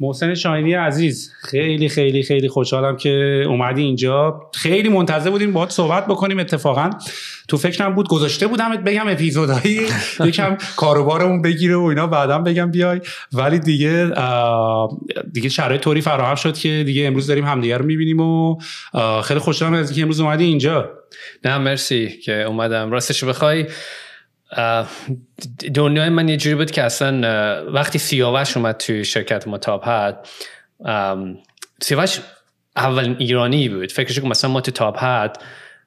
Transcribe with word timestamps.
محسن 0.00 0.34
شاینی 0.34 0.74
عزیز 0.74 1.32
خیلی 1.40 1.88
خیلی 1.88 2.22
خیلی 2.22 2.48
خوشحالم 2.48 2.96
که 2.96 3.44
اومدی 3.48 3.82
اینجا. 3.82 4.40
خیلی 4.54 4.88
منتظر 4.88 5.30
بودیم 5.30 5.52
باهات 5.52 5.70
صحبت 5.70 6.06
بکنیم 6.06 6.38
اتفاقا. 6.38 6.90
تو 7.48 7.56
فکرم 7.56 7.94
بود 7.94 8.08
گذاشته 8.08 8.46
بودمت 8.46 8.78
بگم 8.78 9.08
اپیزودایی. 9.08 9.80
یکم 10.24 10.56
کاروبارمون 10.76 11.42
بگیره 11.42 11.76
و 11.76 11.82
اینا 11.82 12.06
بعدم 12.06 12.44
بگم 12.44 12.70
بیای. 12.70 13.00
ولی 13.32 13.58
دیگه 13.58 14.10
دیگه 15.32 15.48
شرایط 15.48 15.80
طوری 15.80 16.00
فراهم 16.00 16.34
شد 16.34 16.56
که 16.58 16.82
دیگه 16.86 17.06
امروز 17.06 17.26
داریم 17.26 17.44
همدیگه 17.44 17.76
رو 17.76 17.84
می‌بینیم 17.84 18.20
و 18.20 18.58
خیلی 19.24 19.40
خوشحالم 19.40 19.74
از 19.74 19.88
اینکه 19.88 20.02
امروز 20.02 20.20
اومدی 20.20 20.44
اینجا. 20.44 20.90
نه 21.44 21.58
مرسی 21.58 22.08
که 22.08 22.42
اومدم. 22.42 22.90
راستش 22.90 23.24
بخوای 23.24 23.66
دنیای 25.74 26.08
من 26.08 26.28
یه 26.28 26.36
جوری 26.36 26.54
بود 26.54 26.70
که 26.70 26.82
اصلا 26.82 27.64
وقتی 27.72 27.98
سیاوش 27.98 28.56
اومد 28.56 28.76
توی 28.76 29.04
شرکت 29.04 29.48
ما 29.48 29.58
تاپ 29.58 30.14
سیاوش 31.82 32.18
اولین 32.76 33.16
ایرانی 33.18 33.68
بود. 33.68 33.92
فکرش 33.92 34.20
که 34.20 34.26
مثلا 34.26 34.50
ما 34.50 34.60
تو 34.60 34.70
Top 34.70 34.96
Hat 34.98 35.42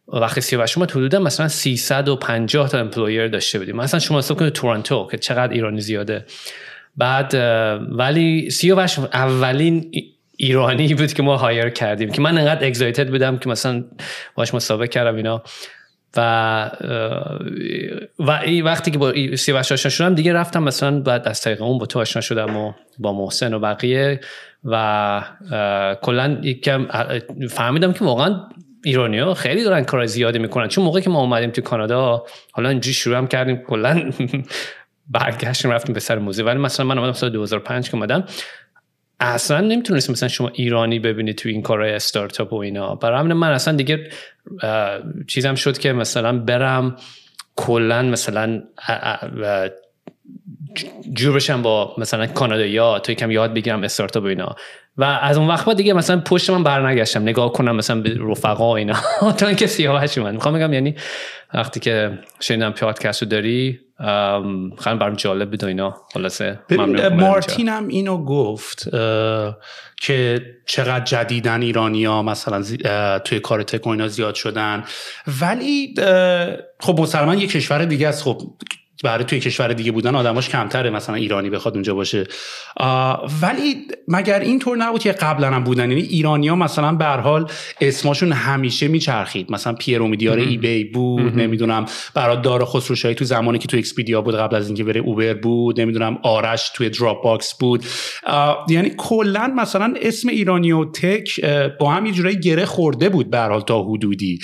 وقتی 0.08 0.42
سیاوش 0.42 0.78
اومد 0.78 0.92
حدودا 0.92 1.20
مثلا 1.20 1.48
350 1.48 2.70
تا 2.70 2.80
employee 2.80 3.28
داشته 3.28 3.60
بودیم. 3.60 3.76
مثلا 3.76 4.00
شما 4.00 4.18
حساب 4.18 4.40
کنید 4.40 4.54
تورنتو 4.54 5.08
که 5.12 5.18
چقدر 5.18 5.54
ایرانی 5.54 5.82
زیاده. 5.82 6.26
بعد 6.98 7.34
ولی 7.92 8.50
سیاوش 8.50 9.00
اولین 9.00 9.92
ایرانی 10.38 10.94
بود 10.94 11.14
که 11.14 11.24
ما 11.24 11.38
hire 11.38 11.70
کردیم. 11.70 12.12
که 12.12 12.22
من 12.22 12.38
انقدر 12.38 12.68
excited 12.68 13.10
بودم 13.10 13.38
که 13.38 13.50
مثلا 13.50 13.84
باش 14.36 14.54
مصاحبه 14.54 14.88
کردم 14.88 15.16
اینا. 15.16 15.44
و 16.18 16.72
و 18.20 18.40
وقتی 18.64 18.92
که 18.92 18.98
با 18.98 19.14
سیاوش 19.36 19.72
آشنا 19.72 19.90
شدم 19.90 20.16
دیگه 20.16 20.34
رفتم 20.34 20.64
مثلا 20.64 21.00
بعد 21.00 21.28
از 21.28 21.42
طریق 21.42 21.62
اون 21.62 21.78
با 21.78 21.86
تو 21.86 22.00
آشنا 22.00 22.22
شدم 22.22 22.58
و 22.58 22.74
با 23.00 23.14
محسن 23.14 23.54
و 23.54 23.60
بقیه 23.60 24.20
و 24.64 25.24
کلا 26.02 26.40
یکم 26.44 26.88
فهمیدم 27.50 27.94
که 27.94 28.06
واقعا 28.06 28.40
ایرانی 28.84 29.20
ها 29.20 29.34
خیلی 29.34 29.64
دارن 29.64 29.84
کار 29.84 30.06
زیادی 30.06 30.40
می‌کنن. 30.40 30.68
چون 30.68 30.84
موقعی 30.84 31.02
که 31.02 31.10
ما 31.10 31.20
اومدیم 31.22 31.50
تو 31.50 31.62
کانادا 31.62 32.26
حالا 32.52 32.70
اینجوری 32.70 32.94
شروع 32.94 33.18
هم 33.18 33.28
کردیم 33.28 33.58
کلا 33.58 34.12
برگشتیم 35.10 35.72
رفتیم 35.72 35.94
به 35.94 36.00
سر 36.00 36.20
موزه 36.20 36.44
ولی 36.44 36.60
مثلا 36.60 36.86
من 36.86 36.98
اومدم 36.98 37.14
سال 37.14 37.30
2005 37.30 37.90
که 37.90 37.96
اومدم. 37.96 38.24
اصلا 39.20 39.62
نمی‌تونست 39.62 40.10
مثلا 40.10 40.30
شما 40.30 40.48
ایرانی 40.48 41.00
ببینید 41.00 41.36
تو 41.36 41.50
این 41.50 41.62
کارهای 41.62 41.94
استارتاپ 41.94 42.54
و 42.54 42.56
اینا. 42.56 42.96
برای 42.96 43.34
من 43.34 43.52
اصلا 43.52 43.76
دیگه 43.76 44.10
چیزم 45.28 45.56
شد 45.56 45.78
که 45.78 45.94
مثلا 45.94 46.40
برم 46.40 46.96
کلا 47.56 48.02
مثلا 48.02 48.62
جور 51.14 51.36
بشم 51.36 51.62
با 51.62 51.96
مثلا 51.98 52.28
کانادایی 52.28 52.78
ها 52.78 53.00
تا 53.00 53.12
یکم 53.12 53.32
یاد 53.32 53.54
بگیرم 53.54 53.84
استارتاپ 53.84 54.24
و 54.24 54.28
اینا. 54.28 54.56
و 54.98 55.04
از 55.04 55.38
اون 55.38 55.48
وقت 55.48 55.70
دیگه 55.70 55.94
مثلا 55.94 56.20
پشت 56.20 56.50
من 56.50 56.64
برنگشتم 56.64 57.22
نگاه 57.22 57.52
کنم 57.52 57.76
مثلا 57.76 58.02
به 58.02 58.18
رفقا 58.20 58.76
اینا. 58.76 58.96
تا 59.38 59.48
اینکه 59.48 59.68
سیاوش 59.68 60.18
من 60.18 60.36
می‌خوام 60.36 60.56
بگم 60.56 60.74
یعنی 60.74 60.96
وقتی 61.54 61.80
که 61.80 62.20
شنیدم 62.40 62.72
پادکست 62.72 63.24
رو 63.24 63.30
داری 63.30 63.80
خیلی 64.80 64.96
برام 64.96 65.14
جالب 65.14 65.50
بود 65.50 65.66
اینا. 65.66 65.96
خلاصه 66.14 66.60
مارتین 67.12 67.70
هم 67.70 67.88
اینو 67.88 68.26
گفت 68.26 68.90
که 70.02 70.42
چقدر 70.66 71.06
جدیدن 71.06 71.62
ایرانی 71.62 72.06
ها 72.06 72.24
مثلا 72.24 72.64
توی 73.20 73.40
کار 73.40 73.64
تک 73.64 73.88
اینا 73.88 74.08
زیاد 74.08 74.36
شدن. 74.36 74.84
ولی 75.42 75.94
خب 76.80 77.00
مسلما 77.00 77.38
یه 77.38 77.48
کشور 77.48 77.86
دیگه 77.86 78.08
است. 78.08 78.24
خب 78.24 78.42
برای 79.04 79.24
توی 79.24 79.40
کشور 79.40 79.74
دیگه 79.74 79.92
بودن 79.92 80.16
آدماش 80.16 80.50
کمتره 80.50 80.90
مثلا 80.90 81.16
ایرانی 81.16 81.50
بخواد 81.50 81.74
اونجا 81.74 81.96
باشه. 81.96 82.28
ولی 83.42 83.76
مگر 84.08 84.40
اینطور 84.40 84.78
نبود 84.78 85.02
که 85.02 85.12
قبلا 85.12 85.48
هم 85.48 85.64
بودن؟ 85.64 85.92
یعنی 85.92 86.02
ایرانی 86.02 86.48
ها 86.48 86.56
مثلا 86.56 86.92
به 86.92 87.06
حال 87.06 87.48
اسمشون 87.82 88.32
همیشه 88.32 88.88
میچرخید. 88.88 89.52
مثلا 89.52 89.74
پیر 89.74 90.04
امیدیار 90.04 90.38
eBay 90.38 90.84
بود 90.84 91.40
نمی‌دونم 91.40 91.86
دارا 92.14 92.66
خسروشاهی 92.66 93.16
تو 93.16 93.26
زمانی 93.26 93.58
که 93.60 93.68
تو 93.68 93.78
Expedia 93.78 94.22
بود 94.22 94.36
قبل 94.36 94.56
از 94.56 94.68
اینکه 94.68 94.84
بره 94.84 95.02
Uber 95.02 95.34
بود 95.34 95.82
نمی‌دونم 95.82 96.18
آرش 96.24 96.72
توی 96.76 96.90
Dropbox 96.90 97.58
بود 97.58 97.84
یعنی 98.70 98.92
کلا 98.98 99.54
مثلا 99.58 99.94
اسم 100.02 100.30
ایرانی 100.30 100.72
و 100.72 100.86
tech 100.86 101.46
با 101.80 101.92
هم 101.92 102.06
یه 102.06 102.12
جورایی 102.12 102.40
گره 102.40 102.66
خورده 102.66 103.10
بود 103.10 103.30
به 103.30 103.40
حال 103.40 103.62
تا 103.62 103.84
حدودی. 103.84 104.40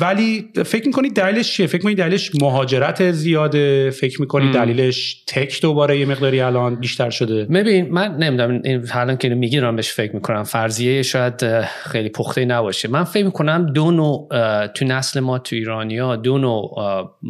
ولی 0.00 0.50
فکر 0.66 0.86
می‌کنید 0.86 1.14
دلیلش 1.14 1.56
چیه؟ 1.56 1.66
فکر 1.66 1.76
می‌کنید 1.76 1.98
دلیلش 1.98 2.30
مهاجرت 2.34 3.10
زیاد 3.10 3.43
زیاده 3.52 3.90
فکر 3.90 4.20
می‌کنی 4.20 4.50
دلیلش 4.50 5.24
tech 5.26 5.62
دوباره 5.62 5.98
یه 5.98 6.06
مقداری 6.06 6.40
الان 6.40 6.74
بیشتر 6.80 7.10
شده؟ 7.10 7.44
ببین 7.44 7.90
من 7.90 8.16
نمی‌دونم 8.16 8.60
این 8.64 8.86
حالا 8.86 9.14
که 9.16 9.28
میگی 9.28 9.60
دارم 9.60 9.76
بهش 9.76 9.92
فکر 9.92 10.14
می‌کنم. 10.14 10.42
فرضیه 10.42 11.02
شاید 11.02 11.60
خیلی 11.62 12.08
پخته 12.08 12.44
نباشه. 12.44 12.88
من 12.88 13.04
فکر 13.04 13.24
می‌کنم 13.24 13.66
دو 13.66 13.90
نوع 13.90 14.28
تو 14.66 14.84
نسل 14.84 15.20
ما 15.20 15.38
تو 15.38 15.56
ایرانیا 15.56 16.16
دو 16.16 16.38
نوع 16.38 16.70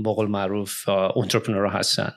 بقول 0.05 0.29
معروف 0.29 0.89
entrepreneur 0.89 1.67
هستن. 1.67 2.13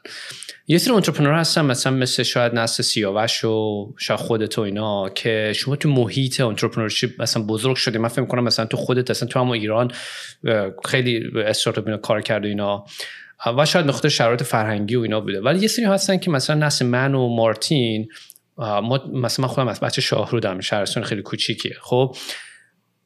یه 0.67 0.77
سری 0.77 0.93
entrepreneur 0.93 1.33
هستن 1.33 1.65
مثلا 1.65 1.93
مثل 1.93 2.23
شاید 2.23 2.53
نسل 2.53 2.83
سیاوش 2.83 3.43
و 3.43 3.85
شاید 3.99 4.19
خودت 4.19 4.59
و 4.59 4.61
اینا 4.61 5.09
که 5.09 5.53
شما 5.55 5.75
تو 5.75 5.89
محیط 5.89 6.41
entrepreneurship 6.41 7.21
مثلا 7.21 7.43
بزرگ 7.43 7.75
شدی. 7.75 7.97
من 7.97 8.09
فکر 8.09 8.21
می‌کنم 8.21 8.43
مثلا 8.43 8.65
تو 8.65 8.77
خودت 8.77 9.11
اصلا 9.11 9.29
تو 9.29 9.39
هم 9.39 9.49
ایران 9.49 9.91
خیلی 10.85 11.23
استارتاپ 11.45 12.01
کار 12.01 12.21
کرده 12.21 12.47
اینا. 12.47 12.85
و 13.57 13.65
شاید 13.65 13.87
نقطه 13.87 14.09
شرایط 14.09 14.43
فرهنگی 14.43 14.95
و 14.95 15.01
اینا 15.01 15.21
بوده. 15.21 15.41
ولی 15.41 15.59
یه 15.59 15.67
سری 15.67 15.85
هستن 15.85 16.17
که 16.17 16.31
مثلا 16.31 16.55
نسل 16.55 16.85
من 16.85 17.15
و 17.15 17.27
مارتین 17.27 18.07
ما 18.57 18.99
مثلا 19.13 19.47
من 19.47 19.53
خودم 19.53 19.67
از 19.67 19.79
بچه 19.79 20.01
شاهرودم 20.01 20.59
شهرستان 20.59 21.03
خیلی 21.03 21.21
کوچیکیه 21.21 21.75
خب 21.81 22.15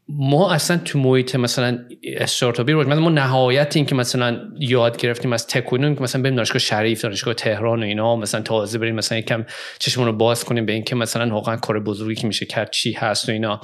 ما 0.09 0.51
اصلا 0.51 0.77
تو 0.77 0.99
محیط 0.99 1.35
مثلا 1.35 1.79
استارتاپی 2.03 2.71
رو 2.71 2.99
ما 2.99 3.09
نهایت 3.09 3.75
این 3.75 3.85
که 3.85 3.95
مثلا 3.95 4.39
یاد 4.59 4.97
گرفتیم 4.97 5.33
از 5.33 5.47
تکونون 5.47 5.95
که 5.95 6.01
مثلا 6.01 6.21
بریم 6.21 6.35
دانشگاه 6.35 6.59
شریف 6.59 7.01
دانشگاه 7.01 7.33
تهران 7.33 7.83
و 7.83 7.85
اینا 7.85 8.15
مثلا 8.15 8.41
تازه 8.41 8.77
بریم 8.77 8.95
مثلا 8.95 9.17
یکم 9.17 9.45
چشمون 9.79 10.07
رو 10.07 10.13
باز 10.13 10.45
کنیم 10.45 10.65
به 10.65 10.73
اینکه 10.73 10.95
مثلا 10.95 11.33
واقعا 11.33 11.55
کار 11.55 11.79
بزرگی 11.79 12.21
که 12.21 12.27
میشه 12.27 12.45
کرد 12.45 12.71
چی 12.71 12.91
هست 12.91 13.29
و 13.29 13.31
اینا. 13.31 13.61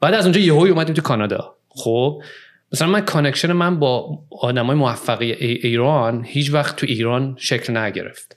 بعد 0.00 0.14
از 0.14 0.24
اونجا 0.24 0.40
یهو 0.40 0.66
اومدیم 0.66 0.94
تو 0.94 1.02
کانادا. 1.02 1.56
خب 1.68 2.22
مثلا 2.72 2.88
من 2.88 3.00
connection 3.00 3.52
من 3.52 3.78
با 3.78 4.18
آدمای 4.30 4.76
موفقی 4.76 5.32
ایران 5.32 6.24
هیچ 6.24 6.52
وقت 6.52 6.76
تو 6.76 6.86
ایران 6.86 7.36
شکل 7.38 7.76
نگرفت. 7.76 8.36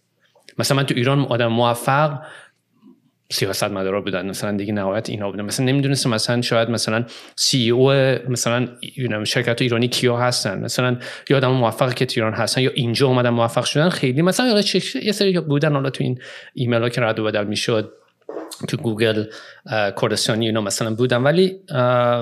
مثلا 0.58 0.78
من 0.78 0.86
تو 0.86 0.96
ایران 0.96 1.20
آدم 1.20 1.48
موفق 1.48 2.20
سیاست 3.32 3.64
مدارا 3.64 4.02
بودن 4.02 4.30
مثلا 4.30 4.58
دیگه 4.58 4.74
نهایت 4.74 5.10
اینا 5.10 5.32
بودن. 5.32 5.44
مثلا 5.44 5.66
نمی‌دونستم 5.66 6.10
مثلا 6.10 6.42
شاید 6.42 6.70
مثلا 6.70 7.06
CEO 7.36 7.92
مثلا 8.30 8.68
شرکت 9.24 9.62
ایرانی 9.62 9.88
کیا 9.88 10.18
هستن. 10.18 10.60
مثلا 10.60 10.98
یا 11.30 11.38
آدم 11.38 11.52
موفقی 11.52 11.94
که 11.94 12.08
ایران 12.16 12.34
هستن 12.34 12.62
یا 12.62 12.72
اینجا 12.74 13.08
اومدن 13.08 13.30
موفق 13.30 13.66
شدن 13.66 13.90
خیلی. 13.90 14.22
مثلا 14.22 14.62
یه 15.04 15.12
سری 15.12 15.40
بودن 15.40 15.74
حالا 15.74 15.90
تو 15.90 16.04
این 16.04 16.20
ایمیل 16.54 16.82
ها 16.82 16.90
که 16.90 17.02
رد 17.02 17.20
و 17.20 17.24
بدل 17.24 17.44
می‌شد. 17.44 17.94
تو 18.68 18.78
گوگل 18.78 19.26
کردستانی 19.72 20.46
اینا 20.46 20.62
مثلا 20.62 20.96
بودم 20.96 21.26
ولی 21.26 21.60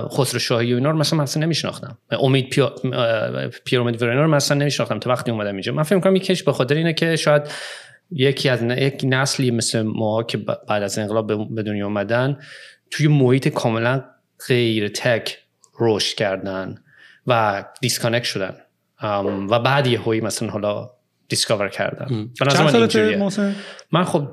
خسروشاهی 0.09 0.73
و 0.73 0.75
اینا 0.75 0.91
رو 0.91 0.97
مثلا 0.97 1.23
مثلا 1.23 1.43
نمیشناختم 1.43 1.97
امید. 2.11 2.55
پیر 3.65 4.01
امیدیار 4.01 4.21
رو 4.21 4.27
مثلا 4.27 4.57
نمیشناختم 4.57 4.99
تا 4.99 5.09
وقتی 5.09 5.31
اومدم 5.31 5.51
اینجا 5.51 5.71
من 5.71 5.83
فکر 5.83 5.99
کنم 5.99 6.15
یکیش 6.15 6.43
به 6.43 6.53
خاطر 6.53 6.75
اینه 6.75 6.93
که 6.93 7.15
شاید 7.15 7.41
یکی 8.11 8.49
از 8.49 8.61
یک 8.61 9.01
نسلی 9.03 9.51
مثل 9.51 9.81
ما 9.81 10.23
که 10.23 10.37
بعد 10.37 10.83
از 10.83 10.99
انقلاب 10.99 11.55
به 11.55 11.63
دنیا 11.63 11.85
اومدن 11.85 12.37
توی 12.91 13.07
محیط 13.07 13.47
کاملا 13.47 14.03
غیر 14.47 14.87
tech 14.87 15.37
رشد 15.79 16.15
کردن 16.15 16.75
و 17.27 17.63
disconnect 17.81 18.23
شدن 18.23 18.55
و 19.49 19.59
بعد 19.59 19.87
یه 19.87 19.99
هایی 19.99 20.21
مثلا 20.21 20.49
حالا 20.49 20.89
discover 21.31 21.69
کردم. 21.69 22.29
چند 22.33 22.69
سالته 22.69 23.29
من 23.91 24.03
خب 24.03 24.27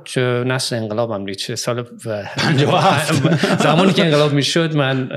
نسل 0.47 0.77
انقلابم 0.77 1.33
چه 1.33 1.57
سال 1.57 1.83
57 1.83 3.63
زمانی 3.67 3.93
که 3.93 4.05
انقلاب 4.05 4.33
می‌شد 4.33 4.77
من 4.77 5.09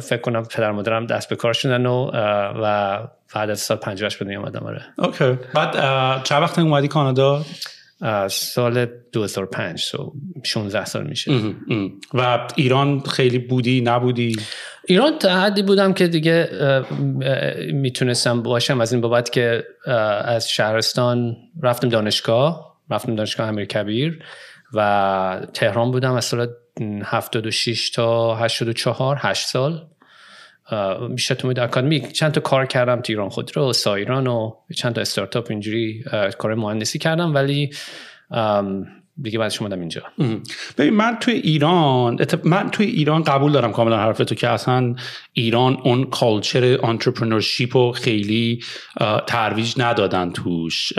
فکر 0.00 0.20
کنم 0.20 0.42
پدر 0.44 0.72
مادرم 0.72 1.06
دست 1.06 1.28
به 1.28 1.36
کار 1.36 1.52
شدن 1.52 1.86
و 1.86 2.10
و 2.62 2.98
بعد 3.34 3.50
از 3.50 3.60
سال 3.60 3.76
58 3.76 4.18
به 4.18 4.24
دنیا 4.24 4.40
اومدم 4.40 4.66
آره. 4.66 4.82
اوکی. 4.98 5.38
بعد 5.54 5.72
چند 6.24 6.42
وقت 6.42 6.58
اومدی 6.58 6.88
کانادا؟ 6.88 7.44
سال 8.30 8.86
2005 9.12 9.80
سو 9.80 10.12
16 10.44 10.84
سال 10.84 11.06
میشه. 11.06 11.32
و 12.14 12.48
ایران 12.56 13.00
خیلی 13.00 13.38
بودی 13.38 13.80
نبودی؟ 13.80 14.36
ایران 14.86 15.18
تا 15.18 15.40
حدی 15.40 15.62
بودم 15.62 15.92
که 15.92 16.08
دیگه 16.08 16.48
می‌تونستم 17.72 18.42
باشم. 18.42 18.80
از 18.80 18.92
این 18.92 19.00
بابت 19.00 19.30
که 19.30 19.64
از 20.24 20.50
شهرستان 20.50 21.36
رفتم 21.62 21.88
دانشگاه 21.88 22.78
رفتم 22.90 23.14
دانشگاه 23.14 23.48
امیر 23.48 23.64
کبیر 23.64 24.24
و 24.74 25.46
تهران 25.54 25.90
بودم 25.90 26.12
از 26.12 26.24
سال 26.24 26.48
76 27.02 27.90
تا 27.90 28.36
84 28.36 29.16
8 29.20 29.46
سال. 29.46 29.86
میشه 31.10 31.34
تو 31.34 31.48
مید 31.48 31.58
اکادمی 31.58 32.00
چند 32.00 32.32
تا 32.32 32.40
کار 32.40 32.66
کردم 32.66 33.00
تو 33.00 33.12
ایران 33.12 33.28
خود 33.28 33.56
رو 33.56 33.72
سایران 33.72 34.26
و 34.26 34.52
چند 34.76 34.94
تا 34.94 35.00
استارتاپ 35.00 35.46
اینجوری 35.50 36.04
کار 36.38 36.54
مهندسی 36.54 36.98
کردم 36.98 37.34
ولی 37.34 37.70
دیگه 39.22 39.38
بعدش 39.38 39.62
اومدم 39.62 39.80
اینجا. 39.80 40.02
ببین 40.78 40.94
من 40.94 41.16
توی 41.20 41.34
ایران 41.34 42.18
من 42.44 42.70
توی 42.70 42.86
ایران 42.86 43.22
قبول 43.22 43.52
دارم 43.52 43.72
کاملا 43.72 43.98
حرف 43.98 44.18
تو 44.18 44.34
که 44.34 44.48
اصلا 44.48 44.94
ایران 45.32 45.78
اون 45.84 46.04
culture 46.04 46.78
entrepreneurship 46.84 47.76
رو 47.76 47.92
خیلی 47.92 48.62
ترویج 49.26 49.74
ندادن 49.76 50.30
توش. 50.30 50.92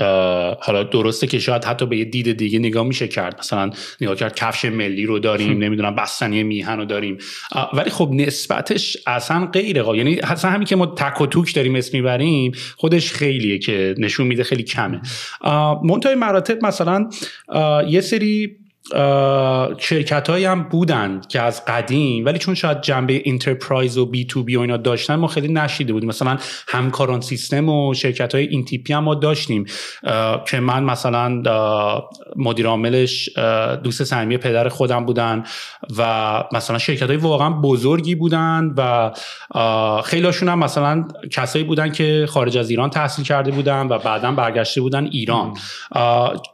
حالا 0.59 0.83
درسته 0.83 1.27
که 1.27 1.39
شاید 1.39 1.63
حتی 1.63 1.85
به 1.85 1.97
یه 1.97 2.05
دید 2.05 2.37
دیگه 2.37 2.59
نگاه 2.59 2.83
میشه 2.83 3.07
کرد. 3.07 3.39
مثلا 3.39 3.69
نگاه 4.01 4.15
کرد 4.15 4.35
کفش 4.35 4.65
ملی 4.65 5.05
رو 5.05 5.19
داریم 5.19 5.57
نمی‌دونم 5.57 5.95
بستنی 5.95 6.43
میهن 6.43 6.77
رو 6.77 6.85
داریم. 6.85 7.17
ولی 7.73 7.89
خب 7.89 8.09
نسبتش 8.13 8.97
اصلا 9.07 9.45
غیره 9.45 9.97
یعنی 9.97 10.19
اصلا 10.19 10.51
همین 10.51 10.65
که 10.65 10.75
ما 10.75 10.85
تک 10.85 11.21
و 11.21 11.25
توک 11.25 11.55
داریم 11.55 11.75
اسم 11.75 11.97
می‌بریم 11.97 12.51
خودش 12.77 13.11
خیلیه 13.11 13.57
که 13.57 13.95
نشون 13.97 14.27
میده 14.27 14.43
خیلی 14.43 14.63
کمه. 14.63 15.01
منتهای 15.83 16.15
مراتب 16.15 16.65
مثلا 16.65 17.09
یه 17.87 18.01
سری 18.09 18.58
شرکت 19.77 20.29
هایی 20.29 20.45
هم 20.45 20.63
بودن 20.63 21.21
که 21.29 21.41
از 21.41 21.65
قدیم 21.65 22.25
ولی 22.25 22.39
چون 22.39 22.55
شاید 22.55 22.81
جنبه 22.81 23.21
انترپرایز 23.25 23.97
و 23.97 24.05
بی 24.05 24.25
تو 24.25 24.43
بی 24.43 24.55
و 24.55 24.59
اینا 24.59 24.77
داشتن 24.77 25.15
ما 25.15 25.27
خیلی 25.27 25.53
نشیده 25.53 25.93
بودیم. 25.93 26.09
مثلا 26.09 26.37
همکاران 26.67 27.21
سیستم 27.21 27.69
و 27.69 27.93
شرکت 27.93 28.35
های 28.35 28.47
این 28.47 28.65
تیپی 28.65 28.93
هم 28.93 29.03
ما 29.03 29.15
داشتیم. 29.15 29.65
که 30.47 30.59
من 30.59 30.83
مثلا 30.83 31.43
مدیر 32.35 32.67
عاملش 32.67 33.29
دوست 33.83 34.03
صمیمی 34.03 34.37
پدر 34.37 34.69
خودم 34.69 35.05
بودن 35.05 35.43
و 35.97 36.43
مثلا 36.53 36.77
شرکت 36.77 37.07
های 37.07 37.17
واقعا 37.17 37.49
بزرگی 37.49 38.15
بودن 38.15 38.73
و 38.77 39.11
خیلیشون 40.01 40.49
هم 40.49 40.59
مثلا 40.59 41.07
کسایی 41.31 41.65
بودن 41.65 41.91
که 41.91 42.25
خارج 42.29 42.57
از 42.57 42.69
ایران 42.69 42.89
تحصیل 42.89 43.25
کرده 43.25 43.51
بودن 43.51 43.87
و 43.87 43.97
بعدا 43.97 44.31
برگشته 44.31 44.81
بودن 44.81 45.05
ایران. 45.05 45.53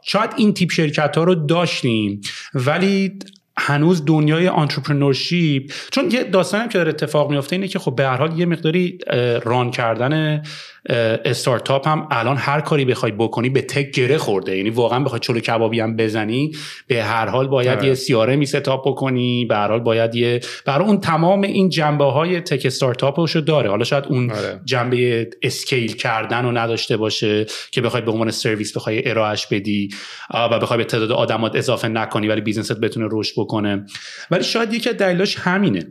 شاید 0.02 0.30
این 0.36 0.54
تیپ 0.54 0.72
شرکت 0.72 1.16
ها 1.16 1.24
رو 1.24 1.34
داشتیم. 1.34 2.20
ولی 2.54 3.18
هنوز 3.58 4.04
دنیای 4.04 4.48
entrepreneurship 4.48 5.72
چون 5.90 6.10
یه 6.10 6.24
داستانی 6.24 6.68
که 6.68 6.78
داره 6.78 6.88
اتفاق 6.88 7.30
میفته 7.30 7.56
اینه 7.56 7.68
که 7.68 7.78
خب 7.78 7.96
به 7.96 8.04
هر 8.06 8.16
حال 8.16 8.38
یه 8.38 8.46
مقداری 8.46 8.98
run 9.44 9.70
کردن 9.70 10.42
استارتاپ 10.88 11.88
هم 11.88 12.08
الان 12.10 12.36
هر 12.36 12.60
کاری 12.60 12.84
بخوای 12.84 13.12
بکنی 13.12 13.48
به 13.50 13.62
tech 13.62 13.90
گره 13.90 14.18
خورده. 14.18 14.56
یعنی 14.56 14.70
واقعا 14.70 15.00
بخوای 15.00 15.20
چلو 15.20 15.40
کبابی 15.40 15.80
هم 15.80 15.96
بزنی 15.96 16.52
به 16.86 17.02
هر 17.02 17.26
حال 17.26 17.48
باید 17.48 17.84
یه 17.84 17.94
CRM 17.94 18.36
ی 18.36 18.46
setup 18.46 18.88
بکنی 18.88 19.44
به 19.44 19.56
هر 19.56 19.68
حال 19.68 19.80
باید 19.80 20.14
یه 20.14 20.40
برای 20.64 20.86
اون 20.86 21.00
تمام 21.00 21.42
این 21.42 21.68
جنبه 21.68 22.04
های 22.04 22.40
tech 22.40 22.66
استارتاپشو 22.66 23.40
داره. 23.40 23.70
حالا 23.70 23.84
شاید 23.84 24.04
اون 24.08 24.30
آره. 24.30 24.60
جنبه 24.64 25.30
scale 25.42 25.96
کردن 25.96 26.44
رو 26.44 26.52
نداشته 26.52 26.96
باشه 26.96 27.46
که 27.70 27.80
بخوای 27.80 28.02
به 28.02 28.10
عنوان 28.10 28.30
سرویس 28.30 28.76
بخوای 28.76 29.10
ارائهش 29.10 29.46
بدی 29.46 29.88
و 30.34 30.58
بخوای 30.58 30.78
به 30.78 30.84
تعداد 30.84 31.12
آدمات 31.12 31.56
اضافه 31.56 31.88
نکنی 31.88 32.28
ولی 32.28 32.40
business 32.40 32.76
ت 32.76 32.80
بتونه 32.80 33.08
رشد 33.10 33.32
بکنه. 33.36 33.86
ولی 34.30 34.44
شاید 34.44 34.72
یکی 34.72 34.90
از 34.90 34.96
دلایلش 34.96 35.38
همینه. 35.38 35.86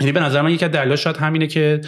یعنی 0.00 0.12
به 0.12 0.20
نظر 0.20 0.42
من 0.42 0.50
یکی 0.50 0.64
از 0.64 0.70
دلایلش 0.70 1.04
شاید 1.04 1.16
همینه 1.16 1.46
که 1.46 1.80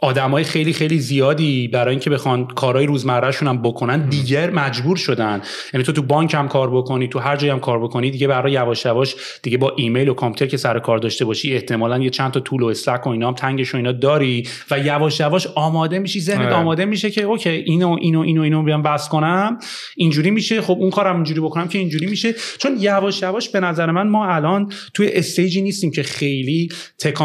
آدمای 0.00 0.44
خیلی 0.44 0.72
خیلی 0.72 0.98
زیادی 0.98 1.68
برای 1.68 1.90
اینکه 1.90 2.10
بخوان 2.10 2.46
کارهای 2.46 2.86
روزمرهشون 2.86 3.48
هم 3.48 3.62
بکنن 3.62 4.08
دیگر 4.08 4.50
مجبور 4.50 4.96
شدن. 4.96 5.42
یعنی 5.74 5.84
تو 5.84 5.92
تو 5.92 6.02
بانک 6.02 6.34
هم 6.34 6.48
کار 6.48 6.70
بکنی 6.70 7.08
تو 7.08 7.18
هر 7.18 7.36
جایی 7.36 7.50
هم 7.50 7.60
کار 7.60 7.78
بکنی 7.82 8.10
دیگه 8.10 8.26
برای 8.26 8.52
یواش 8.52 8.84
یواش 8.84 9.16
دیگه 9.42 9.58
با 9.58 9.72
ایمیل 9.76 10.08
و 10.08 10.14
کامپیوتر 10.14 10.46
که 10.46 10.56
سر 10.56 10.78
کار 10.78 10.98
داشته 10.98 11.24
باشی 11.24 11.54
احتمالا 11.54 11.98
یه 11.98 12.10
چند 12.10 12.30
تا 12.30 12.40
tool 12.40 12.62
و 12.62 12.66
Slack 12.66 13.06
و 13.06 13.10
اینا 13.10 13.28
هم 13.28 13.34
تنگش 13.34 13.74
و 13.74 13.76
اینا 13.76 13.92
داری 13.92 14.48
و 14.70 14.78
یواش 14.78 15.20
یواش 15.20 15.46
آماده 15.46 15.98
میشی 15.98 16.20
ذهنت 16.20 16.46
آره. 16.46 16.54
آماده 16.54 16.84
میشه 16.84 17.10
که 17.10 17.22
OK 17.22 17.48
اینو 17.48 17.96
اینو 18.00 18.20
اینو 18.20 18.42
اینو 18.42 18.62
بیام 18.62 18.82
بس 18.82 19.08
کنم. 19.08 19.58
اینجوری 19.96 20.30
میشه 20.30 20.60
خب 20.60 20.76
اون 20.80 20.90
کارم 20.90 21.14
اینجوری 21.14 21.40
بکنم 21.40 21.68
که 21.68 21.78
اینجوری 21.78 22.06
میشه. 22.06 22.34
چون 22.58 22.76
یواش 22.80 23.22
یواش 23.22 23.48
به 23.48 23.60
نظر 23.60 23.90
من 23.90 24.08
ما 24.08 24.26
الان 24.26 24.72
توی 24.94 25.08
stage 25.12 25.54
ی 25.54 25.62
نیستیم 25.62 25.90
که 25.90 26.02
خیلی 26.02 26.68
tech 26.98 27.18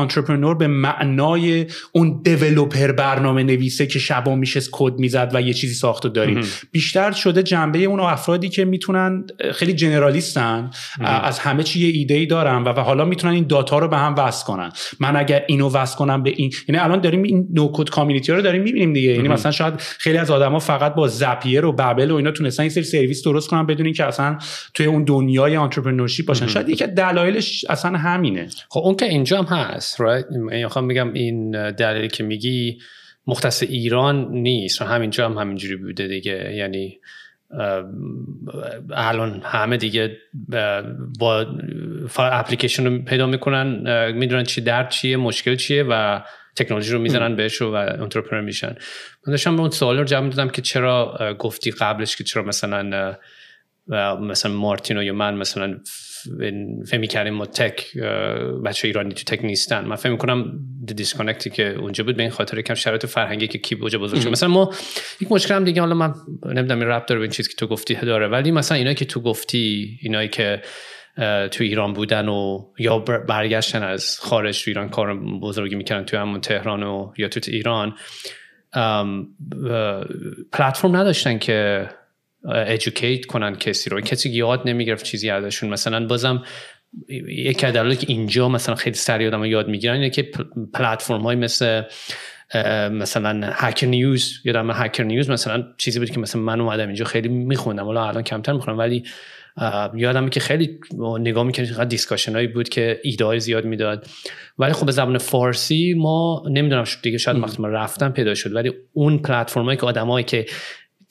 به 0.60 0.68
معنای 0.68 1.66
اون 1.92 2.22
developer 2.66 2.92
برنامه 2.92 3.44
نویسه 3.44 3.88
که 3.88 4.00
شبا 4.00 4.36
میشه 4.36 4.60
کد 4.72 4.94
می‌زد 4.94 5.32
و 5.34 5.42
یه 5.42 5.54
چیزی 5.54 5.74
ساخته 5.74 6.10
داریم. 6.10 6.42
بیشتر 6.72 7.12
شده 7.12 7.44
جنبه 7.44 7.80
اون 7.80 8.00
افرادی 8.00 8.50
که 8.50 8.66
می‌تونن 8.66 9.26
خیلی 9.54 9.74
generalist 9.74 10.61
ن 10.61 10.70
از 11.00 11.40
همه 11.40 11.64
چی 11.64 11.80
یه 11.80 11.98
ایده 11.98 12.14
ای 12.14 12.26
دارن 12.26 12.64
و, 12.64 12.80
حالا 12.80 13.06
می‌تونن 13.06 13.34
این 13.34 13.48
dot 13.48 13.72
ا 13.72 13.80
رو 13.80 13.88
به 13.88 13.98
هم 13.98 14.16
وصل 14.18 14.46
کنن. 14.46 14.72
من 15.00 15.16
اگر 15.16 15.44
اینو 15.48 15.70
وصل 15.70 15.98
کنم 15.98 16.24
به 16.24 16.34
این 16.36 16.52
یعنی 16.68 16.82
الان 16.82 17.02
داریم 17.02 17.24
این 17.24 17.48
no-code 17.54 17.90
community 17.90 18.32
رو 18.32 18.42
داریم 18.42 18.62
می‌بینیم 18.62 18.94
دیگه. 18.94 19.12
یعنی 19.12 19.28
مثلا 19.28 19.52
شاید 19.52 19.74
خیلی 19.78 20.18
از 20.18 20.32
آدما 20.32 20.60
فقط 20.60 20.96
با 20.96 21.08
Zapier 21.08 21.66
و 21.66 21.72
Bubble 21.72 22.12
و 22.12 22.16
اینا 22.16 22.32
تونستن 22.32 22.64
این 22.64 22.70
سری 22.70 22.84
سرویس 22.84 23.24
درست 23.24 23.50
کنن 23.50 23.66
بدون 23.66 23.86
اینکه 23.86 24.06
اصلا 24.06 24.38
توی 24.74 24.86
اون 24.86 25.04
دنیای 25.04 25.56
entrepreneurship 25.56 26.28
باشن. 26.28 26.48
شاید 26.48 26.70
یکی 26.70 26.88
دلایلش 26.88 27.66
اصلا 27.70 27.98
همینه. 27.98 28.48
خب 28.70 28.80
اون 28.84 28.96
که 28.96 29.06
اینجا 29.06 29.42
هم 29.42 29.58
هست 29.58 29.98
right? 29.98 30.38
می‌خوام 30.52 30.88
بگم 30.88 31.14
این 31.14 31.72
دلیلی 31.72 32.08
که 32.08 32.24
میگی 32.24 32.50
مختص 33.28 33.64
ایران 33.64 34.28
نیست 34.32 34.82
و 34.82 34.86
همینجا 34.86 35.30
هم 35.30 35.38
همینجوری 35.38 35.76
بوده 35.76 36.08
دیگه. 36.08 36.54
یعنی 36.56 37.00
الان 38.94 39.42
همه 39.44 39.78
دیگه 39.78 40.18
با 41.20 41.46
اپلیکیشن 42.18 42.86
رو 42.86 43.02
پیدا 43.04 43.26
می‌کنن 43.28 44.12
می‌دونن 44.12 44.44
چی 44.44 44.62
درد 44.62 44.90
چیه 44.90 45.18
مشکل 45.18 45.56
چیه 45.56 45.84
و 45.90 46.22
تکنولوژی 46.56 46.94
رو 46.94 47.00
می‌زنن 47.00 47.36
بهش 47.36 47.62
و 47.62 47.72
entrepreneur 47.74 48.46
میشن. 48.46 48.76
من 49.28 49.32
داشتم 49.32 49.56
به 49.56 49.62
اون 49.62 49.72
سوال 49.72 49.98
رو 49.98 50.04
جواب 50.04 50.30
دادم 50.30 50.50
که 50.50 50.62
چرا 50.62 51.18
گفتی 51.40 51.72
قبلش 51.72 52.16
که 52.16 52.24
چرا 52.24 52.44
مثلا 52.44 53.16
مثلا 54.22 54.52
مارتینو 54.52 55.04
یا 55.04 55.14
من 55.14 55.34
مثلا 55.34 55.80
فهمی 56.88 57.08
کردیم 57.08 57.34
ما 57.34 57.46
تک 57.46 57.98
بچه 58.66 58.88
ایرانی 58.88 59.14
تو 59.14 59.36
تک 59.36 59.46
نیستن. 59.46 59.86
من 59.86 59.96
فهم 59.96 60.18
کنم 60.18 60.60
دیسکانکتی 60.96 61.50
که 61.50 61.76
اونجا 61.76 62.04
بود 62.04 62.16
به 62.16 62.24
این 62.24 62.32
خاطر 62.32 62.62
کم 62.62 62.74
شرایط 62.74 63.06
فرهنگی 63.06 63.48
که 63.48 63.58
کی 63.58 63.76
بوجه 63.76 63.98
بزرگ 63.98 64.22
شد. 64.22 64.30
مثلا 64.30 64.50
ما 64.50 64.74
یک 65.22 65.32
مشکل 65.32 65.54
هم 65.54 65.64
دیگه 65.64 65.82
حالا 65.82 65.96
من 65.96 66.14
نمی‌دونم 66.46 66.80
این 66.80 66.90
ربط 66.90 67.06
داره 67.06 67.20
به 67.20 67.24
این 67.24 67.32
چیزی 67.32 67.50
که 67.50 67.56
تو 67.56 67.68
گفتی 67.68 67.96
داره 67.96 68.28
ولی 68.28 68.52
مثلا 68.52 68.78
اینایی 68.78 68.96
که 68.96 69.06
تو 69.06 69.22
گفتی 69.22 69.98
اینایی 70.02 70.28
که 70.28 70.62
تو 71.52 71.64
ایران 71.64 71.94
بودن 71.94 72.28
و 72.28 72.60
یا 72.80 73.00
برگشتن 73.00 73.84
از 73.84 74.20
خارج 74.20 74.64
تو 74.64 74.70
ایران 74.70 74.90
کار 74.90 75.20
بزرگی 75.20 75.76
می‌کنن 75.76 76.06
تو 76.06 76.18
همون 76.18 76.42
تهران 76.42 76.84
و 76.84 77.14
یا 77.18 77.28
تو 77.28 77.40
ایران 77.48 77.96
پلتفرم 80.52 80.96
نداشتن 80.96 81.38
که 81.38 81.90
educate 82.46 83.26
کنن 83.26 83.56
کسی 83.56 83.90
رو. 83.90 84.02
کسی 84.02 84.30
یاد 84.30 84.62
نمی‌گرفت 84.66 85.06
چیزی 85.06 85.30
ازشون. 85.30 85.70
مثلا 85.70 86.08
بازم 86.08 86.44
یکی 87.28 87.66
از 87.66 87.98
که 87.98 88.06
اینجا 88.10 88.50
مثلا 88.50 88.76
خیلی 88.76 88.96
سریع 88.96 89.28
آدم 89.28 89.46
یاد 89.46 89.68
می‌گیرن 89.68 89.94
اینه 89.94 90.10
که 90.10 90.32
پلتفرم 90.74 91.22
های 91.22 91.36
مثل 91.36 91.82
مثلا 92.92 93.50
Hacker 93.54 93.88
News 93.88 94.34
یادم 94.46 94.72
Hacker 94.72 95.04
News 95.04 95.30
مثلا 95.30 95.64
چیزی 95.78 96.00
بود 96.00 96.10
که 96.10 96.20
مثلا 96.20 96.42
من 96.42 96.62
اومدم 96.62 96.88
اینجا 96.88 97.06
خیلی 97.06 97.28
میخوندم. 97.28 97.86
حالا 97.86 98.08
الان 98.08 98.24
کمتر 98.24 98.54
می‌خونم 98.54 98.78
ولی 98.78 99.04
یادم 99.96 100.30
که 100.30 100.40
خیلی 100.40 100.80
نگاه 101.20 101.44
می‌کنیم 101.44 101.84
discussion 101.84 102.34
هایی 102.34 102.48
بود 102.48 102.70
که 102.70 103.00
ایده 103.04 103.40
زیاد 103.40 103.66
می‌داد. 103.66 104.08
ولی 104.58 104.74
خب 104.74 104.86
به 104.86 104.92
زبان 104.92 105.18
فارسی 105.18 105.94
ما 105.98 106.44
نمی‌دونم 106.52 106.84
دیگه 107.02 107.18
شاید 107.18 107.38
وقتی 107.38 107.62
ما 107.62 107.68
رفتم 107.68 108.10
پیدا 108.10 108.36
شد. 108.36 108.56
ولی 108.56 108.72
اون 108.94 109.18
پلتفرم 109.18 109.66
هایی 109.66 109.78
که 109.78 109.86
آدمایی 109.86 110.26
که 110.26 110.46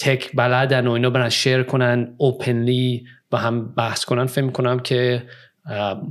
تک 0.02 0.30
بلدن 0.34 0.86
و 0.86 0.90
اینا 0.90 1.10
برن 1.10 1.28
شیر 1.28 1.62
کنن 1.62 2.14
اوپنلی 2.16 3.04
با 3.30 3.38
هم 3.38 3.74
بحث 3.74 4.04
کنن 4.04 4.26
فکر 4.26 4.44
می‌کنم 4.44 4.78
که 4.78 5.22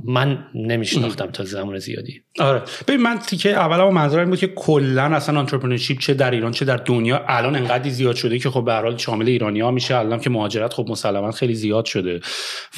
من 0.04 0.44
نمیشناختم 0.54 1.26
تا 1.26 1.44
زمان 1.44 1.78
زیادی. 1.78 2.24
آره. 2.40 2.62
ببین 2.88 3.02
من 3.02 3.18
تیکه 3.18 3.50
اول 3.50 3.80
و 3.80 3.90
منظورم 3.90 4.30
بود 4.30 4.38
که 4.38 4.46
کلا 4.46 5.02
اصلا 5.02 5.38
انترپرنورشیپ 5.38 5.98
چه 5.98 6.14
در 6.14 6.30
ایران 6.30 6.52
چه 6.52 6.64
در 6.64 6.76
دنیا 6.76 7.24
الان 7.28 7.56
انقدر 7.56 7.90
زیاد 7.90 8.14
شده 8.14 8.38
که 8.38 8.50
خب 8.50 8.64
به 8.64 8.72
هر 8.72 8.82
حال 8.82 8.96
شامل 8.96 9.28
ایرانی 9.28 9.60
ها 9.60 9.70
میشه. 9.70 9.96
الان 9.96 10.20
که 10.20 10.30
مهاجرت 10.30 10.74
خب 10.74 10.86
مسلما 10.88 11.30
خیلی 11.30 11.54
زیاد 11.54 11.84
شده. 11.84 12.20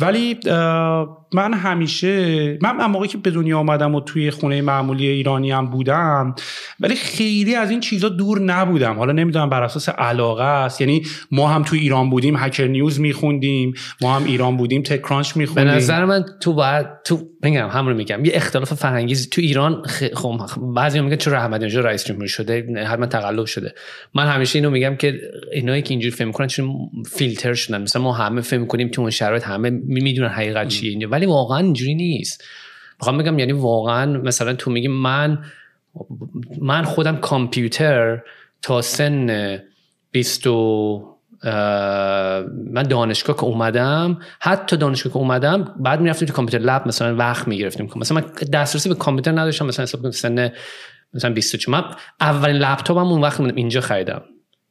ولی 0.01 0.39
من 1.33 1.55
همیشه 1.55 2.59
من 2.63 2.87
موقعی 2.87 3.09
که 3.09 3.19
به 3.19 3.31
دنیا 3.31 3.59
آمدم 3.59 3.95
و 3.95 4.01
توی 4.01 4.31
خونه 4.31 4.63
معمولی 4.63 5.07
ایرانی 5.07 5.53
هم 5.53 5.67
بودم 5.71 6.35
ولی 6.81 6.95
خیلی 6.95 7.55
از 7.55 7.71
این 7.71 7.81
چیزا 7.81 8.09
دور 8.09 8.41
نبودم. 8.41 8.95
حالا 8.95 9.13
نمی‌دونم 9.13 9.51
بر 9.51 9.63
اساس 9.63 9.89
علاقه 9.89 10.45
است. 10.45 10.81
یعنی 10.81 11.03
ما 11.31 11.49
هم 11.49 11.63
تو 11.63 11.77
ایران 11.77 12.11
بودیم 12.11 12.37
هکر 12.37 12.67
نیوز 12.67 13.01
میخوندیم. 13.01 13.75
ما 14.01 14.17
هم 14.17 14.25
ایران 14.25 14.57
بودیم 14.57 14.83
تک 14.83 15.03
کرانچ 15.03 15.37
میخوندیم. 15.37 15.73
به 15.73 15.77
نظر 15.77 16.05
من 16.05 16.25
تو 16.41 16.53
باید 16.53 16.87
تو 17.05 17.19
میگم 17.45 17.69
همون 17.69 17.93
میگم. 17.93 18.25
یه 18.25 18.33
اختلاف 18.35 18.75
فرهنگی 18.75 19.15
تو 19.15 19.41
ایران 19.41 19.83
خب 20.15 20.41
بعضی 20.75 21.01
میگن 21.01 21.17
چرا 21.17 21.39
احمدی 21.39 21.67
نژاد 21.67 21.87
رئیس 21.87 22.05
جمهور 22.05 22.27
شده؟ 22.27 22.85
حتما 22.87 23.07
تقلب 23.07 23.45
شده. 23.45 23.75
من 24.15 24.27
همیشه 24.27 24.59
اینو 24.59 24.71
میگم 24.71 24.97
که 24.97 25.21
اینایی 25.53 25.83
که 25.83 25.91
اینجوری 25.91 26.11
فهم 26.11 26.27
می‌کنن 26.27 26.47
چون 26.47 26.91
فیلتر 27.07 27.55
شدن. 27.55 27.83
مثلا 27.83 28.03
ما 28.03 28.13
همه 28.13 28.41
فهم 28.41 28.61
می‌کنیم 28.61 28.89
تو 28.89 29.01
اون 29.01 29.11
شرایط 29.11 29.45
همه 29.45 29.71
می‌دونن 29.71 30.29
حقیقت 30.29 30.69
چیه 30.69 31.09
ولی 31.09 31.27
واقعا 31.27 31.59
اینجوری 31.59 31.95
نیست. 31.95 32.45
می‌خوام 33.01 33.19
بگم 33.19 33.39
یعنی 33.39 33.53
واقعا 33.53 34.13
مثلا 34.19 34.55
تو 34.55 34.71
میگی 34.71 34.89
من 34.89 35.39
من 36.61 36.85
خودم 36.85 37.17
کامپیوتر 37.17 38.23
تا 38.63 38.83
سن 38.83 39.59
20 40.11 40.47
من 42.73 42.83
دانشگاه 42.83 43.37
که 43.37 43.45
اومدم 43.45 44.19
حتی 44.41 44.77
دانشگاه 44.77 45.13
که 45.13 45.19
اومدم 45.19 45.75
بعد 45.81 46.01
می‌رفتیم 46.01 46.29
تو 46.29 46.35
کامپیوتر 46.35 46.65
لب 46.65 46.89
مثلا 46.89 47.17
وقت 47.17 47.49
می‌گرفتیم. 47.49 47.91
مثلا 47.97 48.21
من 48.21 48.49
دسترسی 48.53 48.89
به 48.89 48.95
کامپیوتر 48.95 49.33
نداشتم 49.33 49.67
مثلا 49.67 49.83
حساب 49.83 50.11
سن 50.11 50.53
مثلا 51.15 51.33
24 51.33 51.83
من 51.83 51.95
اولین 52.21 52.57
لپتاپم 52.57 53.07
اون 53.07 53.21
وقت 53.21 53.41
اینجا 53.41 53.81
خریدم. 53.81 54.23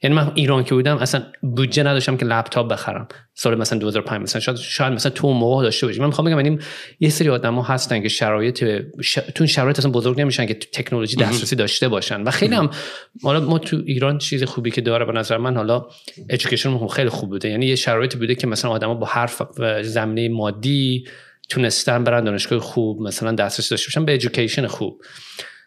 یعنی 0.03 0.15
من 0.15 0.31
ایران 0.36 0.63
که 0.63 0.75
بودم 0.75 0.98
اصلا 0.98 1.24
بودجه 1.41 1.83
نداشتم 1.83 2.17
که 2.17 2.25
لپتاپ 2.25 2.72
بخرم. 2.72 3.07
سال 3.33 3.57
مثلا 3.57 3.79
2005 3.79 4.22
مثلا 4.22 4.41
شاید 4.41 4.57
شاید 4.57 4.93
مثلا 4.93 5.12
تو 5.12 5.33
موقع 5.33 5.63
داشته 5.63 5.88
باشی. 5.88 6.00
من 6.00 6.05
می‌خوام 6.05 6.27
بگم 6.27 6.45
یعنی 6.45 6.60
یه 7.00 7.10
سری 7.10 7.29
آدما 7.29 7.63
هستن 7.63 8.01
که 8.01 8.07
شرایط 8.07 8.81
ش... 9.01 9.13
تو 9.13 9.48
شرایط 9.48 9.79
اصلا 9.79 9.91
بزرگ 9.91 10.22
نمیشن 10.22 10.45
که 10.45 10.53
تکنولوژی 10.53 11.15
دسترسی 11.15 11.55
داشته 11.55 11.88
باشن. 11.88 12.22
و 12.22 12.31
خیلی 12.31 12.55
هم 12.55 12.69
حالا 13.24 13.39
ما 13.39 13.60
تو 13.60 13.81
ایران 13.86 14.17
چیز 14.17 14.43
خوبی 14.43 14.72
که 14.72 14.81
داره 14.81 15.05
به 15.05 15.12
نظر 15.12 15.38
من 15.38 15.55
حالا 15.55 15.86
ادویکیشن 16.29 16.88
خیلی 16.88 17.10
خوب 17.10 17.29
بوده. 17.29 17.50
یعنی 17.50 17.65
یه 17.65 17.75
شرایطی 17.75 18.17
بوده 18.17 18.36
که 18.36 18.48
مثلا 18.48 18.72
آدما 18.72 18.93
با 18.93 19.05
هر 19.05 19.29
زمینه 19.81 20.29
مادی 20.29 21.05
تونستن 21.50 22.03
برن 22.03 22.24
دانشگاه 22.24 22.60
خوب 22.60 23.01
مثلا 23.01 23.31
دسترسی 23.31 23.69
داشته 23.69 23.88
باشن 23.88 24.05
به 24.05 24.13
ادویکیشن 24.13 24.67
خوب. 24.67 25.01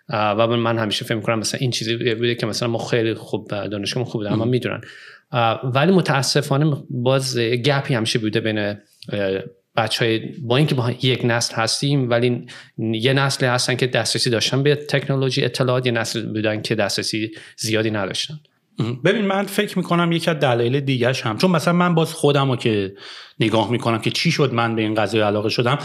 و 0.08 0.46
من 0.46 0.78
همیشه 0.78 1.04
فکر 1.04 1.14
می‌کنم 1.14 1.38
مثلا 1.38 1.60
این 1.60 1.70
چیزی 1.70 1.96
بوده 1.96 2.34
که 2.34 2.46
مثلا 2.46 2.68
ما 2.68 2.78
خیلی 2.78 3.14
خوب 3.14 3.48
دانشگاه 3.48 4.04
خوب 4.04 4.20
بوده 4.20 4.32
اما 4.32 4.44
می‌دونن. 4.44 4.80
ولی 5.64 5.92
متاسفانه 5.92 6.76
باز 6.90 7.38
gap 7.38 7.80
ی 7.80 7.94
همیشه 7.94 8.18
بوده 8.18 8.40
بین 8.40 8.76
بچه 9.76 10.04
های 10.04 10.18
با 10.42 10.56
اینکه 10.56 10.74
با 10.74 10.90
یک 10.90 11.20
نسل 11.24 11.54
هستیم 11.54 12.10
ولی 12.10 12.46
یه 12.78 13.12
نسل 13.12 13.46
هستن 13.46 13.74
که 13.74 13.86
دسترسی 13.86 14.30
داشتن 14.30 14.62
به 14.62 14.74
تکنولوژی 14.74 15.44
اطلاعات 15.44 15.86
یه 15.86 15.92
نسل 15.92 16.26
بودن 16.26 16.62
که 16.62 16.74
دسترسی 16.74 17.30
زیادی 17.56 17.90
نداشتن. 17.90 18.34
ببین 19.04 19.24
من 19.24 19.42
فکر 19.42 19.78
می‌کنم 19.78 20.12
یکی 20.12 20.30
از 20.30 20.36
دلایل 20.36 20.80
دیگهش 20.80 21.22
هم 21.22 21.38
چون 21.38 21.50
مثلا 21.50 21.74
من 21.74 21.94
باز 21.94 22.12
خودم 22.12 22.50
رو 22.50 22.56
که 22.56 22.94
نگاه 23.40 23.70
می‌کنم 23.70 23.98
که 23.98 24.10
چی 24.10 24.30
شد 24.30 24.54
من 24.54 24.76
به 24.76 24.82
این 24.82 24.94
قضیه 24.94 25.24
علاقه 25.24 25.48
شدم. 25.48 25.78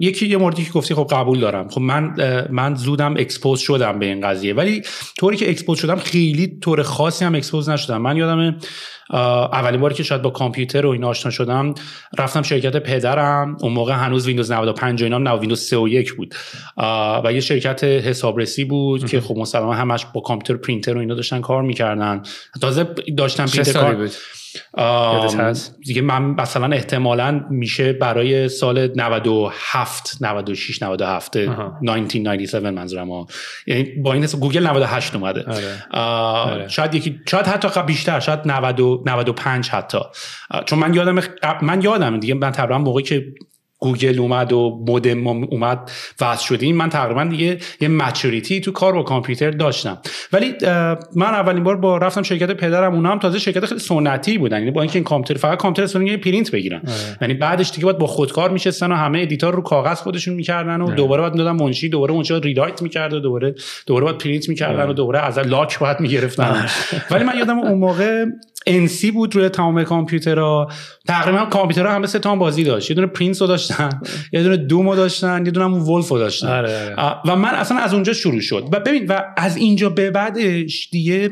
یکی 0.00 0.26
یه 0.26 0.36
موردی 0.36 0.64
که 0.64 0.70
گفتی 0.70 0.94
خب 0.94 1.08
قبول 1.10 1.40
دارم. 1.40 1.68
خب 1.68 1.80
من 1.80 2.14
من 2.50 2.74
زودم 2.74 3.14
expose 3.16 3.60
شدم 3.60 3.98
به 3.98 4.06
این 4.06 4.20
قضیه. 4.20 4.54
ولی 4.54 4.82
طوری 5.18 5.36
که 5.36 5.50
expose 5.50 5.78
شدم 5.78 5.96
خیلی 5.96 6.58
طور 6.60 6.82
خاصی 6.82 7.24
هم 7.24 7.34
expose 7.34 7.68
نشدم. 7.68 8.02
من 8.02 8.16
یادم 8.16 8.56
اولین 9.52 9.80
باری 9.80 9.94
که 9.94 10.02
شاید 10.02 10.22
با 10.22 10.30
کامپیوتر 10.30 10.86
و 10.86 10.90
این 10.90 11.04
آشنا 11.04 11.30
شدم 11.30 11.74
رفتم 12.18 12.42
شرکت 12.42 12.76
پدرم. 12.76 13.56
اون 13.60 13.72
موقع 13.72 13.92
هنوز 13.92 14.26
ویندوز 14.26 14.52
95 14.52 15.02
و 15.02 15.04
اینا 15.04 15.18
نه 15.18 15.32
ویندوز 15.32 15.60
3 15.60 15.76
و 15.76 15.88
1 15.88 16.14
بود. 16.14 16.34
و 17.24 17.32
یه 17.32 17.40
شرکت 17.40 17.84
حسابرسی 17.84 18.64
بود 18.64 19.06
که 19.06 19.20
خب 19.20 19.36
مسلما 19.36 19.74
همش 19.74 20.06
با 20.14 20.20
کامپیوتر 20.20 20.62
پرینتر 20.62 20.96
و 20.96 21.00
اینا 21.00 21.14
داشتن 21.14 21.40
کار 21.40 21.62
می‌کردن. 21.62 22.22
تازه 22.60 22.88
داشتن 23.16 23.46
پرینتر 23.46 23.72
کار 23.72 23.94
بود؟ 23.94 24.10
دیگه 25.86 26.02
من 26.02 26.22
مثلا 26.22 26.76
احتمالا 26.76 27.44
میشه 27.50 27.92
برای 27.92 28.48
سال 28.48 28.90
97 28.96 30.16
96 30.20 30.82
97 30.82 31.36
1997 31.36 32.64
منظورم 32.64 33.10
ها. 33.10 33.26
یعنی 33.66 33.84
با 33.84 34.12
این 34.12 34.22
حساب 34.22 34.40
گوگل 34.40 34.66
98 34.66 35.14
اومده. 35.14 35.44
آره. 35.44 35.84
آره. 35.90 36.68
شاید 36.68 36.94
یکی 36.94 37.20
شاید 37.28 37.46
حتی 37.46 37.82
بیشتر 37.82 38.20
شاید 38.20 38.40
90 38.44 39.08
95 39.08 39.68
حتی. 39.68 39.98
چون 40.66 40.78
من 40.78 40.94
یادم 40.94 41.22
من 41.62 41.82
یادم 41.82 42.20
دیگه 42.20 42.34
من 42.34 42.52
تقریبا 42.52 42.78
موقعی 42.78 43.04
که 43.04 43.24
گوگل 43.78 44.18
اومد 44.18 44.52
و 44.52 44.84
مودم 44.86 45.26
اومد 45.26 45.90
وصل 46.20 46.44
شدیم 46.44 46.76
من 46.76 46.88
تقریبا 46.88 47.24
دیگه 47.24 47.58
یه 47.80 47.88
maturity 47.88 48.60
تو 48.60 48.72
کار 48.72 48.92
با 48.92 49.02
کامپیوتر 49.02 49.50
داشتم 49.50 49.98
ولی 50.32 50.54
من 51.16 51.26
اولین 51.26 51.64
بار 51.64 51.76
با 51.76 51.96
رفتم 51.96 52.22
شرکت 52.22 52.50
پدرم 52.50 52.94
اونا 52.94 53.10
هم 53.10 53.18
تازه 53.18 53.38
شرکت 53.38 53.66
خیلی 53.66 53.80
سنتی 53.80 54.38
بودن 54.38 54.58
یعنی 54.58 54.70
با 54.70 54.80
اینکه 54.80 54.98
این 54.98 55.04
کامپیوتر 55.04 55.40
فقط 55.40 55.58
کامپیوتر 55.58 56.02
یه 56.02 56.16
پرینت 56.16 56.50
بگیرن 56.50 56.78
آره. 56.86 57.18
یعنی 57.20 57.34
بعدش 57.34 57.70
دیگه 57.70 57.84
باید 57.84 57.98
با 57.98 58.06
خودکار 58.06 58.50
میشستن 58.50 58.92
و 58.92 58.94
همه 58.94 59.20
edit 59.20 59.47
ا 59.47 59.54
رو 59.54 59.62
کاغذ 59.62 59.98
خودشون 59.98 60.34
می‌کردن 60.34 60.80
و 60.80 60.86
آره. 60.86 60.94
دوباره 60.94 61.20
باید 61.20 61.32
می‌دادن 61.32 61.64
منشی 61.64 61.88
دوباره 61.88 62.14
منشی 62.14 62.40
rewrite 62.40 62.82
می‌کرد 62.82 63.12
و 63.12 63.20
دوباره 63.20 63.54
دوباره 63.86 64.04
باید 64.04 64.18
پرینت 64.18 64.48
می‌کردن 64.48 64.78
و 64.78 64.80
آره. 64.80 64.92
دوباره 64.92 65.18
از 65.18 65.38
لاک 65.38 65.78
باید 65.78 66.00
می‌گرفتن 66.00 66.66
ولی 67.10 67.24
من 67.24 67.38
یادم 67.38 67.58
اون 67.58 67.78
موقع 67.78 68.24
NC 68.66 69.10
بود 69.10 69.36
روی 69.36 69.48
تمام 69.48 69.84
کامپیوترها. 69.84 70.68
تقریبا 71.08 71.44
کامپیوترها 71.44 71.94
همه 71.94 72.06
سه 72.06 72.18
تا 72.18 72.36
بازی 72.36 72.64
داشت. 72.64 72.90
یه 72.90 72.96
دونه 72.96 73.08
Prince 73.08 73.42
رو 73.42 73.48
داشتن 73.48 74.00
یه 74.32 74.42
دونه 74.42 74.56
Doom 74.56 74.88
و 74.88 74.96
داشتن 74.96 75.46
یه 75.46 75.50
دونه 75.50 75.66
همون 75.66 75.80
Wolf 75.80 76.08
رو 76.08 76.18
داشتن. 76.18 76.48
آره، 76.48 76.94
آره. 76.98 77.20
و 77.26 77.36
من 77.36 77.54
اصلا 77.54 77.78
از 77.78 77.94
اونجا 77.94 78.12
شروع 78.12 78.40
شد. 78.40 78.68
و 78.72 78.80
ببین 78.80 79.06
و 79.06 79.20
از 79.36 79.56
اینجا 79.56 79.88
به 79.88 80.10
بعدش 80.10 80.88
دیگه 80.90 81.30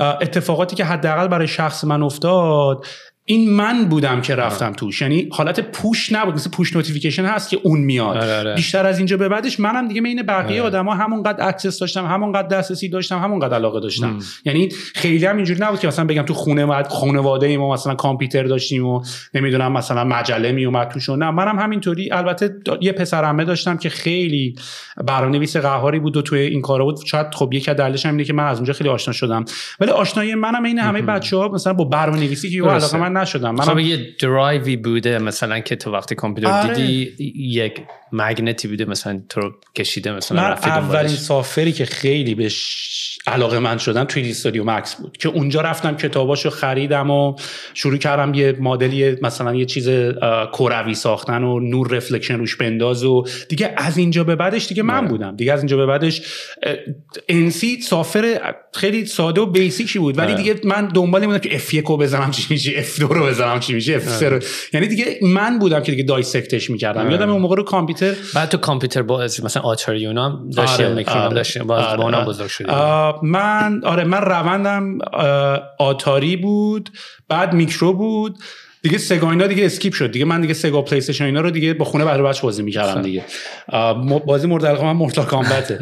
اتفاقاتی 0.00 0.76
که 0.76 0.84
حداقل 0.84 1.28
برای 1.28 1.48
شخص 1.48 1.84
من 1.84 2.02
افتاد 2.02 2.86
این 3.30 3.50
من 3.50 3.84
بودم 3.84 4.20
که 4.20 4.34
رفتم 4.34 4.72
توش. 4.72 5.02
یعنی 5.02 5.28
حالت 5.32 5.60
push 5.60 6.12
نبود 6.12 6.34
مثل 6.34 6.50
push 6.50 6.76
notification 6.76 7.24
هست 7.24 7.50
که 7.50 7.58
اون 7.62 7.80
میاد. 7.80 8.16
آره، 8.16 8.38
آره. 8.38 8.54
بیشتر 8.54 8.86
از 8.86 8.98
اینجا 8.98 9.16
به 9.16 9.28
بعدش 9.28 9.60
منم 9.60 9.88
دیگه 9.88 10.02
بین 10.02 10.22
بقیه 10.22 10.60
آره. 10.60 10.66
آدما 10.66 10.94
همونقدر 10.94 11.48
access 11.48 11.78
داشتم 11.78 12.06
همونقدر 12.06 12.48
دسترسی 12.48 12.88
داشتم 12.88 13.18
همونقدر 13.18 13.54
علاقه 13.54 13.80
داشتم. 13.80 14.18
یعنی 14.44 14.68
خیلی 14.94 15.26
هم 15.26 15.36
اینجوری 15.36 15.60
نبود 15.60 15.80
که 15.80 15.86
مثلا 15.86 16.04
بگم 16.04 16.22
تو 16.22 16.34
خونه 16.34 16.82
خانواده 16.82 17.46
ایم 17.46 17.62
و 17.62 17.72
مثلا 17.72 17.94
کامپیوتر 17.94 18.42
داشتیم 18.42 18.86
و 18.86 19.02
نمی‌دونم 19.34 19.72
مثلا 19.72 20.04
مجله 20.04 20.52
می 20.52 20.64
اومد 20.64 20.88
توش 20.88 21.08
نه. 21.08 21.30
منم 21.30 21.58
همینطوری. 21.58 22.12
البته 22.12 22.56
یه 22.80 22.92
پسرمه 22.92 23.44
داشتم 23.44 23.76
که 23.76 23.88
خیلی 23.88 24.54
برنامه‌نویس 25.04 25.56
قهاری 25.56 25.98
بود 25.98 26.16
و 26.16 26.22
توی 26.22 26.40
این 26.40 26.62
کارا 26.62 26.84
بود. 26.84 26.98
شاید 27.06 27.26
خب 27.34 27.50
یکی 27.52 27.74
دلیلش 27.74 28.06
هم 28.06 28.12
اینه 28.12 28.24
که 28.24 28.32
من 28.32 28.44
از 28.44 28.56
اونجا 28.56 28.72
خیلی 28.72 28.90
آشنا 28.90 29.14
شدم. 29.14 29.44
ولی 29.80 29.90
آشنایی 29.90 30.34
منم 30.34 30.64
این 30.64 30.78
همه 30.78 31.02
بچه‌ها 31.02 31.48
مثلا 31.48 31.72
با 31.72 31.84
برنامه‌نویسی 31.84 32.50
که 32.50 32.62
علاقه 32.62 32.98
من 32.98 33.19
نشدم 33.20 33.54
من 33.54 33.64
خب 33.64 33.78
یه 33.78 34.16
درایوی 34.20 34.76
بوده 34.76 35.18
مثلا 35.18 35.60
که 35.60 35.76
تو 35.76 35.92
وقتی 35.92 36.14
کامپیوتر 36.14 36.52
آره. 36.52 36.74
دیدی 36.74 37.34
یک 37.36 37.80
مگنتی 38.12 38.68
بوده 38.68 38.84
مثلا 38.84 39.22
تو 39.28 39.40
رو 39.40 39.54
کشیده 39.74 40.12
مثلا 40.12 40.42
من 40.42 40.50
اولین 40.50 41.16
سافری 41.16 41.72
که 41.72 41.84
خیلی 41.84 42.34
بهش 42.34 42.90
علاقه 43.26 43.58
من 43.58 43.78
شدم 43.78 44.04
توی 44.04 44.30
استودیو 44.30 44.64
مکس 44.64 44.94
بود 44.94 45.16
که 45.16 45.28
اونجا 45.28 45.60
رفتم 45.60 45.96
کتاباشو 45.96 46.50
خریدم 46.50 47.10
و 47.10 47.34
شروع 47.74 47.96
کردم 47.96 48.34
یه 48.34 48.56
مدلی 48.60 49.16
مثلا 49.22 49.54
یه 49.54 49.64
چیز 49.64 49.88
کروی 50.52 50.94
ساختن 50.94 51.44
و 51.44 51.60
نور 51.60 51.88
رفلکشن 51.88 52.38
روش 52.38 52.56
بنداز 52.56 53.04
و 53.04 53.24
دیگه 53.48 53.74
از 53.76 53.98
اینجا 53.98 54.24
به 54.24 54.36
بعدش 54.36 54.68
دیگه 54.68 54.82
من 54.82 54.94
آره. 54.94 55.08
بودم 55.08 55.36
دیگه 55.36 55.52
از 55.52 55.60
اینجا 55.60 55.76
به 55.76 55.86
بعدش 55.86 56.22
انسی 57.28 57.80
سافر 57.80 58.54
خیلی 58.74 59.06
ساده 59.06 59.40
و 59.40 59.46
بیسیکی 59.46 59.98
بود 59.98 60.18
ولی 60.18 60.32
آره. 60.32 60.42
دیگه 60.42 60.60
من 60.64 60.88
دنبال 60.88 61.26
بودم 61.26 61.38
که 61.38 61.58
F1 61.58 61.88
رو 61.88 61.96
بزنم 61.96 62.30
چی 62.30 62.46
میشه 62.50 62.82
F2 62.82 63.00
رو 63.00 63.26
بزنم 63.26 63.60
چی 63.60 63.74
میشه 63.74 64.00
F3 64.00 64.22
رو 64.22 64.38
یعنی 64.72 64.86
دیگه 64.86 65.18
من 65.22 65.58
بودم 65.58 65.82
که 65.82 65.92
دیگه 65.92 66.04
dissect 66.04 66.55
ش 66.55 66.70
می‌کردم. 66.70 67.10
یادم 67.10 67.30
اون 67.30 67.42
موقع 67.42 67.56
رو 67.56 67.62
کامپیوتر 67.62 67.99
بعد 68.34 68.48
تو 68.48 68.58
کامپیوتر 68.58 69.02
باز 69.02 69.44
مثلا 69.44 69.62
آتاری 69.62 70.06
اونا 70.06 70.40
داشتی 70.56 70.84
آره، 70.84 70.94
میکروم 70.94 71.22
آره، 71.22 71.34
داشتی؟ 71.34 71.60
باز 71.60 71.84
آره، 71.84 71.96
با 71.96 72.04
اونا 72.04 72.16
آره. 72.16 72.26
بزرگ 72.26 72.48
شدی. 72.48 72.70
من 73.22 73.80
آره 73.84 74.04
من 74.04 74.20
روندم 74.20 74.98
آتاری 75.78 76.36
بود 76.36 76.90
بعد 77.28 77.52
میکرو 77.52 77.92
بود. 77.92 78.38
دیگه 78.82 78.98
سگا 78.98 79.30
اینا 79.30 79.46
دیگه 79.46 79.66
skip 79.66 79.92
شد. 79.94 80.10
دیگه 80.12 80.24
من 80.24 80.40
دیگه 80.40 80.54
سگا 80.54 80.82
پلی 80.82 80.98
استیشن 80.98 81.24
اینا 81.24 81.40
رو 81.40 81.50
دیگه 81.50 81.74
با 81.74 81.84
خونه 81.84 82.04
برای 82.04 82.22
بچه 82.28 82.42
بازی 82.42 82.62
می‌کردم 82.62 82.94
خب. 82.94 83.02
دیگه. 83.02 83.24
بازی 84.26 84.46
مورد 84.46 84.66
علاقه 84.66 84.84
من 84.84 84.92
مورتال 84.92 85.24
کامبته 85.24 85.78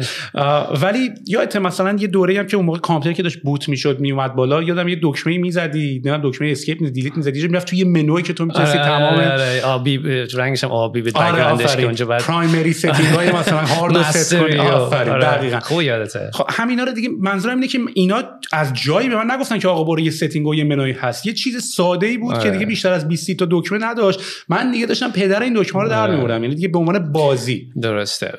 ولی 0.81 1.09
یادت 1.27 1.55
مثلا 1.55 1.95
یه 1.99 2.07
دوره 2.07 2.39
هم 2.39 2.47
که 2.47 2.57
اون 2.57 2.65
موقع 2.65 2.79
کامپیوتر 2.79 3.17
که 3.17 3.23
داشت 3.23 3.39
boot 3.39 3.69
می‌شد 3.69 3.99
میومد 3.99 4.35
بالا 4.35 4.63
یادم 4.63 4.87
یه 4.87 4.99
دکمه 5.03 5.37
می‌زدی. 5.37 6.01
نه 6.05 6.19
دکمه 6.23 6.51
escape 6.51 6.83
delete 6.89 7.17
می‌زدی. 7.17 7.47
می‌رفت 7.47 7.67
توی 7.67 7.79
یه 7.79 7.85
منوی 7.85 8.23
که 8.23 8.33
تو 8.33 8.45
می‌تونستی 8.45 8.77
آره، 8.77 8.87
تمام 8.87 9.13
آره، 9.13 9.31
آره، 9.31 9.61
آبی 9.61 9.97
رنگش 10.33 10.63
هم 10.63 10.71
آبی 10.71 11.01
به 11.01 11.11
آره 11.13 11.31
background 11.31 11.68
ش 11.68 11.75
که 11.75 11.83
اونجا 11.83 12.05
بعد 12.05 12.21
primary 12.21 12.73
setting 12.73 12.95
های 12.95 13.31
مثلا 13.31 13.57
هارد 13.57 14.01
ست 14.11 14.35
کنی. 14.39 14.57
آفرین 14.57 15.13
آره، 15.13 15.21
دقیقاً. 15.25 15.59
خوب 15.59 15.81
یادته. 15.81 16.31
خب 16.33 16.45
همینا 16.49 16.83
رو 16.83 16.91
دیگه 16.91 17.09
منظورم 17.19 17.55
اینه 17.55 17.67
که 17.67 17.79
اینا 17.93 18.23
از 18.53 18.73
جایی 18.73 19.09
به 19.09 19.15
من 19.15 19.31
نگفتن 19.31 19.59
که 19.59 19.67
آقا 19.67 19.83
برو 19.83 19.99
یه 19.99 20.11
setting 20.11 20.47
و 20.47 20.55
یه 20.55 20.63
منوی 20.63 20.91
هست. 20.91 21.25
یه 21.25 21.33
چیز 21.33 21.63
ساده 21.63 22.07
ای 22.07 22.17
بود 22.17 22.33
که 22.33 22.39
آره. 22.39 22.51
دیگه 22.51 22.65
بیشتر 22.65 22.88
از 22.93 23.07
20 23.07 23.31
تا 23.31 23.47
دکمه 23.51 23.77
نداشت. 23.81 24.19
من 24.49 24.71
دیگه 24.71 24.85
داشتم 24.85 25.11
پدر 25.11 25.43
این 25.43 25.53
دکمه 25.53 25.81
رو 25.81 25.89
در 25.89 26.01
آره. 26.01 26.15
میبردم. 26.15 26.43
یعنی 26.43 26.55
دیگه 26.55 26.67
به 26.67 26.79
عنوان 26.79 27.11
بازی. 27.11 27.71
درسته. 27.81 28.33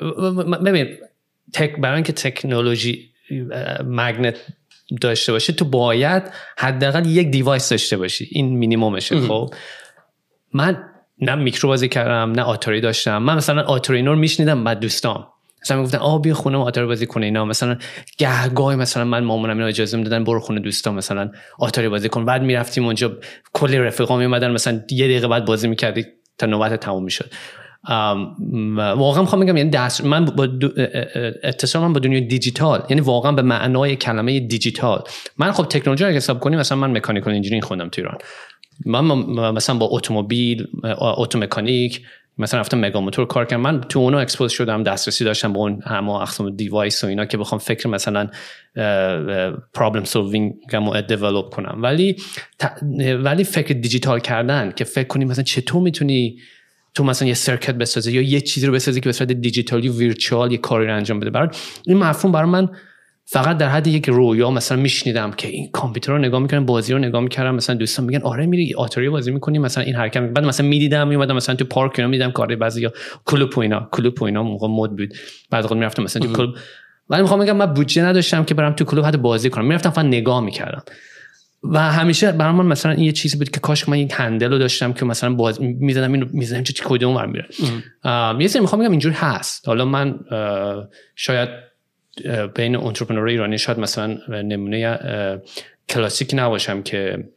ببین 0.65 0.87
tech 1.53 1.77
برای 1.77 1.95
اینکه 1.95 2.13
تکنولوژی 2.13 3.09
magnet 3.85 4.35
داشته 5.01 5.31
باشه 5.31 5.53
تو 5.53 5.65
باید 5.65 6.23
حداقل 6.57 7.05
یک 7.05 7.31
device 7.31 7.69
داشته 7.69 7.97
باشی. 7.97 8.27
این 8.31 8.57
مینیمومشه 8.57 9.19
خب؟ 9.19 9.53
من 10.53 10.83
نه 11.21 11.35
میکرو 11.35 11.69
بازی 11.69 11.87
کردم 11.87 12.31
نه 12.31 12.41
آتاری 12.41 12.81
داشتم. 12.81 13.17
من 13.17 13.35
مثلا 13.35 13.77
رو 14.05 14.15
میشنیدم 14.15 14.63
بعد 14.63 14.79
دوستام. 14.79 15.27
مثلا 15.63 15.77
می‌گفتن 15.77 15.97
آ 15.97 16.17
بیا 16.17 16.33
خونه 16.33 16.57
آتاری 16.57 16.87
بازی 16.87 17.05
کنه 17.05 17.25
اینا. 17.25 17.45
مثلا 17.45 17.77
گهگاهی 18.17 18.77
مثلا 18.77 19.05
من 19.05 19.23
مامانم 19.23 19.57
اینا 19.57 19.67
اجازه 19.67 19.97
می‌دادن 19.97 20.23
برو 20.23 20.39
خونه 20.39 20.59
دوستام 20.59 20.95
مثلا 20.95 21.31
آتاری 21.59 21.89
بازی 21.89 22.09
کن. 22.09 22.25
بعد 22.25 22.41
می‌رفتیم 22.43 22.85
اونجا 22.85 23.17
کلی 23.53 23.77
رفیقا 23.77 24.17
میومدن 24.17 24.51
مثلا 24.51 24.81
یه 24.91 25.05
دقیقه 25.05 25.27
بعد 25.27 25.45
بازی 25.45 25.67
می‌کردی 25.67 26.05
تا 26.37 26.45
نوبت 26.47 26.79
تموم 26.79 27.03
می‌شد. 27.03 27.31
واقعا 28.77 29.21
می‌خوام 29.21 29.41
بگم 29.41 29.57
یعنی 29.57 29.69
دست 29.69 30.05
من 30.05 30.25
با 30.25 30.47
اتصال 31.43 31.81
من 31.81 31.93
با 31.93 31.99
دنیای 31.99 32.21
دیجیتال 32.21 32.83
یعنی 32.89 33.01
واقعا 33.01 33.31
به 33.31 33.41
معنای 33.41 33.95
کلمه 33.95 34.39
دیجیتال. 34.39 35.03
من 35.37 35.51
خب 35.51 35.65
تکنولوژی 35.65 36.03
رو 36.03 36.09
حساب 36.09 36.39
کنیم 36.39 36.59
مثلا 36.59 36.77
من 36.77 36.97
mechanical 36.97 37.33
engineering 37.33 37.63
خوندم 37.63 37.89
تو 37.89 38.01
ایران. 38.01 38.17
من 38.85 39.05
مثلا 39.51 39.77
با 39.77 39.87
اتومبیل 39.91 40.67
اتومکانیک 41.01 42.01
مثلا 42.37 42.59
رفتم 42.59 42.79
مگا 42.79 43.01
موتور 43.01 43.25
کار 43.25 43.45
کردم. 43.45 43.61
من 43.61 43.81
تو 43.81 43.99
اونو 43.99 44.17
expose 44.17 44.51
شدم 44.51 44.83
دسترسی 44.83 45.23
داشتم 45.23 45.53
به 45.53 45.59
اون 45.59 45.81
همه 45.85 46.11
اقسام 46.11 46.55
device 46.55 47.03
و 47.03 47.07
اینا 47.07 47.25
که 47.25 47.37
بخوام 47.37 47.59
فکر 47.59 47.87
مثلا 47.87 48.29
problem 49.73 50.03
solving 50.03 50.53
رو 50.73 51.01
develop 51.01 51.49
کنم. 51.49 51.79
ولی 51.81 52.15
ولی 53.23 53.43
فکر 53.43 53.73
دیجیتال 53.73 54.19
کردن 54.19 54.71
که 54.71 54.83
فکر 54.83 55.07
کنی 55.07 55.25
مثلا 55.25 55.43
چطور 55.43 55.81
می‌تونی 55.81 56.39
تو 56.93 57.03
مثلا 57.03 57.27
یه 57.27 57.33
circuit 57.33 57.75
بسازی 57.75 58.11
یا 58.11 58.21
یه 58.21 58.41
چیزی 58.41 58.67
رو 58.67 58.73
بسازی 58.73 59.01
که 59.01 59.09
به 59.09 59.13
صورت 59.13 59.31
دیجیتالی 59.31 59.89
virtual 59.89 60.51
یه 60.51 60.57
کاری 60.57 60.87
رو 60.87 60.95
انجام 60.95 61.19
بده. 61.19 61.29
برای 61.29 61.49
این 61.85 61.97
مفهوم 61.97 62.31
برای 62.31 62.49
من 62.49 62.69
فقط 63.33 63.57
در 63.57 63.69
حد 63.69 63.87
یک 63.87 64.09
رویا 64.09 64.51
مثلا 64.51 64.77
میشنیدم 64.77 65.31
که 65.31 65.47
این 65.47 65.71
کامپیوتر 65.71 66.11
رو 66.11 66.17
نگاه 66.17 66.39
می‌کنم 66.39 66.65
بازی 66.65 66.93
رو 66.93 66.99
نگاه 66.99 67.21
می‌کردم 67.21 67.55
مثلا 67.55 67.75
دوستان 67.75 68.05
میگن 68.05 68.21
آره 68.21 68.45
میری 68.45 68.73
آتاری 68.73 69.09
بازی 69.09 69.31
می‌کنی 69.31 69.59
مثلا 69.59 69.83
این 69.83 69.95
حرکت 69.95 70.21
بعد 70.21 70.45
مثلا 70.45 70.67
می‌دیدم 70.67 71.07
میومدم 71.07 71.35
مثلا 71.35 71.55
تو 71.55 71.65
پارک 71.65 71.91
اینا 71.97 72.09
می‌دیدم 72.09 72.31
کار 72.31 72.55
بعضی 72.55 72.81
یا 72.81 72.93
کلوپ 73.25 73.57
و 73.57 73.61
اینا 73.61 73.89
کلوپ 73.91 74.21
و 74.21 74.25
اینا 74.25 74.43
موقع 74.43 74.67
مد 74.67 74.89
بود. 74.89 75.13
بعد 75.49 75.65
خود 75.65 75.77
می‌رفتم 75.77 76.03
مثلا 76.03 76.27
تو 76.27 76.33
کلوب 76.33 76.55
ولی 77.09 77.21
می‌خوام 77.21 77.39
بگم 77.39 77.57
من 77.57 77.65
بودجه 77.65 78.03
نداشتم 78.03 78.43
که 78.43 78.53
برم 78.53 78.73
تو 78.73 78.85
کلوب 78.85 79.05
حتی 79.05 79.17
بازی 79.17 79.49
کنم. 79.49 79.65
می‌رفتم 79.65 79.89
فقط 79.89 80.05
نگاه 80.05 80.41
می‌کردم. 80.41 80.83
و 81.63 81.79
همیشه 81.91 82.31
برای 82.31 82.53
من 82.53 82.65
مثلا 82.65 82.91
این 82.91 83.03
یه 83.03 83.11
چیزی 83.11 83.37
بود 83.37 83.49
که 83.49 83.59
کاش 83.59 83.89
من 83.89 83.97
یک 83.97 84.13
هندل 84.15 84.51
رو 84.51 84.57
داشتم 84.57 84.93
که 84.93 85.05
مثلا 85.05 85.33
باز 85.33 85.61
می‌زدم 85.61 86.13
اینو 86.13 86.25
می‌زدم 86.33 86.63
چه 86.63 86.83
کدوم 86.85 87.15
ور 87.15 87.25
میره 87.25 87.47
یه 88.39 88.47
سری 88.47 88.61
می‌خوام 88.61 88.81
بگم 88.81 88.91
اینجوری 88.91 89.15
هست. 89.15 89.67
حالا 89.67 89.85
من 89.85 90.19
شاید 91.15 91.49
بین 92.55 92.75
انترپرنور 92.75 93.27
ایرانی 93.27 93.57
شاید 93.57 93.79
مثلا 93.79 94.17
نمونه 94.27 94.99
کلاسیک 95.89 96.31
نباشم 96.33 96.81
که 96.83 97.27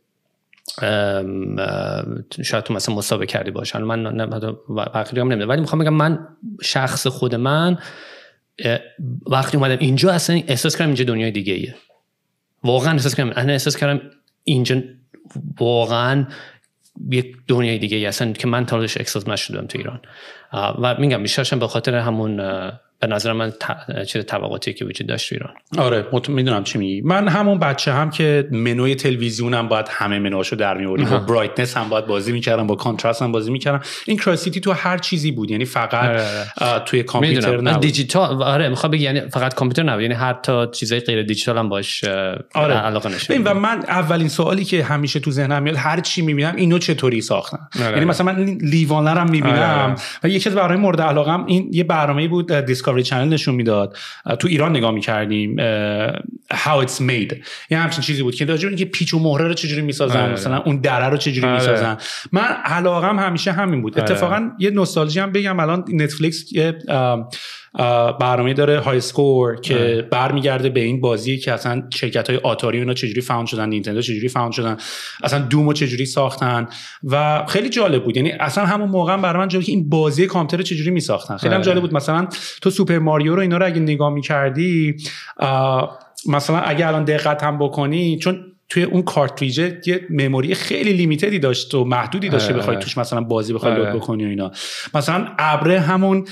شاید 2.42 2.64
تو 2.64 2.74
مثلا 2.74 2.94
مسابقه 2.94 3.26
کردی 3.26 3.50
باشن 3.50 3.82
من 3.82 4.16
بقیه 4.94 5.20
هم 5.20 5.28
نمی‌دونم. 5.28 5.48
ولی 5.48 5.60
می‌خوام 5.60 5.82
بگم 5.82 5.94
من 5.94 6.26
شخص 6.62 7.06
خود 7.06 7.34
من 7.34 7.78
وقتی 9.26 9.56
اومدم 9.56 9.76
اینجا 9.78 10.12
اصلا 10.12 10.42
احساس 10.46 10.76
کردم 10.76 10.86
اینجا 10.86 11.04
دنیای 11.04 11.30
دیگه 11.30 11.52
ایه 11.52 11.74
واقعا 12.64 12.92
احساس 12.92 13.14
کردم 13.14 13.32
انا 13.36 13.52
احساس 13.52 13.76
کردم 13.76 14.00
اینجا 14.44 14.82
واقعا 15.60 16.26
یک 17.10 17.36
دنیای 17.48 17.78
دیگه 17.78 17.96
ای 17.96 18.06
اصلا 18.06 18.32
که 18.32 18.48
من 18.48 18.66
تالش 18.66 18.96
احساس 18.96 19.28
نشدم 19.28 19.66
تو 19.66 19.78
ایران. 19.78 20.00
و 20.52 20.96
میگم 20.98 21.22
بیشترشم 21.22 21.58
به 21.58 21.68
خاطر 21.68 21.94
همون 21.94 22.40
به 23.00 23.06
نظر 23.06 23.32
من 23.32 23.50
ت- 23.50 24.04
چیز 24.06 24.24
طبقاتی 24.26 24.72
که 24.72 24.84
وجود 24.84 25.06
داشت 25.06 25.28
تو 25.28 25.34
ایران. 25.34 25.54
آره 25.86 26.06
مت... 26.12 26.28
می‌دونم 26.28 26.64
چی 26.64 26.78
میگی. 26.78 27.00
من 27.00 27.28
همون 27.28 27.58
بچه 27.58 27.92
هم 27.92 28.10
که 28.10 28.48
منوی 28.50 28.94
تلویزیونم 28.94 29.68
باید 29.68 29.86
همه 29.90 30.18
منوهاشو 30.18 30.56
در 30.56 30.76
میوردی 30.76 31.04
با 31.04 31.18
brightness 31.18 31.76
هم 31.76 31.88
باید 31.88 32.06
بازی 32.06 32.32
می‌کردم 32.32 32.66
با 32.66 32.74
contrast 32.74 33.22
هم 33.22 33.32
بازی 33.32 33.52
می‌کردم. 33.52 33.80
این 34.06 34.16
curiosity 34.16 34.60
تو 34.60 34.72
هر 34.72 34.98
چیزی 34.98 35.32
بود. 35.32 35.50
یعنی 35.50 35.64
فقط 35.64 35.94
آره، 35.94 36.20
آره. 36.20 36.72
اه، 36.74 36.84
توی 36.84 37.02
کامپیوتر 37.02 37.60
نبود. 37.60 37.80
دیجیتال 37.80 38.42
آره 38.42 38.68
می‌خوام 38.68 38.90
بگی 38.90 39.04
یعنی 39.04 39.20
فقط 39.20 39.54
کامپیوتر 39.54 39.82
نبود. 39.82 40.02
یعنی 40.02 40.14
حتی 40.14 40.66
چیزای 40.72 41.00
غیر 41.00 41.22
دیجیتال 41.22 41.58
هم 41.58 41.68
باش 41.68 42.04
آره. 42.04 42.74
علاقه 42.74 43.08
نشه 43.08 43.38
و 43.44 43.54
من 43.54 43.78
اولین 43.88 44.28
سوالی 44.28 44.64
که 44.64 44.84
همیشه 44.84 45.20
تو 45.20 45.30
ذهنم 45.30 45.62
میاد 45.62 45.76
هر 45.76 46.00
چی 46.00 46.22
می‌بینم 46.22 46.56
اینو 46.56 46.78
چطوری 46.78 47.20
ساختن 47.20 47.58
آره. 47.80 47.90
یعنی 47.92 48.04
مثلا 48.04 48.32
من 48.32 48.44
لیوان 48.44 48.94
رو 48.94 49.18
هم 49.18 49.30
می‌بینم 49.30 49.54
آره، 49.54 49.82
آره. 49.82 49.94
و 50.24 50.28
یکی 50.28 50.48
از 50.48 50.54
برنامه 50.54 50.80
مورد 50.80 51.00
علاقم 51.00 51.44
این 51.46 51.70
یه 51.72 51.84
برنامه 51.84 52.28
بود 52.28 52.52
Discovery 52.94 53.02
Channel 53.02 53.34
نشون 53.34 53.54
می‌داد 53.54 53.96
تو 54.38 54.48
ایران 54.48 54.76
نگاه 54.76 54.90
می‌کردیم 54.90 55.56
how 56.52 56.86
it's 56.86 56.98
made 56.98 57.36
یه 57.70 57.78
همچین 57.78 58.00
چیزی 58.00 58.22
بود 58.22 58.34
که 58.34 58.44
راجع 58.44 58.68
اینکه 58.68 58.84
پیچ 58.84 59.14
و 59.14 59.18
مهره 59.18 59.48
رو 59.48 59.54
چجوری 59.54 59.82
می‌سازن 59.82 60.20
آره. 60.20 60.32
مثلا 60.32 60.58
اون 60.58 60.76
دره 60.76 61.08
رو 61.08 61.16
چجوری 61.16 61.46
آره. 61.46 61.54
می‌سازن 61.54 61.96
من 62.32 62.48
علاقم 62.64 63.18
همیشه 63.18 63.52
همین 63.52 63.82
بود 63.82 64.00
آره. 64.00 64.10
اتفاقا 64.10 64.50
یه 64.58 64.70
نوستالژی 64.70 65.20
هم 65.20 65.32
بگم 65.32 65.60
الان 65.60 65.84
Netflix 65.92 66.52
یه 66.52 66.78
برنامه 68.20 68.54
داره 68.54 68.80
High 68.80 69.00
Score 69.00 69.60
که 69.60 70.08
برمیگرده 70.10 70.68
به 70.68 70.80
این 70.80 71.00
بازی 71.00 71.38
که 71.38 71.52
اصلا 71.52 71.82
شرکت 71.94 72.30
های 72.30 72.38
آتاری 72.38 72.78
اینا 72.78 72.94
چجوری 72.94 73.20
found 73.20 73.46
شدن 73.46 73.68
نینتندو 73.68 74.02
چجوری 74.02 74.28
found 74.28 74.52
شدن 74.52 74.76
اصلا 75.22 75.38
دومو 75.38 75.72
چجوری 75.72 76.06
ساختن 76.06 76.66
و 77.04 77.44
خیلی 77.48 77.68
جالب 77.68 78.04
بود. 78.04 78.16
یعنی 78.16 78.32
اصلا 78.32 78.66
همون 78.66 78.88
موقع 78.88 79.12
هم 79.12 79.22
برای 79.22 79.38
من 79.38 79.48
جالب 79.48 79.64
که 79.64 79.72
این 79.72 79.88
بازی 79.88 80.26
کامپیوتر 80.26 80.64
چجوری 80.64 80.90
میساختن. 80.90 81.36
خیلی 81.36 81.54
هم 81.54 81.60
آره. 81.60 81.66
جالب 81.66 81.80
بود. 81.80 81.94
مثلا 81.94 82.28
تو 82.62 82.70
سوپر 82.70 82.98
ماریو 82.98 83.34
رو 83.34 83.40
اینا 83.40 83.56
رو 83.56 83.66
اگه 83.66 83.80
نگاه 83.80 84.10
می‌کردی 84.10 84.96
مثلا 86.28 86.58
اگه 86.58 86.86
الان 86.86 87.04
دقت 87.04 87.42
هم 87.42 87.58
بکنی 87.58 88.18
چون 88.18 88.53
توی 88.68 88.82
اون 88.82 89.02
کارتریجه 89.02 89.80
یه 89.86 90.00
memory 90.10 90.54
خیلی 90.54 90.92
limited 90.92 91.33
ی 91.33 91.38
داشت 91.38 91.74
و 91.74 91.84
محدودی 91.84 92.28
داشت 92.28 92.46
که 92.46 92.52
آره. 92.52 92.62
بخوای 92.62 92.76
توش 92.76 92.98
مثلا 92.98 93.20
بازی 93.20 93.52
بخوای 93.52 93.72
آره. 93.72 93.82
load 93.82 94.02
بکنی 94.02 94.24
و 94.24 94.28
اینا 94.28 94.50
مثلا 94.94 95.26
ابره 95.38 95.80
همون 95.80 96.24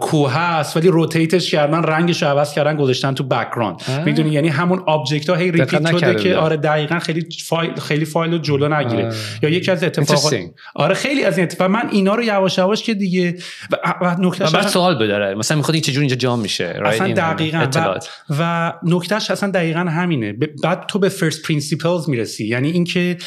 کوه 0.00 0.36
است 0.36 0.76
ولی 0.76 0.88
rotate 0.88 1.35
ش 1.35 1.50
کردن 1.50 1.82
رنگش 1.82 2.22
رو 2.22 2.28
عوض 2.28 2.54
کردن 2.54 2.76
گذاشتن 2.76 3.14
تو 3.14 3.24
background 3.24 3.82
آه. 3.88 4.04
می‌دونی 4.04 4.30
یعنی 4.30 4.48
همون 4.48 4.82
object 4.86 5.30
ها 5.30 5.36
هی 5.36 5.50
repeat 5.50 5.98
شده 5.98 6.14
که. 6.14 6.36
آره 6.36 6.56
دقیقا 6.56 6.98
خیلی 6.98 7.26
فایل 7.44 7.74
خیلی 7.74 8.04
فایل 8.04 8.32
رو 8.32 8.38
جلو 8.38 8.68
نگیره 8.68 9.04
آره. 9.04 9.14
یا 9.42 9.48
یکی 9.48 9.70
از 9.70 9.84
اتفاقات. 9.84 10.40
آره 10.74 10.94
خیلی 10.94 11.24
از 11.24 11.38
این 11.38 11.46
اتفاق 11.46 11.70
من 11.70 11.88
اینا 11.90 12.14
رو 12.14 12.22
یواش 12.22 12.58
یواش 12.58 12.82
که 12.82 12.94
دیگه 12.94 13.36
و, 13.70 13.76
و 14.00 14.16
نکتهش 14.18 14.50
بعد 14.50 14.66
سوال 14.66 14.94
بداره 14.94 15.34
مثلا 15.34 15.56
می‌خواد 15.56 15.74
این 15.74 15.82
چجوری 15.82 16.00
اینجا 16.00 16.16
جا 16.16 16.40
میشه؟ 16.40 16.80
اصلا 16.84 17.12
دقیقا 17.12 17.66
و, 17.74 17.98
و 18.38 18.72
نکتهش 18.82 19.30
اصلا 19.30 19.50
دقیقا 19.50 19.80
همینه 19.80 20.32
بعد 20.62 20.86
تو 20.86 20.98
به 20.98 21.08
first 21.08 21.39
principles 21.42 22.08
می‌رسی. 22.08 22.46
یعنی 22.46 22.70
اینکه 22.70 23.18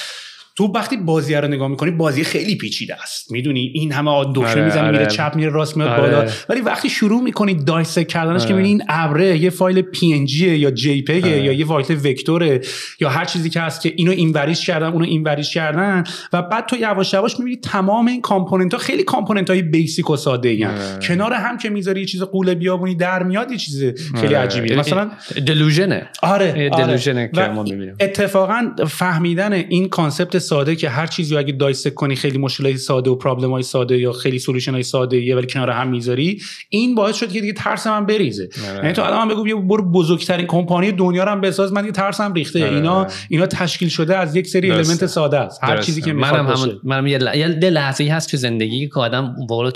تو 0.55 0.67
وقتی 0.67 0.97
بازی 0.97 1.35
رو 1.35 1.47
نگاه 1.47 1.67
می‌کنی 1.67 1.91
بازی 1.91 2.23
خیلی 2.23 2.55
پیچیده 2.55 3.01
است 3.01 3.31
می‌دونی 3.31 3.71
این 3.75 3.91
همه 3.91 4.25
دکمه 4.35 4.47
آره، 4.47 4.65
می‌زنه 4.65 4.81
آره. 4.81 4.91
میره 4.91 5.05
چپ 5.05 5.31
میره 5.35 5.49
راست 5.49 5.77
میاد 5.77 5.89
آره. 5.89 6.01
بالا 6.01 6.31
ولی 6.49 6.61
وقتی 6.61 6.89
شروع 6.89 7.21
می‌کنی 7.21 7.53
dissect 7.53 8.07
کردنش 8.07 8.41
که 8.41 8.53
آره. 8.53 8.55
می‌بینی 8.55 8.69
این 8.69 8.83
ابره 8.89 9.37
یه 9.37 9.49
فایل 9.49 9.81
PN 9.81 10.25
یا 10.29 10.71
JP 10.71 11.21
آره. 11.21 11.43
یا 11.43 11.51
یه 11.51 11.65
فایل 11.65 11.85
vector 12.05 12.53
ه 12.53 12.61
یا 12.99 13.09
هر 13.09 13.25
چیزی 13.25 13.49
که 13.49 13.61
هست 13.61 13.81
که 13.81 13.93
اینو 13.95 14.11
اینوریش 14.11 14.65
کردن 14.65 14.87
اونو 14.87 15.05
اینوریش 15.05 15.53
کردن 15.53 16.03
و 16.33 16.41
بعد 16.41 16.65
تو 16.65 16.77
یواش 16.77 17.13
یواش 17.13 17.39
می‌بینی 17.39 17.57
تمام 17.57 18.07
این 18.07 18.21
component 18.21 18.73
ها 18.73 18.79
خیلی 18.79 19.03
component 19.03 19.49
های 19.49 19.61
basic 19.61 20.09
و 20.09 20.15
ساده 20.15 20.49
ای 20.49 20.65
آره. 20.65 20.99
کنار 21.01 21.33
هم 21.33 21.57
که 21.57 21.69
می‌ذاری 21.69 21.99
یه 21.99 22.07
چیز 22.07 22.23
غول 22.23 22.55
بیابونی 22.55 22.95
در 22.95 23.23
میاد 23.23 23.51
یه 23.51 23.57
چیز 23.57 23.83
خیلی 24.15 24.33
عجیبیه 24.33 24.75
مثلا 24.75 25.11
delusion 25.47 26.00
ه 26.00 26.07
آره, 26.23 26.49
آره. 26.51 26.69
delusion 26.69 27.22
ه 27.22 27.29
که 27.35 27.41
ما 27.41 27.63
می‌بینیم 27.63 27.95
اتفاقا 27.99 28.71
فهمیدن 28.87 29.53
این 29.53 29.89
concept 29.89 30.42
ساده 30.43 30.75
که 30.75 30.89
هر 30.89 31.07
چیزی 31.07 31.37
اگه 31.37 31.53
dissect 31.53 31.93
کنی 31.93 32.15
خیلی 32.15 32.37
مشکلات 32.37 32.75
ساده 32.75 33.09
و 33.09 33.15
problem 33.15 33.51
های 33.51 33.63
ساده 33.63 33.97
یا 33.97 34.11
خیلی 34.11 34.39
solution 34.39 34.71
های 34.71 34.83
ساده 34.83 35.17
یه 35.17 35.35
ولی 35.35 35.47
کنار 35.47 35.69
هم 35.69 35.89
می‌ذاری 35.89 36.41
این 36.69 36.95
باعث 36.95 37.15
شد 37.15 37.31
که 37.31 37.41
دیگه 37.41 37.53
ترس 37.53 37.87
من 37.87 38.05
بریزه. 38.05 38.49
یعنی 38.75 38.93
تو 38.93 39.01
الان 39.01 39.27
من 39.27 39.33
بگو 39.33 39.43
بیا 39.43 39.57
برو 39.57 39.91
بزرگترین 39.91 40.47
کمپانی 40.47 40.91
دنیا 40.91 41.23
رو 41.23 41.31
هم 41.31 41.41
بساز 41.41 41.73
من 41.73 41.81
دیگه 41.81 41.93
ترسم 41.93 42.33
ریخته. 42.33 42.65
آره. 42.65 42.75
اینا 42.75 43.07
اینا 43.29 43.45
تشکیل 43.45 43.89
شده 43.89 44.17
از 44.17 44.35
یک 44.35 44.47
سری. 44.47 44.71
المنت 44.71 45.05
ساده 45.05 45.39
است. 45.39 45.63
هر 45.63 45.75
درسته. 45.75 45.85
چیزی 45.85 46.01
که 46.01 46.13
منم 46.13 46.47
همون 46.47 46.79
منم 46.83 47.07
یه 47.07 47.17
ل- 47.17 47.37
یه 47.37 47.47
لحظه 47.47 48.03
هست 48.03 48.31
تو 48.31 48.37
زندگی 48.37 48.87
که 48.87 48.99
آدم 48.99 49.35
واقعا 49.49 49.71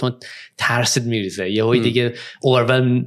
ترسید 0.58 1.06
میریزه. 1.06 1.52
یه 1.52 1.64
هایی 1.64 1.82
دیگه 1.82 2.14
اورول 2.42 3.04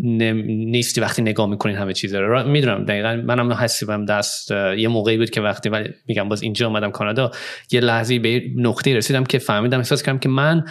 نیستی 0.47 1.01
وقتی 1.01 1.23
نگاه 1.23 1.47
می‌کنین 1.47 1.77
همه 1.77 1.93
چیز 1.93 2.15
رو. 2.15 2.49
می‌دونم 2.49 2.85
دقیقا 2.85 3.23
منم 3.27 3.53
حسیبم 3.53 4.05
دست 4.05 4.51
یه 4.79 4.89
موقعی 4.89 5.17
بود 5.17 5.31
که 5.31 5.41
وقتی 5.41 5.69
ولی 5.69 5.89
میگم 6.09 6.29
باز 6.29 6.43
اینجا 6.43 6.67
اومدم 6.67 6.91
کانادا. 6.91 7.31
یه 7.71 7.81
لحظه 7.81 8.19
به 8.19 8.43
نقطه 8.57 8.97
رسیدم 8.97 9.25
که 9.25 9.39
فهمیدم 9.39 9.79
احساس 9.79 10.03
کردم 10.03 10.19
که 10.19 10.29
من 10.29 10.65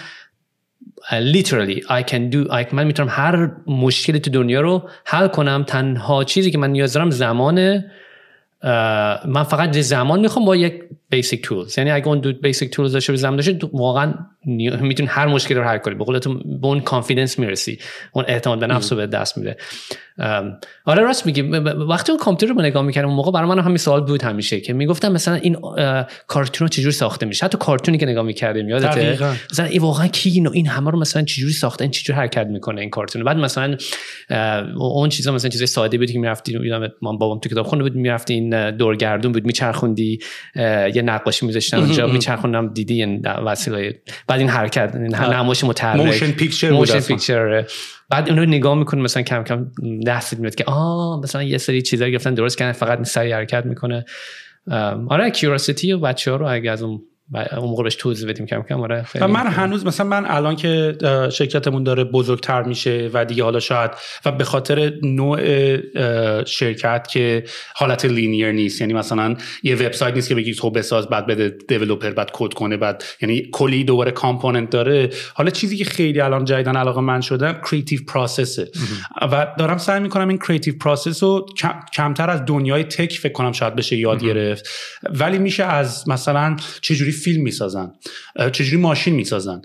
literally 1.12 1.80
I 1.82 2.04
can 2.12 2.34
do 2.34 2.52
I, 2.52 2.74
من 2.74 2.84
می‌تونم 2.84 3.10
هر 3.10 3.52
مشکلی 3.68 4.20
تو 4.20 4.32
دنیا 4.32 4.62
رو 4.62 4.90
حل 5.06 5.28
کنم. 5.28 5.64
تنها 5.68 6.24
چیزی 6.24 6.52
که 6.52 6.58
من 6.58 6.70
نیاز 6.70 6.94
دارم 6.94 7.10
زمانه 7.10 7.92
من 9.26 9.44
فقط 9.50 9.78
زمان 9.78 10.20
می‌خوام 10.20 10.46
با 10.46 10.56
یک 10.56 10.84
basic 11.10 11.42
tools 11.42 11.78
یعنی 11.78 11.92
اگه 11.92 12.08
اون 12.08 12.20
دو 12.20 12.34
basic 12.34 12.70
tools 12.70 12.92
داشته 12.92 13.16
زمان 13.16 13.36
داشته 13.36 13.60
واقعا 13.74 14.14
نی- 14.46 14.70
می‌تونی 14.70 15.10
هر 15.10 15.28
مشکلی 15.28 15.58
رو 15.58 15.64
حل 15.64 15.78
کنی. 15.78 15.96
به 15.96 16.04
قول 16.04 16.20
تو 16.20 16.34
به 16.34 16.68
اون 16.68 16.80
confidence 16.80 17.40
می‌رسی. 17.40 17.80
اون 18.12 18.26
اعتماد 18.28 18.60
به 18.60 18.68
نفس 18.68 18.92
رو 18.92 18.98
به 18.98 19.08
دست 19.08 19.38
میده. 19.38 19.58
آره 20.86 21.04
راست 21.04 21.26
میگی. 21.26 21.42
وقتی 21.42 22.12
اون 22.12 22.22
کامپیوتر 22.22 22.56
رو 22.56 22.62
نگاه 22.62 22.84
می‌کردم 22.84 23.08
اون 23.08 23.18
موقع 23.18 23.32
برای 23.32 23.50
من 23.50 23.60
همین 23.60 23.78
سوال 23.78 24.02
بود 24.02 24.24
همیشه 24.24 24.62
که 24.62 24.74
می‌گفتم 24.74 25.12
مثلا 25.12 25.36
این 25.36 25.58
کارتون 26.28 26.66
رو 26.66 26.70
چجوری 26.70 26.92
ساخته 26.92 27.26
میشه؟ 27.26 27.46
حتی 27.46 27.58
کارتونی 27.58 27.98
که 27.98 28.06
نگاه 28.06 28.24
می‌کردیم 28.24 28.70
یادته؟ 28.70 29.02
دقیقاً. 29.02 29.34
مثلا 29.52 29.66
این 29.66 29.82
واقعا 29.82 30.08
کی 30.08 30.30
اینو 30.30 30.52
این 30.54 30.68
همه 30.68 30.92
رو 30.92 31.00
مثلا 31.00 31.24
چجوری 31.24 31.54
ساخته؟ 31.54 31.82
این 31.82 31.92
چجوری 31.92 32.20
حرکت 32.20 32.48
می‌کنه 32.48 32.82
این 32.82 32.90
کارتون 32.90 33.24
بعد 33.24 33.38
مثلا 33.38 33.78
اون 34.78 35.10
چیزا 35.10 35.32
مثلا 35.32 35.50
چیزای 35.50 35.68
ساده 35.68 35.98
بود 35.98 36.12
که 36.12 36.20
می‌رفتی 36.20 36.58
من 37.02 37.18
بابام 37.18 37.40
تو 37.40 37.50
کتابخونه 37.50 37.84
بود 37.84 37.96
می‌رفتی 37.96 38.34
این 38.34 38.72
دورگردون 38.72 39.32
بود 39.32 39.46
میچرخوندی 39.46 40.20
یه 41.00 41.06
نقاشی 41.06 41.46
میذاشتن 41.46 41.78
اونجا 41.78 42.08
میچرخوندم 42.08 42.74
دیدی 42.74 43.04
این 43.04 43.26
وسیله 43.46 44.02
بعد 44.28 44.40
این 44.40 44.50
حرکت 44.50 44.96
این 44.96 45.16
نمایش 45.16 45.64
متحرک. 45.64 46.06
motion 46.06 46.32
picture 46.32 46.72
motion. 46.72 47.00
picture 47.00 47.66
بعد 48.10 48.30
اون 48.30 48.40
رو 48.40 48.46
نگاه 48.46 48.76
می‌کنه 48.76 49.02
مثلا 49.02 49.24
کم 49.24 49.44
کم 49.44 49.68
دستت 50.08 50.40
میاد 50.40 50.56
که 50.56 50.64
آه 50.64 51.22
مثلا 51.24 51.44
یه 51.44 51.58
سری 51.58 51.82
چیزا 51.82 52.08
گرفتن 52.08 52.34
درست 52.34 52.58
کردن 52.58 52.72
فقط 52.72 53.04
سری 53.04 53.32
حرکت 53.32 53.66
می‌کنه. 53.66 54.06
آره 55.10 55.32
curiosity 55.32 55.94
و 55.94 56.00
بچه 56.00 56.32
ها 56.32 56.38
رو 56.38 56.52
اگه 56.52 56.72
از 56.72 56.84
اون 56.84 57.02
اون 57.36 57.70
موقع 57.70 57.84
بهش 57.84 57.96
توضیح 57.96 58.30
بدیم 58.30 58.46
کم 58.46 58.62
کم. 58.70 58.82
آره 58.82 59.04
خیلی 59.04 59.26
و 59.26 59.28
من 59.28 59.48
هنوز 59.48 59.86
مثلا 59.86 60.06
من 60.06 60.26
الان 60.26 60.56
که 60.56 60.98
شرکتمون 61.32 61.84
داره 61.84 62.04
بزرگتر 62.04 62.64
میشه 62.64 63.10
و 63.14 63.26
دیگه 63.26 63.44
حالا 63.44 63.60
شاید 63.60 63.92
و 64.26 64.32
به 64.32 64.44
خاطر 64.44 64.94
نوع 65.04 65.40
شرکت 66.44 67.08
که 67.08 67.44
حالت 67.76 68.06
linear 68.06 68.52
نیست 68.52 68.82
یعنی 68.82 68.94
مثلا 68.94 69.36
یه 69.64 69.76
وبسایت 69.76 70.14
نیست 70.16 70.30
که 70.30 70.36
بگی 70.36 70.54
تو 70.54 70.72
بساز 70.72 71.10
بعد 71.10 71.28
بده 71.28 71.58
developer 71.68 72.12
بعد 72.12 72.30
کد 72.34 72.54
کنه 72.54 72.78
بعد 72.78 73.04
یعنی 73.22 73.50
کلی 73.52 73.84
دوباره 73.84 74.12
component 74.12 74.70
داره. 74.70 75.10
حالا 75.34 75.50
چیزی 75.50 75.78
که 75.78 75.86
خیلی 75.86 76.22
الان 76.22 76.46
جدیدن 76.46 76.76
علاقه 76.76 77.02
من 77.02 77.22
شدم 77.22 77.62
creative 77.70 78.00
process 78.08 78.64
ه 78.64 78.72
و 79.32 79.48
دارم 79.60 79.78
سعی 79.78 80.00
می‌کنم 80.00 80.28
این 80.28 80.38
creative 80.38 80.74
process 80.80 81.24
رو 81.24 81.46
کم- 81.58 81.80
کمتر 81.94 82.30
از 82.30 82.46
دنیای 82.46 82.84
tech 82.84 83.14
فکر 83.14 83.34
کنم 83.34 83.52
شاید 83.52 83.76
بشه 83.76 83.96
یاد 83.96 84.24
گرفت. 84.24 84.70
ولی 85.10 85.38
میشه 85.38 85.64
از 85.64 86.10
مثلا 86.10 86.56
چجوری 86.82 87.12
فیلم 87.20 87.44
می‌سازن. 87.44 87.92
چجوری 88.52 88.78
ماشین 88.82 89.16
می‌سازن. 89.16 89.62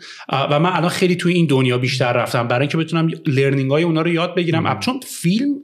و 0.51 0.61
من 0.61 0.71
الان 0.71 0.89
خیلی 0.89 1.17
توی 1.17 1.35
این 1.35 1.47
دنیا 1.47 1.79
بیشتر 1.79 2.13
رفتم. 2.13 2.49
برای 2.49 2.61
اینکه 2.61 2.77
بتونم 2.77 3.09
learning 3.27 3.71
های 3.71 3.83
اونا 3.83 4.03
رو 4.03 4.09
یاد 4.09 4.35
بگیرم. 4.35 4.81
چون 4.81 5.01
فیلم 5.07 5.55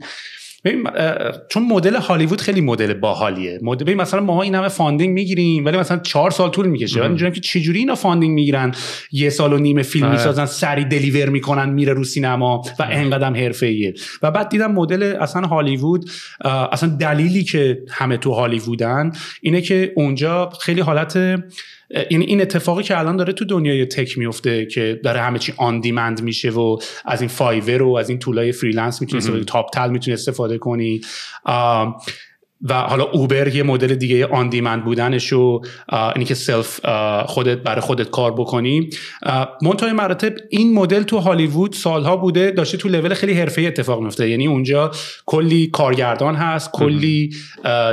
چون 1.49 1.63
مدل 1.63 1.97
هالیوود 1.97 2.41
خیلی 2.41 2.61
مدل 2.61 2.95
باحالیه. 2.95 3.59
مدل 3.63 3.85
ببین 3.85 3.97
مثلا 3.97 4.21
ما 4.21 4.43
این 4.43 4.55
همه 4.55 4.69
funding 4.69 5.15
می‌گیریم 5.15 5.65
ولی 5.65 5.77
مثلا 5.77 5.99
چهار 5.99 6.31
سال 6.31 6.51
طول 6.51 6.67
می‌کشه. 6.67 7.01
بعد 7.01 7.09
اینجوریه 7.09 7.35
که 7.35 7.41
چجوری 7.41 7.79
اینا 7.79 7.95
funding 7.95 8.35
می‌گیرن. 8.35 8.75
یه 9.13 9.31
سال 9.31 9.53
و 9.53 9.59
نیم 9.59 9.83
فیلم 9.83 10.07
آره. 10.07 10.17
می‌سازن 10.17 10.47
سری 10.47 10.85
deliver 10.85 11.29
می‌کنن 11.29 11.71
میره 11.71 11.93
رو 11.93 12.05
سینما 12.05 12.63
و 12.79 12.83
انقدرم 12.91 13.35
حرفه‌ایه. 13.35 13.95
و 14.23 14.31
بعد 14.31 14.49
دیدم 14.49 14.73
مدل 14.73 15.03
اصلا 15.03 15.43
هالیوود 15.43 16.11
اصلا 16.73 16.89
دلیلی 16.89 17.45
که 17.45 17.79
همه 17.91 18.17
تو 18.17 18.33
هالیوودن 18.33 19.13
اینه 19.43 19.61
که 19.61 19.93
اونجا 19.97 20.51
خیلی 20.61 20.81
حالت 20.81 21.43
یعنی 22.11 22.25
این 22.25 22.41
اتفاقی 22.41 22.83
که 22.83 22.99
الان 22.99 23.17
داره 23.17 23.33
تو 23.33 23.45
دنیای 23.45 23.87
tech 23.87 24.19
میفته 24.19 24.67
که 24.67 25.01
داره 25.05 25.21
همه 25.21 25.39
چی 25.39 25.55
on 25.57 25.81
demand 25.81 26.23
میشه 26.23 26.51
و 26.51 26.79
از 27.05 27.21
این 27.21 27.29
Fiverr 27.29 27.83
و 27.83 27.97
از 27.97 28.09
این 28.09 28.19
tool 28.19 28.53
های 28.53 28.62
freelance 28.62 29.01
می‌تونی 29.01 29.45
Toptal 29.45 29.91
می‌تونی 29.91 30.15
استفاده 30.15 30.59
کنی. 30.59 31.01
و 32.63 32.75
حالا 32.75 33.05
Uber 33.05 33.49
یه 33.49 33.63
مدل 33.63 33.95
دیگه 33.95 34.27
on 34.27 34.49
demand 34.49 34.85
بودنش 34.85 35.33
و 35.33 35.61
اینی 36.15 36.25
که 36.25 36.35
self 36.35 36.81
خودت 37.27 37.59
برای 37.59 37.81
خودت 37.81 38.11
کار 38.11 38.33
بکنی. 38.33 38.91
منتهای 39.63 39.93
مراتب 39.93 40.33
این 40.51 40.75
مدل 40.75 41.03
تو 41.03 41.19
هالیوود 41.19 41.73
سالها 41.73 42.17
بوده 42.17 42.51
داشته 42.51 42.79
تو 42.79 42.89
لول 42.89 43.15
خیلی 43.15 43.33
حرفه‌ای 43.33 43.67
اتفاق 43.67 44.01
میفته 44.01 44.31
یعنی 44.31 44.47
اونجا 44.47 44.91
کلی 45.27 45.67
کارگردان 45.67 46.35
هست 46.35 46.71
کلی 46.73 47.31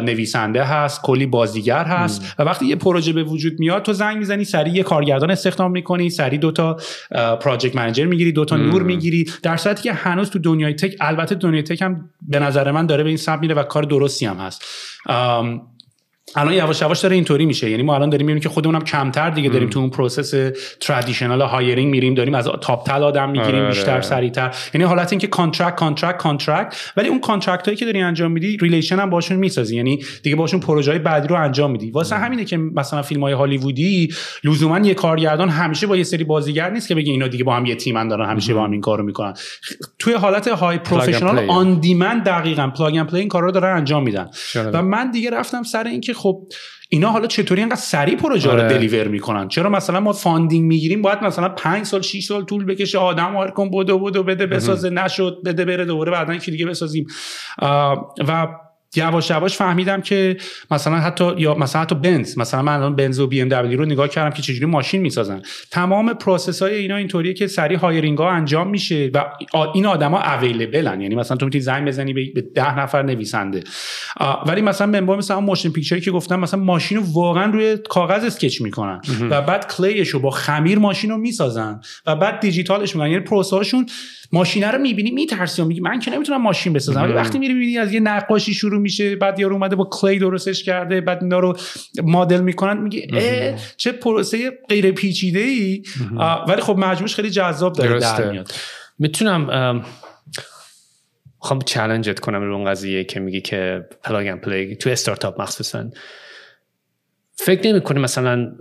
نویسنده 0.03 0.63
هست 0.63 1.01
کلی 1.01 1.25
بازیگر 1.25 1.84
هست 1.84 2.36
و 2.39 2.43
وقتی 2.43 2.65
یه 2.65 2.75
پروژه 2.75 3.13
به 3.13 3.23
وجود 3.23 3.60
میاد 3.60 3.84
تو 3.84 3.93
زنگ 3.93 4.17
می‌زنی 4.17 4.43
سریع 4.43 4.73
یه 4.73 4.84
کارگردان 4.84 5.32
استخدام 5.32 5.71
می‌کنی 5.71 6.10
سریع 6.10 6.39
دوتا 6.39 6.77
project 7.41 7.75
manager 7.75 8.05
می‌گیری 8.06 8.32
دوتا 8.32 8.58
نور 8.58 8.84
می‌گیری 8.84 9.25
در 9.43 9.58
صورتی 9.58 9.84
که 9.84 9.93
هنوز 9.93 10.30
تو 10.30 10.39
دنیای 10.39 10.73
tech 10.73 10.95
البته 11.01 11.36
دنیای 11.36 11.63
tech 11.63 11.81
هم 11.82 12.10
به 12.21 12.39
نظر 12.39 12.71
من 12.71 12.86
داره 12.86 13.03
به 13.03 13.10
این 13.10 13.17
سمت 13.17 13.39
میره 13.39 13.56
و 13.56 13.63
کار 13.63 13.84
درستی 13.84 14.25
هم 14.25 14.38
هست. 14.38 14.56
ام، 15.09 15.76
الان 16.35 16.53
یواش 16.53 16.81
یواش 16.81 16.99
داره 16.99 17.15
اینطوری 17.15 17.45
میشه. 17.45 17.69
یعنی 17.69 17.83
ما 17.83 17.95
الان 17.95 18.09
داریم 18.09 18.25
می‌بینیم 18.25 18.43
که 18.43 18.49
خودمونم 18.49 18.83
کمتر 18.83 19.29
دیگه 19.29 19.49
داریم 19.49 19.69
تو 19.69 19.79
اون 19.79 19.89
process 19.89 20.51
traditional 20.79 21.41
hiring 21.41 21.91
میریم 21.91 22.13
داریم 22.13 22.35
از 22.35 22.49
Toptal 22.62 23.03
آدم 23.03 23.29
می‌گیریم 23.29 23.55
آره، 23.55 23.67
بیشتر 23.67 23.91
آره. 23.91 24.01
سریعتر. 24.01 24.55
یعنی 24.73 24.85
حالت 24.87 25.13
اینکه 25.13 25.27
contract 25.27 25.75
contract 25.75 26.17
contract 26.17 26.75
ولی 26.97 27.09
اون 27.09 27.19
contract 27.19 27.65
هایی 27.65 27.77
که 27.77 27.85
داری 27.85 28.01
انجام 28.01 28.31
میدی 28.31 28.57
relation 28.57 28.99
هم 28.99 29.09
باشون 29.09 29.37
می‌سازی. 29.37 29.75
یعنی 29.75 29.99
دیگه 30.23 30.35
باشون 30.35 30.59
پروژه 30.59 30.91
های 30.91 30.99
بعدی 30.99 31.27
رو 31.27 31.35
انجام 31.35 31.71
میدی. 31.71 31.91
واسه 31.91 32.15
همینه 32.15 32.45
که 32.45 32.57
مثلا 32.57 33.01
فیلم 33.01 33.21
های 33.21 33.33
هالیوودی 33.33 34.13
لزوما 34.43 34.79
یه 34.79 34.93
کارگردان 34.93 35.49
همیشه 35.49 35.87
با 35.87 35.97
یه 35.97 36.03
سری 36.03 36.23
بازیگر 36.23 36.69
نیست 36.69 36.87
که 36.87 36.95
بگه 36.95 37.11
اینا 37.11 37.27
دیگه 37.27 37.43
با 37.43 37.55
هم 37.55 37.65
یه 37.65 37.75
تیمن 37.75 38.07
دارن 38.07 38.29
همیشه 38.29 38.53
با 38.53 38.63
هم 38.63 38.71
این 38.71 38.81
کارو 38.81 39.03
می‌کنن. 39.03 39.33
توی 39.99 40.13
حالت 40.13 40.47
های 40.47 40.77
professional. 40.77 41.49
on 41.49 41.79
demand 41.79 42.23
دقیقاً 42.23 42.67
plug 42.67 42.95
and 42.95 43.07
play 43.07 43.19
این 43.19 43.29
کارا 43.29 43.45
رو 43.45 43.51
دارن 43.51 43.77
انجام 43.77 44.03
میدن. 44.03 44.29
و 44.55 44.81
من 44.81 45.11
دیگه 45.11 45.29
رفتم 45.29 45.63
سر 45.63 45.83
اینکه 45.83 46.13
خب 46.17 46.47
اینا 46.89 47.10
حالا 47.10 47.27
چطوری 47.27 47.62
انقدر 47.62 47.75
سریع 47.75 48.15
پروژه 48.15 48.51
رو 48.51 48.60
آره. 48.60 48.67
deliver 48.67 49.07
می‌کنن؟ 49.08 49.47
چرا 49.47 49.69
مثلا 49.69 49.99
ما 49.99 50.13
funding 50.13 50.65
می‌گیریم 50.65 51.01
باید 51.01 51.23
مثلا 51.23 51.49
5 51.49 51.86
سال 51.86 52.01
6 52.01 52.25
سال 52.25 52.45
طول 52.45 52.65
بکشه 52.65 52.97
آدم 52.97 53.34
hire 53.33 53.51
کن 53.51 53.69
بدو 53.69 53.99
بدو 53.99 54.23
بده 54.23 54.45
بسازه 54.45 54.89
نشد 54.89 55.38
بده 55.45 55.65
بره 55.65 55.86
دوباره 55.86 56.12
بعدا 56.12 56.34
یکی 56.34 56.51
دیگه 56.51 56.65
بسازیم. 56.65 57.06
و 58.27 58.47
یواش 58.97 59.29
یواش 59.29 59.57
فهمیدم 59.57 60.01
که 60.01 60.38
مثلا 60.71 60.95
حتی 60.95 61.31
یا 61.38 61.55
مثلا 61.55 61.81
حتی 61.81 61.95
بنز. 61.95 62.38
مثلا 62.38 62.62
من 62.62 62.73
الان 62.73 62.95
بنز 62.95 63.19
و 63.19 63.27
بی 63.27 63.41
ام 63.41 63.49
دبلیو 63.49 63.79
رو 63.79 63.86
نگاه 63.86 64.07
کردم 64.07 64.36
که 64.36 64.41
چجوری 64.41 64.65
ماشین 64.65 65.01
می‌سازن. 65.01 65.41
تمام 65.71 66.13
process 66.13 66.62
های 66.62 66.75
اینا 66.75 66.95
اینطوریه 66.95 67.33
که 67.33 67.47
سریع 67.47 67.77
hiring 67.77 68.17
ها 68.17 68.29
انجام 68.29 68.69
میشه 68.69 69.12
و 69.13 69.25
این 69.73 69.86
آدما 69.86 70.21
available 70.21 70.93
ن 70.93 71.01
یعنی 71.01 71.15
مثلا 71.15 71.38
تو 71.38 71.45
می‌تونی 71.45 71.62
زنگ 71.62 71.88
بزنی 71.88 72.13
به 72.13 72.31
به 72.36 72.41
ده 72.41 72.79
نفر 72.79 73.01
نویسنده. 73.01 73.63
ولی 74.45 74.62
مثلا 74.62 74.97
عنوان 74.97 75.17
مثلا 75.17 75.39
motion 75.39 75.69
picture 75.69 75.97
ی 75.97 76.01
که 76.01 76.12
گفتم 76.12 76.39
مثلا 76.39 76.60
ماشین 76.60 76.97
رو 76.97 77.03
واقعا 77.13 77.51
روی 77.51 77.77
کاغذ 77.89 78.23
sketch 78.23 78.62
می‌کنن. 78.62 79.01
و 79.29 79.41
بعد 79.41 79.67
clay 79.67 79.95
ش 79.95 80.10
رو 80.10 80.19
با 80.19 80.29
خمیر 80.29 80.79
ماشین 80.79 81.10
رو 81.10 81.17
می‌سازن. 81.17 81.81
و 82.05 82.15
بعد 82.15 82.39
دیجیتالش 82.39 82.95
می‌کنن. 82.95 83.12
یعنی 83.12 83.23
پروسه 83.23 83.55
هاشون 83.55 83.86
ماشینه 84.31 84.71
رو 84.71 84.77
می‌بینی 84.77 85.11
میترسی 85.11 85.61
و 85.61 85.65
میگی 85.65 85.79
من 85.79 85.99
که 85.99 86.11
نمی‌تونم 86.11 86.41
ماشین 86.41 86.73
بسازم. 86.73 87.01
ولی 87.01 87.13
وقتی 87.13 87.39
میری 87.39 87.53
می‌بینی 87.53 87.77
از 87.77 87.93
یه 87.93 87.99
نقاشی 87.99 88.53
شروع 88.53 88.81
میشه 88.81 89.15
بعد 89.15 89.39
یارو 89.39 89.53
اومده 89.55 89.75
با 89.75 89.89
clay 89.91 90.19
درستش 90.19 90.63
کرده 90.63 91.01
بعد 91.01 91.23
اینا 91.23 91.39
رو 91.39 91.57
مدل 92.03 92.41
می‌کنن 92.41 92.81
میگه 92.81 93.55
چه 93.77 93.91
پروسه 93.91 94.51
غیر 94.69 94.91
پیچیده 94.91 95.39
ای 95.39 95.83
ولی 96.47 96.61
خب 96.61 96.77
مجموعش 96.77 97.15
خیلی 97.15 97.29
جذاب 97.29 97.73
داره 97.73 97.99
در 97.99 98.31
میاد. 98.31 98.51
می‌تونم 98.99 99.85
خب 101.39 101.63
challenge 101.65 102.14
ت 102.14 102.19
کنم 102.19 102.41
رو 102.41 102.55
اون 102.55 102.65
قضیه 102.65 103.03
که 103.03 103.19
میگی 103.19 103.41
که 103.41 103.85
plug 104.03 104.36
play 104.36 104.75
تو 104.75 104.89
استارتاپ 104.89 105.41
مخصوصا. 105.41 105.85
فکر 107.38 107.67
نمی 107.67 107.82
کنی 107.82 108.00
مثلا 108.00 108.52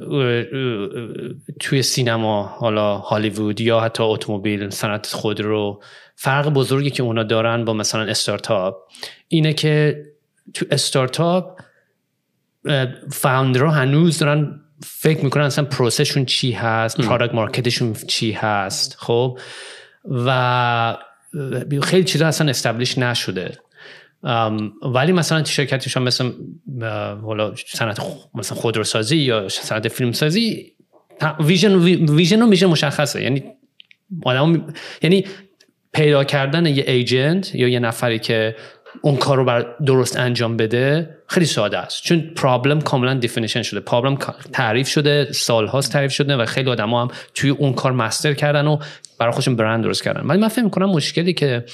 توی 1.61 1.83
سینما 1.83 2.43
حالا 2.43 2.99
هالیوود 2.99 3.61
یا 3.61 3.81
حتی 3.81 4.03
اتومبیل 4.03 4.71
صنعت 4.71 5.07
خودرو 5.07 5.83
فرق 6.17 6.49
بزرگی 6.49 6.91
که 6.91 7.03
اونا 7.03 7.23
دارن 7.23 7.65
با 7.65 7.73
مثلا 7.73 8.03
استارتاپ 8.03 8.77
اینه 9.29 9.53
که 9.53 10.05
تو 10.55 10.67
استارتاپ 10.71 11.61
فاوندرها 13.13 13.71
هنوز 13.71 14.19
دارن 14.19 14.61
فکر 14.83 15.25
می‌کنن 15.25 15.45
اصلا 15.45 15.65
پروسشون 15.65 16.25
چی 16.25 16.53
هست 16.53 17.01
پرادکت 17.01 17.35
مارکتشون 17.35 17.93
چی 17.93 18.33
هست 18.33 18.97
خب؟ 18.99 19.39
و 20.11 20.97
خیلی 21.83 22.05
چیزا 22.05 22.27
اصلا 22.27 22.49
استبلیش 22.49 22.99
نشده. 22.99 23.59
ولی 24.83 25.13
مثلا 25.13 25.45
شرکتشان 25.45 26.03
مثل 26.03 26.31
حالا 27.23 27.55
صنعت 27.55 28.01
مثلا 28.35 28.59
خودروسازی 28.59 29.17
یا 29.17 29.49
صنعت 29.49 29.89
فیلمسازی 29.89 30.73
ویژن 31.41 31.75
ویژن 32.11 32.43
و 32.43 32.51
ویژن 32.51 32.67
مشخصه. 32.67 33.23
یعنی 33.23 33.43
آدم 34.23 34.75
یعنی 35.03 35.25
پیدا 35.93 36.25
کردن 36.25 36.67
یه 36.67 36.85
agent 36.87 37.55
یا 37.55 37.69
یه 37.69 37.79
نفری 37.79 38.19
که 38.19 38.57
اون 39.03 39.17
کار 39.17 39.37
رو 39.37 39.45
بر 39.45 39.67
درست 39.87 40.17
انجام 40.17 40.57
بده 40.57 41.17
خیلی 41.27 41.47
ساده 41.47 41.79
است. 41.79 42.03
چون 42.03 42.21
problem 42.21 42.81
کاملا 42.81 43.15
definition 43.15 43.63
شده. 43.63 43.81
پرابلم 43.81 44.19
تعریف 44.53 44.89
شده 44.89 45.33
سالهاست 45.33 45.93
تعریف 45.93 46.13
شده 46.13 46.37
و 46.37 46.47
خیلی 46.47 46.71
آدم 46.71 46.95
هم 46.95 47.09
توی 47.35 47.51
اون 47.51 47.73
کار 47.73 47.93
master 47.93 48.35
کردن 48.35 48.67
و 48.67 48.79
برای 49.19 49.33
خودشون 49.33 49.57
برند 49.57 49.85
درست 49.85 50.03
کردن. 50.03 50.27
ولی 50.27 50.39
من 50.39 50.49
فکر 50.49 50.65
می‌کنم 50.65 50.91
مشکلی 50.91 51.33
که 51.33 51.65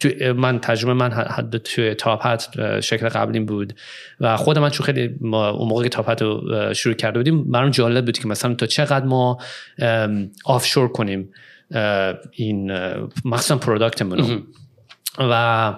تو 0.00 0.08
من 0.36 0.58
تجربه 0.58 0.94
من 0.94 1.12
حد 1.12 1.56
توی 1.56 1.94
تاپ 1.94 2.26
هت 2.26 2.48
شکل 2.80 3.08
قبلیم 3.08 3.46
بود 3.46 3.74
و 4.20 4.36
خود 4.36 4.58
من 4.58 4.70
چون 4.70 4.86
خیلی 4.86 5.14
ما 5.20 5.48
اون 5.48 5.68
موقع 5.68 5.88
تاپ 5.88 6.10
هت 6.10 6.22
رو 6.22 6.42
شروع 6.74 6.94
کرده 6.94 7.18
بودیم 7.18 7.50
برام 7.50 7.70
جالب 7.70 8.04
بود 8.04 8.18
که 8.18 8.28
مثلا 8.28 8.54
تا 8.54 8.66
چقدر 8.66 9.04
ما 9.04 9.38
آفشور 10.44 10.88
کنیم 10.88 11.28
این 12.30 12.72
مخصوصا 13.24 13.56
پروداکتمون 13.56 14.42
و 15.18 15.74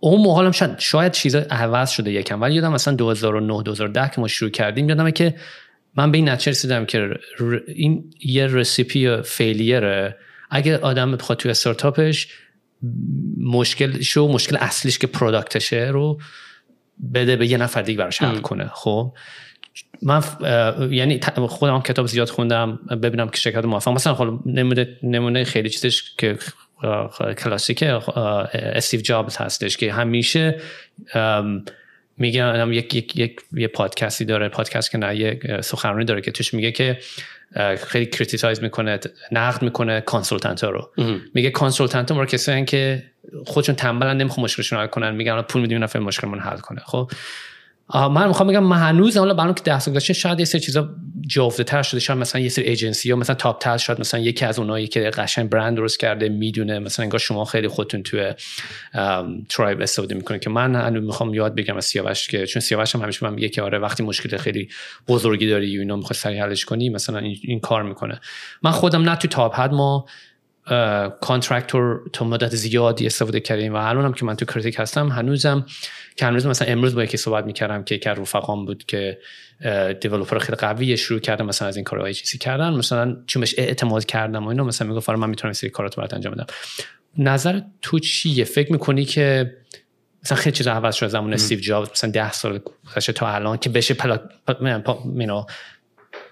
اون 0.00 0.22
موقع 0.22 0.44
هم 0.44 0.52
شاید, 0.52 0.78
شاید 0.78 1.12
چیزا 1.12 1.42
عوض 1.50 1.90
شده 1.90 2.12
یکم 2.12 2.40
ولی 2.40 2.54
یادم 2.54 2.72
مثلا 2.72 2.94
2009 2.94 3.62
2010 3.62 4.10
که 4.14 4.20
ما 4.20 4.28
شروع 4.28 4.50
کردیم 4.50 4.88
یادمه 4.88 5.12
که 5.12 5.34
من 5.96 6.10
به 6.10 6.18
این 6.18 6.28
نتیجه 6.28 6.50
رسیدم 6.50 6.84
که 6.84 7.10
این 7.66 8.04
یه 8.24 8.46
رسیپی 8.46 9.22
فیلیره 9.22 10.16
اگه 10.50 10.78
آدم 10.78 11.16
بخواد 11.16 11.38
توی 11.38 11.50
استارتاپش 11.50 12.28
مشکل 13.38 14.00
شو 14.00 14.28
مشکل 14.28 14.56
اصلیش 14.56 14.98
که 14.98 15.06
پروداکتشه 15.06 15.88
رو 15.92 16.20
بده 17.14 17.36
به 17.36 17.46
یه 17.46 17.56
نفر 17.58 17.82
دیگه 17.82 17.98
براش 17.98 18.22
حل 18.22 18.38
کنه. 18.38 18.70
خب؟ 18.74 19.14
من 20.02 20.22
یعنی 20.90 21.20
خودم 21.48 21.82
کتاب 21.82 22.06
زیاد 22.06 22.28
خوندم 22.28 22.76
ببینم 23.02 23.28
که 23.28 23.36
شرکت 23.36 23.64
موفق. 23.64 23.90
مثلا 23.90 24.14
خب 24.14 24.40
نمونه 24.46 24.98
نمونه 25.02 25.44
خیلی 25.44 25.70
چیزش 25.70 26.14
که 26.18 26.38
کلاسیک 27.38 27.82
استیو 27.82 29.00
جابز 29.00 29.36
هستش 29.36 29.76
که 29.76 29.92
همیشه 29.92 30.60
میگه 32.16 32.68
یک 32.68 32.94
یک 32.94 33.16
یک 33.16 33.40
یه 33.52 33.68
پادکستی 33.68 34.24
داره 34.24 34.48
پادکست 34.48 34.90
که 34.90 34.98
نه 34.98 35.16
یک 35.16 35.60
سخنرانی 35.60 36.04
داره 36.04 36.20
که 36.20 36.30
توش 36.30 36.54
میگه 36.54 36.72
که 36.72 36.98
خیلی 37.86 38.06
criticize 38.06 38.62
می‌کنه 38.62 38.98
نقد 39.32 39.62
می‌کنه 39.62 40.00
consultant 40.00 40.64
ها 40.64 40.70
رو. 40.70 40.90
میگه 41.34 41.50
consultant 41.50 42.10
ها 42.10 42.26
کسایی 42.26 42.64
که 42.64 43.02
خودشون 43.46 43.74
تنبلن 43.74 44.16
نمی‌خوان 44.16 44.44
مشکلشون 44.44 44.78
حل 44.78 44.86
کنن. 44.86 45.10
میگن 45.10 45.42
پول 45.42 45.62
میدیم 45.62 45.84
نفر 45.84 45.98
مشکلمون 45.98 46.38
حل 46.38 46.58
کنه. 46.58 46.80
خب؟ 46.86 47.10
من 47.94 48.28
می‌خوام 48.28 48.48
بگم 48.48 48.64
من 48.64 48.76
هنوز 48.76 49.16
حالا 49.16 49.34
برام 49.34 49.54
که 49.54 49.62
10 49.62 49.78
سال 49.78 49.98
شاید 49.98 50.38
یه 50.38 50.44
سری 50.44 50.60
چیزا 50.60 50.88
جفته 51.28 51.64
تر 51.64 51.82
شده 51.82 52.00
شاید 52.00 52.18
مثلا 52.18 52.40
یه 52.40 52.48
سری 52.48 52.64
ایجنسی 52.64 53.08
یا 53.08 53.16
مثلا 53.16 53.34
تاپ 53.34 53.58
تر 53.58 53.76
شاید 53.76 54.00
مثلا 54.00 54.20
یکی 54.20 54.44
از 54.44 54.58
اونایی 54.58 54.86
که 54.86 55.00
قشنگ 55.00 55.50
برند 55.50 55.76
درست 55.76 56.00
کرده 56.00 56.28
می‌دونه 56.28 56.78
مثلا 56.78 57.02
انگار 57.02 57.18
شما 57.20 57.44
خیلی 57.44 57.68
خودتون 57.68 58.02
توی 58.02 58.32
ترایب 59.48 59.80
استفاده 59.80 60.14
می‌کنه 60.14 60.38
که 60.38 60.50
من 60.50 60.74
هنوز 60.74 61.04
می‌خوام 61.04 61.34
یاد 61.34 61.54
بگم 61.54 61.76
از 61.76 61.84
سیاوش 61.84 62.28
که 62.28 62.46
چون 62.46 62.60
سیاوش 62.60 62.94
هم 62.94 63.02
همیشه 63.02 63.26
من 63.26 63.34
میگه 63.34 63.48
که 63.48 63.62
آره 63.62 63.78
وقتی 63.78 64.02
مشکل 64.02 64.36
خیلی 64.36 64.68
بزرگی 65.08 65.48
داری 65.48 65.76
و 65.76 65.80
اینا 65.80 65.96
می‌خوای 65.96 66.16
سریع 66.16 66.42
حلش 66.42 66.64
کنی 66.64 66.88
مثلا 66.88 67.18
این, 67.18 67.36
این 67.42 67.60
کار 67.60 67.82
می‌کنه. 67.82 68.20
من 68.62 68.70
خودم 68.70 69.02
نه 69.02 69.16
تو 69.16 69.28
تاپ 69.28 69.60
هت 69.60 69.72
ما 69.72 70.06
contractor 71.20 72.00
تا 72.12 72.24
مدت 72.24 72.54
زیادی 72.54 73.06
استفاده 73.06 73.40
کردیم 73.40 73.74
و 73.74 73.76
الانم 73.76 74.12
که 74.12 74.24
من 74.24 74.36
تو 74.36 74.44
کریتیک 74.44 74.76
هستم 74.78 75.08
هنوزم 75.08 75.66
که 76.16 76.26
هنوز 76.26 76.46
مثلا 76.46 76.68
امروز 76.68 76.94
با 76.94 77.04
یکی 77.04 77.16
صحبت 77.16 77.44
می‌کردم 77.44 77.84
که 77.84 77.94
یکی 77.94 78.08
رفقام 78.08 78.66
بود 78.66 78.84
که 78.84 79.18
developer 80.00 80.38
خیلی 80.38 80.56
قوی 80.56 80.96
شروع 80.96 81.20
کرده 81.20 81.44
مثلا 81.44 81.68
از 81.68 81.76
این 81.76 81.84
کارهای 81.84 82.14
چیزی 82.14 82.38
کردن 82.38 82.70
مثلا 82.70 83.16
چون 83.26 83.40
بهش 83.40 83.54
اعتماد 83.58 84.04
کردم 84.04 84.44
و 84.44 84.48
اینو 84.48 84.64
مثلا 84.64 84.88
می‌گفت 84.88 85.08
آره 85.08 85.18
من 85.18 85.30
می‌تونم 85.30 85.52
سری 85.52 85.70
کاراتو 85.70 86.00
برات 86.00 86.14
انجام 86.14 86.34
بدم. 86.34 86.46
نظر 87.18 87.60
تو 87.82 87.98
چیه؟ 87.98 88.44
فکر 88.44 88.72
می‌کنی 88.72 89.04
که 89.04 89.56
مثلا 90.24 90.38
خیلی 90.38 90.56
چیز 90.56 90.66
عوض 90.66 90.94
شده 90.94 91.08
زمان 91.08 91.32
استیو 91.32 91.60
جابز 91.60 91.90
مثلا 91.90 92.10
10 92.10 92.32
سال 92.32 92.60
گذشته 92.84 93.12
تا 93.12 93.28
الان 93.28 93.56
که 93.56 93.70
بشه 93.70 93.94
pla 93.94 94.20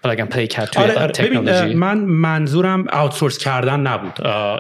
plug 0.09 0.29
play 0.29 0.47
کرد 0.47 0.71
توی 0.71 0.83
آره, 0.83 0.99
آره. 0.99 1.75
من 1.75 1.99
منظورم 1.99 2.87
outsource 2.93 3.39
کردن 3.39 3.81
نبود. 3.81 4.13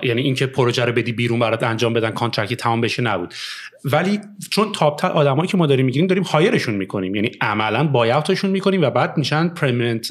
یعنی 0.02 0.22
اینکه 0.22 0.46
پروژه 0.46 0.84
رو 0.84 0.92
بدی 0.92 1.12
بیرون 1.12 1.38
برات 1.38 1.62
انجام 1.62 1.92
بدن 1.92 2.10
contract 2.10 2.51
ی 2.51 2.56
تمام 2.56 2.80
بشه 2.80 3.02
نبود. 3.02 3.34
ولی 3.84 4.20
چون 4.50 4.72
Toptal 4.72 5.08
آدمایی 5.08 5.48
که 5.48 5.56
ما 5.56 5.66
داریم 5.66 5.86
می‌گیریم 5.86 6.06
داریم 6.06 6.22
hire 6.22 6.48
شون 6.48 6.74
می‌کنیم. 6.74 7.14
یعنی 7.14 7.30
عملا 7.40 7.84
buyout 7.84 8.24
شون 8.24 8.50
می‌کنیم 8.50 8.82
و 8.82 8.90
بعد 8.90 9.16
میشن 9.16 9.48
permanent 9.48 10.06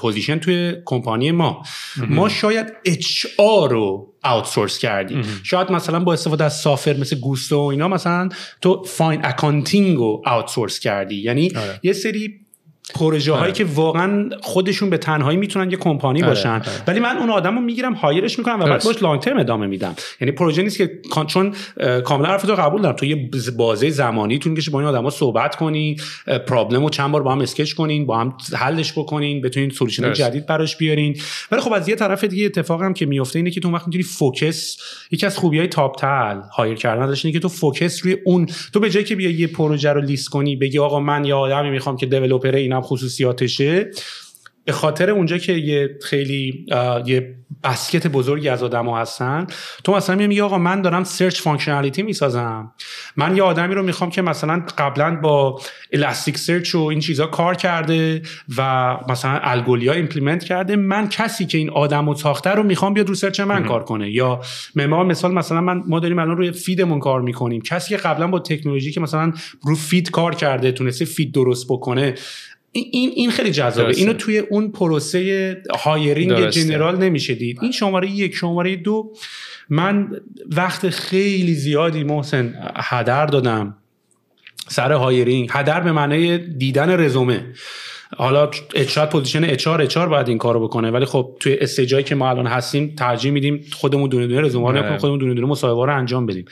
position 0.00 0.38
توی 0.38 0.74
کمپانی 0.84 1.30
ما. 1.30 1.62
ما 2.08 2.28
شاید 2.28 2.72
HR 2.84 3.26
رو 3.38 4.14
outsource 4.22 4.78
کردیم. 4.78 5.22
شاید 5.42 5.72
مثلا 5.72 6.00
با 6.00 6.12
استفاده 6.12 6.44
از 6.44 6.60
software 6.60 6.96
مثل 6.96 7.18
Gusto 7.20 7.56
و 7.56 7.66
اینا 7.66 7.88
مثلا 7.88 8.28
تو 8.60 8.84
finance 8.86 9.20
accounting 9.24 9.96
رو 9.96 10.22
outsource 10.26 10.80
کردی. 10.80 11.14
یعنی 11.14 11.52
آره. 11.56 11.80
یه 11.82 11.92
سری 11.92 12.41
پروژه 12.94 13.32
هایی 13.32 13.44
آره. 13.44 13.52
که 13.52 13.64
واقعا 13.64 14.28
خودشون 14.40 14.90
به 14.90 14.98
تنهایی 14.98 15.38
می‌تونن 15.38 15.70
یه 15.70 15.76
کمپانی 15.76 16.22
آره، 16.22 16.28
باشن. 16.28 16.48
آره. 16.48 16.62
ولی 16.86 17.00
من 17.00 17.16
اون 17.16 17.30
آدمو 17.30 17.60
می‌گیرم 17.60 17.92
hire 17.92 18.23
ش 18.23 18.38
می‌کنم 18.38 18.60
و 18.60 18.64
بعد 18.64 18.84
باش 18.84 19.02
long 19.02 19.20
term 19.20 19.38
ادامه 19.38 19.66
میدم. 19.66 19.94
یعنی 20.20 20.32
پروژه 20.32 20.62
نیست 20.62 20.78
که 20.78 21.00
چون 21.26 21.54
کاملا 22.04 22.28
حرف 22.28 22.42
تو 22.42 22.54
قبول 22.54 22.82
دارم. 22.82 22.96
تو 22.96 23.06
یه 23.06 23.30
بازه 23.56 23.90
زمانی 23.90 24.38
طول 24.38 24.52
می‌کشه 24.52 24.70
با 24.70 24.80
این 24.80 24.88
آدما 24.88 25.10
صحبت 25.10 25.56
کنی 25.56 25.96
problem 26.46 26.82
رو 26.82 26.90
چند 26.90 27.12
بار 27.12 27.22
با 27.22 27.32
هم 27.32 27.40
sketch 27.40 27.72
کنین 27.72 28.06
با 28.06 28.18
هم 28.18 28.34
حلش 28.54 28.92
بکنین 28.92 29.40
بتونین 29.40 29.70
solution 29.70 30.12
جدید 30.12 30.46
براش 30.46 30.76
بیارین. 30.76 31.16
ولی 31.52 31.60
خب 31.60 31.72
از 31.72 31.88
یه 31.88 31.94
طرف 31.94 32.24
دیگه 32.24 32.46
اتفاق 32.46 32.82
هم 32.82 32.94
که 32.94 33.06
میفته 33.06 33.38
اینه 33.38 33.50
که 33.50 33.60
تو 33.60 33.70
وقت 33.70 33.86
می‌تونی 33.86 34.04
focus 34.04 34.76
یکی 35.10 35.26
از 35.26 35.38
خوبی 35.38 35.58
های 35.58 35.68
Toptal 35.68 36.40
hire 36.56 36.74
کردن 36.74 37.02
اینه 37.02 37.32
که 37.32 37.38
تو 37.38 37.48
focus 37.48 38.04
روی 38.04 38.16
اون 38.24 38.46
تو 38.72 38.80
به 38.80 38.90
جای 38.90 39.04
که 39.04 39.16
بیا 39.16 39.30
یه 39.30 39.46
پروژه 39.46 39.92
رو 39.92 40.00
لیست 40.00 40.28
کنی 40.28 40.56
بگی 40.56 40.78
آقا 40.78 41.00
من 41.00 41.24
یه 41.24 41.34
آدمی 41.34 41.70
می‌خوام 41.70 41.96
که 41.96 42.06
developer 42.06 42.54
اینم 42.54 42.81
خصوصیاتشه. 42.82 43.90
به 44.64 44.72
خاطر 44.72 45.10
اونجا 45.10 45.38
که 45.38 45.52
یه 45.52 45.98
خیلی 46.02 46.66
یه 47.06 47.34
basket 47.64 48.06
بزرگی 48.06 48.48
از 48.48 48.62
آدما 48.62 48.98
هستن 48.98 49.46
تو 49.84 49.92
مثلا 49.92 50.16
میگی 50.16 50.40
آقا 50.40 50.58
من 50.58 50.82
دارم 50.82 51.04
search 51.04 51.40
functionality 51.40 52.02
می‌سازم. 52.02 52.72
من 53.16 53.36
یه 53.36 53.42
آدمی 53.42 53.74
رو 53.74 53.82
می‌خوام 53.82 54.10
که 54.10 54.22
مثلا 54.22 54.62
قبلا 54.78 55.16
با 55.22 55.60
Elasticsearch 55.92 56.74
و 56.74 56.78
این 56.78 57.00
چیزا 57.00 57.26
کار 57.26 57.54
کرده 57.54 58.22
و 58.58 58.96
مثلا 59.08 59.40
Algolia 59.42 59.92
implement 59.92 60.44
کرده 60.44 60.76
من 60.76 61.08
کسی 61.08 61.46
که 61.46 61.58
این 61.58 61.70
آدم 61.70 62.08
و 62.08 62.14
ساخته 62.14 62.50
رو 62.50 62.62
می‌خوام 62.62 62.94
بیاد 62.94 63.08
رو 63.08 63.14
search 63.14 63.40
من 63.40 63.64
کار 63.64 63.84
کنه. 63.84 64.10
یا 64.10 64.40
ما 64.76 65.04
مثال 65.04 65.34
مثلا 65.34 65.60
من 65.60 65.82
ما 65.86 66.00
داریم 66.00 66.18
الان 66.18 66.36
روی 66.36 66.52
feed 66.52 66.78
مون 66.78 66.98
کار 66.98 67.20
می‌کنیم. 67.20 67.62
کسی 67.62 67.88
که 67.88 67.96
قبلا 67.96 68.26
با 68.26 68.38
تکنولوژی 68.38 68.92
که 68.92 69.00
مثلا 69.00 69.32
رو 69.62 69.74
feed 69.74 70.10
کار 70.10 70.34
کرده 70.34 70.72
تونسته 70.72 71.04
feed 71.04 71.32
درست 71.32 71.66
بکنه 71.68 72.14
این 72.72 73.10
این 73.14 73.30
خیلی 73.30 73.50
جذابه. 73.50 73.96
اینو 73.96 74.12
توی 74.12 74.38
اون 74.38 74.72
پروسه 74.72 75.62
hiring 75.78 76.48
general 76.48 76.96
نمیشه 76.96 77.34
دید 77.34 77.58
این 77.62 77.72
شماره 77.72 78.10
یک 78.10 78.34
شماره 78.34 78.76
دو 78.76 79.12
من 79.68 80.20
وقت 80.56 80.88
خیلی 80.88 81.54
زیادی 81.54 82.04
محسن 82.04 82.72
هدر 82.76 83.26
دادم 83.26 83.76
سر 84.68 84.92
hiring. 84.92 85.48
هدر 85.52 85.80
به 85.80 85.92
معنی 85.92 86.38
دیدن 86.38 87.00
رزومه. 87.00 87.46
حالا 88.16 88.50
HR 88.74 89.06
position 89.06 89.44
HR 89.44 89.82
HR 89.82 90.08
باید 90.08 90.28
این 90.28 90.38
کارو 90.38 90.60
بکنه 90.60 90.90
ولی 90.90 91.04
خب 91.04 91.36
توی 91.40 91.56
stage 91.60 91.91
ایی 91.91 92.04
که 92.04 92.14
ما 92.14 92.30
الان 92.30 92.46
هستیم 92.46 92.94
ترجیح 92.96 93.32
میدیم 93.32 93.64
خودمون 93.72 94.08
دونه 94.08 94.26
دونه 94.26 94.40
رزومه 94.40 94.72
رو 94.72 94.78
آره. 94.78 94.98
خودمون 94.98 95.18
دونه 95.18 95.34
دونه 95.34 95.46
مصاحبه 95.46 95.86
رو 95.86 95.96
انجام 95.96 96.26
بدیم. 96.26 96.44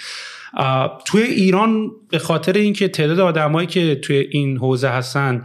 توی 1.05 1.23
ایران 1.23 1.91
به 2.11 2.19
خاطر 2.19 2.53
اینکه 2.53 2.89
تعداد 2.89 3.21
آدمایی 3.21 3.67
که 3.67 3.95
توی 3.95 4.17
این 4.17 4.59
حوزه 4.59 4.89
هستن 4.89 5.43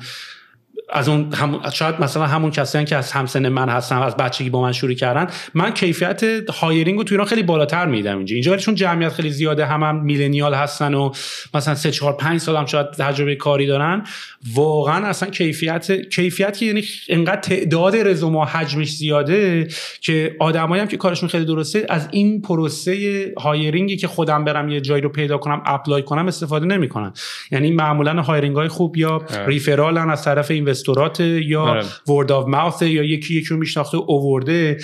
از 0.89 1.10
اون 1.10 1.34
هم 1.34 1.69
شاید 1.74 2.02
مثلا 2.02 2.26
همون 2.26 2.52
کسایی 2.52 2.86
که 2.86 2.95
از 2.95 3.12
همسن 3.12 3.50
من 3.50 3.69
هستن 3.69 3.95
از 3.98 4.17
بچگی 4.17 4.50
با 4.50 4.62
من 4.62 4.71
شروع 4.71 4.93
کردن 4.93 5.28
من 5.54 5.71
کیفیت 5.71 6.24
hiring 6.50 6.98
رو 6.98 7.04
تو 7.04 7.13
ایران 7.13 7.28
خیلی 7.28 7.43
بالاتر 7.43 7.86
میدم 7.86 8.17
اینجا. 8.17 8.34
اینجا 8.34 8.58
چون 8.58 8.76
جمعیت 8.76 9.13
خیلی 9.13 9.30
زیاده 9.30 9.65
هم, 9.65 9.84
هم 9.84 10.04
millennial 10.04 10.54
هستن 10.54 10.93
و 10.93 11.12
مثلا 11.54 11.76
3 11.76 11.91
4 11.91 12.13
5 12.13 12.39
سال 12.39 12.56
هم 12.56 12.65
شاید 12.65 12.91
تجربه 12.91 13.36
کاری 13.36 13.67
دارن. 13.67 14.04
واقعا 14.53 15.08
اصلا 15.08 15.29
کیفیت 15.29 16.10
کیفیت 16.10 16.58
که 16.58 16.65
یعنی 16.65 16.84
انقدر 17.10 17.41
تعداد 17.41 17.95
رزومه 17.95 18.45
حجمش 18.45 18.91
زیاده 18.91 19.67
که 20.01 20.36
آدمایی 20.39 20.81
هم 20.81 20.88
که 20.88 20.97
کارشون 20.97 21.29
خیلی 21.29 21.45
درسته 21.45 21.86
از 21.89 22.08
این 22.12 22.41
پروسه 22.41 23.34
hiring 23.38 23.89
ی 23.89 23.98
که 23.97 24.08
خودم 24.08 24.45
برم 24.45 24.69
یه 24.69 24.81
جایی 24.81 25.01
رو 25.01 25.10
پیدا 25.10 25.38
کنم 25.38 25.62
apply 25.65 26.04
کنم 26.03 26.27
استفاده 26.27 26.65
نمی‌کنن. 26.65 27.13
یعنی 27.51 27.71
معمولا 27.71 28.21
hiring 28.21 28.56
های 28.55 28.67
خوب 28.67 28.97
یا 28.97 29.21
referral 29.48 30.03
ن 30.03 30.10
از 30.10 30.23
طرف 30.23 30.51
این 30.51 30.65
investor 30.65 31.13
ات 31.13 31.19
یا 31.19 31.84
word 32.08 32.32
of 32.32 32.48
mouth 32.48 32.82
یا 32.81 33.03
یکی 33.03 33.36
یکی 33.36 33.47
رو 33.49 33.58
میشناخته 33.58 33.97
اوورده. 33.97 34.77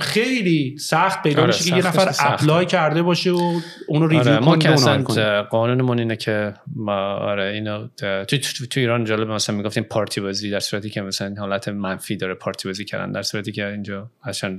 خیلی 0.00 0.76
سخت 0.78 1.22
پیدا 1.22 1.42
آره 1.42 1.46
میشه 1.46 1.70
که 1.70 1.76
یه 1.76 1.86
نفر 1.86 2.12
apply 2.20 2.66
کرده 2.66 3.02
باشه 3.02 3.30
و 3.30 3.60
اونو 3.88 4.06
review 4.06 4.28
آره 4.28 4.44
ما 4.44 4.56
که 4.56 5.44
قانونمون 5.50 5.98
اینه 5.98 6.16
که 6.16 6.54
ما 6.76 7.14
آره 7.14 7.52
اینو 7.52 7.88
تو, 7.96 8.24
تو, 8.24 8.66
تو 8.66 8.80
ایران 8.94 9.04
جالب 9.04 9.30
مثلا 9.30 9.56
می‌گفتیم 9.56 9.82
پارتی 9.82 10.20
بازی 10.20 10.50
در 10.50 10.60
صورتی 10.60 10.90
که 10.90 11.02
مثلا 11.02 11.34
حالت 11.38 11.68
منفی 11.68 12.16
داره 12.16 12.34
پارتی 12.34 12.68
بازی 12.68 12.84
کردن 12.84 13.12
در 13.12 13.22
صورتی 13.22 13.52
که 13.52 13.66
اینجا 13.66 14.10
اصلا 14.24 14.58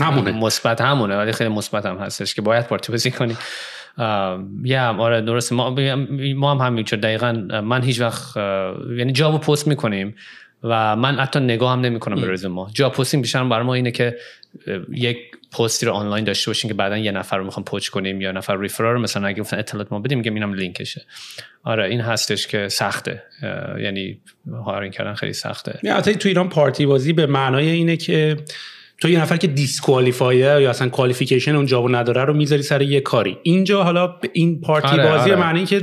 همونه. 0.00 0.32
مثبت 0.32 0.80
همونه 0.80 1.16
ولی 1.16 1.32
خیلی 1.32 1.50
مثبت 1.50 1.86
هم 1.86 1.96
هستش 1.96 2.34
که 2.34 2.42
باید 2.42 2.66
پارتی 2.66 2.92
بازی 2.92 3.10
کنی. 3.10 3.36
یا 4.64 4.96
آره 4.98 5.20
درست 5.20 5.52
ما 5.52 5.76
ما 6.36 6.54
هم 6.54 6.66
همینطور 6.66 6.98
دقیقا 6.98 7.32
من 7.64 7.82
هیچ 7.82 8.00
وقت 8.00 8.36
یعنی 8.96 9.12
job 9.12 9.32
و 9.32 9.38
پست 9.38 9.68
می‌کنیم 9.68 10.14
و 10.62 10.96
من 10.96 11.14
حتی 11.14 11.40
نگاه 11.40 11.72
هم 11.72 11.80
نمی 11.80 12.00
کنم 12.00 12.20
به 12.20 12.32
رزومه 12.32 12.54
ما. 12.54 12.70
job 12.74 12.90
posting 12.90 13.22
بیشتر 13.22 13.44
برای 13.44 13.66
ما 13.66 13.74
اینه 13.74 13.90
که 13.90 14.16
یک 14.92 15.18
پستی 15.58 15.86
رو 15.86 15.92
آنلاین 15.92 16.24
داشته 16.24 16.50
باشیم 16.50 16.68
که 16.68 16.74
بعدا 16.74 16.98
یه 16.98 17.12
نفر 17.12 17.38
رو 17.38 17.44
می‌خوام 17.44 17.64
poach 17.64 17.88
کنیم 17.88 18.20
یا 18.20 18.32
نفر 18.32 18.60
referral 18.60 18.98
مثلا 18.98 19.26
اگه 19.26 19.40
گفتن 19.40 19.58
اطلاعات 19.58 19.92
ما 19.92 19.98
بدیم 19.98 20.18
میگم 20.18 20.34
اینم 20.34 20.52
لینکشه. 20.52 21.02
آره 21.64 21.84
این 21.84 22.00
هستش 22.00 22.46
که 22.46 22.68
سخته. 22.68 23.22
یعنی 23.80 24.20
hiring 24.64 24.90
کردن 24.90 25.14
خیلی 25.14 25.32
سخته. 25.32 25.78
یعنی 25.82 26.02
تو 26.02 26.28
ایران 26.28 26.48
پارتی 26.48 26.86
بازی 26.86 27.12
به 27.12 27.26
معنای 27.26 27.68
اینه 27.68 27.96
که 27.96 28.36
تو 29.00 29.08
یه 29.08 29.20
نفر 29.20 29.36
که 29.36 29.46
disqualify 29.46 30.32
ه 30.32 30.40
یا 30.40 30.70
اصلا 30.70 30.88
qualification 30.88 31.56
اون 31.56 31.66
job 31.66 31.83
و 31.83 31.88
نداره 31.88 32.24
رو 32.24 32.34
می‌ذاری 32.34 32.62
سر 32.62 32.82
یه 32.82 33.00
کاری. 33.00 33.38
اینجا 33.42 33.84
حالا 33.84 34.16
این 34.32 34.60
پارتی 34.60 34.88
آره، 34.88 35.02
بازی 35.02 35.30
آره. 35.30 35.40
معنی 35.40 35.66
که 35.66 35.80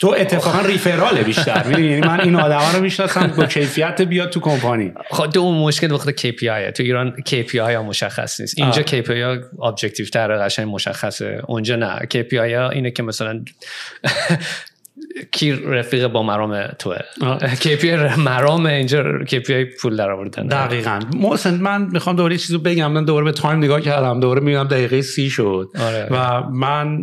تو 0.00 0.14
اتفاقا 0.18 0.60
referral 0.60 1.15
ه 1.15 1.22
بیشتر. 1.22 1.66
یعنی 1.70 2.00
من 2.00 2.20
این 2.20 2.36
آدما 2.36 2.70
رو 2.70 2.80
می‌شناسم 2.80 3.26
با 3.26 3.46
کیفیت 3.46 4.02
بیاد 4.02 4.30
تو 4.30 4.40
کمپانی. 4.40 4.92
خب 5.10 5.30
تو 5.30 5.40
اون 5.40 5.58
مشکل 5.58 5.92
وقت 5.92 6.10
KPI 6.20 6.72
تو 6.72 6.82
ایران 6.82 7.16
KPI 7.28 7.58
ها 7.58 7.82
مشخص 7.82 8.40
نیست. 8.40 8.58
اینجا 8.58 8.82
آه. 8.82 9.02
KPI 9.02 9.10
ها 9.10 9.66
objective 9.68 10.06
تر 10.06 10.44
قشنگ 10.44 10.68
مشخصه. 10.68 11.42
اونجا 11.46 11.76
نه. 11.76 11.98
KPI 12.14 12.34
ها 12.34 12.70
اینه 12.70 12.90
که 12.90 13.02
مثلا 13.02 13.44
کی 15.32 15.52
رفیق 15.52 16.06
با 16.06 16.22
مرام 16.22 16.66
توه؟ 16.78 16.96
KPI 17.60 17.96
مرام 18.18 18.66
اینجا 18.66 19.24
KPI 19.24 19.64
پول 19.64 19.96
در 19.96 20.10
آوردن 20.10 20.46
دقیقا. 20.46 21.00
محسن 21.14 21.54
من 21.54 21.88
می‌خوام 21.92 22.16
دوباره 22.16 22.36
چیزو 22.36 22.58
بگم. 22.58 22.92
من 22.92 23.04
دوباره 23.04 23.24
به 23.24 23.32
تایم 23.32 23.58
نگاه 23.58 23.80
کردم. 23.80 24.20
دوباره 24.20 24.40
می‌بینم 24.40 24.64
دقیقه 24.64 25.02
سی 25.02 25.30
شد. 25.30 25.70
آره. 25.80 26.08
و 26.10 26.42
من 26.50 27.02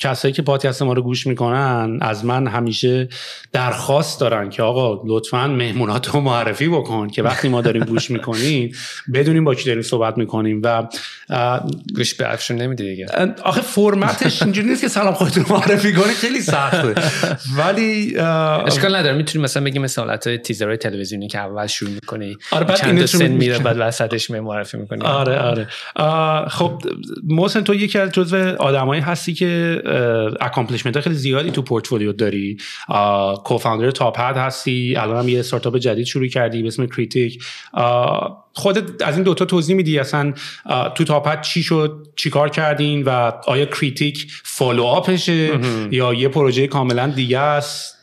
کسایی 0.00 0.34
که 0.34 0.42
پادکست 0.42 0.82
ما 0.82 0.92
رو 0.92 1.02
گوش 1.02 1.26
می‌کنن 1.26 1.98
از 2.00 2.24
من 2.24 2.46
همیشه 2.46 3.08
درخواست 3.52 4.20
دارن 4.20 4.50
که 4.50 4.62
آقا 4.62 5.02
لطفا 5.06 5.46
مهمونات 5.46 6.08
رو 6.08 6.20
معرفی 6.20 6.68
بکن 6.68 7.08
که 7.08 7.22
وقتی 7.22 7.48
ما 7.48 7.60
داریم 7.60 7.84
گوش 7.84 8.10
می‌کنیم 8.10 8.72
بدونیم 9.14 9.44
با 9.44 9.54
کی 9.54 9.64
داریم 9.66 9.82
صحبت 9.82 10.18
می‌کنیم. 10.18 10.60
و 10.64 10.88
گوش 11.96 12.14
به 12.14 12.32
افشون 12.32 12.56
نمیدی 12.56 12.84
دیگه. 12.84 13.06
آخه 13.42 13.60
فرمتش 13.60 14.42
اینجوری 14.42 14.68
نیست 14.68 14.80
که 14.80 14.88
سلام 14.88 15.14
خودتون 15.14 15.44
معرفی 15.50 15.92
کنی. 15.92 16.12
خیلی 16.12 16.40
سخته. 16.40 16.97
ولی 17.58 18.18
اشکال 18.18 18.96
نداره. 18.96 19.16
می‌تونیم 19.16 19.44
مثلا 19.44 19.64
بگیم 19.64 19.82
مثلا 19.82 20.04
حالت 20.04 20.42
تیزرهای 20.42 20.76
تلویزیونی 20.76 21.28
که 21.28 21.38
اول 21.38 21.66
شروع 21.66 21.90
می‌کنی 21.90 22.36
آره 22.52 22.64
بعد 22.64 22.76
چند 22.76 23.06
سن 23.06 23.28
میره 23.28 23.58
بعد 23.58 23.76
وسطش 23.78 24.30
معرفی 24.30 24.76
می‌کنی. 24.76 25.04
آره 25.04 25.38
آره. 25.38 25.66
خب 26.48 26.82
محسن 27.24 27.60
تو 27.60 27.74
یکی 27.74 27.98
از 27.98 28.10
جزو 28.10 28.36
آدمایی 28.58 29.00
هستی 29.00 29.34
که 29.34 29.82
accomplishment 30.40 31.00
خیلی 31.00 31.16
زیادی 31.16 31.50
تو 31.50 31.62
پورتفولیو 31.62 32.12
داری. 32.12 32.56
co-founder 33.44 33.90
Top 33.90 34.05
Hat 34.05 34.20
هستی 34.20 34.96
الان 34.96 35.16
هم 35.16 35.28
یه 35.28 35.38
استارتاپ 35.40 35.76
جدید 35.76 36.06
شروع 36.06 36.26
کردی 36.26 36.62
به 36.62 36.68
اسم 36.68 36.86
Kritik 36.86 37.44
خودت 38.58 39.02
از 39.02 39.14
این 39.14 39.24
دوتا 39.24 39.44
توضیح 39.44 39.76
میدی 39.76 39.98
اصلا 39.98 40.32
تو 40.94 41.04
Top 41.04 41.22
Hat 41.22 41.40
چی 41.40 41.62
شد 41.62 42.06
چی 42.16 42.30
کار 42.30 42.48
کردین 42.48 43.02
و 43.02 43.32
آیا 43.46 43.66
Kritik 43.66 44.26
follow-up 44.44 44.84
شه 44.84 45.50
یا 45.90 46.14
یه 46.14 46.28
پروژه 46.28 46.66
کاملا 46.66 47.06
دیگه 47.06 47.38
است؟ 47.38 47.98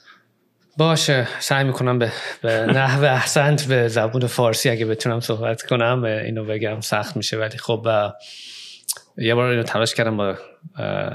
باشه 0.78 1.28
سعی 1.40 1.64
می‌کنم 1.64 2.00
به, 2.00 2.12
به 2.42 2.66
نحو 2.66 3.04
احسنت 3.04 3.68
به 3.68 3.88
زبون 3.88 4.28
فارسی 4.28 4.70
اگه 4.70 4.86
بتونم 4.86 5.20
صحبت 5.20 5.62
کنم 5.62 6.04
اینو 6.04 6.46
بگم 6.46 6.82
سخت 6.82 7.18
میشه 7.18 7.38
ولی 7.38 7.58
خب 7.58 7.88
یه 9.18 9.36
بار 9.36 9.64
تلاش 9.64 9.94
کردم 9.94 10.18
با 10.18 10.36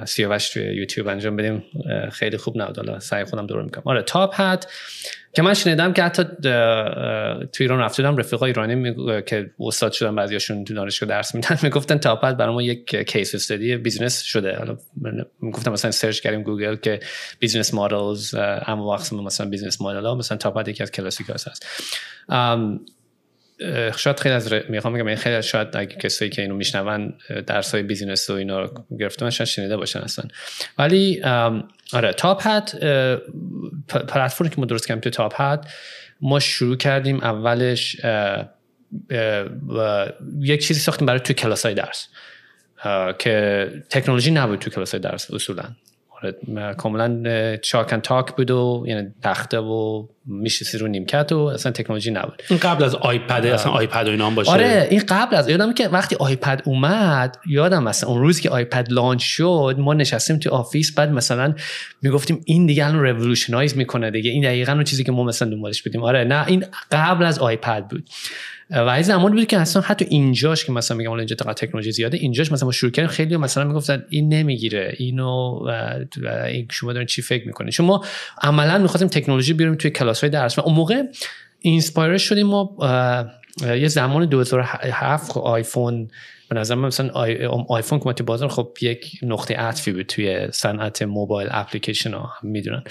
سیاوش 0.04 0.48
توی 0.48 0.62
یوتیوب 0.62 1.08
انجام 1.08 1.36
بدیم. 1.36 1.64
خیلی 2.12 2.36
خوب 2.36 2.62
نبود. 2.62 2.76
حالا 2.76 2.98
سعی 3.00 3.24
خودم 3.24 3.46
رو 3.46 3.62
می‌کنم. 3.62 3.82
آره 3.86 4.02
Top 4.02 4.40
Hat 4.40 4.66
که 5.32 5.42
من 5.42 5.54
شنیدم 5.54 5.92
که 5.92 6.02
حتی 6.02 6.24
تو 7.52 7.56
ایران 7.60 7.80
رفته 7.80 8.02
بودم 8.02 8.16
رفیقا 8.16 8.46
ایرانی 8.46 8.94
که 9.22 9.50
استاد 9.60 9.92
شدن 9.92 10.14
بعضیاشون 10.14 10.64
تو 10.64 10.74
دانشگاه 10.74 11.08
درس 11.08 11.34
میدن 11.34 11.58
می‌گفتن 11.62 11.98
Top 11.98 12.24
Hat 12.24 12.36
برای 12.36 12.54
ما 12.54 12.62
یک 12.62 12.96
case 12.96 13.34
study 13.34 13.76
business 13.76 14.22
شده. 14.22 14.56
حالا 14.56 14.76
می‌گفتم 15.40 15.72
مثلا 15.72 15.90
سرچ 15.90 16.20
کردیم 16.20 16.42
گوگل 16.42 16.76
که 16.76 17.00
business 17.38 17.74
models 17.74 18.34
اما 18.66 18.92
وقت 18.92 19.12
مثلا 19.12 19.48
business 19.48 19.82
model 19.82 20.06
ها 20.06 20.14
مثلا 20.14 20.38
Top 20.38 20.58
Hat 20.58 20.68
یکی 20.68 20.82
از 20.82 20.90
کلاسیک 20.90 21.30
هست 21.30 21.66
شاید 23.96 24.20
خیلی 24.20 24.34
از 24.34 24.52
می‌خوام 24.68 24.94
بگم 24.94 25.14
خیلی 25.14 25.42
شاید 25.42 25.76
اگه 25.76 25.96
کسایی 25.96 26.30
که 26.30 26.42
اینو 26.42 26.54
میشنون 26.54 27.14
درس 27.46 27.74
های 27.74 27.82
business 27.82 28.30
و 28.30 28.32
اینا 28.32 28.60
رو 28.60 28.84
گرفته 28.98 29.24
من 29.24 29.30
شنیده 29.30 29.76
باشن 29.76 29.98
اصلا. 29.98 30.24
ولی 30.78 31.22
آره 31.92 32.12
Top 32.16 32.46
Hat 32.46 32.70
پلتفرمی 33.88 34.50
که 34.50 34.56
ما 34.58 34.64
درست 34.64 34.86
کردیم 34.86 35.00
تو 35.00 35.10
Top 35.10 35.40
Hat 35.40 35.66
ما 36.20 36.40
شروع 36.40 36.76
کردیم 36.76 37.16
اولش 37.16 37.96
یک 40.40 40.66
چیزی 40.66 40.80
ساختیم 40.80 41.06
برای 41.06 41.20
توی 41.20 41.34
کلاس 41.34 41.66
های 41.66 41.74
درس 41.74 42.08
که 43.18 43.66
تکنولوژی 43.90 44.30
نبود 44.30 44.58
تو 44.58 44.70
کلاس 44.70 44.90
های 44.90 45.00
درس 45.00 45.30
اصولا. 45.30 45.64
کاملا 46.76 47.56
chalk 47.56 47.84
and 47.84 48.00
talk 48.00 48.36
بود 48.36 48.50
و 48.50 48.84
یعنی 48.86 49.08
تخته 49.22 49.58
و 49.58 50.06
میشستی 50.26 50.78
رو 50.78 50.88
نیمکت 50.88 51.32
و 51.32 51.38
اصلا 51.38 51.72
تکنولوژی 51.72 52.10
نبود. 52.10 52.42
این 52.50 52.58
قبل 52.58 52.84
از 52.84 52.94
آیپد 52.94 53.46
اصلا 53.46 53.72
آیپد 53.72 54.08
و 54.08 54.10
اینا 54.10 54.26
هم 54.26 54.34
باشه. 54.34 54.50
آره 54.50 54.86
این 54.90 55.02
قبل 55.08 55.36
از 55.36 55.48
یادم 55.48 55.72
که 55.72 55.88
وقتی 55.88 56.16
آیپد 56.16 56.62
اومد 56.64 57.36
یادم 57.46 57.82
مثلا 57.82 58.10
اون 58.10 58.20
روز 58.20 58.40
که 58.40 58.50
آیپد 58.50 58.92
launch 58.92 59.22
شد 59.24 59.76
ما 59.78 59.94
نشستیم 59.94 60.38
تو 60.38 60.50
office 60.50 60.94
بعد 60.94 61.10
مثلا 61.10 61.54
می‌گفتیم 62.02 62.40
این 62.44 62.66
دیگه 62.66 62.86
الان 62.86 63.00
revolutionize 63.00 63.76
می‌کنه 63.76 64.10
دیگه 64.10 64.30
این 64.30 64.42
دقیقا 64.44 64.72
اون 64.72 64.84
چیزی 64.84 65.04
که 65.04 65.12
ما 65.12 65.24
مثلا 65.24 65.50
دنبالش 65.50 65.82
بودیم. 65.82 66.02
آره 66.02 66.24
نه 66.24 66.46
این 66.46 66.64
قبل 66.92 67.24
از 67.24 67.38
آیپد 67.38 67.86
بود. 67.90 68.08
و 68.70 68.88
این 68.88 69.02
زمانی 69.02 69.34
بود 69.34 69.46
که 69.46 69.58
اصلا 69.58 69.82
حتی 69.82 70.04
اینجاش 70.04 70.64
که 70.64 70.72
مثلا 70.72 70.96
میگم 70.96 71.12
اینجا 71.12 71.36
تکنولوژی 71.36 71.92
زیاده 71.92 72.18
اینجاش 72.18 72.52
مثلا 72.52 72.66
ما 72.66 72.72
شروع 72.72 72.92
کردیم 72.92 73.10
خیلی 73.10 73.36
مثلا 73.36 73.64
می‌گفتن 73.64 74.04
این 74.08 74.28
نمی‌گیره 74.28 74.94
اینو 74.98 75.60
این 76.46 76.68
شما 76.70 76.92
دارین 76.92 77.06
چی 77.06 77.22
فکر 77.22 77.46
می‌کنید 77.46 77.72
شما 77.72 78.04
عملا 78.42 78.78
می‌خواستیم 78.78 79.08
تکنولوژی 79.08 79.52
بیاریم 79.52 79.74
توی 79.74 79.90
کلاس 79.90 80.20
های 80.20 80.30
درس 80.30 80.58
و 80.58 80.62
اون 80.62 80.74
موقع 80.74 81.02
inspire 81.60 82.18
شدیم 82.18 82.46
ما 82.46 82.76
یه 83.66 83.88
زمان 83.88 84.26
2007 84.26 85.36
آیفون 85.36 86.08
به 86.48 86.56
نظر 86.56 86.74
من 86.74 86.86
مثلا 86.88 87.08
آیفون 87.68 87.98
که 87.98 88.12
تو 88.12 88.24
بازار 88.24 88.48
خب 88.48 88.76
یک 88.80 89.10
نقطه 89.22 89.54
عطفی 89.54 89.92
بود 89.92 90.06
توی 90.06 90.48
صنعت 90.52 91.02
موبایل 91.02 91.48
اپلیکیشن 91.50 92.14
ها 92.14 92.32
می‌دونن. 92.42 92.82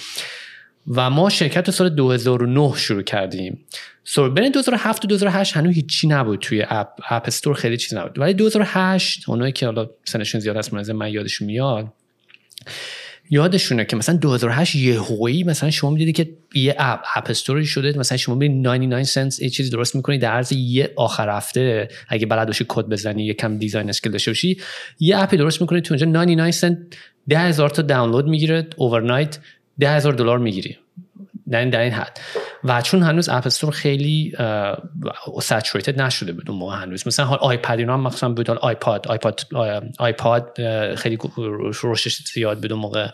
و 0.87 1.09
ما 1.09 1.29
شرکت 1.29 1.71
سال 1.71 1.89
2009 1.89 2.73
شروع 2.77 3.01
کردیم. 3.01 3.65
so 4.03 4.29
بین 4.29 4.51
2007 4.51 5.05
و 5.05 5.07
2008 5.07 5.57
هنوز 5.57 5.75
هیچی 5.75 6.07
نبود 6.07 6.39
توی 6.39 6.65
اپ 6.69 6.87
App 7.09 7.23
Store 7.25 7.55
خیلی 7.55 7.77
چیز 7.77 7.93
نبود. 7.93 8.19
ولی 8.19 8.33
2008 8.33 9.29
اونایی 9.29 9.51
که 9.51 9.65
حالا 9.65 9.89
سنشون 10.05 10.41
زیاد 10.41 10.57
هست 10.57 10.73
من 10.73 11.11
یادشون 11.11 11.45
میاد 11.45 11.93
یادشونه 13.29 13.85
که 13.85 13.95
مثلا 13.95 14.15
2008 14.15 14.75
یه 14.75 15.01
هویی 15.01 15.43
مثلا 15.43 15.69
شما 15.69 15.89
می‌دیدی 15.89 16.11
که 16.11 16.29
یه 16.53 16.75
اپ 16.79 17.05
App 17.15 17.29
Store 17.29 17.59
ی 17.59 17.65
شده 17.65 17.97
مثلا 17.97 18.17
شما 18.17 18.35
می 18.35 18.49
99 18.49 19.03
سنت 19.03 19.41
یه 19.41 19.49
چیزی 19.49 19.69
درست 19.69 19.95
می‌کنی 19.95 20.17
در 20.17 20.31
عرض 20.31 20.51
یه 20.51 20.93
آخر 20.95 21.29
هفته 21.29 21.87
اگه 22.07 22.25
بلد 22.25 22.47
باشی 22.47 22.65
کد 22.67 22.85
بزنی 22.85 23.25
یه 23.25 23.33
کم 23.33 23.57
design 23.57 23.89
skill 23.89 24.11
داشته 24.11 24.31
باشی 24.31 24.57
یه 24.99 25.19
اپی 25.19 25.37
درست 25.37 25.61
می‌کنی 25.61 25.81
تو 25.81 25.93
اونجا 25.93 26.05
99 26.05 26.51
سنت 26.51 26.77
ده 27.29 27.39
هزار 27.39 27.69
تا 27.69 27.81
دانلود 27.81 28.25
می‌گیره 28.25 28.67
overnight 28.77 29.37
ده 29.79 29.89
هزار 29.89 30.13
دلار 30.13 30.37
می‌گیری. 30.37 30.77
در 31.49 31.59
این, 31.59 31.69
در 31.69 31.79
این 31.79 31.91
حد. 31.91 32.19
و 32.63 32.81
چون 32.81 33.03
هنوز 33.03 33.29
App 33.29 33.47
Store 33.47 33.71
خیلی 33.71 34.33
saturated 35.41 36.01
نشده 36.01 36.31
بود 36.31 36.51
اون 36.51 36.73
هنوز. 36.73 37.07
مثلا 37.07 37.25
حال 37.25 37.37
آیپد 37.41 37.79
اینا 37.79 37.93
هم 37.93 38.03
مثلا 38.03 38.33
بود. 38.33 38.51
آیپاد 38.51 39.07
آیپاد 39.07 39.41
آیپاد 39.99 40.57
خیلی 40.95 41.17
روشش 41.81 42.17
زیاد 42.33 42.61
بود 42.61 42.73
اون 42.73 42.81
موقع. 42.81 43.07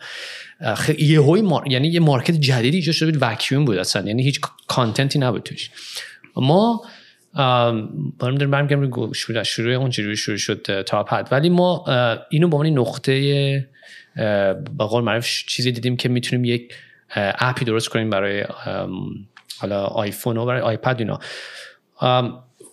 یه 0.97 1.21
هوی 1.21 1.41
mar... 1.41 1.71
یعنی 1.71 1.87
یه 1.87 1.99
market 1.99 2.33
جدیدی 2.33 2.77
ایجاد 2.77 2.95
شده 2.95 3.11
بود. 3.11 3.21
وکیوم 3.21 3.65
بود 3.65 3.77
اصلا. 3.77 4.07
یعنی 4.07 4.23
هیچ 4.23 4.41
content 4.67 5.13
ی 5.13 5.19
نبود 5.19 5.43
توش. 5.43 5.69
ما 6.35 6.81
برم 8.19 8.35
دارم 8.35 8.51
برمیگردم 8.51 9.11
شروع 9.13 9.43
شروع 9.43 9.73
اون 9.73 9.91
شروع 9.91 10.37
شد 10.37 10.81
Top 10.81 11.03
Hat 11.03 11.27
ولی 11.31 11.49
ما 11.49 11.85
اینو 12.29 12.47
به 12.47 12.57
عنوان 12.57 12.79
نقطه 12.79 13.67
با 14.75 14.87
قول 14.87 15.03
معروف 15.03 15.27
چیزی 15.47 15.71
دیدیم 15.71 15.97
که 15.97 16.09
می‌تونیم 16.09 16.45
یک 16.45 16.73
اپی 17.15 17.65
درست 17.65 17.89
کنیم 17.89 18.09
برای 18.09 18.45
حالا 19.59 19.85
آیفون 19.85 20.37
و 20.37 20.45
برای 20.45 20.61
آیپد 20.61 20.95
اینا. 20.99 21.19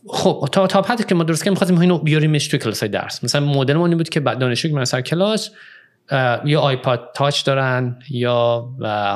خب 0.08 0.48
تا 0.52 0.66
Top 0.66 0.82
Hat 0.82 0.99
ی 0.99 1.04
که 1.04 1.14
ما 1.14 1.24
درست 1.24 1.40
کردیم 1.40 1.52
می‌خواستیم 1.52 1.78
اینو 1.78 1.98
بیاریمش 1.98 2.48
توی 2.48 2.58
کلاس 2.58 2.80
های 2.80 2.88
درس. 2.88 3.24
مثلا 3.24 3.46
مدل 3.46 3.74
ما 3.74 3.88
بود 3.88 4.08
که 4.08 4.20
دانشجو 4.20 4.78
که 4.78 4.84
سر 4.84 5.00
کلاس 5.00 5.50
یا 6.44 6.60
iPod 6.60 7.10
Touch 7.14 7.44
دارن 7.44 7.98
یا 8.10 8.68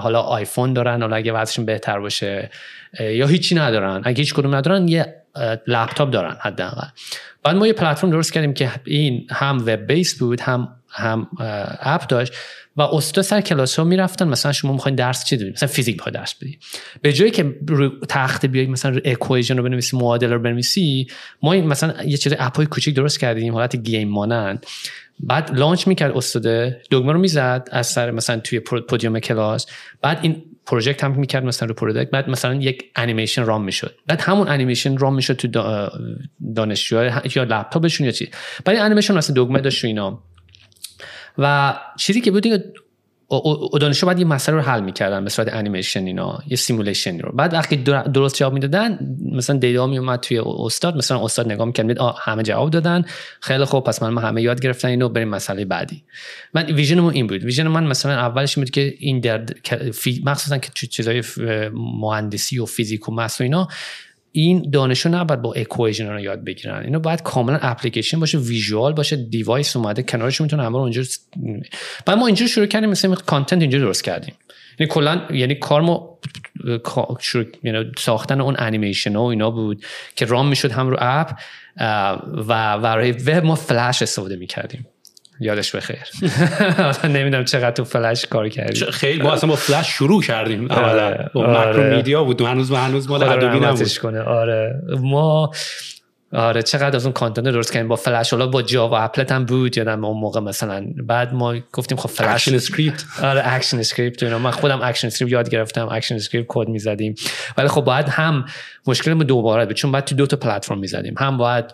حالا 0.03 0.21
آیفون 0.21 0.73
دارن 0.73 1.01
حالا 1.03 1.17
اگه 1.17 1.33
وضعشون 1.33 1.65
بهتر 1.65 1.99
باشه 1.99 2.51
یا 3.01 3.27
هیچی 3.27 3.55
ندارن. 3.55 4.03
اگه 4.05 4.19
هیچ 4.19 4.35
کدوم 4.35 4.55
ندارن 4.55 4.89
یه 4.89 5.15
لپتاپ 5.67 6.11
دارن 6.11 6.37
حداقل. 6.41 6.89
بعد 7.43 7.57
ما 7.57 7.67
یه 7.67 7.73
پلتفرم 7.73 8.11
درست 8.11 8.33
کردیم 8.33 8.55
که 8.55 8.71
این 8.85 9.27
هم 9.31 9.59
web-based 9.67 10.19
بود 10.19 10.41
هم 10.41 10.69
هم 10.97 11.29
اپ 11.81 12.07
داشت 12.07 12.33
و 12.77 12.83
استاد 12.83 13.25
سر 13.25 13.41
کلاس 13.41 13.79
ها 13.79 13.85
می‌رفتن 13.85 14.29
مثلا 14.29 14.53
شما 14.53 14.73
می‌خواین 14.73 14.97
درس 14.97 15.25
چی 15.25 15.37
بدید 15.37 15.53
مثلا 15.53 15.69
فیزیک 15.69 15.95
می‌خوای 15.95 16.13
درس 16.13 16.35
بدی 16.35 16.59
به 17.03 17.13
جایی 17.13 17.31
که 17.31 17.57
رو 17.69 17.93
تخته 18.09 18.47
بیای 18.47 18.67
مثلا 18.67 19.01
equation 19.05 19.57
رو 19.57 19.63
بنویسی 19.63 19.97
معادله 19.97 20.33
رو 20.33 20.39
بنویسی 20.39 21.07
ما 21.43 21.53
این 21.53 21.67
مثلا 21.67 22.05
یه 22.05 22.17
چیز 22.17 22.35
اپای 22.39 22.67
کوچیک 22.67 22.95
درست 22.95 23.21
کردیم 23.21 23.55
حالت 23.55 23.77
game 23.77 24.09
مانند. 24.09 24.67
بعد 25.21 25.59
launch 25.59 25.89
می‌کرد 25.89 26.17
استاد 26.17 26.43
دگمه 26.91 27.13
رو 27.13 27.19
می‌زد 27.19 27.69
از 27.73 27.87
سر 27.87 28.11
مثلا 28.11 28.41
توی 28.41 28.61
podium 28.61 29.19
کلاس. 29.19 29.67
بعد 30.03 30.19
این 30.23 30.43
project 30.67 31.05
هم 31.05 31.21
می‌کرد 31.21 31.45
مثلا 31.45 31.69
رو 31.69 31.75
پروژکتور. 31.75 32.11
بعد 32.11 32.29
مثلا 32.29 32.55
یک 32.55 32.85
انیمیشن 32.97 33.45
run 33.45 33.65
می‌شد. 33.65 33.95
بعد 34.07 34.21
همون 34.21 34.49
انیمیشن 34.49 34.97
run 34.97 35.15
می‌شد 35.15 35.35
تو 35.35 35.49
دانشجو 36.55 37.05
یا 37.37 37.45
لپتاپشون 37.45 38.07
یا 38.07 38.13
چی. 38.13 38.31
بعد 38.65 38.77
انیمیشن 38.77 39.15
مثلا 39.15 39.37
دگمه 39.37 39.61
داشت 39.61 39.85
اینا. 39.85 40.23
و 41.39 41.75
چیزی 41.99 42.21
که 42.21 42.31
بود 42.31 42.47
دانشجو 43.81 44.07
بعد 44.07 44.19
یه 44.19 44.25
مسئله 44.25 44.57
رو 44.57 44.63
حل 44.63 44.81
می‌کردن 44.81 45.25
به 45.25 45.31
صورت 45.31 45.55
انیمیشن 45.55 46.07
اینا 46.07 46.39
یه 46.49 46.57
simulation 46.57 47.21
رو. 47.21 47.33
بعد 47.33 47.55
وقتی 47.55 47.77
درست 48.15 48.37
جواب 48.37 48.53
می‌دادن 48.53 48.99
مثلا 49.33 49.57
data 49.57 49.87
می 49.87 49.99
اومد 49.99 50.21
توی 50.21 50.39
استاد 50.39 50.97
مثلا 50.97 51.25
استاد 51.25 51.53
نگاه 51.53 51.67
می‌کرد 51.67 51.99
آ 51.99 52.13
همه 52.13 52.43
جواب 52.43 52.71
دادن. 52.71 53.05
خیلی 53.41 53.65
خوب 53.65 53.85
پس 53.85 54.03
من 54.03 54.23
همه 54.23 54.43
یاد 54.43 54.61
گرفتن 54.61 54.89
اینو 54.89 55.09
بریم 55.09 55.29
مسئله 55.29 55.65
بعدی. 55.65 56.03
من 56.55 56.65
vision 56.67 57.01
این 57.01 57.27
بود. 57.27 57.45
vision 57.45 57.69
من 57.69 57.85
مثلا 57.85 58.13
اولش 58.13 58.59
بود 58.59 58.71
که 58.71 58.95
این 58.99 59.21
در 59.21 59.45
مخصوصا 60.25 60.59
که 60.59 60.89
چیزای 60.89 61.23
مهندسی 61.75 62.59
و 62.59 62.65
فیزیک 62.65 63.09
و 63.09 63.15
math 63.15 63.41
و 63.41 63.45
اینا 63.45 63.69
این 64.39 64.71
دانشو 64.71 65.09
نباید 65.09 65.43
با 65.43 65.53
equation 65.53 66.07
رو 66.09 66.21
یاد 66.21 66.45
بگیرن. 66.45 66.83
اینو 66.83 67.01
باید 67.01 67.23
کاملا 67.23 67.59
اپلیکیشن 67.63 68.21
باشه 68.21 68.39
visual 68.39 68.93
باشه 68.93 69.17
device 69.17 69.77
اومده 69.77 70.03
کنارش 70.03 70.41
می‌تونه 70.41 70.63
همه 70.63 70.77
اونجا 70.77 71.03
بعد 72.07 72.19
ما 72.19 72.27
اینجا 72.27 72.47
شروع 72.47 72.67
کردیم 72.67 72.91
مثلا 72.91 73.15
content 73.15 73.61
اینجا 73.61 73.79
درست 73.79 74.05
کردیم. 74.05 74.35
یعنی 74.79 74.93
کلا 74.93 75.21
یعنی 75.31 75.55
کار 75.55 75.81
ما 75.81 76.19
شروع 77.21 77.45
یعنی 77.63 77.93
ساختن 77.99 78.41
اون 78.41 78.55
انیمیشن 78.59 79.17
و 79.17 79.23
اینا 79.23 79.51
بود 79.51 79.85
که 80.17 80.25
run 80.25 80.49
می‌شد 80.49 80.73
هم 80.73 80.89
رو 80.89 80.97
app 81.01 81.39
و 82.49 82.79
برای 82.79 83.13
وب 83.13 83.45
ما 83.45 83.55
فلش 83.55 84.03
استفاده 84.03 84.37
می‌کردیم. 84.37 84.87
یادش 85.41 85.75
بخیر 85.75 85.99
نمی‌دونم 87.05 87.45
چقدر 87.45 87.71
تو 87.71 87.85
فلش 87.85 88.27
کار 88.27 88.49
کردی. 88.49 88.85
خیلی 88.85 89.23
ما 89.23 89.33
اصلا 89.33 89.51
با 89.51 89.57
فلش 89.57 89.89
شروع 89.89 90.23
کردیم. 90.23 90.71
آره. 90.71 91.31
با 91.35 91.47
آره. 91.47 91.97
Macromedia 91.97 92.25
بود 92.25 92.41
هنوز 92.41 92.73
هنوز 92.73 93.09
مال 93.11 93.23
Adobe 93.23 93.67
نبود. 93.67 93.99
کنه. 93.99 94.21
آره. 94.21 94.81
ما 95.01 95.51
آره 96.33 96.63
چقدر 96.63 96.97
از 96.97 97.05
اون 97.05 97.13
content 97.13 97.45
درست 97.45 97.73
کردیم. 97.73 97.89
با 97.89 97.97
فلش 97.97 98.31
حالا 98.31 98.47
با 98.47 98.63
Java 98.63 98.99
applet 98.99 99.33
هم 99.33 99.45
بود 99.45 99.77
یادم 99.77 100.05
اون 100.05 100.21
موقع 100.21 100.41
مثلا. 100.41 100.87
بعد 100.97 101.35
ما 101.35 101.55
گفتیم 101.73 101.99
خب 101.99 102.09
Flash 102.09 102.29
ActionScript 102.29 103.05
آره 103.23 103.43
ActionScript 103.45 104.23
اینا. 104.23 104.39
من 104.39 104.51
خودم 104.51 104.81
ActionScript 104.83 105.33
یاد 105.33 105.51
گرفتم. 105.51 105.89
ActionScript 105.89 106.47
کد 106.49 106.69
می‌زدیم. 106.69 107.15
ولی 107.57 107.69
خب 107.69 107.81
باید 107.81 108.09
هم 108.09 108.45
مشکل 108.87 109.13
ما 109.13 109.23
دوباره 109.23 109.67
بود. 109.67 109.77
چون 109.77 109.93
بعد 109.93 110.05
تو 110.05 110.15
دو 110.15 110.27
تا 110.27 110.37
پلتفرم 110.37 110.79
می‌زدیم. 110.79 111.15
هم 111.19 111.37
باید 111.37 111.65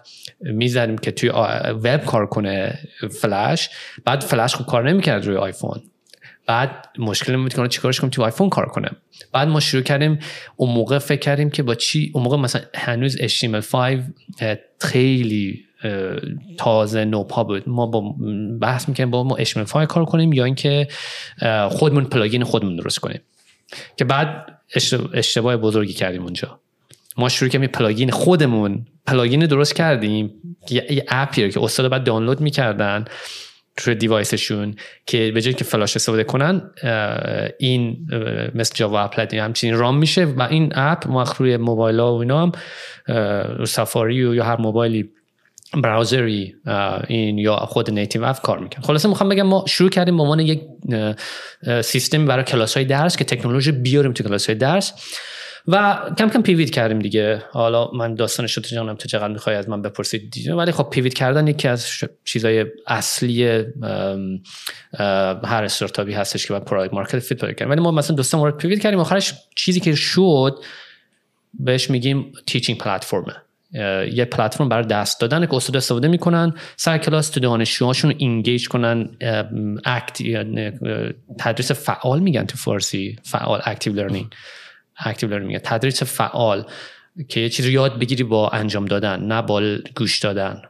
می‌زدیم 0.40 0.98
که 0.98 1.10
توی 1.10 1.30
وب 1.84 2.04
کار 2.04 2.26
کنه 2.26 2.78
فلش. 3.20 3.70
بعد 4.04 4.20
فلش 4.20 4.54
خوب 4.54 4.66
کار 4.66 4.88
نمی‌کرد 4.90 5.26
روی 5.26 5.36
آیفون. 5.36 5.82
بعد 6.46 6.88
مشکل 6.98 7.36
بود 7.36 7.54
که 7.54 7.68
چیکارش 7.68 8.00
کنیم 8.00 8.10
تو 8.10 8.22
آیفون 8.22 8.48
کار 8.48 8.66
کنه 8.66 8.90
بعد 9.32 9.48
ما 9.48 9.60
شروع 9.60 9.82
کردیم 9.82 10.18
اون 10.56 10.74
موقع 10.74 10.98
فکر 10.98 11.20
کردیم 11.20 11.50
که 11.50 11.62
با 11.62 11.74
چی 11.74 12.10
اون 12.14 12.24
موقع 12.24 12.36
مثلا 12.36 12.62
هنوز 12.74 13.16
HTML5 13.16 13.76
خیلی 14.80 15.64
تازه 16.58 17.04
نوپا 17.04 17.44
بود. 17.44 17.68
ما 17.68 17.86
با 17.86 18.14
بحث 18.60 18.88
می‌کنیم 18.88 19.10
با 19.10 19.24
ما 19.24 19.38
HTML5 19.38 19.86
کار 19.86 20.04
کنیم 20.04 20.32
یا 20.32 20.44
اینکه 20.44 20.88
خودمون 21.70 22.04
plugin 22.04 22.44
خودمون 22.44 22.76
درست 22.76 22.98
کنیم. 22.98 23.20
که 23.96 24.04
بعد 24.04 24.58
اشتباه 25.14 25.56
بزرگی 25.56 25.92
کردیم 25.92 26.22
اونجا. 26.22 26.60
ما 27.16 27.28
شروع 27.28 27.50
کردیم 27.50 27.68
plugin 27.68 28.10
خودمون 28.10 28.86
plugin 29.06 29.46
درست 29.46 29.74
کردیم. 29.74 30.30
یه 30.70 31.04
app 31.08 31.40
ی 31.40 31.50
که 31.50 31.62
استاد 31.62 31.90
بعد 31.90 32.04
دانلود 32.04 32.40
می‌کردن. 32.40 33.04
توی 33.76 33.94
device 33.94 34.42
شون 34.42 34.74
که 35.06 35.30
به 35.34 35.40
جای 35.40 35.54
که 35.54 35.64
فلاش 35.64 35.96
استفاده 35.96 36.24
کنن 36.24 36.70
این 37.58 38.06
مثل 38.54 38.74
Java 38.74 39.00
applet 39.00 39.34
همچین 39.34 39.76
run 39.76 39.98
میشه 39.98 40.24
و 40.24 40.42
این 40.42 40.72
app 40.74 41.08
ما 41.08 41.24
روی 41.38 41.56
موبایل 41.56 42.00
ها 42.00 42.14
و 42.14 42.20
اینا 42.20 42.42
هم 42.42 42.52
Safari 43.64 44.24
و 44.24 44.34
یا 44.34 44.44
هر 44.44 44.60
موبایلی 44.60 45.10
browser 45.82 46.45
ی 46.45 46.54
این 47.08 47.38
یا 47.38 47.56
خود 47.56 47.90
native 47.90 48.24
app 48.24 48.40
کار 48.40 48.58
می‌کنه. 48.58 48.84
خلاصه 48.84 49.08
می‌خوام 49.08 49.28
بگم 49.28 49.42
ما 49.42 49.64
شروع 49.68 49.90
کردیم 49.90 50.16
به 50.16 50.22
عنوان 50.22 50.40
یک 50.40 50.62
سیستم 51.82 52.26
برای 52.26 52.44
کلاس 52.44 52.76
های 52.76 52.86
درس 52.86 53.16
که 53.16 53.24
تکنولوژی 53.24 53.72
بیاریم 53.72 54.12
تو 54.12 54.24
کلاس 54.24 54.46
های 54.46 54.54
درس. 54.54 54.92
و 55.68 56.00
کم 56.18 56.28
کم 56.28 56.42
pivot 56.42 56.70
کردیم 56.70 56.98
دیگه. 56.98 57.42
حالا 57.50 57.90
من 57.90 58.14
داستانش 58.14 58.52
رو 58.52 58.62
جانم 58.62 58.94
تو 58.94 59.08
چقدر 59.08 59.32
می‌خوای 59.32 59.56
از 59.56 59.68
من 59.68 59.82
بپرسید 59.82 60.48
ولی 60.48 60.72
خب 60.72 60.88
pivot 60.90 61.14
کردن 61.14 61.46
یکی 61.46 61.68
از 61.68 61.86
چیزای 62.24 62.66
اصلی 62.86 63.44
هر 65.44 65.64
استارتاپی 65.64 66.12
هستش 66.12 66.46
که 66.46 66.52
باید 66.52 66.64
product 66.64 66.94
market 66.94 67.18
fit 67.18 67.40
پیدا 67.40 67.52
کنیم. 67.52 67.70
ولی 67.70 67.80
ما 67.80 67.90
مثلا 67.90 68.16
دوستان 68.16 68.40
مورد 68.40 68.56
pivot 68.56 68.80
کردیم. 68.80 68.98
آخرش 68.98 69.34
چیزی 69.54 69.80
که 69.80 69.94
شد 69.94 70.58
بهش 71.54 71.90
میگیم 71.90 72.32
teaching 72.46 72.78
platform 72.78 73.28
ه 73.28 73.34
یه 74.12 74.24
پلتفرم 74.24 74.68
برای 74.68 74.86
درس 74.86 75.20
دادن 75.20 75.46
که 75.46 75.54
استاد 75.54 75.76
استفاده 75.76 76.08
می‌کنن 76.08 76.54
سر 76.76 76.98
کلاس 76.98 77.28
تو 77.28 77.40
دانشجوهاشون 77.40 78.14
engage 78.18 78.68
کنن 78.68 79.08
act 79.84 80.18
تدریس 81.38 81.72
فعال 81.72 82.20
میگن 82.20 82.46
تو 82.46 82.56
فارسی 82.56 83.16
فعال 83.22 83.60
active 83.64 83.92
learning 83.92 84.26
active 85.04 85.30
learning 85.30 85.58
تدریس 85.58 86.02
فعال 86.02 86.64
که 87.28 87.40
یه 87.40 87.48
چیزی 87.48 87.72
یاد 87.72 87.98
بگیری 87.98 88.24
با 88.24 88.48
انجام 88.48 88.84
دادن 88.84 89.20
نه 89.20 89.42
با 89.42 89.62
گوش 89.96 90.18
دادن. 90.18 90.62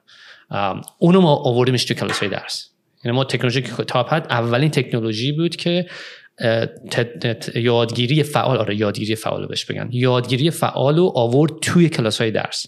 اونو 0.98 1.20
ما 1.20 1.36
آوردیمش 1.36 1.84
تو 1.84 1.94
کلاس 1.94 2.18
های 2.18 2.28
درس. 2.28 2.68
یعنی 3.04 3.16
ما 3.16 3.24
تکنولوژی 3.24 3.62
که 3.62 3.70
Top 3.70 4.12
اولین 4.12 4.70
تکنولوژی 4.70 5.32
بود 5.32 5.56
که 5.56 5.86
یادگیری 7.54 8.22
فعال 8.22 8.56
آره 8.56 8.76
یادگیری 8.76 9.16
فعال 9.16 9.46
بهش 9.46 9.64
بگن. 9.64 9.88
یادگیری 9.92 10.50
فعال 10.50 10.96
رو 10.96 11.12
آورد 11.14 11.52
توی 11.62 11.88
کلاس 11.88 12.20
های 12.20 12.30
درس 12.30 12.66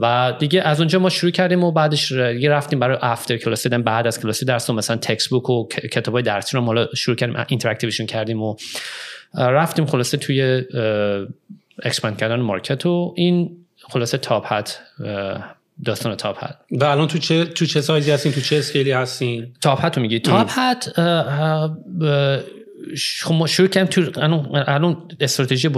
و 0.00 0.34
دیگه 0.38 0.62
از 0.62 0.80
اونجا 0.80 0.98
ما 0.98 1.08
شروع 1.08 1.32
کردیم 1.32 1.64
و 1.64 1.72
بعدش 1.72 2.10
یه 2.10 2.50
رفتیم 2.50 2.78
برای 2.78 2.98
after 3.02 3.36
class 3.36 3.62
دیدن 3.62 3.82
بعد 3.82 4.06
از 4.06 4.20
کلاس 4.20 4.44
درس 4.44 4.70
و 4.70 4.72
مثلا 4.72 4.96
textbook 4.96 5.50
و 5.50 5.68
کتابای 5.68 6.22
درسی 6.22 6.56
رو 6.56 6.62
ما 6.62 6.86
شروع 6.96 7.16
کردیم 7.16 7.44
interactive 7.48 7.91
شون 7.91 8.06
کردیم 8.06 8.42
و 8.42 8.56
رفتیم 9.34 9.86
خلاصه 9.86 10.16
توی 10.16 10.62
expand 11.82 12.16
کردن 12.16 12.40
market 12.40 12.86
و 12.86 13.14
این 13.16 13.56
خلاصه 13.88 14.18
Top 14.18 14.52
Hat 14.52 14.78
داستان 15.84 16.14
Top 16.14 16.44
Hat 16.44 16.56
و 16.70 16.84
الان 16.84 17.08
تو 17.08 17.18
چه 17.18 17.44
تو 17.44 17.66
چه 17.66 17.80
سایزی 17.80 18.10
هستین؟ 18.10 18.32
تو 18.32 18.40
چه 18.40 18.56
scale 18.56 18.86
ی 18.86 18.92
هستین؟ 18.92 19.52
تاپ 19.60 19.84
هت 19.84 19.96
رو 19.96 20.02
میگی. 20.02 20.20
تاپ 20.20 20.50
هت 20.50 20.92
خب 23.22 23.34
ما 23.34 23.46
شروع 23.46 23.68
کردیم 23.68 24.10
تو 24.10 24.20
الان 24.66 25.08
استراتژی 25.20 25.68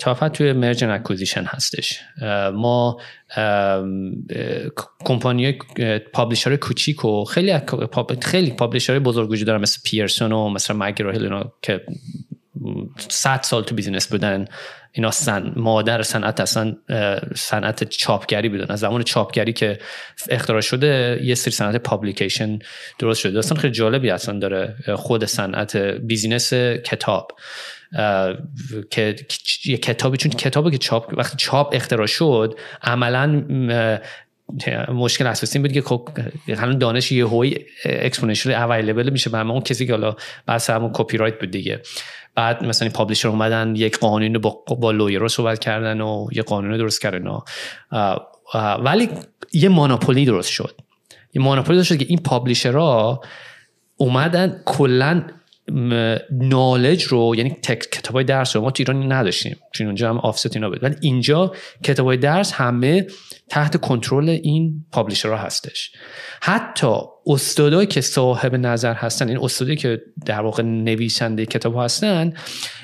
Top 0.00 0.16
Hat 0.16 0.32
توی 0.32 0.52
merger 0.52 0.90
acquisition 0.90 1.44
هستش. 1.44 2.00
ما 2.54 2.98
کمپانی 5.04 5.58
publisher 6.12 6.56
کوچیک 6.56 7.04
و 7.04 7.24
خیلی 7.24 7.60
خیلی 8.22 8.50
publisher 8.50 8.98
بزرگ 8.98 9.30
وجود 9.30 9.46
دارن 9.46 9.60
مثل 9.60 9.80
Pearson 9.84 10.32
و 10.32 10.48
مثل 10.48 10.74
McGraw 10.76 11.50
که 11.62 11.80
100 13.08 13.40
سال 13.42 13.64
تو 13.64 13.74
business 13.74 14.06
بودن. 14.06 14.44
اینا 14.92 15.10
سن 15.10 15.52
مادر 15.56 16.02
صنعت 16.02 16.40
اصلا 16.40 16.76
صنعت 17.34 17.84
چاپگری 17.84 18.48
بودن. 18.48 18.66
از 18.68 18.80
زمان 18.80 19.02
چاپگری 19.02 19.52
که 19.52 19.78
اختراع 20.28 20.60
شده 20.60 21.20
یه 21.22 21.34
سری 21.34 21.50
صنعت 21.50 21.76
publication 21.76 22.58
درست 22.98 23.20
شده. 23.20 23.38
اصلا 23.38 23.58
خیلی 23.58 23.72
جالبی 23.72 24.10
اصلا 24.10 24.38
داره 24.38 24.76
خود 24.96 25.24
صنعت 25.24 25.76
business 25.76 26.54
کتاب. 26.54 27.32
که 28.90 29.16
یه 29.64 29.76
کتابی 29.76 30.16
چون 30.16 30.32
کتابی 30.32 30.70
که 30.70 30.78
چاپ 30.78 31.14
وقتی 31.16 31.36
چاپ 31.36 31.74
اختراع 31.74 32.06
شد 32.06 32.58
عملا 32.82 33.26
مشکل 34.88 35.26
اساسی 35.26 35.58
بود 35.58 35.72
که 35.72 35.82
خب 35.82 36.08
الان 36.48 36.78
دانش 36.78 37.12
هوی 37.12 37.58
exponential 37.84 38.54
available 38.54 39.10
میشه 39.10 39.30
به 39.30 39.40
اون 39.40 39.60
کسی 39.60 39.86
که 39.86 39.92
حالا 39.92 40.16
بحث 40.46 40.70
همون 40.70 40.90
کپی 40.94 41.16
رایت 41.16 41.40
بود 41.40 41.50
دیگه. 41.50 41.80
بعد 42.34 42.64
مثلا 42.64 42.88
publisher 42.88 43.28
اومدن 43.28 43.76
یک 43.76 43.98
قانون 43.98 44.38
با 44.38 44.64
با 44.80 44.90
lawyer 44.90 45.28
صحبت 45.28 45.58
کردن 45.58 46.00
و 46.00 46.26
یه 46.32 46.42
قانون 46.42 46.76
درست 46.76 47.02
کردن. 47.02 47.38
ولی 48.78 49.08
یه 49.52 49.68
monopoly 49.68 50.24
درست 50.24 50.50
شد. 50.50 50.80
یه 51.34 51.42
monopoly 51.42 51.78
درست 51.78 51.88
شد 51.88 51.96
که 51.96 52.06
این 52.08 52.18
publisher 52.18 53.10
ها 53.10 53.20
اومدن 53.96 54.62
کلا 54.64 55.22
knowledge 56.30 57.02
رو 57.02 57.34
یعنی 57.36 57.56
کتاب 57.92 58.14
های 58.14 58.24
درس 58.24 58.56
رو 58.56 58.62
ما 58.62 58.70
تو 58.70 58.80
ایران 58.80 59.12
نداشتیم. 59.12 59.56
چون 59.72 59.86
اونجا 59.86 60.08
هم 60.08 60.18
offset 60.18 60.56
اینا 60.56 60.70
بود. 60.70 60.84
ولی 60.84 60.94
اینجا 61.00 61.52
کتاب 61.82 62.06
های 62.06 62.16
درس 62.16 62.52
همه 62.52 63.06
تحت 63.48 63.76
کنترل 63.76 64.28
این 64.28 64.84
publisher 64.92 65.32
ها 65.32 65.36
هستش. 65.36 65.92
حتی 66.42 66.96
استادایی 67.26 67.86
که 67.86 68.00
صاحب 68.00 68.54
نظر 68.54 68.94
هستن 68.94 69.28
این 69.28 69.38
استادایی 69.38 69.76
که 69.76 70.02
در 70.26 70.40
واقع 70.40 70.62
نویسنده 70.62 71.46
کتاب 71.46 71.76
هستن 71.78 72.32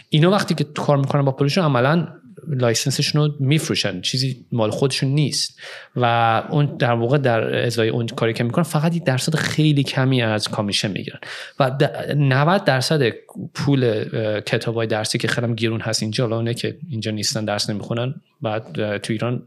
اینا 0.09 0.31
وقتی 0.31 0.55
که 0.55 0.65
کار 0.65 0.97
می‌کنن 0.97 1.23
با 1.23 1.33
publisher 1.33 1.61
عملا 1.61 2.09
license 2.49 2.96
شون 2.96 3.23
رو 3.23 3.35
میفروشن. 3.41 4.01
چیزی 4.01 4.47
مال 4.53 4.71
خودشون 4.71 5.09
نیست. 5.09 5.61
و 5.97 6.43
اون 6.51 6.77
در 6.77 6.93
واقع 6.93 7.19
در 7.19 7.67
ازای 7.67 7.89
اون 7.89 8.07
کاری 8.07 8.33
که 8.33 8.45
می‌کنن 8.45 8.65
فقط 8.65 8.97
یک 8.97 9.05
درصد 9.05 9.35
خیلی 9.35 9.83
کمی 9.83 10.23
از 10.23 10.49
commission 10.49 10.91
می‌گیرن. 10.91 11.19
و 11.61 11.71
90 12.17 12.65
درصد 12.65 13.13
پول 13.55 14.05
کتاب 14.41 14.75
های 14.75 14.87
درسی 14.87 15.19
که 15.19 15.29
خیلی 15.29 15.55
گیرون 15.55 15.81
هست 15.81 16.03
اینجا 16.03 16.27
اونه 16.27 16.55
که 16.55 16.77
اینجا 16.91 17.11
نیستن 17.11 17.45
درس 17.45 17.71
نمی‌خونن 17.71 18.15
بعد 18.43 18.97
تو 18.99 19.13
ایران 19.13 19.43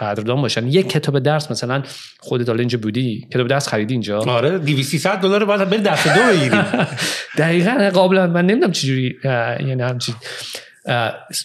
قدردان 0.00 0.42
باشن. 0.42 0.66
یک 0.66 0.88
کتاب 0.88 1.18
درس 1.18 1.50
مثلا 1.50 1.82
خودت 2.20 2.48
حالا 2.48 2.58
اینجا 2.58 2.78
بودی 2.78 3.26
کتاب 3.32 3.48
درس 3.48 3.68
خریدی 3.68 3.94
اینجا. 3.94 4.20
آره 4.20 4.58
200 4.58 5.06
دلار 5.06 5.44
بعد 5.44 5.70
بری 5.70 5.80
دست 5.80 6.08
دو 6.08 6.20
بگیری 6.22 6.62
دقیقاً 7.38 7.90
قابلا. 7.94 8.26
من 8.26 8.46
نمی‌دونم 8.46 8.72
چجوری 8.72 9.16
یعنی 9.24 9.82
همچین 9.82 10.14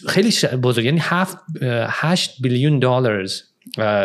خیلی 0.08 0.32
بزرگ. 0.62 0.84
یعنی 0.84 0.98
7 1.02 1.38
8 1.88 2.34
بیلیون 2.40 2.78
دلار 2.78 3.26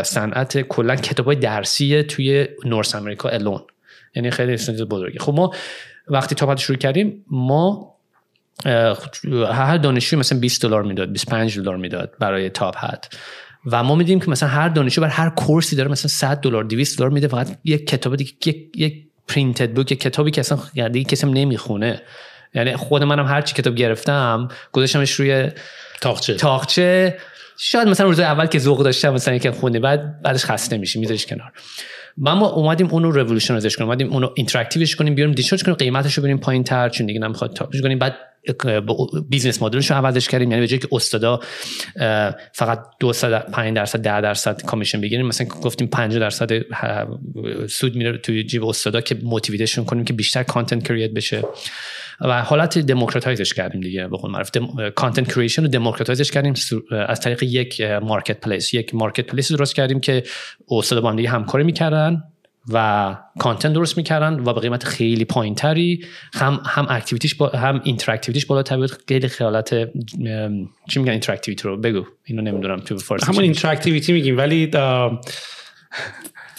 صنعت 0.04 0.62
کلا 0.62 0.96
کتابای 0.96 1.36
درسی 1.36 2.04
توی 2.04 2.48
نورس 2.66 2.96
امریکا 2.96 3.30
الون 3.30 3.62
یعنی 4.16 4.32
خیلی 4.32 4.58
چیز 4.58 4.82
بزرگی. 4.82 5.20
خب 5.20 5.34
ما 5.34 5.54
وقتی 6.08 6.36
تاپت 6.36 6.58
شروع 6.58 6.78
کردیم 6.78 7.26
ما 7.32 7.96
هر 9.52 9.78
دانشجو 9.78 10.18
مثلا 10.18 10.40
20 10.40 10.62
دلار 10.62 10.84
می‌داد 10.84 11.12
25 11.12 11.60
دلار 11.60 11.78
می‌داد 11.78 12.14
برای 12.20 12.50
تاپ 12.50 12.78
هات 12.78 13.10
و 13.66 13.84
ما 13.84 13.96
میدیم 13.96 14.20
که 14.20 14.30
مثلا 14.30 14.50
هر 14.50 14.70
دانشجو 14.70 15.02
بر 15.02 15.08
هر 15.08 15.30
کورسی 15.30 15.76
داره 15.76 15.90
مثلا 15.90 16.10
100 16.10 16.42
دلار 16.42 16.64
200 16.64 16.98
دلار 16.98 17.10
میده. 17.10 17.28
فقط 17.28 17.58
یک 17.64 17.88
کتاب 17.88 18.16
دیگه 18.16 18.32
یک 18.46 18.72
یک 18.76 19.04
پرینتد 19.28 19.74
بوک 19.74 19.92
یک 19.92 20.00
کتابی 20.00 20.32
که 20.32 20.42
اصلا 20.42 20.88
دیگه 20.88 21.10
کسی 21.10 21.28
نمی‌خونه. 21.28 22.02
یعنی 22.54 22.76
خود 22.76 23.04
منم 23.04 23.28
هر 23.28 23.42
چی 23.42 23.54
کتاب 23.54 23.76
گرفتم 23.76 24.48
گذاشتمش 24.72 25.12
روی 25.12 25.48
تاقچه 26.02 26.34
تاقچه 26.34 27.18
شاید 27.58 27.88
مثلا 27.88 28.08
روز 28.08 28.20
اول 28.20 28.46
که 28.46 28.60
ذوق 28.60 28.84
داشتم 28.84 29.14
مثلا 29.14 29.34
یکم 29.34 29.52
خوندی 29.52 29.80
بعد 29.80 30.22
بعدش 30.22 30.46
خسته 30.46 30.78
میشی 30.78 31.00
میذاریش 31.00 31.26
کنار. 31.26 31.52
ما 32.18 32.36
ما 32.36 32.48
اومدیم 32.48 32.88
اونو 32.88 33.12
revolutionize 33.12 33.67
ش 33.67 33.76
کنیم 33.76 33.90
اومدیم 33.90 34.14
اونو 34.14 34.30
interactive 34.36 34.86
ش 34.86 34.96
کنیم 34.96 35.16
بیاریم 35.16 35.36
discharge 35.36 35.64
کنیم 35.64 35.76
قیمتش 35.76 36.14
رو 36.14 36.24
بریم 36.24 36.38
پایین 36.38 36.64
تر 36.64 36.90
چون 36.90 37.08
دیگه 37.08 37.20
نمی‌خواد 37.20 37.54
تاپش 37.54 37.82
کنیم. 37.82 38.00
بعد 38.00 38.16
business 39.30 39.62
model 39.62 39.83
ش 39.83 39.92
رو 39.92 39.98
عوضش 39.98 40.28
کردیم. 40.28 40.52
یعنی 40.52 40.62
به 40.62 40.68
جای 40.68 40.80
که 40.80 40.88
استادا 40.92 41.40
فقط 42.54 42.84
2 43.00 43.14
5 43.54 43.76
درصد 43.76 44.02
10 44.02 44.22
درصد 44.22 44.62
commission 44.62 45.02
بگیریم 45.02 45.28
مثلا 45.28 45.48
گفتیم 45.48 45.88
50 45.88 46.20
درصد 46.20 46.50
سود 47.68 47.96
میره 47.96 48.18
توی 48.18 48.44
جیب 48.44 48.66
استادا 48.66 49.02
که 49.02 49.16
motivate 49.24 49.65
شون 49.65 49.86
کنیم 49.86 50.06
که 50.06 50.14
بیشتر 50.14 50.44
content 50.44 50.88
create 50.88 51.12
بشه. 51.12 51.44
و 52.22 52.42
حالت 52.42 52.78
democratize 52.78 53.42
ش 53.42 53.54
کردیم 53.54 53.82
دیگه 53.82 54.08
به 54.08 54.18
قول 54.18 54.32
معروف. 54.32 54.50
content 54.96 55.34
creation 55.34 55.62
رو 55.62 55.68
democratize 55.68 56.22
ش 56.22 56.32
کردیم 56.32 56.54
از 57.08 57.20
طریق 57.20 57.44
یک 57.44 57.82
marketplace 57.82 58.74
یک 58.74 58.96
marketplace 58.96 59.52
درست 59.52 59.76
کردیم 59.76 60.00
که 60.00 60.24
استاد 60.72 61.04
با 61.04 61.10
هم 61.10 61.16
دیگه 61.16 61.30
همکاری 61.30 61.64
می‌کردن 61.64 62.24
و 62.74 63.16
content 63.40 63.74
درست 63.74 63.98
می‌کردن 63.98 64.40
و 64.40 64.54
به 64.54 64.62
قیمت 64.62 64.84
خیلی 64.84 65.26
پایین 65.26 65.56
تری 65.56 66.06
هم 66.34 66.62
هم 66.66 66.88
activity 66.90 67.26
ش 67.26 67.36
با 67.36 67.50
هم 67.50 67.82
interactivity 67.84 68.37
ش 68.37 68.46
بالاتر 68.46 68.78
بود. 68.78 68.92
خیلی 69.08 69.28
خیالات 69.28 69.74
چی 70.90 71.00
میگن 71.00 71.12
interactivity 71.12 71.64
رو؟ 71.64 71.78
بگو. 71.78 72.06
اینو 72.24 72.42
نمی‌دونم 72.42 72.80
تو 72.80 72.98
فارسی 72.98 73.26
همون 73.32 73.44
interactivity 73.44 74.14
میگیم. 74.14 74.38
ولی 74.38 74.72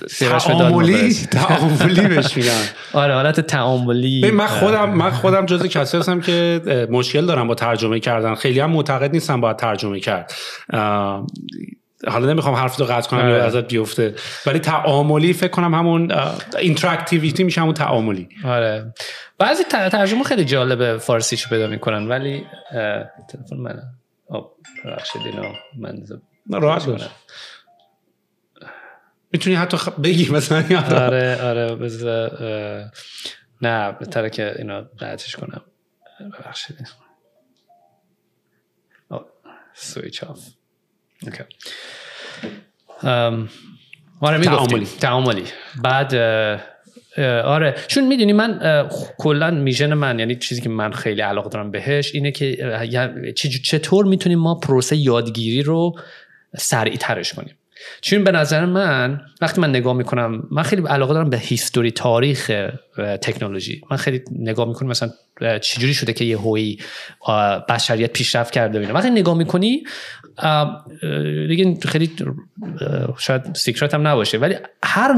تعاملی؟ 0.08 1.14
تعاملی 1.14 2.08
بهش 2.08 2.36
میگن. 2.36 2.62
آره 2.92 3.14
حالت 3.14 3.40
تعاملی. 3.40 4.30
من 4.30 4.46
خودم 4.46 4.90
من 4.90 5.10
خودم 5.10 5.46
جزء 5.46 5.66
کسی 5.66 5.96
هستم 5.96 6.20
که 6.20 6.60
مشکل 6.90 7.26
دارم 7.26 7.48
با 7.48 7.54
ترجمه 7.54 8.00
کردن. 8.00 8.34
خیلی 8.34 8.60
هم 8.60 8.70
معتقد 8.70 9.12
نیستم 9.12 9.40
باید 9.40 9.56
ترجمه 9.56 10.00
کرد. 10.00 10.32
حالا 12.08 12.26
نمی‌خوام 12.32 12.54
حرف 12.54 12.76
رو 12.76 12.86
قطع 12.86 13.10
کنم 13.10 13.28
یا 13.28 13.44
ازت 13.44 13.68
بیفته. 13.68 14.14
ولی 14.46 14.58
تعاملی 14.58 15.32
فکر 15.32 15.50
کنم 15.50 15.74
همون 15.74 16.12
اینتراکتیویتی 16.58 17.44
میشه 17.44 17.60
همون 17.60 17.74
تعاملی. 17.74 18.28
آره. 18.44 18.94
بعضی 19.38 19.62
ترجمه 19.64 20.24
خیلی 20.24 20.44
جالبه 20.44 20.98
فارسیشو 20.98 21.48
پیدا 21.48 21.66
می‌کنن 21.66 22.08
ولی 22.08 22.44
تلفن 23.28 23.56
من 23.56 23.82
ببخشید 24.84 25.22
اینو 25.24 25.52
من 26.46 26.60
راحت 26.60 26.86
باش. 26.86 27.00
می‌تونی 29.32 29.56
حتی 29.56 29.76
خ... 29.76 29.88
بگی 29.88 30.30
مثلا 30.30 30.64
آره 31.06 31.42
آره 31.42 31.74
بذار 31.74 32.90
نه 33.62 33.92
بهتره 33.92 34.30
که 34.30 34.54
اینو 34.58 34.84
قطعش 35.00 35.36
کنم. 35.36 35.62
ببخشید. 36.20 36.88
switch 39.74 40.24
off. 40.24 40.40
Okay. 41.22 41.42
آره 44.20 44.38
می‌گفتیم. 44.38 44.84
تعاملی. 44.84 45.44
بعد 45.82 46.14
آره. 47.44 47.74
چون 47.86 48.06
می‌دونی 48.06 48.32
من 48.32 48.88
کلا 49.18 49.50
vision 49.50 49.94
من 49.94 50.18
یعنی 50.18 50.36
چیزی 50.36 50.60
که 50.60 50.68
من 50.68 50.92
خیلی 50.92 51.20
علاقه 51.20 51.48
دارم 51.48 51.70
بهش 51.70 52.14
اینه 52.14 52.30
که 52.30 52.56
چطور 53.64 54.06
می‌تونیم 54.06 54.38
ما 54.38 54.54
پروسه 54.54 54.96
یادگیری 54.96 55.62
رو 55.62 55.98
سریع 56.56 56.96
ترش 56.96 57.32
کنیم؟ 57.32 57.54
چون 58.00 58.24
به 58.24 58.30
نظر 58.30 58.64
من 58.66 59.20
وقتی 59.40 59.60
من 59.60 59.70
نگاه 59.70 59.96
می‌کنم 59.96 60.42
من 60.50 60.62
خیلی 60.62 60.82
علاقه 60.82 61.14
دارم 61.14 61.30
به 61.30 61.38
history 61.38 61.90
تاریخ 61.90 62.50
تکنولوژی. 63.22 63.80
من 63.90 63.96
خیلی 63.96 64.22
نگاه 64.38 64.68
می‌کنم 64.68 64.88
مثلا 64.88 65.10
چجوری 65.62 65.94
شده 65.94 66.12
که 66.12 66.24
یهویی 66.24 66.78
بشریت 67.68 68.12
پیشرفت 68.12 68.52
کرده 68.52 68.78
بینه 68.78 68.92
وقتی 68.92 69.10
نگاه 69.10 69.36
می‌کنی 69.36 69.82
دیگه 71.48 71.78
خیلی 71.88 72.10
شاید 73.18 73.54
secret 73.54 73.94
هم 73.94 74.08
نباشه. 74.08 74.38
ولی 74.38 74.54
هر 74.82 75.12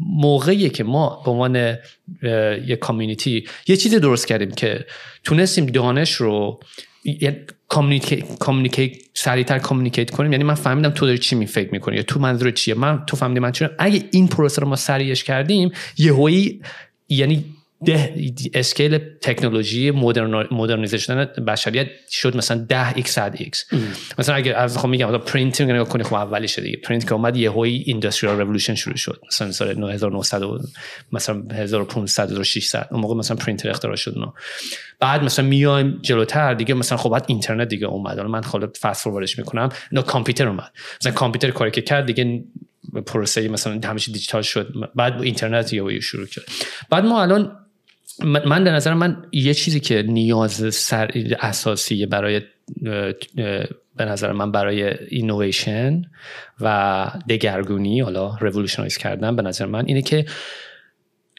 موقعی 0.00 0.70
که 0.70 0.84
ما 0.84 1.22
به 1.24 1.30
عنوان 1.30 1.76
یه 2.66 2.76
community 2.80 3.44
یه 3.66 3.76
چیزی 3.76 3.98
درست 4.00 4.26
کردیم 4.26 4.50
که 4.50 4.86
تونستیم 5.24 5.66
دانش 5.66 6.12
رو 6.12 6.60
communicate 8.38 8.92
سریعتر 9.14 9.58
communicate 9.58 10.10
کنیم. 10.10 10.32
یعنی 10.32 10.44
من 10.44 10.54
فهمیدم 10.54 10.90
تو 10.90 11.06
داری 11.06 11.18
چی 11.18 11.34
می 11.36 11.46
فکر 11.46 11.72
می‌کنی 11.72 11.96
یا 11.96 12.02
تو 12.02 12.20
منظور 12.20 12.50
چیه؟ 12.50 12.74
من 12.74 13.04
تو 13.06 13.16
فهمیدی 13.16 13.40
من 13.40 13.52
چی 13.52 13.66
اگه 13.78 14.04
این 14.10 14.28
پروسه 14.28 14.62
رو 14.62 14.68
ما 14.68 14.76
سریعش 14.76 15.24
کردیم 15.24 15.70
یهویی 15.98 16.60
یعنی 17.08 17.44
ده 17.86 18.14
scale 18.54 18.98
تکنولوژی 18.98 19.90
مدرنیزه 20.50 20.98
شدن 20.98 21.24
بشریت 21.24 21.86
شد 22.10 22.36
مثلا 22.36 22.66
10 22.68 22.92
x 22.92 23.08
100 23.08 23.36
x 23.36 23.74
مثلا 24.18 24.34
اگر 24.34 24.56
از 24.56 24.78
خب 24.78 24.88
میگم 24.88 25.18
پرینت 25.18 25.60
نگاه 25.60 25.88
کنی 25.88 26.02
خب 26.02 26.14
اولیشه 26.14 26.62
دیگه. 26.62 26.76
پرینت 26.76 27.06
که 27.06 27.12
اومد 27.12 27.36
یهویی 27.36 27.50
industrial 27.50 28.40
revolution 28.40 28.74
شروع 28.74 28.96
شد. 28.96 29.20
مثلا 29.28 29.52
سال 29.52 29.92
1900 29.92 30.42
مثلا 31.12 31.42
1500 31.52 32.30
1600 32.30 32.88
اون 32.90 33.00
موقع 33.00 33.14
مثلا 33.14 33.36
پرینتر 33.36 33.70
اختراع 33.70 33.96
شد 33.96 34.18
نه 34.18 34.32
بعد 35.00 35.24
مثلا 35.24 35.44
میایم 35.44 35.98
جلوتر 36.02 36.54
دیگه 36.54 36.74
مثلا 36.74 36.98
خب 36.98 37.10
بعد 37.10 37.24
اینترنت 37.26 37.68
دیگه 37.68 37.86
اومد. 37.86 38.16
حالا 38.16 38.28
من 38.28 38.42
خب 38.42 38.76
fast 38.80 39.04
forward 39.04 39.30
ش 39.30 39.38
می‌کنم. 39.38 39.68
نه 39.92 40.02
کامپیوتر 40.02 40.48
اومد. 40.48 40.70
مثلا 41.00 41.12
کامپیوتر 41.12 41.50
کاری 41.50 41.70
که 41.70 41.82
کرد 41.82 42.06
دیگه 42.06 42.44
پروسه 43.06 43.48
مثلا 43.48 43.80
همیشه 43.84 44.12
دیجیتال 44.12 44.42
شد. 44.42 44.74
بعد 44.94 45.22
اینترنت 45.22 45.72
یه 45.72 46.00
شروع 46.00 46.26
کرد. 46.26 46.44
بعد 46.90 47.04
ما 47.04 47.22
الان 47.22 47.56
من 48.24 48.64
در 48.64 48.74
نظر 48.74 48.94
من 48.94 49.24
یه 49.32 49.54
چیزی 49.54 49.80
که 49.80 50.02
نیاز 50.02 50.74
سر 50.74 51.10
اساسی 51.40 52.06
برای 52.06 52.40
به 53.96 54.04
نظر 54.04 54.32
من 54.32 54.52
برای 54.52 54.94
اینویشن 55.08 56.02
و 56.60 57.06
دگرگونی 57.28 58.00
حالا 58.00 58.36
revolutionize 58.40 58.96
کردن 58.96 59.36
به 59.36 59.42
نظر 59.42 59.66
من 59.66 59.86
اینه 59.86 60.02
که 60.02 60.26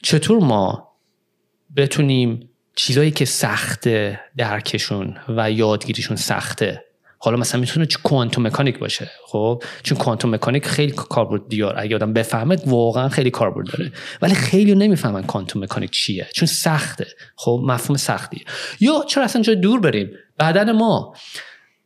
چطور 0.03 0.43
ما 0.43 0.91
بتونیم 1.77 2.49
چیزایی 2.75 3.11
که 3.11 3.25
سخته 3.25 4.19
درکشون 4.37 5.17
و 5.29 5.51
یادگیریشون 5.51 6.17
سخته 6.17 6.85
حالا 7.23 7.37
مثلا 7.37 7.61
می‌تونه 7.61 7.85
چه 7.85 7.97
کوانتوم 8.03 8.47
مکانیک 8.47 8.79
باشه 8.79 9.09
خب؟ 9.27 9.63
چون 9.83 9.97
کوانتوم 9.97 10.35
مکانیک 10.35 10.65
خیلی 10.65 10.91
کاربرد 10.91 11.41
دیار 11.49 11.75
اگه 11.77 11.95
آدم 11.95 12.13
بفهمه 12.13 12.57
واقعا 12.65 13.09
خیلی 13.09 13.31
کاربرد 13.31 13.67
داره. 13.67 13.91
ولی 14.21 14.33
خیلی 14.33 14.75
نمی‌فهمن 14.75 15.23
کوانتوم 15.23 15.63
مکانیک 15.63 15.91
چیه 15.91 16.27
چون 16.33 16.47
سخته. 16.47 17.07
خب؟ 17.35 17.61
مفهوم 17.65 17.97
سختیه. 17.97 18.41
یا 18.79 19.05
چرا 19.07 19.23
اصلا 19.23 19.41
جای 19.41 19.55
دور 19.55 19.79
بریم؟ 19.79 20.09
بدن 20.39 20.71
ما. 20.71 21.15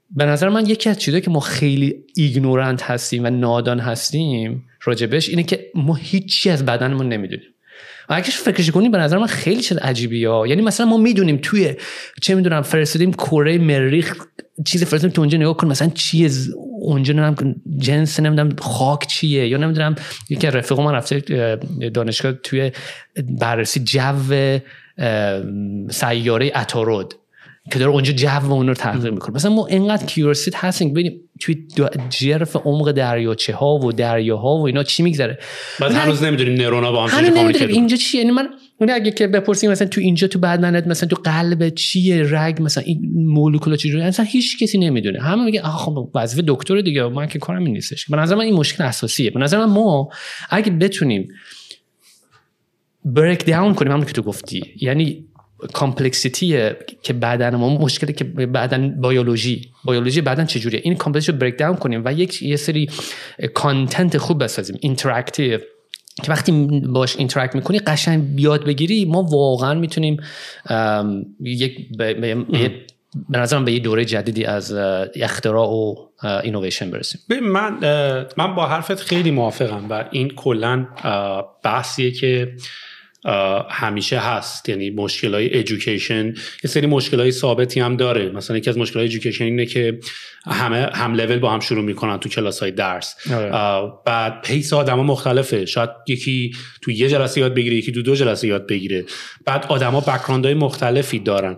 به 0.10 0.26
نظر 0.26 0.50
من 0.50 0.66
یکی 0.66 0.90
از 0.90 1.00
چیزایی 1.00 1.22
که 1.22 1.32
ما 1.32 1.40
خیلی 1.40 2.04
ایگنورنت 2.16 2.84
هستیم 2.84 3.26
و 3.26 3.30
نادان 3.30 3.80
هستیم 3.80 4.68
راجبش 4.84 5.30
اینه 5.30 5.44
که 5.44 5.72
ما 5.76 5.96
هیچی 5.96 6.50
از 6.50 6.66
بدنمون 6.66 7.10
نمی‌دونیم. 7.10 7.55
اگرش 8.10 8.38
فکرش 8.38 8.72
کنی 8.72 8.90
به 8.90 8.98
نظر 8.98 9.18
من 9.18 9.28
خیلی 9.28 9.62
چیز 9.62 9.78
عجیبی 9.78 10.26
ها 10.26 10.48
یعنی 10.48 10.62
مثلا 10.62 10.86
ما 10.86 10.98
می‌دونیم 10.98 11.40
توی 11.42 11.76
چه 12.22 12.36
می‌دونم 12.36 12.62
فرستادیم 12.62 13.14
کره 13.14 13.58
مریخ 13.58 14.16
چیز 14.66 14.84
فرستادیم 14.84 15.10
تو 15.16 15.22
اونجا 15.22 15.38
نگاه 15.38 15.58
کن 15.58 15.68
مثلا 15.68 15.90
چیه 15.90 16.30
اونجا 16.82 17.14
نمی‌دونم 17.14 17.56
جنس 17.78 18.20
نمی‌دونم 18.20 18.56
خاک 18.56 19.08
چیه 19.08 19.48
یا 19.48 19.58
نمی‌دونم 19.58 19.96
یکی 20.30 20.48
رفیق 20.48 20.80
من 20.80 20.92
رفته 20.92 21.20
دانشگاه 21.94 22.32
توی 22.32 22.72
بررسی 23.40 23.80
جو 23.80 24.60
سیاره 25.92 26.52
اتارود 26.56 27.14
که 27.72 27.80
داره 27.80 27.92
اونجا 27.92 28.14
جو 28.14 28.52
اون 28.52 28.68
رو 28.68 28.74
تحقیق 28.74 29.14
می‌کنه. 29.14 29.36
مثلا 29.36 29.52
ما 29.52 29.68
اینقدر 29.68 30.06
کیورسیت 30.06 30.56
هستیم 30.56 30.92
ببینیم 30.92 31.22
توی 31.40 31.68
جرف 32.10 32.56
عمق 32.56 32.92
دریاچه 32.92 33.56
ها 33.56 33.76
و 33.76 33.92
دریاها 33.92 34.58
و 34.58 34.62
اینا 34.62 34.84
چی 34.84 35.04
میگذره. 35.04 35.40
بعد 35.80 35.92
هنوز 35.92 36.24
نمی‌دونیم 36.24 36.62
نورونا 36.62 36.92
با 36.92 37.08
هم 37.08 37.26
نمی‌دونیم 37.26 37.70
اینجا 37.70 37.98
چیه. 37.98 38.22
یعنی 38.22 38.32
من 38.32 38.48
اون 38.78 38.90
اگه 38.90 39.12
که 39.12 39.28
بپرسیم 39.28 39.72
مثلا 39.72 39.88
تو 39.88 40.02
اینجا 40.02 40.28
تو 40.28 40.40
بدنت 40.40 40.88
مثلا 40.88 41.10
تو 41.10 41.16
قلب 41.24 41.70
چیه 41.70 42.24
رگ 42.30 42.62
مثلا 42.62 42.84
این 42.84 43.12
مولکولا 43.16 43.76
چجوری؟ 43.76 44.04
اصلا 44.04 44.26
هیچ 44.26 44.60
کسی 44.64 44.78
نمی‌دونه. 44.78 45.22
همه 45.22 45.46
میگه 45.46 45.62
آخه 45.62 45.78
خب 45.78 46.12
وظیفه 46.16 46.44
دکتر 46.48 46.82
دیگه 46.82 47.04
من 47.04 47.28
که 47.28 47.40
کارم 47.40 47.64
این 47.64 47.74
نیستش. 47.74 48.10
به 48.10 48.18
نظر 48.18 48.36
من 48.36 48.42
این 48.42 48.56
مشکل 48.56 48.84
اساسیه. 48.84 49.30
به 49.30 49.40
نظر 49.40 49.58
من 49.58 49.74
ما 49.74 50.10
اگه 50.50 50.72
بتونیم 50.72 51.28
break 53.06 53.46
down 53.46 53.74
کنیم 53.74 53.92
همون 53.92 54.06
که 54.06 54.14
تو 54.14 54.22
گفتی 54.22 54.64
یعنی 54.82 55.26
complexity 55.74 56.70
که 57.04 57.14
بدن 57.14 57.56
ما 57.56 57.78
مشکلی 57.78 58.14
که 58.14 58.24
بدن 58.24 59.02
بیولوژی 59.02 59.72
بیولوژی 59.86 60.22
بدن 60.22 60.46
چجوریه؟ 60.46 60.82
این 60.84 60.96
complex 60.96 61.30
رو 61.30 61.36
break 61.36 61.58
down 61.58 61.76
کنیم 61.76 62.02
و 62.06 62.14
یک 62.14 62.42
یه 62.42 62.56
سری 62.56 62.90
content 63.54 64.18
خوب 64.18 64.44
بسازیم 64.44 64.78
interactive 64.82 65.60
که 66.24 66.32
وقتی 66.32 66.52
باش 66.88 67.18
interact 67.18 67.56
می‌کنی 67.56 67.80
قشنگ 67.80 68.36
یاد 68.36 68.66
بگیری 68.66 69.06
ما 69.06 69.22
واقعا 69.22 69.74
می‌تونیم 69.74 70.18
یک 71.40 71.98
به 73.30 73.38
نظرم 73.38 73.66
به 73.66 73.72
یه 73.72 73.80
دوره 73.80 74.06
جدیدی 74.06 74.46
از 74.46 74.74
اختراع 75.16 75.70
و 75.70 75.96
اینویشن 76.44 76.92
برسیم. 76.92 77.22
من 77.42 77.78
من 78.38 78.56
با 78.56 78.68
حرفت 78.68 79.00
خیلی 79.00 79.32
موافقم 79.32 79.86
و 79.90 80.06
این 80.12 80.30
کلا 80.30 80.88
بحثیه 81.64 82.12
که 82.12 82.56
همیشه 83.70 84.20
هست. 84.20 84.70
یعنی 84.70 84.90
مشکل 84.90 85.34
های 85.34 85.58
education 85.58 86.26
یه 86.28 86.68
سری 86.68 86.88
مشکل 86.88 87.20
های 87.20 87.32
ثابتی 87.32 87.80
هم 87.80 87.98
داره. 87.98 88.30
مثلا 88.30 88.58
یکی 88.58 88.70
از 88.70 88.78
مشکل 88.78 89.00
های 89.00 89.08
education 89.08 89.44
اینه 89.44 89.66
که 89.66 90.00
همه 90.48 90.90
هم 90.94 91.14
لول 91.14 91.40
با 91.40 91.52
هم 91.52 91.60
شروع 91.60 91.84
می‌کنن 91.84 92.18
تو 92.18 92.30
کلاس 92.30 92.60
های 92.60 92.72
درس. 92.72 93.16
آره. 93.34 93.92
بعد 94.06 94.42
pace 94.42 94.74
آدما 94.74 95.04
مختلفه. 95.04 95.66
شاید 95.66 95.90
یکی 96.08 96.52
تو 96.82 96.92
یه 96.92 97.10
جلسه 97.10 97.42
یاد 97.42 97.54
بگیره 97.54 97.76
یکی 97.76 97.92
تو 97.92 98.02
دو 98.02 98.16
جلسه 98.16 98.48
یاد 98.48 98.68
بگیره. 98.68 99.06
بعد 99.46 99.66
آدما 99.70 100.00
بک‌گراند 100.00 100.46
های 100.46 100.54
مختلفی 100.54 101.20
دارن. 101.20 101.58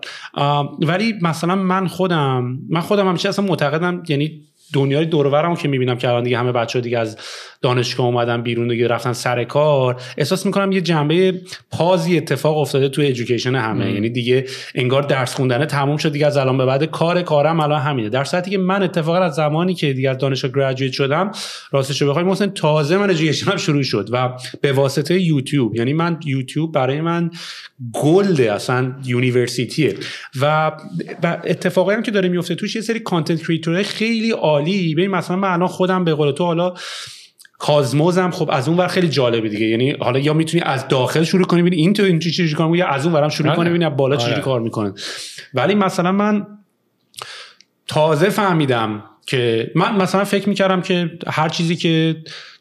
ولی 0.80 1.14
مثلا 1.22 1.56
من 1.56 1.88
خودم 1.88 2.60
من 2.70 2.82
خودم 2.82 3.08
همیشه 3.08 3.30
اصلا 3.30 3.46
معتقدم 3.46 4.04
یعنی 4.10 4.42
دنیای 4.74 5.06
دورورم 5.06 5.56
که 5.56 5.68
می‌بینم 5.68 5.98
که 5.98 6.10
الان 6.10 6.24
دیگه 6.24 6.38
همه 6.38 6.52
بچه 6.52 6.80
ها 6.80 6.84
دیگه 6.84 7.00
از 7.00 7.18
دانشگاه 7.62 8.06
اومدن 8.06 8.42
بیرون 8.42 8.68
دیگه 8.68 8.88
رفتن 8.88 9.14
سر 9.14 9.44
کار. 9.44 10.02
احساس 10.18 10.46
می‌کنم 10.46 10.72
یه 10.72 10.82
جنبه 10.82 11.42
پازی 11.72 12.18
اتفاق 12.18 12.58
افتاده 12.58 12.90
توی 12.90 13.08
ادویکیشن 13.08 13.56
همه. 13.56 13.92
یعنی 13.92 14.10
دیگه 14.10 14.46
انگار 14.76 15.02
درس 15.02 15.36
خوندنه 15.36 15.66
تموم 15.66 15.98
شد 15.98 16.12
دیگه 16.12 16.28
از 16.28 16.38
الان 16.38 16.58
به 16.58 16.66
بعد 16.66 16.84
کار 16.84 17.22
کارم 17.22 17.60
الان 17.60 17.82
همینه. 17.82 18.10
در 18.10 18.24
صورتی 18.24 18.52
که 18.52 18.58
من 18.58 18.84
اتفاقا 18.84 19.18
از 19.18 19.36
زمانی 19.36 19.74
که 19.74 19.94
دیگه 19.94 20.10
از 20.10 20.18
دانشگاه 20.18 20.52
گریجویت 20.52 20.94
شدم 20.94 21.32
راستش 21.72 22.02
رو 22.02 22.10
بخوایم 22.10 22.28
مثلا 22.28 22.48
تازه 22.48 22.98
من 22.98 23.10
education 23.10 23.53
م 23.53 23.58
شروع 23.58 23.84
شد 23.84 24.10
و 24.12 24.30
به 24.62 24.72
واسطه 24.72 25.22
یوتیوب 25.22 25.76
یعنی 25.76 25.94
من 25.94 26.20
یوتیوب 26.26 26.72
برای 26.72 27.02
من 27.02 27.32
gold 27.94 28.42
اصلا 28.42 28.96
university 29.06 29.88
ه 29.88 29.96
و, 30.42 30.72
و 31.24 31.38
اتفاقی 31.44 31.96
هم 31.96 32.04
که 32.04 32.12
داره 32.12 32.30
میفته 32.30 32.56
توش 32.56 32.76
یه 32.76 32.82
سری 32.82 33.00
content 33.00 33.42
creator 33.42 33.74
های 33.74 33.84
خیلی 33.84 34.32
عالی. 34.32 34.96
ببین 34.96 35.12
مثلا 35.12 35.36
من 35.36 35.52
الان 35.52 35.68
خودم 35.68 36.04
به 36.04 36.14
قول 36.14 36.32
تو 36.32 36.44
حالا 36.44 36.74
cosmos 37.58 38.21
م 38.21 38.32
خب 38.32 38.50
از 38.52 38.68
اون 38.68 38.78
ور 38.78 38.88
خیلی 38.88 39.10
جالبه 39.10 39.50
دیگه 39.50 39.66
یعنی 39.66 39.92
حالا 39.92 40.20
یا 40.20 40.34
می‌تونی 40.34 40.64
از 40.64 40.88
داخل 40.88 41.24
شروع 41.24 41.46
کنی 41.46 41.62
ببینی 41.62 41.76
این 41.76 41.94
تو 41.94 42.04
این 42.04 42.20
چیزی 42.20 42.56
کار 42.56 42.76
یا 42.76 42.88
از 42.88 43.06
اون 43.06 43.16
ورم 43.16 43.30
شروع 43.30 43.50
کنی 43.50 43.60
آره. 43.60 43.70
ببینی 43.70 43.90
بالا 43.90 44.16
چجوری 44.16 44.34
آره. 44.34 44.44
کار 44.44 44.60
می‌کنه 44.60 44.94
ولی 45.54 45.76
مثلا 45.76 46.12
من 46.12 46.48
تازه 47.88 48.30
فهمیدم 48.30 49.04
که 49.28 49.72
من 49.76 49.96
مثلا 49.96 50.24
فکر 50.24 50.50
می‌کردم 50.50 50.82
که 50.82 51.12
هر 51.28 51.50
چیزی 51.50 51.76
که 51.76 52.16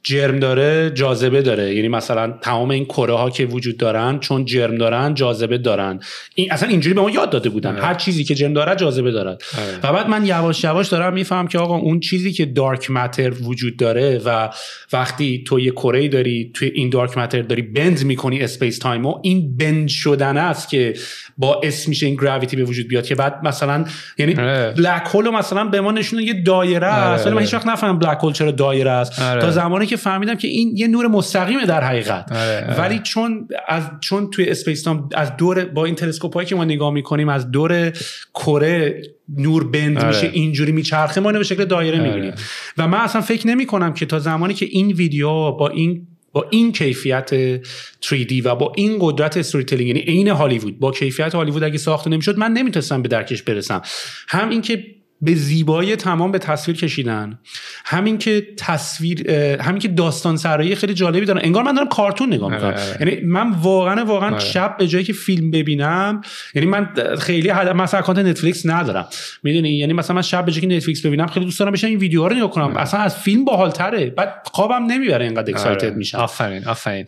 جرم 0.07 0.39
داره 0.39 0.91
جاذبه 0.91 1.43
داره. 1.43 1.75
یعنی 1.75 1.89
مثلا 1.89 2.35
تمام 2.43 2.71
این 2.71 2.85
کره 2.85 3.15
ها 3.15 3.31
که 3.31 3.47
وجود 3.47 3.77
دارن 3.77 4.19
چون 4.19 4.45
جرم 4.45 4.79
دارن 4.79 5.15
جاذبه 5.15 5.59
دارن. 5.59 6.01
این 6.35 6.53
اصلا 6.53 6.69
اینجوری 6.69 6.95
به 6.95 7.01
ما 7.01 7.11
یاد 7.11 7.31
داده 7.31 7.49
بودن. 7.49 7.71
آره. 7.71 7.85
هر 7.85 7.95
چیزی 7.95 8.25
که 8.25 8.35
جرم 8.35 8.53
داره 8.53 8.77
جاذبه 8.77 9.11
دارد 9.11 9.43
آره. 9.59 9.91
و 9.91 9.97
بعد 9.97 10.09
من 10.09 10.27
یواش 10.27 10.65
یواش 10.65 10.89
دارم 10.89 11.13
میفهمم 11.13 11.49
که 11.49 11.59
آقا 11.59 11.77
اون 11.77 12.01
چیزی 12.01 12.33
که 12.33 12.47
dark 12.47 12.91
matter 12.91 13.33
وجود 13.43 13.77
داره 13.77 14.21
و 14.25 14.49
وقتی 14.93 15.45
تو 15.47 15.61
یه 15.61 15.71
کره 15.71 16.09
داری 16.09 16.51
توی 16.55 16.69
این 16.75 16.91
dark 16.91 17.19
matter 17.19 17.43
داری 17.43 17.63
bend 17.63 18.05
می‌کنی 18.05 18.41
space 18.41 18.79
time 18.79 19.07
و 19.07 19.21
این 19.23 19.57
bend 19.57 19.89
شدن 19.89 20.37
است 20.37 20.69
که 20.69 20.95
باعث 21.39 21.89
میشه 21.89 22.07
این 22.07 22.17
gravity 22.17 22.57
به 22.57 22.65
وجود 22.65 22.89
بیاد 22.89 23.07
که 23.07 23.15
بعد 23.15 23.41
مثلا 23.45 23.85
یعنی 24.19 24.35
آره. 24.35 24.75
black 24.77 25.03
hole 25.15 25.31
مثلا 25.31 25.65
به 25.65 25.81
ما 25.81 25.93
نشونه 25.93 26.23
یه 26.23 26.43
دایره 26.43 26.87
است. 26.87 27.27
من 27.27 27.41
هیچ 27.41 27.55
وقت 27.55 27.67
نفهمیدم 27.67 27.99
black 27.99 28.19
hole 28.23 28.33
چرا 28.33 28.51
دایره 28.51 28.91
است. 28.91 29.19
تا 29.19 29.51
زمانی 29.51 29.87
که 29.87 29.96
فهمیدم 29.97 30.35
که 30.35 30.49
این 30.49 30.77
یه 30.77 30.89
نور 30.89 31.07
مستقیمه 31.07 31.67
در 31.67 31.85
حقیقت 31.85 32.33
آره، 32.33 32.65
آره. 32.65 32.81
ولی 32.81 32.99
چون 32.99 33.49
از 33.69 33.83
چون 34.01 34.31
توی 34.31 34.45
space 34.45 34.85
از 35.15 35.37
دور 35.37 35.65
با 35.65 35.85
این 35.85 35.95
تلسکوپ 35.95 36.35
هایی 36.35 36.49
که 36.49 36.55
ما 36.55 36.65
نگاه 36.65 36.93
می‌کنیم 36.93 37.29
از 37.29 37.51
دور 37.51 37.93
کره 38.35 39.03
نور 39.29 39.71
bend 39.71 39.99
آره. 39.99 40.09
میشه 40.09 40.31
اینجوری 40.33 40.73
میچرخه 40.73 41.21
ما 41.21 41.29
اینو 41.29 41.39
به 41.39 41.45
شکل 41.45 41.65
دایره 41.65 42.01
می‌بینیم 42.01 42.35
و 42.79 42.89
من 42.89 42.99
اصلا 42.99 43.21
فکر 43.21 43.47
نمی 43.47 43.67
کنم 43.67 43.93
که 43.95 44.07
تا 44.07 44.19
زمانی 44.19 44.55
که 44.55 44.67
این 44.71 44.93
ویدیو 44.93 45.51
با 45.53 45.69
این 45.69 46.07
با 46.33 46.47
این 46.51 46.73
کیفیت 46.73 47.61
3D 48.05 48.45
و 48.45 48.57
با 48.57 48.73
این 48.77 48.97
قدرت 49.01 49.37
storytelling 49.37 49.89
یعنی 49.89 50.01
عین 50.01 50.29
هالیوود 50.29 50.79
با 50.79 50.93
کیفیت 50.93 51.35
هالیوود 51.35 51.63
اگه 51.63 51.79
ساخته 51.79 52.11
نمی‌شد 52.11 52.39
من 52.39 52.53
نمی‌تونستم 52.53 53.03
به 53.03 53.09
درکش 53.09 53.43
برسم 53.43 53.83
هم 54.29 54.49
اینکه 54.49 54.85
به 55.21 55.35
زیبایی 55.35 55.97
تمام 55.97 56.33
به 56.33 56.39
تصویر 56.39 56.77
کشیدن. 56.77 57.39
همین 57.85 58.19
که 58.19 58.47
تصویر 58.59 59.31
همین 59.61 59.79
که 59.79 59.89
داستان 59.89 60.37
سرایی 60.37 60.75
خیلی 60.75 60.95
جالبی 60.95 61.27
دارن. 61.27 61.41
انگار 61.45 61.63
من 61.63 61.75
دارم 61.75 61.89
کارتون 61.89 62.33
نگاه 62.33 62.53
می‌کنم. 62.53 62.69
آره، 62.69 62.83
آره. 62.83 62.97
یعنی 63.01 63.27
من 63.27 63.51
واقعا 63.51 64.05
واقعا 64.05 64.31
آره. 64.31 64.39
شب 64.39 64.77
به 64.79 64.87
جایی 64.87 65.05
که 65.05 65.13
فیلم 65.13 65.51
ببینم 65.51 66.21
یعنی 66.55 66.69
من 66.69 66.89
خیلی 67.19 67.53
مثلا 67.53 68.01
account 68.01 68.19
نتفلیکس 68.19 68.67
ندارم. 68.67 69.09
می‌دونی؟ 69.43 69.71
یعنی 69.71 69.93
مثلا 69.93 70.17
من 70.17 70.23
شب 70.23 70.45
به 70.45 70.53
جایی 70.53 70.69
که 70.69 70.77
نتفلیکس 70.77 71.07
ببینم 71.07 71.27
خیلی 71.27 71.47
دوست 71.47 71.61
دارم 71.61 71.73
بشینم 71.73 71.87
این 71.87 71.99
ویدیوها 71.99 72.29
رو 72.29 72.37
نگاه 72.37 72.51
کنم. 72.51 72.77
اصلا 72.77 73.01
از 73.01 73.17
فیلم 73.17 73.45
باحالتره. 73.45 74.11
بعد 74.11 74.49
خوابم 74.53 74.87
نمی‌بره 74.87 75.25
اینقدر 75.25 75.51
excited 75.51 75.97
میشم. 75.97 76.19
آفرین 76.19 76.65
آفرین. 76.65 77.07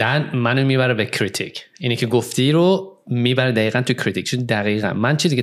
then 0.00 0.30
منو 0.34 0.66
می‌بره 0.66 0.94
به 0.94 1.06
Kritik. 1.06 1.64
اینی 1.80 1.96
که 1.96 2.06
گفتی 2.06 2.52
رو 2.52 2.93
می‌بره 3.06 3.52
دقیقا 3.52 3.80
تو 3.80 3.94
Kritik. 3.94 4.26
چون 4.26 4.40
دقیقا. 4.40 4.92
من 4.92 5.16
چیزی 5.16 5.42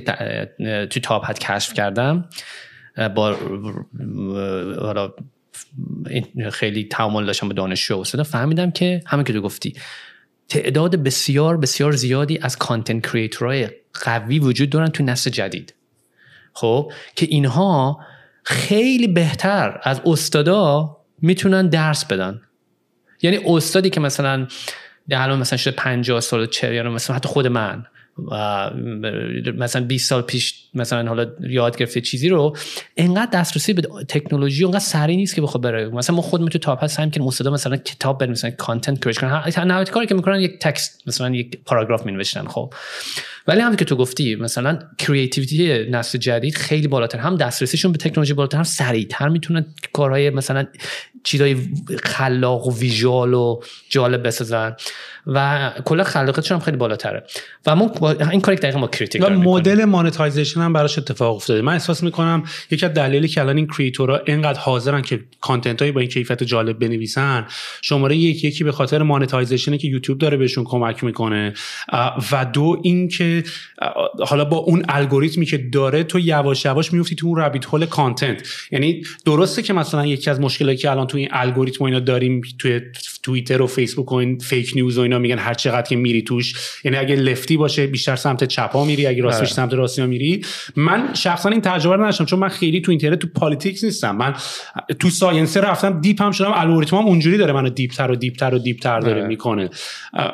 تو 0.86 1.00
Top 1.00 1.30
Hat 1.30 1.38
کشف 1.38 1.74
کردم 1.74 2.28
با 3.14 3.36
خیلی 6.52 6.84
تعامل 6.84 7.26
داشتم 7.26 7.48
با 7.48 7.54
دانشجو 7.54 8.04
و 8.14 8.22
فهمیدم 8.22 8.70
که 8.70 9.02
همین 9.06 9.24
که 9.24 9.32
تو 9.32 9.40
گفتی 9.40 9.74
تعداد 10.48 10.96
بسیار 10.96 11.56
بسیار 11.56 11.92
زیادی 11.92 12.38
از 12.42 12.58
content 12.58 13.06
creator 13.06 13.54
های 13.54 13.68
قوی 14.04 14.38
وجود 14.38 14.70
دارن 14.70 14.88
تو 14.88 15.04
نسل 15.04 15.30
جدید. 15.30 15.74
خب؟ 16.52 16.92
که 17.16 17.26
اینها 17.30 18.00
خیلی 18.44 19.08
بهتر 19.08 19.80
از 19.82 20.00
استادا 20.06 20.96
می‌تونن 21.22 21.68
درس 21.68 22.04
بدن. 22.04 22.40
یعنی 23.22 23.38
استادی 23.46 23.90
که 23.90 24.00
مثلا 24.00 24.46
الان 25.20 25.38
مثلا 25.38 25.56
شده 25.56 25.74
50 25.74 26.20
سال 26.20 26.46
چه 26.46 26.74
یا 26.74 26.82
مثلا 26.90 27.16
حتی 27.16 27.28
خود 27.28 27.46
من 27.46 27.84
مثلا 29.58 29.84
20 29.84 30.08
سال 30.08 30.22
پیش 30.22 30.61
مثلا 30.74 31.08
حالا 31.08 31.26
یاد 31.40 31.76
گرفته 31.76 32.00
چیزی 32.00 32.28
رو 32.28 32.56
انقدر 32.96 33.30
دسترسی 33.40 33.72
به 33.72 33.82
تکنولوژی 34.08 34.64
انقدر 34.64 34.78
سریع 34.78 35.16
نیست 35.16 35.34
که 35.34 35.42
بخواد 35.42 35.62
بره. 35.62 35.88
مثلا 35.88 36.16
ما 36.16 36.22
خودمون 36.22 36.50
تو 36.50 36.58
تاپ 36.58 36.84
هست 36.84 37.00
هم 37.00 37.10
که 37.10 37.20
مستدا 37.20 37.50
مثلا 37.50 37.76
کتاب 37.76 38.24
مثلا 38.24 38.50
کانتنت 38.50 39.04
کریش 39.04 39.18
کنن. 39.18 39.84
کاری 39.84 40.06
که 40.06 40.14
می‌کنن 40.14 40.40
یک 40.40 40.58
تکست 40.58 41.02
مثلا 41.06 41.30
یک 41.30 41.58
پاراگراف 41.64 42.06
می 42.06 42.24
خب. 42.24 42.74
ولی 43.46 43.60
همونطور 43.60 43.78
که 43.78 43.84
تو 43.84 43.96
گفتی 43.96 44.36
مثلا 44.36 44.78
creativity 44.98 45.90
نسل 45.90 46.18
جدید 46.18 46.56
خیلی 46.56 46.88
بالاتر. 46.88 47.18
هم 47.18 47.36
دسترسیشون 47.36 47.92
به 47.92 47.98
تکنولوژی 47.98 48.34
بالاتر 48.34 48.56
هم 48.56 48.62
سریعتر 48.62 49.28
می‌تونن 49.28 49.66
کارهای 49.92 50.30
مثلا 50.30 50.66
چیزای 51.24 51.56
خلاق 52.02 52.66
و 52.66 52.78
visual 52.78 53.34
و 53.34 53.60
جالب 53.88 54.26
بسازن. 54.26 54.76
و 55.26 55.70
کلا 55.84 56.04
خلاقیتشون 56.04 56.58
هم 56.58 56.64
خیلی 56.64 56.76
بالاتره. 56.76 57.24
و 57.66 57.76
ما 57.76 57.92
این 58.30 58.40
کاری 58.40 58.56
دقیقا 58.56 58.78
ما 58.78 58.88
Kritik 58.88 59.22
و 59.24 59.30
مدل 59.30 59.84
monetization 59.84 60.61
هم 60.62 60.72
براش 60.72 60.98
اتفاق 60.98 61.36
افتاده. 61.36 61.62
من 61.62 61.72
احساس 61.72 62.02
می‌کنم 62.02 62.42
یکی 62.70 62.86
از 62.86 62.94
دلایلی 62.94 63.28
که 63.28 63.40
الان 63.40 63.56
این 63.56 63.66
creator 63.66 64.13
ها 64.13 64.20
اینقدر 64.26 64.60
حاضرن 64.60 65.02
که 65.02 65.20
content 65.40 65.80
هایی 65.80 65.92
با 65.92 66.00
این 66.00 66.08
کیفیت 66.08 66.42
جالب 66.42 66.78
بنویسن 66.78 67.46
شماره 67.82 68.16
یکی 68.16 68.48
یکی 68.48 68.64
به 68.64 68.72
خاطر 68.72 69.02
monetization 69.02 69.72
ی 69.72 69.78
که 69.78 69.88
یوتیوب 69.88 70.18
داره 70.18 70.36
بهشون 70.36 70.64
کمک 70.64 71.04
می‌کنه 71.04 71.54
و 72.32 72.44
دو 72.52 72.80
اینکه 72.82 73.44
حالا 74.26 74.44
با 74.44 74.56
اون 74.56 74.82
الگوریتمی 74.88 75.46
که 75.46 75.58
داره 75.58 76.04
تو 76.04 76.18
یواش 76.18 76.64
یواش 76.64 76.92
میفتی 76.92 77.14
تو 77.14 77.26
اون 77.26 77.36
rabbit 77.36 77.64
hole 77.64 77.86
content 77.86 78.48
یعنی 78.70 79.02
درسته 79.24 79.62
که 79.62 79.72
مثلا 79.72 80.06
یکی 80.06 80.30
از 80.30 80.40
مشکلاتی 80.40 80.76
که 80.78 80.90
الان 80.90 81.06
تو 81.06 81.18
این 81.18 81.28
الگوریتم 81.30 81.84
اینا 81.84 82.00
داریم 82.00 82.40
توی 82.58 82.80
توییتر 83.22 83.62
و 83.62 83.66
فیسبوک 83.66 84.12
و 84.12 84.14
این 84.14 84.38
fake 84.38 84.72
news 84.74 84.98
و 84.98 85.00
اینا 85.00 85.18
میگن 85.18 85.38
هر 85.38 85.54
چقدر 85.54 85.88
که 85.88 85.96
میری 85.96 86.22
توش 86.22 86.54
یعنی 86.84 86.96
اگه 86.96 87.14
left 87.14 87.48
ی 87.48 87.56
باشه 87.56 87.86
بیشتر 87.86 88.16
سمت 88.16 88.44
چپا 88.44 88.84
میری 88.84 89.06
اگه 89.06 89.22
راستش 89.22 89.40
آره. 89.40 89.50
سمت 89.50 89.74
راستی 89.74 90.06
میری. 90.06 90.44
من 90.76 91.14
شخصا 91.14 91.48
این 91.48 91.60
تجربه 91.60 91.96
رو 91.96 92.02
نداشتم 92.02 92.24
چون 92.24 92.38
من 92.38 92.48
خیلی 92.48 92.80
تو 92.80 92.90
اینترنت 92.90 93.18
تو 93.18 93.28
politics 93.34 93.84
نیستم. 93.84 94.16
من 94.16 94.34
تو 94.98 95.10
science 95.10 95.56
رفتم 95.56 96.00
deep 96.00 96.22
هم 96.22 96.30
شدم 96.30 96.52
الگوریتم 96.54 96.96
هم 96.96 97.04
اونجوری 97.04 97.38
داره 97.38 97.52
منو 97.52 97.68
deep 97.68 97.92
تر 97.92 98.10
و 98.10 98.16
deep 98.16 98.36
تر 98.36 98.54
و 98.54 98.58
deep 98.58 98.78
تر 98.78 99.00
داره 99.00 99.14
آره. 99.14 99.26
می‌کنه. 99.26 99.70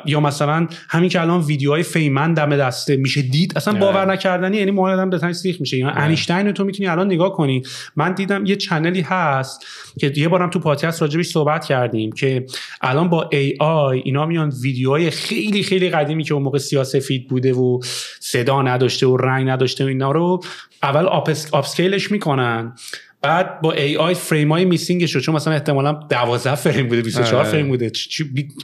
یا 0.05 0.19
مثلا 0.19 0.67
همین 0.89 1.09
که 1.09 1.21
الان 1.21 1.41
ویدیوهای 1.41 1.83
فاینمن 1.83 2.33
دم 2.33 2.57
دسته 2.57 2.95
میشه 2.95 3.21
دید 3.21 3.53
اصلا 3.55 3.73
آره. 3.73 3.81
باور 3.81 4.11
نکردنی 4.11 4.57
یعنی 4.57 4.71
مو 4.71 4.91
آدم 4.91 5.09
به 5.09 5.33
سیخ 5.33 5.61
میشه. 5.61 5.77
یعنی 5.77 5.91
انیشتین 5.95 6.51
تو 6.51 6.63
می‌تونی 6.63 6.89
الان 6.89 7.07
نگاه 7.07 7.33
کنی. 7.33 7.61
من 7.95 8.13
دیدم 8.13 8.45
یه 8.45 8.55
channel 8.55 8.95
ی 8.95 9.01
هست 9.01 9.65
که 9.99 10.13
یه 10.15 10.27
بارم 10.27 10.49
تو 10.49 10.59
پادکست 10.59 11.01
راجبش 11.01 11.27
صحبت 11.27 11.65
کردیم 11.65 12.11
که 12.11 12.45
الان 12.81 13.09
با 13.09 13.29
AI 13.31 14.01
اینا 14.05 14.25
میان 14.25 14.53
ویدیوهای 14.61 15.09
خیلی 15.09 15.63
خیلی 15.63 15.89
قدیمی 15.89 16.23
که 16.23 16.33
اون 16.33 16.43
موقع 16.43 16.57
سیاسفید 16.57 17.27
بوده 17.27 17.53
و 17.53 17.79
صدا 18.19 18.61
نداشته 18.61 19.07
و 19.07 19.17
رنگ 19.17 19.49
نداشته 19.49 19.83
و 19.83 19.87
اینا 19.87 20.08
رو 20.11 20.43
اول 20.83 21.05
upscale 21.51 21.98
ش 21.98 22.11
می‌کنن. 22.11 22.73
بعد 23.21 23.61
با 23.61 23.71
AI 23.71 23.97
frame 23.97 24.51
های 24.51 24.65
missing 24.65 25.04
ش 25.04 25.15
رو 25.15 25.21
چون 25.21 25.35
مثلا 25.35 25.53
احتمالا 25.53 25.93
12 26.09 26.55
فریم 26.55 26.87
بوده 26.87 27.01
24 27.01 27.41
آره. 27.41 27.51
فریم 27.51 27.67
بوده 27.67 27.91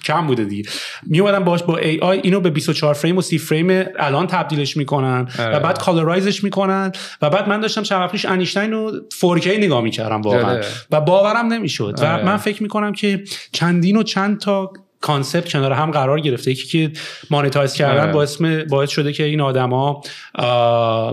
کم 0.05 0.27
بوده 0.27 0.45
دیگه. 0.45 0.69
میان 1.07 1.21
باش 1.21 1.63
با 1.63 1.77
AI 1.77 2.19
اینو 2.19 2.39
به 2.39 2.49
24 2.49 2.93
فریم 2.93 3.17
و 3.17 3.21
30 3.21 3.37
فریم 3.37 3.85
الان 3.99 4.27
تبدیلش 4.27 4.77
می‌کنن. 4.77 5.27
و 5.39 5.41
آره. 5.41 5.59
بعد 5.59 5.79
colorize 5.79 6.31
ش 6.31 6.43
می‌کنن. 6.43 6.91
و 7.21 7.29
بعد 7.29 7.49
من 7.49 7.59
داشتم 7.59 7.83
چند 7.83 8.01
وقت 8.01 8.25
انیشتین 8.25 8.71
رو 8.71 8.91
4K 9.21 9.47
نگاه 9.47 9.81
می‌کردم 9.81 10.21
واقعا. 10.21 10.51
آره. 10.51 10.65
و 10.91 11.01
باورم 11.01 11.53
نمی‌شد. 11.53 11.99
و 12.01 12.23
من 12.23 12.37
فکر 12.37 12.63
می‌کنم 12.63 12.93
که 12.93 13.23
چندین 13.51 13.97
و 13.97 14.03
چند 14.03 14.39
تا 14.39 14.73
concept 15.05 15.49
کنار 15.49 15.71
هم 15.71 15.91
قرار 15.91 16.19
گرفته. 16.19 16.51
یکی 16.51 16.67
که 16.67 16.99
monetize 17.29 17.73
کردن 17.73 18.01
آره. 18.01 18.11
باعث 18.11 18.41
باعث 18.69 18.89
شده 18.89 19.13
که 19.13 19.23
این 19.23 19.41
آدما 19.41 20.01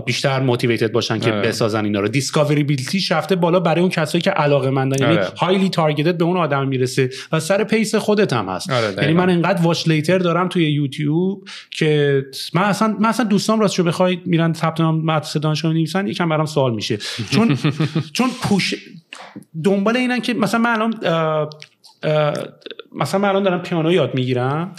بیشتر 0.05 0.39
motivated 0.39 0.91
باشن 0.91 1.19
که 1.19 1.31
آره. 1.31 1.41
بسازن 1.41 1.85
اینا 1.85 1.99
رو. 1.99 2.07
discoverability 2.07 2.99
ش 2.99 3.11
رفته 3.11 3.35
بالا 3.35 3.59
برای 3.59 3.81
اون 3.81 3.89
کسایی 3.89 4.21
که 4.21 4.29
علاقه 4.29 4.69
مندن. 4.69 5.01
یعنی 5.01 5.25
highly 5.37 5.69
targeted 5.69 6.17
به 6.17 6.25
اون 6.25 6.37
آدم 6.37 6.67
می‌رسه 6.67 7.09
و 7.31 7.39
سر 7.39 7.63
pace 7.63 7.95
خودت 7.95 8.33
هم 8.33 8.49
هست. 8.49 8.71
آره، 8.71 8.95
یعنی 8.97 9.13
من 9.13 9.29
انقدر 9.29 9.61
watch 9.61 9.87
later 9.87 10.17
دارم 10.17 10.47
توی 10.47 10.71
یوتیوب 10.71 11.47
که 11.71 12.21
من 12.53 12.63
اصلا 12.63 12.95
من 12.99 13.09
اصلا 13.09 13.25
دوستام 13.25 13.59
راستش 13.59 13.79
بخوای 13.79 14.19
میرن 14.25 14.53
ثبت 14.53 14.81
نام 14.81 15.05
مدرسه 15.05 15.39
دانشگاه 15.39 15.71
می‌نویسن 15.71 16.07
یکم 16.07 16.29
برام 16.29 16.45
سوال 16.45 16.73
میشه. 16.73 16.97
چون 17.31 17.57
چون 18.17 18.29
پوش 18.43 18.73
دنبال 19.63 19.97
اینن 19.97 20.19
که 20.21 20.33
مثلا 20.33 20.59
من 20.59 20.69
الان 20.69 20.93
مثلا 22.95 23.19
من 23.19 23.29
الان 23.29 23.43
دارم 23.43 23.61
پیانو 23.61 23.91
یاد 23.91 24.15
می‌گیرم 24.15 24.75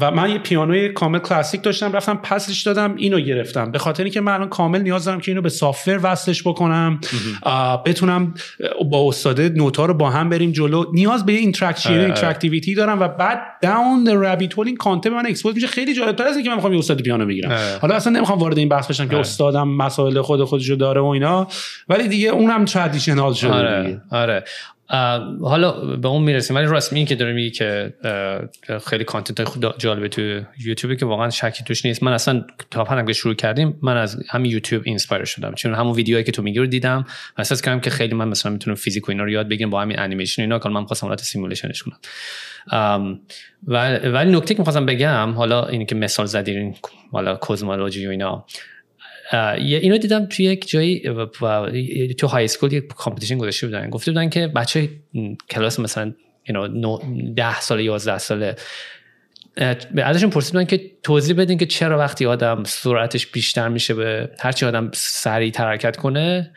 و 0.00 0.10
من 0.10 0.30
یه 0.30 0.38
پیانوی 0.38 0.88
کامل 0.88 1.18
کلاسیک 1.18 1.62
داشتم 1.62 1.92
رفتم 1.92 2.16
پسش 2.22 2.62
دادم 2.62 2.94
اینو 2.96 3.20
گرفتم. 3.20 3.72
به 3.72 3.78
خاطر 3.78 4.02
اینکه 4.02 4.20
من 4.20 4.32
الان 4.32 4.48
کامل 4.48 4.82
نیاز 4.82 5.04
دارم 5.04 5.20
که 5.20 5.30
اینو 5.30 5.42
به 5.42 5.48
software 5.48 6.00
وصلش 6.02 6.42
بکنم 6.42 7.00
بتونم 7.86 8.34
با 8.90 9.08
استاده 9.08 9.48
نوتا 9.48 9.86
رو 9.86 9.94
با 9.94 10.10
هم 10.10 10.28
بریم 10.28 10.52
جلو. 10.52 10.84
نیاز 10.92 11.26
به 11.26 11.32
interaction 11.32 12.00
interactivity 12.00 12.74
دارم 12.74 13.00
و 13.00 13.08
بعد 13.08 13.40
down 13.62 14.04
the 14.04 14.08
rabbit 14.08 14.54
hole 14.54 14.66
این 14.66 14.76
content 14.76 15.12
من 15.12 15.26
expose 15.26 15.54
میشه. 15.54 15.66
خیلی 15.66 15.94
جالب 15.94 16.16
تر 16.16 16.24
از 16.24 16.36
اینکه 16.36 16.50
من 16.50 16.56
می‌خوام 16.56 16.72
یه 16.72 16.78
استاد 16.78 17.02
پیانو 17.02 17.26
بگیرم. 17.26 17.58
حالا 17.82 17.94
اصلا 17.94 18.12
نمی‌خوام 18.12 18.38
وارد 18.38 18.58
این 18.58 18.68
بحث 18.68 18.86
بشم 18.86 19.08
که 19.08 19.16
استادم 19.16 19.68
مسائل 19.68 20.20
خود 20.20 20.44
خودشو 20.44 20.74
داره 20.74 21.00
و 21.00 21.04
اینا 21.04 21.48
ولی 21.88 22.08
دیگه 22.08 22.28
اونم 22.28 22.64
traditional 22.64 23.32
شده 23.32 23.52
آره 23.52 24.02
آره. 24.10 24.44
حالا 25.40 25.96
به 25.96 26.08
اون 26.08 26.22
می‌رسیم. 26.22 26.56
ولی 26.56 26.66
راست 26.66 26.92
این 26.92 27.06
که 27.06 27.14
داره 27.14 27.32
میگی 27.32 27.50
که 27.50 27.94
خیلی 28.86 29.04
content 29.04 29.44
خود 29.44 29.78
جالبه 29.78 30.08
تو 30.08 30.40
یوتیوب 30.64 30.94
که 30.94 31.06
واقعا 31.06 31.30
شکی 31.30 31.64
توش 31.64 31.84
نیست. 31.84 32.02
من 32.02 32.12
اصلا 32.12 32.44
Top 32.70 32.84
Hat 32.84 33.12
شروع 33.12 33.34
کردیم 33.34 33.78
من 33.82 33.96
از 33.96 34.22
همین 34.30 34.52
یوتیوب 34.52 34.82
inspire 34.84 35.24
شدم. 35.24 35.54
چون 35.54 35.74
همون 35.74 35.92
ویدیوهایی 35.92 36.24
که 36.24 36.32
تو 36.32 36.42
میگی 36.42 36.58
رو 36.58 36.66
دیدم. 36.66 37.06
احساس 37.36 37.62
کردم 37.62 37.80
که 37.80 37.90
خیلی 37.90 38.14
من 38.14 38.28
مثلا 38.28 38.52
می‌تونم 38.52 38.76
فیزیک 38.76 39.08
و 39.08 39.10
اینا 39.12 39.24
رو 39.24 39.30
یاد 39.30 39.48
بگیرم 39.48 39.70
با 39.70 39.82
همین 39.82 39.98
انیمیشن 39.98 40.42
اینا 40.42 40.58
که 40.58 40.68
من 40.68 40.84
خواستم 40.84 41.06
حالت 41.06 41.20
simulation 41.20 41.72
ش 41.72 41.82
کنم. 41.82 41.98
ولی 44.12 44.36
نکته 44.36 44.54
که 44.54 44.60
می‌خواستم 44.60 44.86
بگم 44.86 45.32
حالا 45.32 45.66
اینی 45.66 45.86
که 45.86 45.94
مثال 45.94 46.26
زدین 46.26 46.74
حالا 47.12 47.36
cosmology 47.36 48.06
و 48.06 48.10
اینا. 48.10 48.46
اینو 49.32 49.98
دیدم 49.98 50.26
توی 50.26 50.44
یک 50.44 50.68
جایی 50.68 51.02
تو 52.18 52.26
high 52.26 52.44
school 52.44 52.72
یک 52.72 52.86
competition 52.86 53.38
گذاشته 53.38 53.66
بودن. 53.66 53.90
گفته 53.90 54.10
بودن 54.10 54.28
که 54.28 54.46
بچه 54.46 54.88
کلاس 55.50 55.80
مثلا 55.80 56.12
ده 57.36 57.60
ساله 57.60 57.84
یازده 57.84 58.18
ساله 58.18 58.56
ازشون 60.04 60.30
پرسیدن 60.30 60.64
که 60.64 60.90
توضیح 61.02 61.36
بدین 61.36 61.58
که 61.58 61.66
چرا 61.66 61.98
وقتی 61.98 62.26
آدم 62.26 62.62
سرعتش 62.64 63.26
بیشتر 63.26 63.68
میشه 63.68 63.94
به 63.94 64.30
هرچی 64.38 64.66
آدم 64.66 64.90
سریع 64.94 65.52
حرکت 65.58 65.96
کنه 65.96 66.50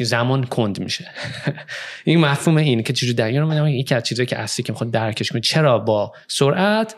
زمان 0.00 0.44
کند 0.44 0.80
میشه. 0.80 1.10
این 2.04 2.20
مفهوم 2.20 2.56
این 2.56 2.82
که 2.82 2.92
چجوری 2.92 3.12
در 3.12 3.30
رو 3.40 3.68
یکی 3.68 3.94
از 3.94 4.02
چیزایی 4.02 4.26
که 4.26 4.38
اصلی 4.38 4.62
که 4.62 4.72
می‌خواد 4.72 4.90
درکش 4.90 5.32
کنه 5.32 5.40
چرا 5.40 5.78
با 5.78 6.12
سرعت 6.28 6.94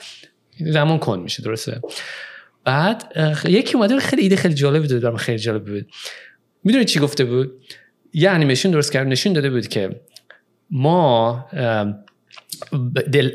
زمان 0.60 0.98
کند 0.98 1.22
میشه 1.22 1.42
درسته؟ 1.42 1.80
بعد 2.66 3.12
یکی 3.48 3.74
اومده 3.74 4.00
خیلی 4.00 4.22
ایده 4.22 4.36
خیلی 4.36 4.54
جالب 4.54 4.82
بود 4.82 5.00
برام 5.02 5.16
خیلی 5.16 5.38
جالب 5.38 5.64
بود. 5.64 5.86
می‌دونی 6.64 6.84
چی 6.84 7.00
گفته 7.00 7.24
بود؟ 7.24 7.52
یه 8.12 8.30
انیمیشن 8.30 8.70
درست 8.70 8.92
کرد 8.92 9.06
نشون 9.06 9.32
داده 9.32 9.50
بود 9.50 9.68
که 9.68 10.00
ما 10.70 11.46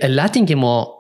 علت 0.02 0.48
که 0.48 0.56
ما 0.56 0.98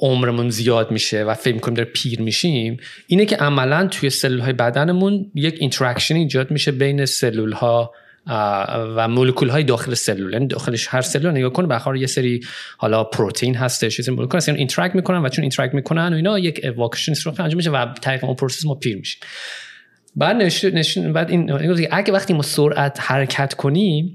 عمرمون 0.00 0.50
زیاد 0.50 0.90
میشه 0.90 1.24
و 1.24 1.34
فکر 1.34 1.54
می‌کنیم 1.54 1.74
داره 1.74 1.90
پیر 1.94 2.20
میشیم 2.20 2.76
اینه 3.06 3.26
که 3.26 3.36
عملا 3.36 3.86
توی 3.86 4.10
سلول 4.10 4.40
های 4.40 4.52
بدنمون 4.52 5.30
یک 5.34 5.56
interaction 5.58 6.14
ایجاد 6.16 6.50
میشه 6.50 6.72
بین 6.72 7.04
سلول 7.04 7.52
ها 7.52 7.92
و 8.28 9.08
مولکول 9.08 9.48
های 9.48 9.64
داخل 9.64 9.94
سلول 9.94 10.32
یعنی 10.32 10.46
داخلش 10.46 10.86
هر 10.90 11.00
سلول 11.00 11.30
نگاه 11.30 11.52
کنه 11.52 11.66
بخار 11.66 11.96
یه 11.96 12.06
سری 12.06 12.40
حالا 12.76 13.04
پروتئین 13.04 13.56
هستش 13.56 13.96
چیزی 13.96 14.10
مولکول 14.10 14.36
هست 14.36 14.48
یعنی 14.48 14.58
interact 14.58 14.94
می‌کنن 14.94 15.24
و 15.24 15.28
چون 15.28 15.42
interact 15.42 15.74
می‌کنن 15.74 16.12
و 16.12 16.16
اینا 16.16 16.38
یک 16.38 16.60
اواکشن 16.64 17.12
رو 17.24 17.34
انجام 17.38 17.56
میشه 17.56 17.70
و 17.70 17.86
طریق 18.00 18.24
اون 18.24 18.34
process 18.34 18.64
ما 18.64 18.74
پیر 18.74 18.96
میشیم 18.96 19.20
بعد 20.16 20.36
نشون 20.36 21.12
بعد 21.12 21.30
این 21.30 21.52
اگه 21.90 22.12
وقتی 22.12 22.32
ما 22.32 22.42
سرعت 22.42 22.98
حرکت 23.00 23.54
کنیم 23.54 24.14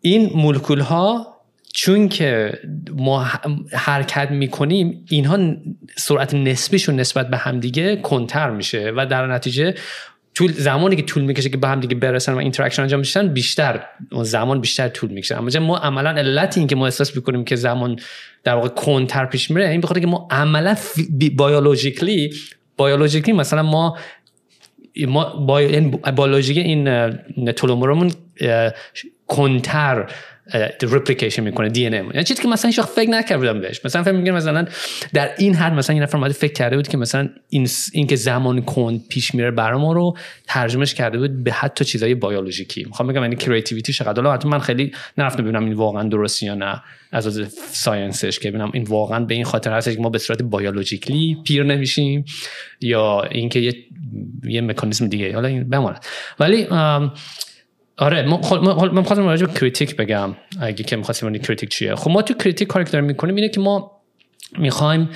این 0.00 0.30
مولکول 0.34 0.80
ها 0.80 1.36
چون 1.72 2.08
که 2.08 2.58
ما 2.96 3.26
حرکت 3.72 4.30
می‌کنیم 4.30 5.04
اینها 5.10 5.38
سرعت 5.96 6.34
نسبیشون 6.34 7.00
نسبت 7.00 7.30
به 7.30 7.36
همدیگه 7.36 7.96
کندتر 7.96 8.50
میشه 8.50 8.92
و 8.96 9.06
در 9.06 9.26
نتیجه 9.26 9.74
طول 10.34 10.52
زمانی 10.52 10.96
که 10.96 11.02
طول 11.02 11.22
می‌کشه 11.22 11.48
که 11.48 11.56
به 11.56 11.68
هم 11.68 11.80
دیگه 11.80 11.94
برسن 11.94 12.32
و 12.32 12.36
interaction 12.38 12.82
انجام 12.82 13.00
میشن 13.00 13.28
بیشتر 13.28 13.84
زمان 14.22 14.60
بیشتر 14.60 14.88
طول 14.88 15.10
می‌کشه. 15.10 15.36
اما 15.36 15.50
ما 15.60 15.78
عملا 15.78 16.10
علت 16.10 16.58
این 16.58 16.66
که 16.66 16.76
ما 16.76 16.84
احساس 16.84 17.16
می‌کنیم 17.16 17.44
که 17.44 17.56
زمان 17.56 17.98
در 18.44 18.54
واقع 18.54 18.68
کنتر 18.68 19.26
پیش 19.26 19.50
میره 19.50 19.68
این 19.68 19.80
بخاطر 19.80 20.00
که 20.00 20.06
ما 20.06 20.28
عملا 20.30 20.76
بیولوژیکلی 21.36 22.34
بیولوژیکلی 22.78 23.32
مثلا 23.32 23.62
ما 23.62 23.98
ما 25.08 25.48
بیولوژی 26.16 26.60
این 26.60 27.12
تلومرمون 27.52 28.12
کنتر 29.26 30.10
ریپلیکیشن 30.82 31.42
می‌کنه 31.42 31.68
دی 31.68 31.86
ان 31.86 31.92
یعنی 31.92 32.24
چیزی 32.24 32.42
که 32.42 32.48
مثلا 32.48 32.68
هیچ 32.68 32.80
فکر 32.80 33.10
نکردم 33.10 33.60
بهش. 33.60 33.80
مثلا 33.84 34.02
فکر 34.02 34.12
میگم 34.12 34.34
مثلا 34.34 34.66
در 35.12 35.30
این 35.38 35.54
حد 35.54 35.72
مثلا 35.72 35.94
این 35.94 36.02
نفر 36.02 36.16
اومده 36.18 36.32
فکر 36.32 36.52
کرده 36.52 36.76
بود 36.76 36.88
که 36.88 36.96
مثلا 36.96 37.28
این 37.48 37.68
این 37.92 38.06
که 38.06 38.16
زمان 38.16 38.62
کند 38.62 39.08
پیش 39.08 39.34
میره 39.34 39.50
برای 39.50 39.80
ما 39.80 39.92
رو 39.92 40.16
ترجمهش 40.46 40.94
کرده 40.94 41.18
بود 41.18 41.44
به 41.44 41.52
حتی 41.52 41.84
چیزای 41.84 42.14
بیولوژیکی. 42.14 42.84
می‌خوام 42.84 43.08
بگم 43.08 43.22
یعنی 43.22 43.36
creativity 43.36 43.92
چقدر. 43.92 44.22
حالا 44.22 44.38
من 44.44 44.58
خیلی 44.58 44.92
نرفتم 45.18 45.42
ببینم 45.42 45.64
این 45.64 45.72
واقعا 45.72 46.08
درست 46.08 46.42
یا 46.42 46.54
نه 46.54 46.82
از 47.12 47.26
از 47.26 47.52
science 47.72 48.23
ش 48.23 48.38
که 48.38 48.50
ببینم 48.50 48.70
این 48.74 48.82
واقعا 48.82 49.24
به 49.24 49.34
این 49.34 49.44
خاطر 49.44 49.72
هست 49.72 49.90
که 49.90 50.00
ما 50.00 50.08
به 50.08 50.18
صورت 50.18 50.42
biologically 50.42 51.36
پیر 51.44 51.62
نمیشیم 51.62 52.24
یا 52.80 53.22
اینکه 53.22 53.60
یه 53.60 53.74
یه 54.44 54.60
مکانیزم 54.60 55.08
دیگه. 55.08 55.34
حالا 55.34 55.48
این 55.48 55.68
بماند. 55.68 56.04
ولی 56.40 56.66
آره 58.00 58.22
من 58.22 59.02
خواستم 59.02 59.26
راجع 59.26 59.46
به 59.46 59.52
Kritik 59.52 59.96
بگم 59.96 60.36
اگه 60.60 60.84
که 60.84 60.96
می‌خواستیم 60.96 61.38
Kritik 61.38 61.70
چیه. 61.70 61.94
خب 61.94 62.10
ما 62.10 62.22
تو 62.22 62.34
Kritik 62.34 62.68
کاری 62.68 62.84
که 62.84 62.90
داریم 62.90 63.06
می‌کنیم 63.06 63.34
اینه 63.34 63.48
که 63.48 63.60
ما 63.60 64.00
می‌خوایم 64.58 65.08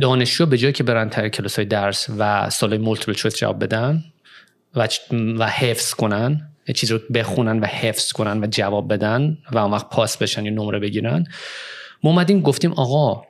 دانشجو 0.00 0.46
به 0.46 0.58
جایی 0.58 0.72
که 0.72 0.84
برن 0.84 1.08
سر 1.08 1.28
کلاس 1.28 1.56
های 1.56 1.64
درس 1.64 2.06
و 2.18 2.50
سوال 2.50 2.78
multiple 2.78 3.12
choice 3.12 3.36
جواب 3.36 3.64
بدن 3.64 4.04
و, 4.74 4.88
و 5.38 5.46
حفظ 5.46 5.94
کنن 5.94 6.48
چیز 6.74 6.90
رو 6.90 6.98
بخونن 7.14 7.60
و 7.60 7.66
حفظ 7.66 8.12
کنن 8.12 8.44
و 8.44 8.46
جواب 8.46 8.92
بدن 8.92 9.38
و 9.52 9.58
اون 9.58 9.70
وقت 9.70 9.88
پاس 9.88 10.16
بشن 10.16 10.44
یا 10.44 10.52
نمره 10.52 10.78
بگیرن. 10.78 11.24
ما 12.02 12.10
اومدیم 12.10 12.40
گفتیم 12.40 12.72
آقا 12.72 13.22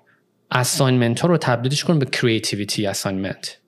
assignment 0.51 1.21
ها 1.21 1.29
رو 1.29 1.37
تبدیلش 1.37 1.85
کن 1.85 1.99
به 1.99 2.07
creativity 2.07 2.87
assignment 2.87 3.59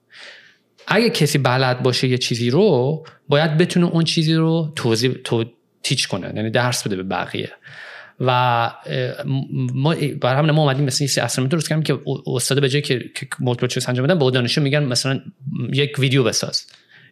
اگه 0.87 1.11
کسی 1.11 1.39
بلد 1.39 1.83
باشه 1.83 2.09
یه 2.09 2.19
چیزی 2.19 2.51
رو 2.51 3.05
باید 3.29 3.57
بتونه 3.57 3.87
اون 3.87 4.05
چیزی 4.05 4.35
رو 4.35 4.73
توضیح 4.77 5.13
تو 5.25 5.45
teach 5.83 6.09
کنه 6.09 6.33
یعنی 6.37 6.51
درس 6.51 6.87
بده 6.87 6.97
به 6.97 7.03
بقیه. 7.03 7.51
و 8.21 8.71
ما 9.75 9.95
برای 10.21 10.39
همین 10.39 10.51
ما 10.51 10.63
اومدیم 10.63 10.85
مثلا 10.85 11.09
یه 11.17 11.25
assignment 11.25 11.53
درست 11.53 11.69
کردیم 11.69 11.83
که 11.83 11.99
استاد 12.27 12.61
به 12.61 12.69
جای 12.69 12.83
که 12.83 13.11
multiple 13.41 13.67
choice 13.67 13.89
انجام 13.89 14.07
بدن 14.07 14.19
به 14.19 14.31
دانشجو 14.31 14.61
میگن 14.61 14.85
مثلا 14.85 15.21
یک 15.73 15.99
ویدیو 15.99 16.25
بساز. 16.25 16.67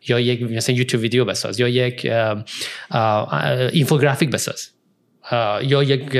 یا 0.08 0.20
یک 0.20 0.42
مثلا 0.42 0.76
یوتیوب 0.76 1.02
ویدیو 1.02 1.24
بساز. 1.24 1.60
یا 1.60 1.68
یک 1.68 2.12
infographic 3.72 4.30
بساز. 4.30 4.68
یا 5.62 5.82
یک 5.82 6.14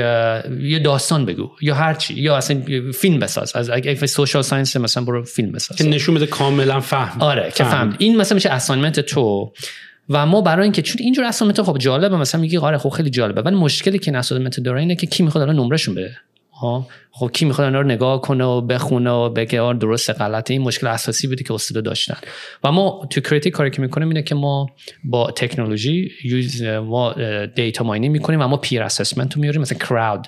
یه 0.61 0.79
داستان 0.79 1.25
بگو 1.25 1.51
یا 1.61 1.75
هر 1.75 1.93
چی 1.93 2.13
یا 2.13 2.37
اصلا 2.37 2.61
فیلم 2.93 3.19
بساز. 3.19 3.55
از 3.55 3.69
اگه 3.69 4.05
social 4.05 4.41
science 4.41 4.77
مثلا 4.77 5.03
برو 5.03 5.23
فیلم 5.23 5.51
بساز. 5.51 5.77
که 5.77 5.83
نشون 5.83 6.15
بده 6.15 6.25
کاملا 6.25 6.79
فهم. 6.79 7.21
آره 7.21 7.51
که 7.55 7.63
فهم. 7.63 7.95
این 7.97 8.17
مثلا 8.17 8.35
میشه 8.35 8.49
assignment 8.49 8.99
تو. 8.99 9.53
و 10.09 10.25
ما 10.25 10.41
برای 10.41 10.63
اینکه 10.63 10.81
چون 10.81 10.95
اینجور 10.99 11.25
assignment 11.25 11.61
خب 11.61 11.77
جالبه 11.77 12.17
مثلا 12.17 12.41
میگی 12.41 12.57
آره 12.57 12.77
خب 12.77 12.89
خیلی 12.89 13.09
جالبه. 13.09 13.41
ولی 13.41 13.55
مشکلی 13.55 13.99
که 13.99 14.17
assignment 14.17 14.59
داره 14.59 14.79
اینه 14.79 14.95
که 14.95 15.07
کی 15.07 15.23
می‌خواد 15.23 15.41
الان 15.41 15.55
نمرهشون 15.55 15.95
بده؟ 15.95 16.17
خب 17.11 17.31
کی 17.33 17.45
می‌خواد 17.45 17.67
اینا 17.67 17.81
رو 17.81 17.87
نگاه 17.87 18.21
کنه 18.21 18.43
و 18.43 18.61
بخونه 18.61 19.11
و 19.11 19.29
بگه 19.29 19.61
آره 19.61 19.77
درست 19.77 20.09
غلطه. 20.09 20.53
این 20.53 20.61
مشکل 20.61 20.87
اساسی 20.87 21.27
بودی 21.27 21.43
که 21.43 21.53
استاد 21.53 21.83
داشتن. 21.83 22.17
و 22.63 22.71
ما 22.71 23.07
تو 23.09 23.21
Kritik 23.21 23.53
کاری 23.53 23.69
که 23.69 23.81
می‌کنیم 23.81 24.07
اینه 24.07 24.21
که 24.23 24.35
ما 24.35 24.67
با 25.03 25.31
تکنولوژی 25.31 26.11
use 26.23 26.61
ما 26.63 27.13
data 27.55 27.83
mining 27.83 28.11
می‌کنیم 28.11 28.41
و 28.41 28.47
ما 28.47 28.57
peer 28.57 28.83
assessment 28.83 29.35
رو 29.35 29.41
میاریم 29.41 29.61
مثلا 29.61 29.77
crowd. 29.77 30.27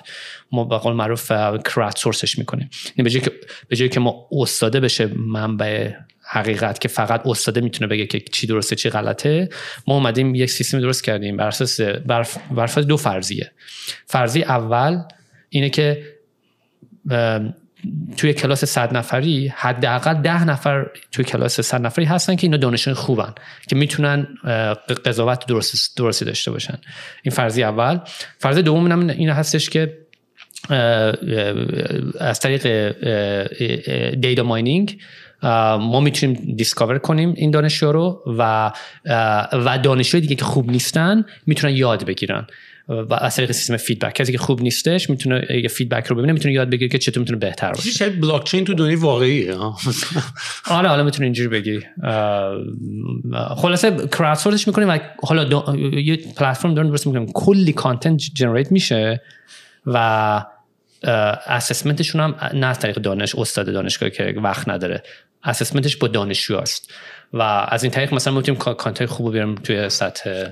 ما 0.52 0.64
به 0.64 0.78
قول 0.78 0.92
معروف 0.92 1.32
crowd 1.64 1.96
source 1.96 2.28
ش 2.28 2.38
می‌کنیم. 2.38 2.70
یعنی 2.96 3.10
به 3.10 3.30
به 3.68 3.76
جایی 3.76 3.88
که 3.88 4.00
ما 4.00 4.28
استاده 4.32 4.80
بشه 4.80 5.06
منبع 5.16 5.90
حقیقت 6.28 6.80
که 6.80 6.88
فقط 6.88 7.26
استاده 7.26 7.60
می‌تونه 7.60 7.88
بگه 7.88 8.06
که 8.06 8.20
چی 8.20 8.46
درسته 8.46 8.76
چی 8.76 8.90
غلطه 8.90 9.48
ما 9.86 9.94
اومدیم 9.94 10.34
یک 10.34 10.50
سیستم 10.50 10.80
درست 10.80 11.04
کردیم. 11.04 11.36
بر 11.36 11.46
اساس 11.46 11.80
بر 11.80 12.66
دو 12.88 12.96
فرضیه. 12.96 13.52
فرضی 14.06 14.42
اول 14.42 14.98
اینه 15.48 15.70
که 15.70 16.15
توی 18.16 18.32
کلاس 18.32 18.64
صد 18.64 18.96
نفری 18.96 19.52
حداقل 19.56 20.14
ده 20.14 20.44
نفر 20.44 20.86
توی 21.12 21.24
کلاس 21.24 21.60
صد 21.60 21.86
نفری 21.86 22.04
هستن 22.04 22.36
که 22.36 22.46
اینا 22.46 22.56
دانشجو 22.56 22.94
خوبن 22.94 23.34
که 23.68 23.76
می‌تونن 23.76 24.26
قضاوت 25.04 25.46
درست 25.46 25.96
درستی 25.96 26.24
داشته 26.24 26.50
باشن. 26.50 26.78
این 27.22 27.34
فرضی 27.34 27.62
اول. 27.62 27.98
فرض 28.38 28.58
دوم 28.58 29.08
این 29.08 29.30
هستش 29.30 29.70
که 29.70 29.98
از 32.20 32.40
طریق 32.40 32.92
data 34.20 34.42
mining 34.42 34.98
ما 35.42 36.00
می‌تونیم 36.00 36.54
discover 36.56 36.98
کنیم 36.98 37.34
این 37.36 37.50
دانشجو 37.50 37.92
رو 37.92 38.22
و 38.38 38.72
و 39.52 39.78
دانشجوی 39.78 40.20
دیگه 40.20 40.34
که 40.34 40.44
خوب 40.44 40.70
نیستن 40.70 41.24
می‌تونن 41.46 41.76
یاد 41.76 42.04
بگیرن. 42.04 42.46
و 42.88 43.14
از 43.14 43.36
طریق 43.36 43.52
سیستم 43.52 43.76
feedback 43.76 44.14
کسی 44.14 44.32
که 44.32 44.38
خوب 44.38 44.62
نیستش 44.62 45.10
می‌تونه 45.10 45.46
یه 45.62 45.68
feedback 45.68 46.06
رو 46.06 46.16
ببینه 46.16 46.32
می‌تونه 46.32 46.54
یاد 46.54 46.70
بگیره 46.70 46.88
که 46.88 46.98
چطور 46.98 47.20
می‌تونه 47.20 47.38
بهتر 47.38 47.72
باشه. 47.72 47.90
شاید 47.90 48.20
بلاک 48.20 48.44
چین 48.44 48.64
تو 48.64 48.74
دنیای 48.74 48.94
واقعیه 48.94 49.54
حالا 50.64 50.88
حالا 50.88 51.02
می‌تونه 51.02 51.24
اینجوری 51.24 51.48
بگی. 51.48 51.80
خلاصه 53.56 53.90
crowd 54.06 54.38
source 54.38 54.59
ش 54.59 54.66
می‌کنیم 54.66 54.88
و 54.88 54.98
حالا 55.22 55.76
یه 56.00 56.16
پلتفرم 56.16 56.74
دارن 56.74 56.88
درست 56.88 57.06
می‌کنیم 57.06 57.32
کلی 57.34 57.72
content 57.72 58.20
generate 58.34 58.72
میشه 58.72 59.22
و 59.86 60.44
assessment 61.46 61.99
شون 61.99 62.20
هم 62.20 62.34
نه 62.54 62.66
از 62.66 62.78
طریق 62.78 62.96
دانش 62.96 63.34
استاد 63.34 63.72
دانشگاه 63.72 64.10
که 64.10 64.34
وقت 64.36 64.68
نداره. 64.68 65.02
assessment 65.44 65.87
ش 65.87 65.96
با 65.96 66.08
دانشجو 66.08 66.56
است. 66.56 66.92
و 67.32 67.42
از 67.68 67.82
این 67.82 67.92
طریق 67.92 68.14
مثلا 68.14 68.34
می‌تونیم 68.34 68.60
content 68.60 69.10
خوب 69.10 69.32
بیاریم 69.32 69.54
توی 69.54 69.88
سطح 69.88 70.50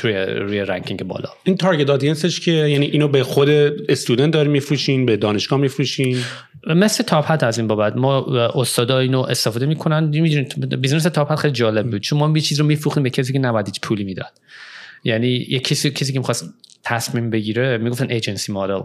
توی 0.00 0.12
روی 0.16 0.60
ranking 0.60 1.02
بالا. 1.02 1.28
این 1.44 1.56
target 1.56 1.90
audience 1.90 2.30
ش 2.30 2.40
که 2.40 2.50
یعنی 2.50 2.86
اینو 2.86 3.08
به 3.08 3.22
خود 3.22 3.48
student 3.88 4.32
داری 4.32 4.48
میفروشین 4.48 5.06
به 5.06 5.16
دانشگاه 5.16 5.58
میفروشین؟ 5.58 6.18
مثل 6.66 7.04
Top 7.04 7.24
Hat 7.24 7.42
از 7.42 7.58
این 7.58 7.68
بابت 7.68 7.96
ما 7.96 8.18
استادا 8.54 8.98
اینو 8.98 9.20
استفاده 9.20 9.66
می‌کنن. 9.66 10.04
می‌دونید 10.04 10.80
business 10.80 11.02
Top 11.02 11.28
Hat 11.28 11.38
خیلی 11.38 11.54
جالب 11.54 11.90
بود. 11.90 12.00
چون 12.00 12.18
ما 12.18 12.32
یه 12.36 12.42
چیز 12.42 12.60
رو 12.60 12.66
میفروختیم 12.66 13.02
به 13.02 13.10
کسی 13.10 13.32
که 13.32 13.38
نباید 13.38 13.66
هیچ 13.66 13.80
پولی 13.80 14.04
می‌داد. 14.04 14.32
یعنی 15.04 15.46
یه 15.48 15.58
کسی 15.58 15.90
کسی 15.90 16.12
که 16.12 16.18
می‌خواست 16.18 16.54
تصمیم 16.84 17.30
بگیره 17.30 17.78
می‌گفتن 17.78 18.10
ایجنسی 18.10 18.52
مدل 18.52 18.80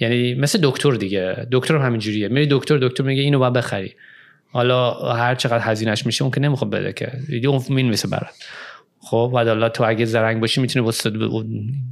یعنی 0.00 0.34
مثل 0.34 0.58
دکتر 0.62 0.90
دیگه. 0.90 1.46
دکتر 1.52 1.76
هم 1.76 1.86
همینجوریه. 1.86 2.28
میری 2.28 2.46
دکتر 2.50 2.78
دکتر 2.78 3.04
میگه 3.04 3.22
اینو 3.22 3.38
باید 3.38 3.52
بخری. 3.52 3.92
حالا 4.52 4.92
هر 4.92 5.34
چقدر 5.34 5.60
هزینهش 5.70 6.06
میشه 6.06 6.22
اون 6.22 6.30
که 6.30 6.40
نمی‌خواد 6.40 6.70
بده 6.70 6.92
که. 6.92 7.12
اون 7.48 7.62
می‌نویسه 7.68 8.08
برات. 8.08 8.34
خب 9.04 9.30
و 9.34 9.38
حالا 9.38 9.68
تو 9.68 9.84
اگه 9.86 10.04
زرنگ 10.04 10.40
باشی 10.40 10.60
می‌تونی 10.60 10.92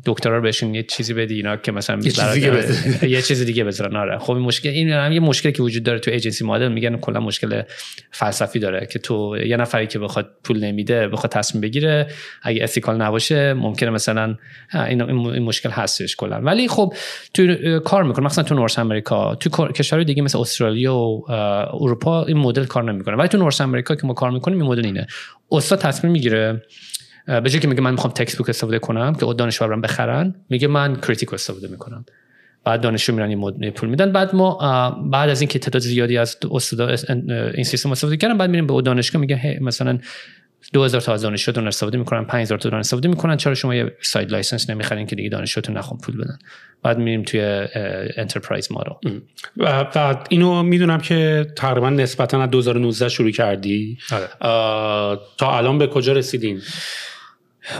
دکترا 0.06 0.36
رو 0.36 0.42
بهشون 0.42 0.74
یه 0.74 0.82
چیزی 0.82 1.14
بدی 1.14 1.34
اینا 1.34 1.56
که 1.56 1.72
مثلا 1.72 1.96
یه 2.02 2.11
چیز 2.11 2.24
دیگه 2.24 2.64
یه 3.16 3.22
چیز 3.22 3.46
دیگه 3.46 3.64
بذارن 3.64 3.96
آره. 3.96 4.18
خب 4.18 4.32
این 4.32 4.42
مشکل 4.42 4.68
این 4.68 4.90
هم 4.90 5.12
یه 5.12 5.20
مشکلی 5.20 5.52
که 5.52 5.62
وجود 5.62 5.82
داره 5.82 5.98
تو 5.98 6.11
ایجنسی 6.11 6.44
مدل. 6.44 6.68
میگن 6.68 6.96
کلا 6.96 7.20
مشکل 7.20 7.62
فلسفی 8.11 8.58
داره 8.58 8.88
که 8.92 8.98
تو 8.98 9.36
یه 9.46 9.56
نفری 9.56 9.86
که 9.86 9.98
بخواد 9.98 10.30
پول 10.44 10.64
نمیده 10.64 11.08
بخواد 11.08 11.32
تصمیم 11.32 11.61
بگیره. 11.61 12.06
اگه 12.42 12.64
ethical 12.64 12.96
نباشه 13.02 13.54
ممکنه 13.54 13.90
مثلا 13.90 14.36
این, 14.74 15.02
این 15.02 15.42
مشکل 15.42 15.70
هستش 15.70 16.16
کلا. 16.16 16.40
ولی 16.40 16.68
خب 16.68 16.94
تو 17.34 17.78
کار 17.80 18.04
می‌کنه. 18.04 18.26
مثلا 18.26 18.44
تو 18.44 18.54
North 18.55 18.78
America. 18.78 19.34
تو 19.34 19.68
کشورهای 19.68 20.04
دیگه 20.04 20.22
مثل 20.22 20.38
استرالیا 20.38 20.96
و 20.96 21.30
اروپا 21.72 22.24
این 22.24 22.36
مدل 22.36 22.64
کار 22.64 22.92
نمی‌کنه. 22.92 23.16
ولی 23.16 23.28
تو 23.28 23.38
North 23.38 23.61
America 23.61 23.94
که 23.94 24.06
ما 24.06 24.14
کار 24.14 24.30
می‌کنیم 24.30 24.58
این 24.58 24.66
مدل 24.66 24.84
اینه. 24.84 25.06
استاد 25.52 25.78
تصمیم 25.78 26.12
می‌گیره 26.12 26.62
به 27.26 27.50
جای 27.50 27.60
که 27.60 27.68
میگه 27.68 27.80
من 27.80 27.90
می‌خوام 27.90 28.12
textbook 28.12 28.48
استفاده 28.48 28.78
کنم 28.78 29.14
که 29.14 29.26
دانشجو 29.38 29.66
برام 29.66 29.80
بخرن 29.80 30.34
میگه 30.50 30.68
من 30.68 30.96
Kritik 30.96 31.34
استفاده 31.34 31.68
می‌کنم. 31.68 32.04
بعد 32.64 32.80
دانشجو 32.80 33.12
میرن 33.14 33.28
این 33.60 33.70
پول 33.70 33.88
میدن. 33.88 34.12
بعد 34.12 34.34
ما 34.34 34.54
بعد 35.10 35.30
از 35.30 35.40
اینکه 35.40 35.58
تعداد 35.58 35.82
زیادی 35.82 36.18
از 36.18 36.36
استاد 36.50 36.90
این 37.54 37.64
سیستم 37.64 37.92
استفاده 37.92 38.16
کردن 38.16 38.38
بعد 38.38 38.50
میریم 38.50 38.66
به 38.66 38.82
دانشگاه 38.82 39.20
میگه 39.20 39.58
مثلا 39.60 39.98
2000 40.72 41.00
تا 41.00 41.14
از 41.14 41.22
دانشجوتون 41.22 41.66
استفاده 41.66 41.98
می‌کنن 41.98 42.24
5000 42.24 42.58
تا 42.58 42.68
دانشجو 42.68 42.80
استفاده 42.80 43.08
می‌کنن. 43.08 43.36
چرا 43.36 43.54
شما 43.54 43.74
یه 43.74 43.92
site 44.03 44.30
license 44.30 44.70
نمی‌خرین 44.70 45.06
که 45.06 45.16
دیگه 45.16 45.28
دانشجوتون 45.28 45.76
نخوام 45.76 46.00
پول 46.00 46.16
بدن؟ 46.16 46.38
بعد 46.82 46.98
میریم 46.98 47.22
توی 47.22 47.40
enterprise 48.16 48.72
model 48.72 49.20
و 49.56 49.84
بعد 49.84 50.26
اینو 50.30 50.62
می‌دونم 50.62 50.98
که 50.98 51.46
تقریبا 51.56 51.90
نسبتا 51.90 52.42
از 52.42 52.50
2019 52.50 53.08
شروع 53.08 53.30
کردی. 53.30 53.98
آره. 54.12 54.28
تا 55.38 55.56
الان 55.56 55.78
به 55.78 55.86
کجا 55.86 56.12
رسیدین؟ 56.12 56.60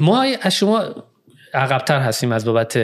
ما 0.01 0.27
از 0.43 0.55
شما 0.55 0.85
عقبتر 1.55 2.01
هستیم 2.01 2.33
از 2.33 2.45
بابت 2.45 2.77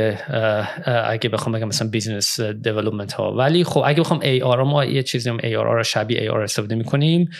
اگه 0.87 1.29
بخوام 1.29 1.53
بگم 1.57 1.69
مثلا 1.69 1.89
business 1.89 2.41
development 2.41 3.13
ها 3.13 3.33
ولی 3.33 3.65
خب 3.65 3.83
اگه 3.87 4.01
بخوام 4.01 4.21
ARR 4.21 4.63
ما 4.63 4.85
یه 4.85 5.03
چیزی 5.03 5.31
هم 5.31 5.39
ARR 5.43 5.77
رو 5.77 5.83
شبیه 5.83 6.21
ARR 6.21 6.41
استفاده 6.41 6.75
می‌کنیم. 6.75 7.31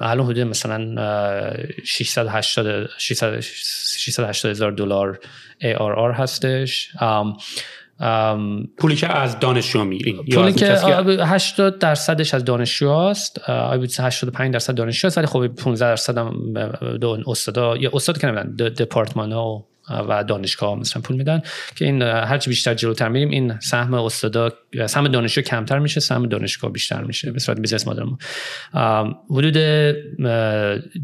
الان 0.00 0.26
حدود 0.26 0.38
مثلا 0.38 0.94
680 1.84 2.90
680 2.98 4.50
هزار 4.50 4.72
دلار 4.72 5.18
ARR 5.58 6.12
هستش 6.12 6.90
پولی 8.78 8.96
که 8.96 9.16
از 9.16 9.40
دانشجو 9.40 9.84
میرین 9.84 10.24
پولی 10.34 10.52
که 10.52 10.72
80 10.72 11.78
درصدش 11.78 12.34
از 12.34 12.44
دانشجو 12.44 12.88
است. 12.88 13.40
85 13.48 14.52
درصد 14.52 14.74
دانشجو 14.74 15.06
است 15.06 15.18
ولی 15.18 15.26
خب 15.26 15.46
15 15.46 15.86
درصد 15.86 16.18
هم 16.18 16.54
دو 17.00 17.18
استادا 17.26 17.76
یا 17.76 17.90
استاد 17.94 18.18
که 18.18 18.26
نمیدن 18.26 18.56
دپارتمان 18.56 19.32
ها 19.32 19.66
و 20.08 20.24
دانشگاه 20.24 20.74
مثلا 20.74 21.02
پول 21.02 21.16
میدن 21.16 21.42
که 21.76 21.84
این 21.84 22.02
هرچی 22.02 22.50
بیشتر 22.50 22.74
جلوتر 22.74 23.08
میریم 23.08 23.30
این 23.30 23.60
سهم 23.60 23.94
استادا 23.94 24.50
سهم 24.86 25.08
دانشجو 25.08 25.40
کمتر 25.40 25.78
میشه 25.78 26.00
سهم 26.00 26.26
دانشگاه 26.26 26.72
بیشتر 26.72 27.02
میشه 27.02 27.32
به 27.32 27.38
صورت 27.38 27.60
business 27.60 27.88
model 27.88 28.02
حدود 29.30 29.56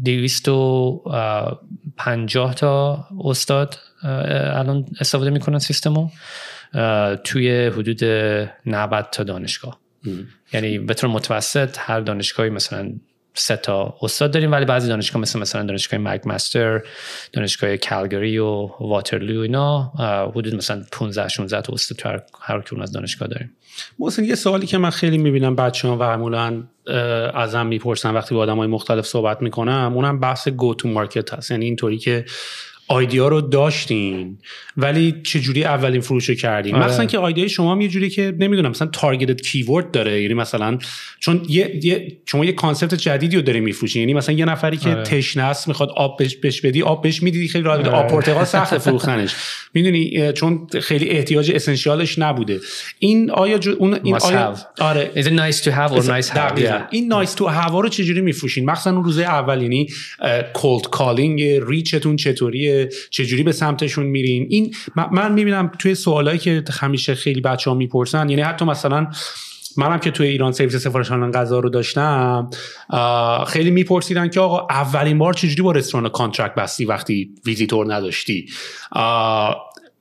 250 0.03 2.53
تا 2.53 3.05
استاد 3.23 3.79
الان 4.03 4.85
استفاده 4.99 5.29
می‌کنن 5.29 5.59
سیستمو. 5.59 6.09
توی 7.23 7.67
حدود 7.67 8.03
90 8.65 9.07
تا 9.11 9.23
دانشگاه. 9.23 9.79
یعنی 10.53 10.79
به 10.79 10.93
طور 10.93 11.09
متوسط 11.09 11.75
هر 11.79 11.99
دانشگاهی 11.99 12.49
مثلا 12.49 12.93
سه 13.33 13.55
تا 13.55 13.95
استاد 14.01 14.31
داریم 14.31 14.51
ولی 14.51 14.65
بعضی 14.65 14.87
دانشگاه 14.87 15.21
مثل 15.21 15.39
مثلا 15.39 15.63
دانشگاه 15.63 15.99
مک 15.99 16.27
مستر 16.27 16.81
دانشگاه 17.33 17.77
کالگری 17.77 18.37
و 18.37 18.69
واترلو 18.79 19.41
اینا 19.41 19.91
حدود 20.35 20.55
مثلا 20.55 20.83
15 20.91 21.27
16 21.27 21.61
تا 21.61 21.73
استاد 21.73 21.97
تو 21.97 22.09
هر 22.41 22.61
کدوم 22.61 22.81
از 22.81 22.91
دانشگاه 22.91 23.27
داریم. 23.27 23.51
محسن 23.99 24.23
یه 24.23 24.35
سوالی 24.35 24.67
که 24.67 24.77
من 24.77 24.89
خیلی 24.89 25.17
می‌بینم 25.17 25.55
بچه 25.55 25.87
ها 25.87 25.95
و 25.95 25.99
معمولا 25.99 26.63
ازم 27.33 27.65
می‌پرسن 27.65 28.13
وقتی 28.13 28.35
با 28.35 28.41
آدم 28.41 28.57
های 28.57 28.67
مختلف 28.67 29.05
صحبت 29.05 29.41
می‌کنم 29.41 29.91
اونم 29.95 30.19
بحث 30.19 30.47
go 30.47 30.73
to 30.73 30.87
market 30.87 31.33
هست. 31.33 31.51
یعنی 31.51 31.65
اینطوری 31.65 31.97
که 31.97 32.25
idea 32.87 33.27
رو 33.27 33.41
داشتین 33.41 34.37
ولی 34.77 35.15
چجوری 35.23 35.63
اولین 35.63 36.01
فروش 36.01 36.29
رو 36.29 36.35
کردین؟ 36.35 36.75
آره. 36.75 36.85
مثلا 36.85 37.05
که 37.05 37.17
idea 37.17 37.43
ی 37.43 37.49
شما 37.49 37.71
هم 37.71 37.81
یه 37.81 37.87
جوری 37.87 38.09
که 38.09 38.33
نمی‌دونم 38.39 38.69
مثلا 38.69 38.87
targeted 38.87 39.41
keyword 39.41 39.91
داره 39.91 40.21
یعنی 40.21 40.33
مثلا 40.33 40.77
چون 41.19 41.45
یه, 41.49 41.79
یه 41.83 42.17
شما 42.25 42.45
یه 42.45 42.51
concept 42.51 42.93
جدیدی 42.93 43.35
رو 43.35 43.41
داره 43.41 43.59
میفروشین 43.59 43.99
یعنی 43.99 44.13
مثلا 44.13 44.35
یه 44.35 44.45
نفری 44.45 44.77
که 44.77 44.89
آره. 44.89 45.03
تشنه 45.03 45.43
است 45.43 45.67
می‌خواد 45.67 45.89
آب 45.89 46.17
بهش 46.17 46.35
بش 46.35 46.61
بدی 46.61 46.81
آب 46.81 47.01
بهش 47.01 47.23
میدی 47.23 47.47
خیلی 47.47 47.63
راحت 47.63 47.79
آره. 47.79 47.89
آب 47.89 48.07
پرتقال 48.07 48.45
سخت 48.45 48.77
فروختنش. 48.77 49.35
می‌دونی 49.73 50.33
چون 50.33 50.67
خیلی 50.81 51.09
احتیاج 51.09 51.51
essential 51.51 52.07
ش 52.07 52.19
نبوده. 52.19 52.59
این 52.99 53.31
آیا 53.31 53.57
جو 53.57 53.75
اون 53.79 53.99
این 54.03 54.15
آیا 54.15 54.55
آره. 54.79 55.11
Is 55.15 55.25
it 55.25 55.31
nice 55.31 55.61
to 55.63 55.71
have 55.71 55.91
or 55.91 56.03
must 56.03 56.29
have? 56.29 56.59
yeah. 56.59 56.81
این 56.91 57.13
nice 57.13 57.29
to 57.29 57.43
have 57.43 57.71
رو 57.71 57.89
چجوری 57.89 58.21
میفروشین؟ 58.21 58.65
مثلا 58.65 58.93
اون 58.93 59.03
روز 59.03 59.19
اول 59.19 59.61
یعنی 59.61 59.87
cold 60.53 60.81
calling 60.81 61.41
reach 61.67 61.97
تون 61.97 62.15
چطوریه؟ 62.15 62.72
چجوری 63.09 63.43
به 63.43 63.51
سمتشون 63.51 64.05
میرین. 64.05 64.47
این 64.49 64.75
من 65.11 65.31
می‌بینم 65.33 65.71
توی 65.79 65.95
سوالایی 65.95 66.39
که 66.39 66.63
همیشه 66.71 67.15
خیلی 67.15 67.41
بچه 67.41 67.69
ها 67.69 67.75
می‌پرسن 67.75 68.29
یعنی 68.29 68.41
حتی 68.41 68.65
مثلا 68.65 69.07
منم 69.77 69.99
که 69.99 70.11
توی 70.11 70.27
ایران 70.27 70.51
سرویس 70.51 70.75
سفارش 70.75 71.11
آنلاین 71.11 71.31
غذا 71.31 71.59
رو 71.59 71.69
داشتم 71.69 72.49
خیلی 73.47 73.71
میپرسیدن 73.71 74.29
که 74.29 74.39
آقا 74.39 74.67
اولین 74.69 75.17
بار 75.17 75.33
چجوری 75.33 75.61
با 75.61 75.71
رستوران 75.71 76.09
contract 76.09 76.55
بستی 76.55 76.85
وقتی 76.85 77.31
ویزیتور 77.45 77.93
نداشتی؟ 77.93 78.45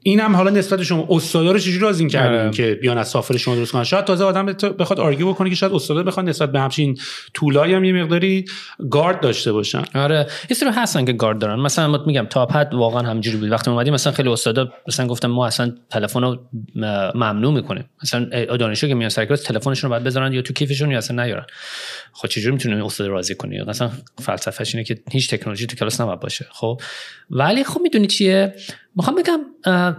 این 0.03 0.21
هم 0.21 0.37
حالا 0.37 0.51
نسبت 0.51 0.83
شما 0.83 1.07
استادا 1.11 1.53
رو 1.53 1.59
چجوری 1.59 1.79
راضی 1.79 2.09
کردین 2.09 2.41
آره. 2.41 2.51
که 2.51 2.79
بیان 2.83 2.99
از 2.99 3.09
سافر 3.09 3.37
شما 3.37 3.55
درست 3.55 3.73
کنن؟ 3.73 3.85
شاید 3.85 4.05
تازه 4.05 4.25
آدم 4.25 4.47
بخواد 4.79 5.01
آرگیو 5.01 5.29
بکنه 5.29 5.51
که 5.51 5.57
شاید 5.57 5.73
استادا 5.73 6.03
بخواد 6.03 6.29
نسبت 6.29 6.53
به 6.53 6.61
همچین 6.61 6.99
طولایی 7.35 7.75
هم 7.75 7.85
یه 7.85 7.93
مقداری 7.93 8.45
گارد 8.91 9.21
داشته 9.21 9.53
باشن. 9.53 9.85
آره. 9.95 10.27
یه 10.51 10.57
سری 10.57 10.69
هستن 10.69 11.05
که 11.05 11.13
گارد 11.13 11.39
دارن. 11.39 11.61
مثلا 11.61 11.89
من 11.89 11.99
میگم 12.07 12.27
تاپ 12.31 12.57
حد 12.57 12.75
واقعا 12.75 13.03
همجوری 13.03 13.37
بود. 13.37 13.51
وقتی 13.51 13.71
اومدیم 13.71 13.95
مثلا 13.95 14.13
خیلی 14.13 14.29
استادا 14.29 14.73
مثلا 14.89 15.07
گفتم 15.07 15.29
ما 15.29 15.47
اصلا 15.47 15.73
تلفن 15.91 16.23
رو 16.23 16.39
ممنوع 17.15 17.53
می‌کنیم. 17.55 17.85
مثلا 18.03 18.25
دانشجو 18.57 18.89
که 18.89 18.95
میان 18.95 19.11
سر 19.11 19.25
کلاس 19.25 19.43
تلفنشون 19.43 19.91
رو 19.91 19.97
بعد 19.97 20.05
بذارن 20.05 20.33
یا 20.33 20.43
تو 20.43 20.53
کیفشون 20.53 20.91
یا 20.91 20.99
اصلا 20.99 21.25
نیارن. 21.25 21.47
خب 22.13 22.29
چجوری 22.29 22.53
می‌تونیم 22.53 22.85
استاد 22.85 23.07
راضی 23.07 23.35
کنی 23.35 23.63
مثلا 23.63 23.91
فلسفهش 24.19 24.75
اینه 24.75 24.85
که 24.85 24.99
هیچ 25.11 25.31
تکنولوژی 25.31 25.67
تو 25.67 25.77
کلاس 25.77 26.01
نباید 26.01 26.21
باشه. 26.21 26.47
خب. 26.51 26.81
ولی 27.31 27.65
خب 27.65 27.81
می‌دونی 27.81 28.07
چیه؟ 28.07 28.55
می‌خوام 28.97 29.17
بگم 29.17 29.41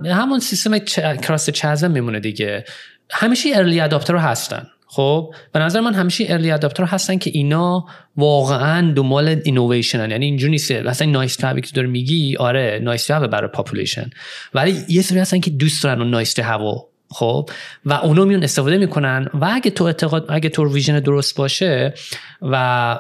همون 0.06 0.40
سیستم 0.40 0.78
cross 1.16 1.50
chasm 1.50 1.92
میمونه 1.92 2.20
دیگه. 2.20 2.66
همیشه 3.12 3.50
early 3.54 3.80
adopter 3.80 4.16
هستن. 4.16 4.68
خب 4.88 5.34
به 5.52 5.60
نظر 5.60 5.80
من 5.80 5.94
همیشه 5.94 6.26
early 6.28 6.52
adopter 6.52 6.84
هستن 6.84 7.18
که 7.18 7.32
اینا 7.34 7.86
واقعا 8.18 8.94
دنبال 8.94 9.42
اینویشن 9.46 10.12
یعنی 10.12 10.26
اینجوری 10.26 10.52
نیست 10.52 10.72
مثلا 10.72 11.12
nice 11.12 11.36
to 11.36 11.60
که 11.60 11.72
داره 11.76 11.88
میگی 11.88 12.38
آره 12.38 12.80
nice 12.84 13.08
to 13.08 13.28
برای 13.28 13.48
population 13.48 14.10
ولی 14.54 14.86
یه 14.90 15.02
سری 15.02 15.20
هستن 15.20 15.40
که 15.40 15.50
دوست 15.50 15.84
دارن 15.84 16.02
اون 16.02 16.10
nice 16.10 16.34
to 16.34 16.78
خب 17.10 17.50
و 17.86 17.94
اونو 17.94 18.26
میون 18.26 18.44
استفاده 18.44 18.78
می‌کنن. 18.78 19.30
و 19.34 19.50
اگه 19.54 19.72
تو 19.72 19.84
اعتقاد 19.84 20.26
اگه 20.30 20.50
تو 20.50 20.74
vision 20.74 21.00
درست 21.00 21.38
باشه 21.38 21.94
و, 22.42 23.00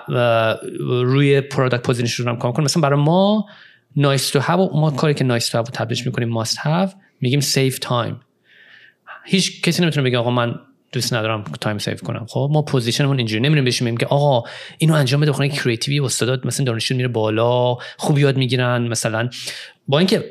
روی 0.88 1.42
product 1.42 1.84
position 1.84 2.08
ش 2.08 2.14
رو 2.14 2.36
کار 2.36 2.52
کنه 2.52 2.66
مثلا 2.66 2.82
برای 2.82 3.00
ما 3.00 3.46
nice 3.96 4.30
to 4.30 4.40
have 4.40 4.80
ما 4.80 4.92
کاری 4.92 5.14
که 5.14 5.24
nice 5.24 5.48
to 5.50 5.58
have 5.58 5.66
تبدیلش 5.66 6.06
می‌کنیم 6.06 6.30
must 6.30 6.58
have 6.58 6.90
میگیم 7.22 7.40
save 7.40 7.80
time 7.80 8.20
هیچ 9.26 9.62
کسی 9.62 9.82
نمی‌تونه 9.82 10.10
بگه 10.10 10.18
آقا 10.18 10.32
من 10.32 10.56
دوست 10.92 11.14
ندارم 11.14 11.44
time 11.62 11.78
save 11.78 11.96
کنم. 11.96 12.26
خب 12.30 12.50
ما 12.54 12.62
position 12.62 13.03
مون 13.03 13.18
اینجوری. 13.18 13.42
نمیریم 13.42 13.64
بهش 13.64 13.82
میگیم 13.82 13.98
که 13.98 14.06
آقا 14.06 14.50
اینو 14.78 14.94
انجام 14.94 15.22
بده 15.22 15.32
خونه 15.32 15.50
کریتیوی 15.50 16.00
استاد 16.00 16.48
مثلا 16.48 16.66
دانشجو 16.66 16.96
میره 16.96 17.08
بالا 17.08 17.76
خوب 17.98 18.20
یاد 18.20 18.38
می‌گیرن. 18.38 18.88
مثلا 18.88 19.30
با 19.88 20.00
اینکه 20.00 20.26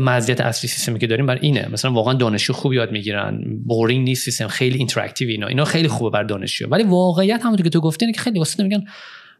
مزیت 0.00 0.40
اصلی 0.40 0.68
سیستمی 0.68 0.98
که 0.98 1.06
داریم 1.06 1.26
بر 1.26 1.38
اینه. 1.40 1.68
مثلا 1.72 1.92
واقعا 1.92 2.14
دانشجو 2.14 2.52
خوب 2.52 2.72
یاد 2.72 2.92
می‌گیرن. 2.92 3.40
boring 3.64 4.04
نیست 4.04 4.24
سیستم. 4.24 4.48
خیلی 4.48 4.78
interactive 4.78 5.28
اینا. 5.28 5.46
اینا 5.46 5.64
خیلی 5.64 5.88
خوبه 5.88 6.10
بر 6.10 6.22
دانشجو. 6.22 6.68
ولی 6.68 6.84
واقعیت 6.84 7.42
همونطور 7.42 7.64
که 7.64 7.70
تو 7.70 7.80
گفتی 7.80 8.12
که 8.12 8.20
خیلی 8.20 8.40
استاد 8.40 8.66
میگن 8.66 8.84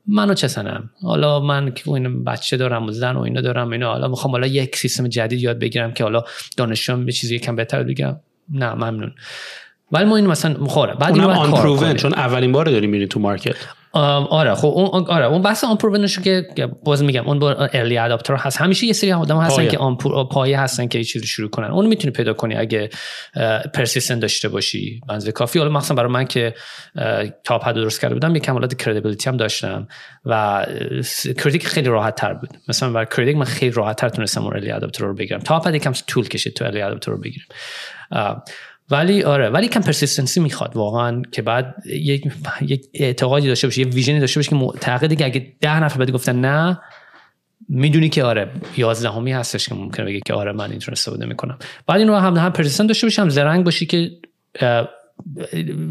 منو 0.07 0.35
چه 0.35 0.49
سنم؟ 0.49 0.91
حالا 1.03 1.41
من 1.41 1.73
که 1.73 1.91
این 1.91 2.25
بچه 2.25 2.57
دارم 2.57 2.87
و 2.87 2.91
زن 2.91 3.17
و 3.17 3.21
اینا 3.21 3.41
دارم 3.41 3.71
اینا 3.71 3.93
حالا 3.93 4.09
می‌خوام 4.09 4.33
حالا 4.33 4.47
یک 4.47 4.77
سیستم 4.77 5.09
جدید 5.09 5.41
یاد 5.41 5.59
بگیرم 5.59 5.93
که 5.93 6.05
حالا 6.05 6.23
دانشجو 6.57 6.97
به 6.97 7.13
چیزی 7.13 7.37
یکم 7.37 7.57
بهتر 7.57 7.83
بگم. 7.83 8.17
نه 8.53 8.75
ممنون. 8.75 9.15
ولی 9.93 10.05
ما 10.05 10.17
این 10.17 10.27
مثلا 10.27 10.57
مخوره 10.61 10.95
بعد 10.95 11.15
اینو 11.15 11.95
چون 11.95 12.15
اولین 12.15 12.53
بار 12.53 12.67
داریم 12.67 12.91
میرین 12.91 13.09
تو 13.09 13.21
مارکت. 13.21 13.57
آره 13.95 14.55
خب 14.55 14.66
اون 14.66 15.07
آره 15.07 15.26
اون 15.26 15.42
بحث 15.42 15.64
پروونشو 15.64 16.22
که 16.22 16.47
باز 16.84 17.03
میگم 17.03 17.26
اون 17.26 17.42
ارلی 17.42 17.99
اداپتر 17.99 18.34
هست. 18.34 18.61
همیشه 18.61 18.86
یه 18.86 18.92
سری 18.92 19.12
آدم 19.12 19.38
هستن 19.38 19.57
پایه. 19.57 19.70
که 19.70 19.78
آن 19.78 19.97
پایه 20.30 20.61
هستن 20.61 20.86
که 20.86 20.99
یه 20.99 21.05
چیزی 21.05 21.26
شروع 21.26 21.51
کنن. 21.51 21.70
اون 21.70 21.86
می‌تونی 21.86 22.12
پیدا 22.12 22.32
کنی 22.32 22.57
اگه 22.57 22.90
پرسیستنت 23.74 24.20
داشته 24.20 24.49
باشی. 24.49 25.01
بنز 25.09 25.28
کافی. 25.28 25.59
حالا 25.59 25.70
مثلا 25.70 25.97
برای 25.97 26.12
من 26.12 26.24
که 26.24 26.55
Top 27.45 27.68
Hat 27.68 27.75
درست 27.74 28.01
کرده 28.01 28.14
بودم 28.14 28.34
یه 28.34 28.40
کمالات 28.40 28.74
credibility 28.75 29.29
هم 29.30 29.36
داشتم 29.36 29.88
و 30.24 30.66
Kritik 31.39 31.66
خیلی 31.66 31.88
راحت 31.88 32.14
تر 32.14 32.34
بود. 32.34 32.51
مثلا 32.68 32.90
برای 32.90 33.07
Kritik 33.07 33.37
من 33.36 33.45
خیلی 33.45 33.72
راحت 33.72 33.97
تر 33.97 34.09
تونستم 34.09 34.47
early 34.47 34.70
adopter 34.70 35.05
رو 35.05 35.14
بگیرم. 35.14 35.40
Top 35.41 35.68
Hat 35.68 35.75
یکم 35.74 35.92
طول 36.07 36.28
کشید 36.28 36.55
تو 36.55 36.64
early 36.64 36.83
adopter 36.83 37.12
رو 37.12 37.18
بگیرم 37.18 37.47
ولی 38.91 39.22
آره 39.22 39.49
ولی 39.49 39.68
کم 39.68 39.80
persistency 39.81 40.41
می‌خواد 40.41 40.76
واقعا 40.76 41.22
که 41.32 41.43
بعد 41.43 41.74
یک 41.87 42.32
یک 42.61 42.87
اعتقادی 42.95 43.49
داشته 43.49 43.66
باشه 43.66 43.80
یه 43.80 43.87
vision 43.87 44.16
ی 44.16 44.20
داشته 44.20 44.39
باشه 44.39 44.51
که 44.51 44.57
معتقدی 44.57 45.16
که 45.16 45.24
اگه 45.24 45.53
ده 45.61 45.80
نفر 45.80 45.99
بعد 45.99 46.11
گفتن 46.11 46.41
نه 46.41 46.80
می‌دونی 47.68 48.09
که 48.09 48.24
آره 48.24 48.51
11 48.76 49.11
اومی 49.11 49.33
هستش 49.32 49.68
که 49.68 49.74
ممکنه 49.74 50.07
بگه 50.07 50.20
که 50.26 50.35
آره 50.35 50.53
من 50.53 50.70
اینطور 50.70 50.93
استفاده 50.93 51.26
می‌کنم. 51.26 51.59
بعد 51.87 51.99
اینو 51.99 52.14
هم 52.14 52.37
هم 52.37 52.53
persistent 52.53 52.89
داشته 52.89 53.07
باشی 53.07 53.20
هم 53.20 53.28
زرنگ 53.28 53.64
باشی 53.64 53.87
که 53.87 54.11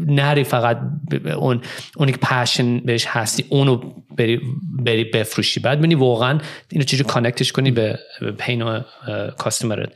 نری 0.06 0.44
فقط 0.44 0.78
اون 1.36 1.60
اونی 1.96 2.12
که 2.12 2.18
passion 2.18 2.78
بهش 2.78 3.06
هستی 3.06 3.44
اونو 3.48 3.92
بری 4.18 4.40
بری 4.78 5.04
بفروشی. 5.04 5.60
بعد 5.60 5.78
ببینی 5.78 5.94
واقعا 5.94 6.38
اینو 6.70 6.84
چجوری 6.84 7.04
connect 7.04 7.41
ش 7.41 7.52
کنی 7.52 7.70
به 7.70 7.98
pain 8.38 8.62
و 8.62 8.80
customer 9.38 9.82
ت 9.82 9.88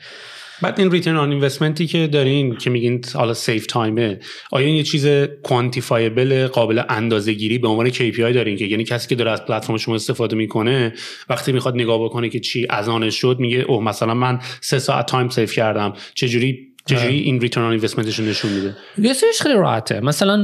بعد 0.62 0.80
این 0.80 0.90
return 0.90 1.16
on 1.16 1.30
investment 1.30 1.81
ی 1.81 1.86
که 1.86 2.06
دارین 2.06 2.56
که 2.56 2.70
میگین 2.70 3.04
حالا 3.14 3.34
save 3.34 3.66
time 3.66 4.09
ه 4.09 4.20
آیا 4.52 4.66
این 4.66 4.76
یه 4.76 4.82
چیز 4.82 5.06
quantifiable 5.42 6.46
قابل 6.46 6.82
اندازه 6.88 7.32
گیری 7.32 7.58
به 7.58 7.68
عنوان 7.68 7.90
KPI 7.90 8.18
دارین 8.18 8.56
که 8.56 8.64
یعنی 8.64 8.84
کسی 8.84 9.08
که 9.08 9.14
داره 9.14 9.30
از 9.30 9.44
پلتفرم 9.44 9.76
شما 9.76 9.94
استفاده 9.94 10.36
می‌کنه 10.36 10.92
وقتی 11.28 11.52
می‌خواد 11.52 11.74
نگاه 11.74 12.04
بکنه 12.04 12.28
که 12.28 12.40
چی 12.40 12.66
از 12.70 12.88
عایدش 12.88 13.14
شد 13.14 13.36
میگه 13.38 13.58
اوه 13.58 13.84
مثلا 13.84 14.14
من 14.14 14.38
سه 14.60 14.78
ساعت 14.78 15.06
time 15.06 15.28
save 15.28 15.52
کردم. 15.52 15.92
چه 16.14 16.28
جوری 16.28 16.68
چجوری 16.88 17.18
این 17.18 17.40
return 17.40 17.64
on 17.64 17.70
investment 17.70 18.12
شون 18.12 18.28
نشون 18.28 18.50
میده؟ 18.50 18.76
یه 18.98 19.12
سریش 19.12 19.42
خیلی 19.42 19.54
راحته. 19.54 20.00
مثلا 20.00 20.36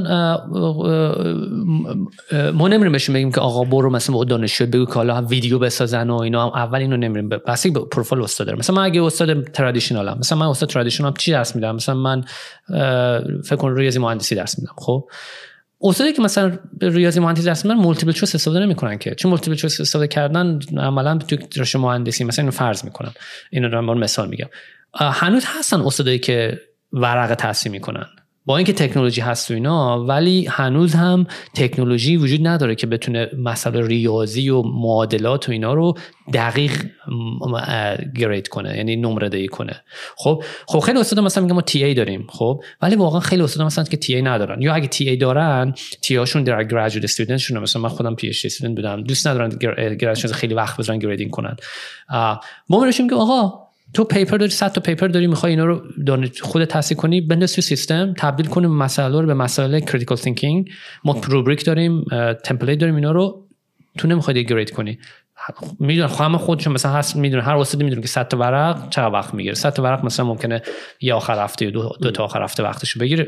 ما 2.55 2.69
نمیریم 2.69 2.93
بهشون 2.93 3.15
بگیم 3.15 3.33
که 3.33 3.41
آقا 3.41 3.65
برو 3.65 3.91
مثلا 3.91 4.17
با 4.17 4.25
دانشجو 4.25 4.67
بگو 4.67 4.87
که 4.87 4.93
حالا 4.93 5.23
ویدیو 5.23 5.59
بسازن 5.59 6.11
و 6.11 6.17
اینا. 6.17 6.43
هم 6.43 6.53
اول 6.55 6.79
اینو 6.79 6.97
نمیریم. 6.97 7.29
بسته 7.29 7.67
به 7.67 7.81
پروفایل 7.81 8.23
استاد 8.23 8.47
دارم 8.47 8.59
مثلا 8.59 8.77
من 8.77 8.83
اگه 8.83 9.03
استاد 9.03 9.43
traditional 9.43 10.12
م 10.12 10.19
مثلا 10.19 10.39
من 10.39 10.47
استاد 10.47 10.69
traditional 10.69 11.15
چی 11.19 11.31
درس 11.31 11.57
میدم؟ 11.57 11.75
مثلا 11.75 11.95
من 11.95 12.25
فکر 13.45 13.57
کنم 13.57 13.75
ریاضی 13.75 13.99
مهندسی 13.99 14.35
درس 14.35 14.59
میدم 14.59 14.73
خب؟ 14.77 15.09
استادی 15.81 16.13
که 16.13 16.23
مثلا 16.23 16.59
ریاضی 16.83 17.21
مهندسی 17.21 17.45
درس 17.45 17.65
میدن 17.65 17.77
multiple 17.81 18.13
choice 18.13 18.35
استفاده 18.35 18.61
نمی‌کنن 18.61 18.99
که. 18.99 19.15
چون 19.15 19.31
multiple 19.31 19.57
choice 19.57 19.81
استفاده 19.81 20.09
کردن 20.09 20.61
عملا 20.79 21.19
تو 21.19 21.37
رشته 21.57 21.79
مهندسی 21.79 22.25
مثلا 22.25 22.43
اینو 22.43 22.53
فرض 22.53 22.85
می‌کنن 22.85 23.13
اینو 23.51 23.69
دارم 23.69 23.99
مثال 23.99 24.29
میگم. 24.29 24.49
هنوز 24.95 25.45
هستن 25.59 25.81
استادایی 25.81 26.19
که 26.19 26.61
ورق 26.93 27.35
تحصیل 27.35 27.73
می‌کنن. 27.73 28.07
با 28.47 28.57
اینکه 28.57 28.73
تکنولوژی 28.73 29.21
هست 29.21 29.51
و 29.51 29.55
اینا 29.55 30.05
ولی 30.05 30.47
هنوز 30.47 30.95
هم 30.95 31.27
تکنولوژی 31.55 32.17
وجود 32.17 32.47
نداره 32.47 32.75
که 32.75 32.87
بتونه 32.87 33.31
مسئله 33.39 33.87
ریاضی 33.87 34.51
و 34.51 34.63
معادلات 34.63 35.49
و 35.49 35.53
اینا 35.53 35.75
رو 35.75 35.95
دقیق 36.35 36.73
گرید 38.17 38.49
کنه 38.49 38.77
یعنی 38.77 38.97
نمره 38.97 39.29
دهی 39.29 39.49
کنه. 39.49 39.83
خب 40.17 40.45
خب 40.67 40.79
خیلی 40.79 40.99
استاد 40.99 41.21
مثلا 41.21 41.43
میگه 41.43 41.55
ما 41.55 41.61
تی 41.61 41.85
ای 41.85 41.95
داریم 41.95 42.27
خب 42.29 42.63
ولی 42.83 42.97
واقعا 42.97 43.21
خیلی 43.21 43.43
استاد 43.43 43.67
مثلا 43.67 43.85
که 43.85 43.97
تی 43.97 44.15
ای 44.15 44.23
ندارن. 44.23 44.63
یا 44.63 44.75
اگه 44.75 44.87
تی 44.87 45.09
ای 45.09 45.17
دارن 45.17 45.75
تی 46.03 46.17
هاشون 46.17 46.45
در 46.45 46.65
گریجویت 46.65 47.05
استودنت 47.05 47.39
شون 47.39 47.59
مثلا 47.59 47.83
من 47.83 47.89
خودم 47.89 48.15
پی 48.15 48.29
اچ 48.29 48.63
بودم. 48.63 49.03
دوست 49.03 49.27
ندارن 49.27 49.49
graduate 49.97 50.33
خیلی 50.33 50.55
وقت 50.55 50.77
بذارن 50.77 50.99
grading 50.99 51.31
کنن. 51.31 51.57
ما 52.69 52.81
میگیم 52.81 53.09
که 53.09 53.15
آقا 53.15 53.64
تو 53.95 54.05
paper 54.05 54.37
داری 54.37 54.51
100 54.51 54.73
تا 54.73 54.81
paper 54.81 55.09
داری 55.09 55.27
می‌خوای 55.27 55.53
اینا 55.53 55.65
رو 55.65 55.83
خود 56.43 56.65
تصحیح 56.65 56.99
کنی 56.99 57.21
بنداز 57.21 57.55
تو 57.55 57.63
سیستم 57.63 58.15
تبدیل 58.19 58.47
کنیم 58.47 58.71
مسئله 58.71 59.21
رو 59.21 59.27
به 59.27 59.35
مسئله 59.35 59.81
critical 59.81 60.19
thinking 60.19 60.71
ما 61.05 61.21
rubric 61.29 61.65
داریم 61.65 62.05
template 62.45 62.79
داریم 62.79 62.95
اینا 62.95 63.13
رو 63.13 63.49
تو 63.99 64.09
نمی‌خوای 64.09 64.45
grade 64.45 64.71
کنی. 64.71 64.99
می‌دونن 65.81 66.07
خواهم 66.07 66.37
خودشون 66.37 66.73
مثلا 66.73 66.93
هست 66.93 67.17
می‌دونه 67.17 67.43
هر 67.43 67.57
استادی 67.57 67.85
می‌دونه 67.85 68.03
که 68.03 68.09
100 68.09 68.29
تا 68.29 68.37
ورق 68.37 68.89
چقدر 68.91 69.15
وقت 69.15 69.35
می‌گیره. 69.35 69.55
100 69.55 69.73
تا 69.73 69.83
ورق 69.83 70.05
مثلا 70.05 70.27
ممکنه 70.27 70.63
یه 71.01 71.15
آخر 71.15 71.45
هفته 71.45 71.71
دو, 71.71 71.93
دو 72.03 72.11
تا 72.11 72.25
آخر 72.25 72.43
هفته 72.43 72.63
وقتشو 72.63 73.01
بگیره. 73.01 73.27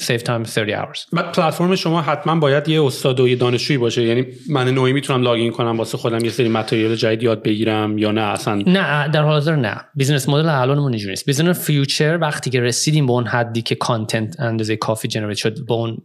Save 0.00 0.22
time 0.22 0.44
30 0.44 0.72
hours. 0.72 1.06
بعد 1.12 1.32
پلتفرم 1.32 1.74
شما 1.74 2.02
حتما 2.02 2.34
باید 2.36 2.68
یه 2.68 2.84
استاد 2.84 3.20
و 3.20 3.28
یه 3.28 3.36
دانشجویی 3.36 3.78
باشه. 3.78 4.02
یعنی 4.02 4.26
من 4.50 4.68
نوعی 4.68 4.92
می‌تونم 4.92 5.22
login 5.22 5.52
کنم 5.52 5.78
واسه 5.78 5.98
خودم 5.98 6.24
یه 6.24 6.30
سری 6.30 6.48
material 6.48 6.94
جدید 6.94 7.22
یاد 7.22 7.42
بگیرم 7.42 7.98
یا 7.98 8.10
نه؟ 8.10 8.20
اصلا 8.20 8.54
نه 8.54 9.08
در 9.08 9.22
حال 9.22 9.32
حاضر 9.32 9.56
نه. 9.56 9.76
business 9.94 10.28
model 10.28 10.48
الانمون 10.48 10.92
اینجوری 10.92 11.12
نیست. 11.12 11.26
business 11.26 11.66
future 11.66 12.18
وقتی 12.20 12.50
که 12.50 12.60
رسیدیم 12.60 13.06
به 13.06 13.12
اون 13.12 13.26
حدی 13.26 13.62
که 13.62 13.74
content 13.74 14.40
اندازه 14.40 14.76
کافی 14.76 15.08
generate 15.08 15.36
شد 15.36 15.66
به 15.66 15.74
اون 15.74 15.98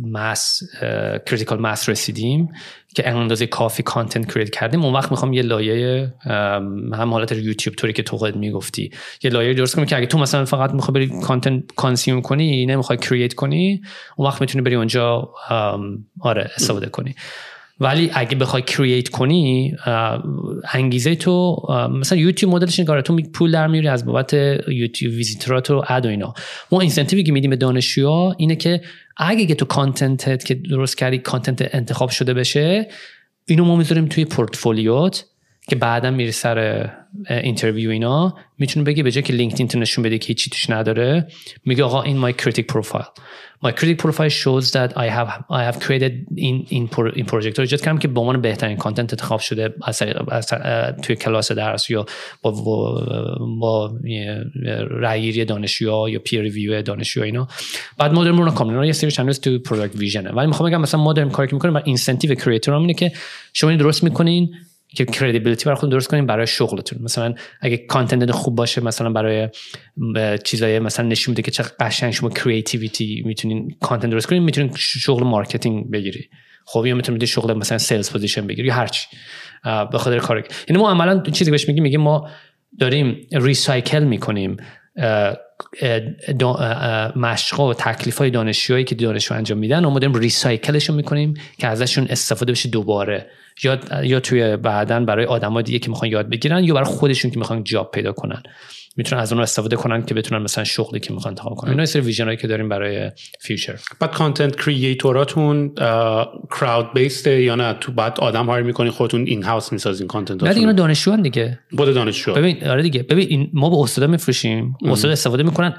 mass 0.00 0.62
critical 1.26 1.60
mass 1.60 1.88
رسیدیم 1.88 2.48
که 2.94 3.08
اندازه 3.08 3.46
کافی 3.46 3.82
content 3.82 4.32
create 4.32 4.50
کردیم. 4.50 4.84
اون 4.84 4.94
وقت 4.94 5.10
می‌خوام 5.10 5.32
یه 5.32 5.42
لایه 5.42 6.14
هم 6.92 7.10
حالت 7.10 7.32
یوتیوب 7.32 7.76
طوری 7.76 7.92
که 7.92 8.02
تو 8.02 8.16
خودت 8.16 8.36
می‌گفتی 8.36 8.90
یه 9.22 9.30
لایه 9.30 9.54
درست 9.54 9.74
کنیم 9.74 9.86
که 9.86 9.96
اگه 9.96 10.06
تو 10.06 10.18
مثلا 10.18 10.44
فقط 10.44 10.72
می‌خوای 10.72 10.94
بری 10.94 11.20
content 11.20 11.62
consume 11.76 12.22
کنی 12.22 12.66
نمی‌خوای 12.66 12.98
create 12.98 13.34
کنی 13.34 13.82
اون 14.16 14.28
وقت 14.28 14.40
می‌تونی 14.40 14.62
بری 14.62 14.74
اونجا 14.74 15.30
آره 16.20 16.50
استفاده 16.56 16.86
کنی. 16.86 17.14
ولی 17.80 18.10
اگه 18.14 18.36
بخوای 18.36 18.62
create 18.62 19.08
کنی 19.08 19.76
انگیزه 20.72 21.14
تو 21.14 21.62
مثلا 22.00 22.18
یوتیوب 22.18 22.54
مدلش 22.54 22.78
این 22.78 22.86
کاره 22.86 23.02
تو 23.02 23.16
پول 23.34 23.52
در 23.52 23.66
میاری 23.66 23.88
از 23.88 24.06
بابت 24.06 24.34
یوتیوب 24.68 25.14
ویزیتورات 25.14 25.70
و 25.70 25.82
ad 25.88 26.06
و 26.06 26.08
اینا. 26.08 26.34
ما 26.72 26.80
incentive 26.80 27.18
ی 27.18 27.22
که 27.22 27.32
میدیم 27.32 27.50
به 27.50 27.56
دانشجوها 27.56 28.34
اینه 28.38 28.56
که 28.56 28.80
اگه 29.16 29.46
که 29.46 29.54
تو 29.54 29.64
content 29.64 30.34
ت 30.34 30.44
که 30.44 30.54
درست 30.54 30.98
کردی 30.98 31.18
content 31.18 31.74
انتخاب 31.74 32.10
شده 32.10 32.34
بشه 32.34 32.88
اینو 33.46 33.64
ما 33.64 33.76
می‌ذاریم 33.76 34.06
توی 34.06 34.24
پورتفولیوت. 34.24 35.24
که 35.70 35.76
بعدا 35.76 36.10
میری 36.10 36.32
سر 36.32 36.90
interview 37.30 37.90
اینا 37.90 38.34
می‌تونه 38.58 38.84
بگی 38.84 39.02
به 39.02 39.10
جای 39.10 39.22
که 39.22 39.32
لینکدین 39.32 39.80
نشون 39.80 40.04
بده 40.04 40.18
که 40.18 40.26
هیچی 40.26 40.50
توش 40.50 40.70
نداره 40.70 41.26
میگه 41.64 41.84
آقا 41.84 42.02
این 42.02 42.16
my 42.16 43.72
Kritik 43.72 43.98
profile 43.98 44.08
my 44.08 44.11
Kritik 44.11 44.20
profile 44.20 44.30
shows 44.30 44.70
that 44.70 44.90
I 44.96 45.08
have 45.16 45.28
I 45.50 45.62
have 45.68 45.78
created 45.86 46.12
این 46.36 46.66
این 46.68 46.88
این 47.14 47.26
project 47.26 47.58
رو 47.58 47.62
ایجاد 47.62 47.80
کردم 47.80 47.98
که 47.98 48.08
به 48.08 48.20
عنوان 48.20 48.40
بهترین 48.40 48.76
content 48.76 49.12
انتخاب 49.12 49.40
شده 49.40 49.74
از, 49.82 50.02
توی 51.02 51.16
کلاس 51.16 51.52
درس 51.52 51.90
یا 51.90 52.06
با 52.42 52.50
با, 52.50 53.04
با 53.60 53.98
رأیگیری 54.90 55.44
دانشجوها 55.44 56.10
یا 56.10 56.18
peer 56.18 56.40
review 56.40 56.82
دانشجو 56.82 57.22
اینا. 57.22 57.48
بعد 57.98 58.12
ما 58.12 58.24
داریم 58.24 58.42
رو 58.42 58.84
یه 58.84 58.92
سری 58.92 59.10
چند 59.10 59.32
تو 59.32 59.58
product 59.58 59.96
vision 59.96 60.25
ه 60.25 60.30
ولی 60.30 60.46
می‌خوام 60.46 60.70
بگم 60.70 60.80
مثلا 60.80 61.00
ما 61.00 61.14
کاری 61.14 61.48
که 61.48 61.54
می‌کنیم 61.54 61.74
بر 61.74 61.82
incentive 61.84 62.34
creator 62.34 62.74
اینه 62.74 62.94
که 62.94 63.12
شما 63.52 63.70
این 63.70 63.78
درست 63.78 64.04
می‌کنین 64.04 64.54
که 64.96 65.04
credibility 65.04 65.64
برای 65.64 65.76
خود 65.76 65.90
درست 65.90 66.08
کنیم 66.08 66.26
برای 66.26 66.46
شغلتون. 66.46 67.02
مثلا 67.02 67.34
اگه 67.60 67.76
content 67.76 68.30
خوب 68.30 68.54
باشه 68.54 68.80
مثلا 68.80 69.10
برای 69.10 69.48
چیزای 70.44 70.78
مثلا 70.78 71.06
نشون 71.06 71.32
میده 71.32 71.42
که 71.42 71.50
چه 71.50 71.62
قشنگ 71.80 72.12
شما 72.12 72.30
creativity 72.30 73.22
می‌تونین 73.26 73.76
content 73.80 74.10
درست 74.10 74.26
کنین 74.26 74.42
می‌تونین 74.42 74.72
شغل 74.76 75.24
marketing 75.24 75.90
بگیری. 75.90 76.28
خب 76.66 76.86
یا 76.86 76.94
می‌تونید 76.94 77.24
شغل 77.24 77.52
مثلا 77.52 77.78
sales 77.78 78.12
position 78.12 78.46
بگیری 78.46 78.68
یا 78.68 78.74
هرچی. 78.74 79.06
به 79.92 79.98
خاطر 79.98 80.18
کار 80.18 80.48
یعنی 80.68 80.82
ما 80.82 80.90
عملا 80.90 81.22
چیزی 81.32 81.50
بهش 81.50 81.68
میگیم 81.68 81.82
میگیم 81.82 82.00
ما 82.00 82.28
داریم 82.78 83.26
recycle 83.32 84.04
می‌کنیم. 84.04 84.56
مشق 87.16 87.60
و 87.60 87.74
تکلیف 87.74 88.18
های 88.18 88.30
دانشجوهایی 88.30 88.84
که 88.84 88.94
دانشجو 88.94 89.34
انجام 89.34 89.58
میدن 89.58 89.84
و 89.84 89.90
ما 89.90 89.98
داریم 89.98 90.16
recycle 90.16 90.67
شون 90.67 90.96
می‌کنیم 90.96 91.34
که 91.58 91.66
ازشون 91.66 92.06
استفاده 92.10 92.52
بشه 92.52 92.68
دوباره. 92.68 93.30
یا 93.64 93.78
یا 94.02 94.20
توی 94.20 94.56
بعدا 94.56 95.00
برای 95.00 95.24
آدمای 95.24 95.62
دیگه 95.62 95.78
که 95.78 95.88
می‌خوان 95.88 96.10
یاد 96.10 96.28
بگیرن 96.28 96.64
یا 96.64 96.74
برای 96.74 96.86
خودشون 96.86 97.30
که 97.30 97.38
می‌خوان 97.38 97.64
job 97.64 97.90
پیدا 97.90 98.12
کنن. 98.12 98.42
می‌تونن 98.96 99.20
از 99.20 99.32
اون 99.32 99.42
استفاده 99.42 99.76
کنن 99.76 100.04
که 100.04 100.14
بتونن 100.14 100.42
مثلا 100.42 100.64
شغلی 100.64 101.00
که 101.00 101.12
می‌خوان 101.12 101.30
انتخاب 101.30 101.54
کنن. 101.54 101.70
اینا 101.70 101.86
سری 101.86 102.02
vision 102.02 102.36
که 102.36 102.46
داریم 102.46 102.68
برای 102.68 103.10
future. 103.40 103.78
بعد 104.00 104.10
content 104.10 104.56
creator 104.56 105.74
اتون 106.50 106.94
crowd-based 106.94 107.26
یا 107.38 107.54
نه؟ 107.54 107.72
تو 107.72 107.92
بعد 107.92 108.20
آدم 108.20 108.46
hire 108.46 108.64
می‌کنین 108.64 108.90
خودتون 108.90 109.26
in-house 109.26 109.72
می‌سازین 109.72 110.06
content 110.06 110.42
نه 110.44 110.54
دیگه 110.54 110.72
دانشجو 110.72 111.16
دیگه. 111.16 111.58
بود 111.70 111.94
دانشجو. 111.94 112.34
ببین 112.34 112.64
آره 112.64 112.82
دیگه. 112.82 113.02
ببین 113.02 113.50
ما 113.52 113.70
به 113.70 113.76
استادا 113.76 114.06
میفروشیم 114.06 114.76
استاد 114.84 115.10
استفاده 115.10 115.42
می‌کنن. 115.42 115.74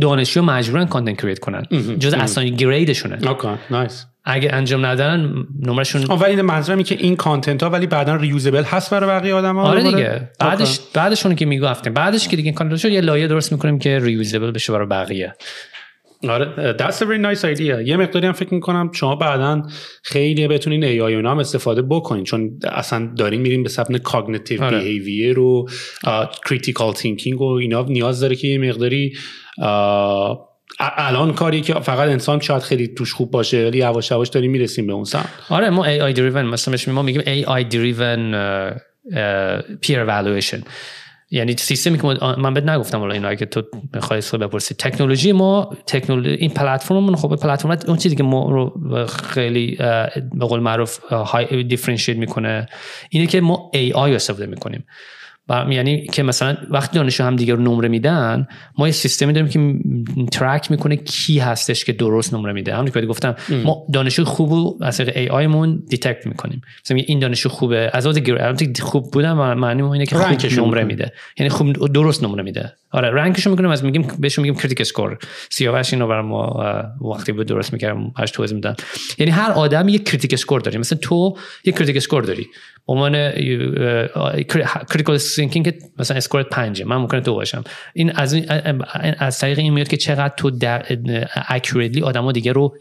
دانشجو 0.00 0.42
مجبورن 0.42 0.86
content 0.86 1.20
create 1.20 1.38
کنن. 1.38 1.62
جز 1.98 2.14
اصلا 2.14 2.44
grade 2.44 2.86
شونه 2.86 3.28
okay 3.28 3.48
nice 3.70 4.06
اگه 4.24 4.50
انجام 4.52 4.86
ندارن 4.86 5.46
نمرشون 5.62 6.04
ولی 6.04 6.42
منظورم 6.42 6.82
که 6.82 6.94
این 6.94 7.16
content 7.16 7.62
ها 7.62 7.70
ولی 7.70 7.86
بعدا 7.86 8.16
reusable 8.16 8.62
هست 8.62 8.90
برای 8.90 9.10
بقیه 9.10 9.34
آدم 9.34 9.56
ها؟ 9.56 9.62
آره 9.62 9.82
دیگه. 9.82 10.30
بعدش 10.40 10.80
بعدشون 10.94 11.34
که 11.34 11.46
می‌گفتیم 11.46 11.94
بعدش 11.94 12.28
که 12.28 12.36
دیگه 12.36 12.52
content 12.52 12.78
شد 12.78 12.90
یه 12.90 13.00
لایه 13.00 13.26
درست 13.26 13.52
می‌کنیم 13.52 13.78
که 13.78 13.98
reusable 13.98 14.50
بشه 14.50 14.72
برای 14.72 14.86
بقیه. 14.86 15.34
آره 16.28 16.76
that's 16.78 16.96
a 16.96 17.04
very 17.04 17.18
nice 17.18 17.42
idea. 17.42 17.60
یه 17.60 17.96
مقداری 17.96 18.26
هم 18.26 18.32
فکر 18.32 18.54
می‌کنم 18.54 18.90
شما 18.92 19.16
بعدا 19.16 19.62
خیلی 20.02 20.48
بتونین 20.48 20.84
AI 20.84 21.14
هم 21.14 21.38
استفاده 21.38 21.82
بکنین 21.82 22.24
چون 22.24 22.60
اصلا 22.72 23.10
دارین 23.16 23.40
میریم 23.40 23.62
به 23.62 23.68
سبن 23.68 23.98
کاگنیتیو 23.98 24.64
آره. 24.64 24.78
behavior 24.78 25.38
و 25.38 25.68
critical 26.48 26.92
thinking 26.92 27.40
و 27.40 27.44
اینا 27.44 27.82
نیاز 27.82 28.20
داره 28.20 28.36
که 28.36 28.48
یه 28.48 28.58
مقداری 28.58 29.12
الان 30.78 31.32
کاری 31.32 31.60
که 31.60 31.74
فقط 31.74 32.08
انسان 32.08 32.40
شاید 32.40 32.62
خیلی 32.62 32.88
توش 32.88 33.12
خوب 33.12 33.30
باشه 33.30 33.66
ولی 33.66 33.78
یواش 33.78 34.10
یواش 34.10 34.28
داریم 34.28 34.50
می‌رسیم 34.50 34.86
به 34.86 34.92
اون 34.92 35.04
سمت. 35.04 35.28
آره 35.48 35.70
ما 35.70 35.84
AI 35.86 36.12
driven 36.12 36.42
مثلا 36.42 36.94
ما 36.94 37.02
میگیم 37.02 37.22
AI 37.46 37.64
driven 37.64 38.32
peer 39.80 40.06
evaluation. 40.06 40.58
یعنی 41.30 41.56
سیستمی 41.56 41.98
که 41.98 42.06
من 42.38 42.54
بهت 42.54 42.64
نگفتم 42.64 42.98
حالا 42.98 43.14
اینا 43.14 43.34
که 43.34 43.46
تو 43.46 43.62
می‌خوای 43.94 44.22
بپرسی. 44.32 44.74
تکنولوژی 44.74 45.32
ما 45.32 45.76
تکنولوژی 45.86 46.36
این 46.36 46.50
پلتفرممون 46.50 47.16
خب 47.16 47.36
پلتفرم 47.36 47.78
اون 47.86 47.96
چیزی 47.96 48.16
که 48.16 48.22
ما 48.22 48.50
رو 48.50 49.06
خیلی 49.06 49.76
به 50.34 50.46
قول 50.46 50.60
معروف 50.60 50.98
های 50.98 51.62
differentiate 51.62 52.16
می‌کنه 52.16 52.66
اینه 53.10 53.26
که 53.26 53.40
ما 53.40 53.70
AI 53.74 54.14
استفاده 54.14 54.46
می‌کنیم. 54.46 54.84
یعنی 55.70 56.06
که 56.06 56.22
مثلا 56.22 56.56
وقتی 56.70 56.98
دانشجو 56.98 57.24
هم 57.24 57.36
دیگه 57.36 57.54
رو 57.54 57.62
نمره 57.62 57.88
میدن 57.88 58.46
ما 58.78 58.86
یه 58.88 58.92
سیستمی 58.92 59.32
داریم 59.32 59.48
که 59.48 59.78
track 60.32 60.70
می‌کنه 60.70 60.96
کی 60.96 61.38
هستش 61.38 61.84
که 61.84 61.92
درست 61.92 62.34
نمره 62.34 62.52
میده. 62.52 62.74
همونطور 62.74 63.02
که 63.02 63.08
گفتم 63.08 63.36
ما 63.64 63.86
دانشجو 63.92 64.24
خوب 64.24 64.78
از 64.82 65.00
AI 65.00 65.46
مون 65.46 65.82
detect 65.88 66.26
می‌کنیم. 66.26 66.62
مثلا 66.84 66.96
این 66.96 67.18
دانشجو 67.18 67.48
خوبه. 67.48 67.90
از 67.92 68.06
لحاظ 68.06 68.18
خوب 68.80 69.10
بودن 69.10 69.32
معنی 69.32 69.82
اینه 69.82 70.06
که 70.06 70.16
خوب 70.16 70.52
نمره 70.52 70.84
میده. 70.84 71.12
یعنی 71.38 71.50
خوب 71.50 71.92
درست 71.92 72.22
نمره 72.22 72.42
میده. 72.42 72.72
آره 72.92 73.10
rank 73.10 73.33
شو 73.33 73.50
می‌کنیم 73.50 73.70
از 73.70 73.84
میگیم 73.84 74.08
بهشون 74.18 74.42
میگیم 74.42 74.60
Kritik 74.60 74.80
score 74.80 75.18
سیاوش 75.50 75.92
اینو 75.92 76.06
برای 76.06 76.26
ما 76.26 76.64
وقتی 77.00 77.32
بود 77.32 77.46
درست 77.46 77.72
می‌کردم 77.72 78.12
هاش 78.16 78.30
توضیح 78.30 78.54
میدن 78.54 78.74
یعنی 79.18 79.32
هر 79.32 79.50
آدم 79.50 79.88
یک 79.88 80.04
Kritik 80.08 80.32
score 80.32 80.60
داره. 80.60 80.78
مثلا 80.78 80.98
تو 81.02 81.36
یک 81.64 81.76
Kritik 81.76 81.96
score 81.96 82.22
داری. 82.22 82.46
عنوان 82.90 83.30
critical 84.88 85.16
thinking 85.16 85.74
مثلا 85.98 86.16
score 86.16 86.43
ت 86.43 86.48
پنجه 86.48 86.84
من 86.84 86.96
ممکنه 86.96 87.20
تو 87.20 87.34
باشم. 87.34 87.64
این 87.94 88.12
از 88.12 88.36
از 89.18 89.38
طریق 89.38 89.58
این 89.58 89.72
میاد 89.72 89.88
که 89.88 89.96
چقدر 89.96 90.34
تو 90.36 90.50
accurately 91.48 92.02
آدما 92.02 92.32
دیگه 92.32 92.52
رو 92.52 92.76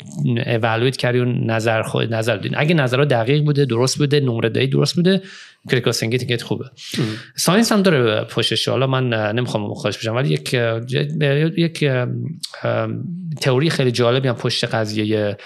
evaluate 0.46 0.98
کردی 0.98 1.20
و 1.20 1.26
نظر 1.26 1.82
خود 1.82 2.14
نظر 2.14 2.38
دین 2.38 2.52
اگه 2.58 2.76
نظرها 2.76 3.06
دقیق 3.06 3.44
بوده 3.44 3.66
درست 3.66 3.98
بوده 3.98 4.20
نمره 4.20 4.50
دهی 4.50 4.68
درست 4.68 4.96
بوده 4.96 5.22
critical 5.68 5.94
thinking 5.94 6.42
خوبه. 6.42 6.66
science 7.36 7.72
هم 7.72 7.82
داره 7.82 8.24
پشتش. 8.24 8.68
حالا 8.68 8.88
من 8.88 9.34
نمی‌خوام 9.36 9.64
مخالف 9.64 9.98
بشم 9.98 10.16
ولی 10.16 10.34
یک 10.34 10.54
یک 11.58 11.92
تئوری 13.42 13.70
خیلی 13.70 13.92
جالبی 13.92 14.28
هم 14.28 14.36
پشت 14.36 14.66
قضیه 14.66 15.38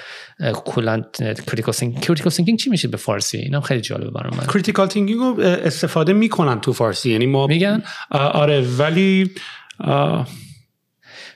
کلا 0.65 1.01
critical 1.47 1.73
thinking 1.73 2.03
critical 2.03 2.31
thinking 2.31 2.59
چی 2.59 2.69
میشه 2.69 2.87
به 2.87 2.97
فارسی؟ 2.97 3.37
اینم 3.37 3.61
خیلی 3.61 3.81
جالبه 3.81 4.11
برای 4.11 4.37
من 4.37 4.45
critical 4.45 4.87
thinking 4.87 5.19
رو 5.19 5.39
استفاده 5.39 6.13
می‌کنن 6.13 6.61
تو 6.61 6.73
فارسی. 6.73 7.11
یعنی 7.11 7.25
ما 7.25 7.47
میگن؟ 7.47 7.83
آره 8.11 8.61
ولی 8.61 9.31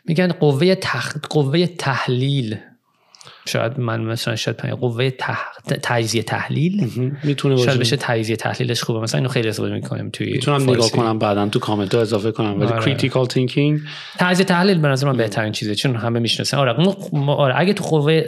میگن 0.05 0.31
قوه 0.31 0.75
تخ... 0.75 1.17
قوه 1.29 1.67
تحلیل. 1.67 2.57
شاید 3.47 3.79
من 3.79 4.01
مثلا 4.01 4.35
شاید 4.35 4.57
قوه 4.57 5.09
تح... 5.09 5.39
تجزیه 5.83 6.23
تحلیل. 6.23 6.91
می‌تونه 7.23 7.55
باشه. 7.55 7.65
شاید 7.65 7.79
بشه 7.79 7.97
تجزیه 7.97 8.35
تحلیلش 8.35 8.83
خوبه. 8.83 8.99
مثلا 8.99 9.17
اینو 9.17 9.29
خیلی 9.29 9.49
استفاده 9.49 9.73
می‌کنیم 9.73 10.09
توی 10.09 10.31
می‌تونم 10.31 10.69
نگاه 10.69 10.91
کنم 10.91 11.19
بعدا 11.19 11.47
تو 11.49 11.59
کامنت 11.59 11.95
ها 11.95 12.01
اضافه 12.01 12.31
کنم. 12.31 12.59
ولی 12.59 12.85
critical 12.85 13.25
thinking 13.25 13.79
تجزیه 14.19 14.45
تحلیل 14.45 14.79
به 14.79 14.87
نظر 14.87 15.07
من 15.07 15.17
بهترین 15.17 15.51
چیزه. 15.51 15.75
چون 15.75 15.95
همه 15.95 16.19
می‌شناسن. 16.19 16.57
آره 16.57 16.73
آره 17.27 17.53
اگه 17.57 17.73
تو 17.73 17.83
قوه 17.83 18.21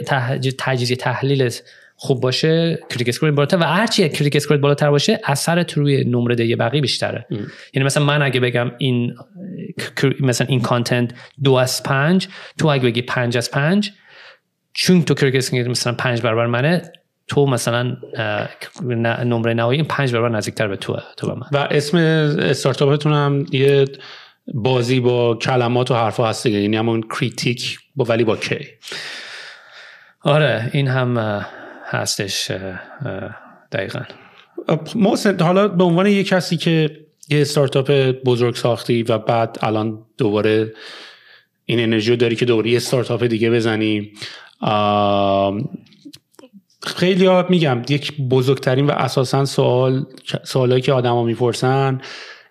تجزیه 0.58 0.96
تحلیلت 0.96 1.62
خوب 2.02 2.20
باشه 2.20 2.78
Kritik 2.90 3.08
score 3.08 3.30
بالاتر 3.30 3.56
و 3.56 3.62
هرچی 3.62 4.08
Kritik 4.08 4.36
score 4.36 4.56
بالاتر 4.56 4.90
باشه 4.90 5.20
اثر 5.24 5.66
روی 5.74 6.04
نمره 6.04 6.56
بقیه 6.56 6.80
بیشتره. 6.80 7.26
یعنی 7.74 7.86
مثلا 7.86 8.04
من 8.04 8.22
اگه 8.22 8.40
بگم 8.40 8.70
این 8.78 9.14
مثلا 10.20 10.46
این 10.46 10.60
content 10.60 11.10
دو 11.44 11.54
از 11.54 11.82
پنج 11.82 12.28
تو 12.58 12.68
اگه 12.68 12.84
بگی 12.84 13.02
پنج 13.02 13.36
از 13.36 13.50
پنج 13.50 13.90
چون 14.72 15.02
تو 15.02 15.14
Kritik 15.14 15.54
مثلا 15.54 15.92
پنج 15.92 16.22
برابر 16.22 16.46
منه 16.46 16.92
تو 17.26 17.46
مثلا 17.46 17.96
نمره 19.24 19.54
نهایی 19.54 19.78
این 19.78 19.88
پنج 19.88 20.12
برابر 20.12 20.28
نزدیکتر 20.28 20.68
به 20.68 20.76
تو 20.76 20.96
تو 21.16 21.26
به 21.26 21.34
من. 21.34 21.46
و 21.52 21.68
اسم 21.70 21.96
استارتاپتون 21.96 23.12
هم 23.12 23.46
یه 23.52 23.84
بازی 24.54 25.00
با 25.00 25.34
کلمات 25.34 25.90
و 25.90 25.94
حرفا 25.94 26.28
هست 26.28 26.46
دیگه 26.46 26.60
یعنی 26.60 26.76
همون 26.76 27.02
critic 27.02 27.78
با 27.96 28.04
ولی 28.04 28.24
با 28.24 28.36
K 28.36 28.66
آره 30.22 30.70
این 30.72 30.88
هم 30.88 31.44
هستش 31.84 32.50
دقیقا. 33.72 34.00
محسن 34.94 35.40
حالا 35.40 35.68
به 35.68 35.84
عنوان 35.84 36.06
یه 36.06 36.24
کسی 36.24 36.56
که 36.56 36.90
یه 37.28 37.40
استارتاپ 37.40 37.90
بزرگ 38.24 38.54
ساختی 38.54 39.02
و 39.02 39.18
بعد 39.18 39.58
الان 39.62 39.98
دوباره 40.18 40.72
این 41.64 41.80
انرژی 41.80 42.10
رو 42.10 42.16
داری 42.16 42.36
که 42.36 42.44
دوباره 42.44 42.70
یه 42.70 42.76
استارتاپ 42.76 43.24
دیگه 43.24 43.50
بزنی 43.50 44.12
خیلی 46.82 47.26
ها 47.26 47.46
میگم 47.48 47.82
یک 47.88 48.16
بزرگترین 48.16 48.86
و 48.86 48.90
اساسا 48.90 49.44
سوال 49.44 50.06
سوالایی 50.44 50.82
که 50.82 50.92
آدما 50.92 51.24
می‌پرسن 51.24 52.00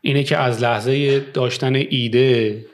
اینه 0.02 0.24
که 0.24 0.38
از 0.38 0.64
لحظه 0.64 1.20
داشتن 1.20 1.76
ایده 1.76 2.66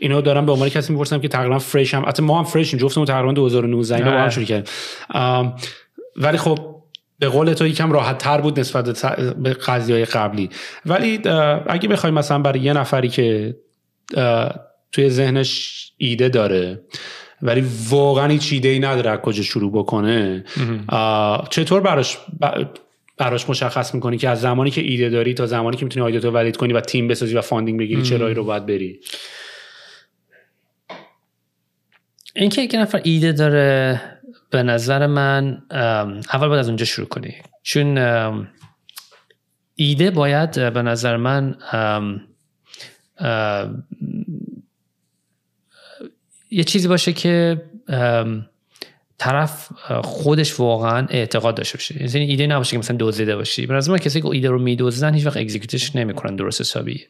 اینو 0.00 0.20
دارم 0.20 0.46
به 0.46 0.52
عنوان 0.52 0.68
کسی 0.68 0.92
می‌پرسم 0.92 1.20
که 1.20 1.28
تقریبا 1.28 1.58
فرش 1.58 1.94
هم 1.94 2.04
حتی 2.06 2.22
ما 2.22 2.38
هم 2.38 2.44
فرشیم 2.44 2.78
جفتمون 2.78 3.06
تقریبا 3.06 3.32
2019 3.32 3.96
اینو 3.96 4.10
با 4.10 4.16
هم 4.16 4.30
شروع 4.30 4.46
کردیم. 4.46 4.72
ولی 6.16 6.38
خب 6.38 6.58
به 7.18 7.28
قول 7.28 7.52
تو 7.52 7.66
یکم 7.66 7.92
راحت 7.92 8.18
تر 8.18 8.40
بود 8.40 8.60
نسبت 8.60 9.04
به 9.36 9.52
قضیه 9.52 9.94
های 9.94 10.04
قبلی. 10.04 10.50
ولی 10.86 11.20
اگه 11.66 11.88
بخوایم 11.88 12.14
مثلا 12.14 12.38
برای 12.38 12.60
یه 12.60 12.72
نفری 12.72 13.08
که 13.08 13.56
توی 14.92 15.08
ذهنش 15.08 15.80
ایده 15.96 16.28
داره 16.28 16.80
ولی 17.44 17.64
واقعا 17.88 18.28
هیچ 18.28 18.52
ایده 18.52 18.68
ای 18.68 18.78
نداره 18.78 19.10
از 19.10 19.18
کجا 19.18 19.42
شروع 19.42 19.72
بکنه. 19.72 20.44
چطور 21.50 21.80
براش 21.80 22.18
براش 23.18 23.50
مشخص 23.50 23.94
می‌کنی 23.94 24.18
که 24.18 24.28
از 24.28 24.40
زمانی 24.40 24.70
که 24.70 24.80
ایده 24.80 25.08
داری 25.08 25.34
تا 25.34 25.46
زمانی 25.46 25.76
که 25.76 25.84
می‌تونی 25.84 26.20
تو 26.20 26.30
validate 26.30 26.56
کنی 26.56 26.72
و 26.72 26.80
تیم 26.80 27.08
بسازی 27.08 27.34
و 27.34 27.40
funding 27.40 27.78
بگیری 27.78 28.02
چه 28.02 28.16
راهی 28.16 28.34
رو 28.34 28.44
باید 28.44 28.66
بری؟ 28.66 29.00
اینکه 32.36 32.62
یک 32.62 32.74
نفر 32.74 33.00
ایده 33.04 33.32
داره 33.32 34.00
به 34.50 34.62
نظر 34.62 35.06
من 35.06 35.62
اول 36.32 36.48
باید 36.48 36.60
از 36.60 36.68
اونجا 36.68 36.84
شروع 36.84 37.08
کنی. 37.08 37.34
چون 37.62 37.98
ایده 39.74 40.10
باید 40.10 40.72
به 40.72 40.82
نظر 40.82 41.16
من 41.16 41.56
یه 46.54 46.64
چیزی 46.64 46.88
باشه 46.88 47.12
که 47.12 47.62
طرف 49.18 49.68
خودش 50.04 50.60
واقعا 50.60 51.06
اعتقاد 51.10 51.54
داشته 51.54 51.78
باشه. 51.78 52.16
یعنی 52.16 52.30
ایده 52.30 52.46
نباشه 52.46 52.70
که 52.70 52.78
مثلا 52.78 52.96
دزدیده 53.00 53.36
باشی. 53.36 53.66
به 53.66 53.74
نظر 53.74 53.92
من 53.92 53.98
کسی 53.98 54.20
که 54.20 54.28
ایده 54.28 54.48
رو 54.48 54.58
میدوزن 54.58 55.14
هیچ 55.14 55.26
وقت 55.26 55.36
اکزیکیوتش 55.36 55.96
نمی‌کنن 55.96 56.36
درست 56.36 56.60
حسابی. 56.60 57.06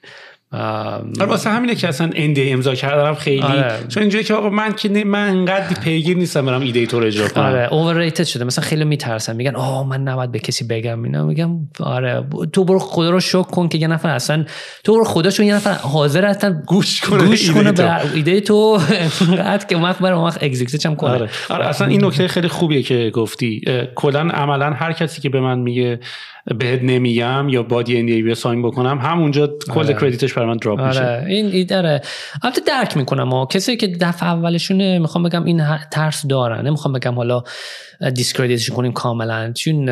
آره 0.53 1.25
واسه 1.25 1.51
همینه 1.51 1.75
که 1.75 1.89
اصلا 1.89 2.11
اندی 2.15 2.51
امضا 2.51 2.75
کردم 2.75 3.15
خیلی 3.15 3.43
آره. 3.43 3.79
چون 3.89 4.01
اینجوری 4.03 4.25
که 4.25 4.35
آقا 4.35 4.51
من 4.51 4.73
که 4.73 5.05
من 5.05 5.29
انقدر 5.29 5.81
پیگیر 5.81 6.17
نیستم 6.17 6.47
برم 6.47 6.61
ایده 6.61 6.87
تو 6.87 7.01
رو 7.01 7.07
اجرا 7.07 7.29
کنم. 7.29 7.45
آره 7.45 7.69
اوورریتد 7.73 8.25
شده. 8.25 8.45
مثلا 8.45 8.65
خیلی 8.65 8.85
میترسن 8.85 9.37
میگن 9.37 9.55
آه 9.57 9.89
من 9.89 10.01
نباید 10.01 10.33
به 10.33 10.39
کسی 10.39 10.65
بگم. 10.65 11.03
اینا 11.03 11.27
میگم 11.27 11.51
آره 11.81 12.25
تو 12.53 12.65
برو 12.65 12.79
خدا 12.79 13.11
رو 13.11 13.21
شک 13.21 13.43
کن 13.43 13.69
که 13.69 13.79
یه 13.79 13.87
نفر 13.87 14.09
اصلا 14.09 14.45
تو 14.85 14.95
برو 14.95 15.05
خدا 15.05 15.31
چون 15.31 15.47
یه 15.47 15.55
نفر 15.55 15.73
حاضر 15.73 16.25
هستن 16.25 16.63
گوش 16.67 17.01
کنه 17.01 17.25
گوش 17.27 17.51
کنه 17.51 17.73
به 17.73 18.15
ایده 18.15 18.41
تو. 18.41 18.81
انقدر 19.29 19.67
که 19.67 19.77
وقت 19.77 19.99
برام 19.99 20.25
وقت 20.25 20.43
اگزیکیوت 20.43 20.87
هم 20.87 20.97
کنه. 20.97 21.11
آره. 21.11 21.29
آره 21.49 21.67
اصلا 21.67 21.87
این 21.87 22.05
نکته 22.05 22.29
خیلی 22.29 22.49
خوبیه 22.49 22.83
که 22.83 23.11
گفتی. 23.15 23.61
کلا 23.95 24.21
عملا 24.21 24.71
هر 24.71 24.93
کسی 24.93 25.21
که 25.21 25.29
به 25.29 25.41
من 25.41 25.59
میگه 25.59 26.01
بهت 26.59 26.83
نمیگم 26.83 27.49
یا 27.49 27.63
باید 27.63 27.99
NDA 27.99 28.35
sign 28.35 28.63
بکنم 28.63 28.99
همونجا 28.99 29.47
کل 29.71 29.81
آره. 29.81 29.93
credit 30.35 30.36
ش 30.36 30.37
برای 30.37 30.49
من 30.49 30.57
drop 30.57 30.81
آره. 30.81 30.89
میشه 30.89 31.35
این 31.35 31.47
ایده 31.47 32.01
البته 32.43 32.61
درک 32.67 32.97
می‌کنم 32.97 33.33
و 33.33 33.47
کسی 33.47 33.77
که 33.77 33.87
دفعه 33.87 34.29
اولشونه 34.29 34.99
می‌خوام 34.99 35.25
بگم 35.25 35.45
این 35.45 35.63
ترس 35.91 36.27
دارن. 36.27 36.67
نمی‌خوام 36.67 36.93
بگم 36.95 37.15
حالا 37.15 37.43
discredit 38.15 38.61
ش 38.61 38.71
کنیم 38.71 38.93
کاملا. 38.93 39.53
چون 39.53 39.91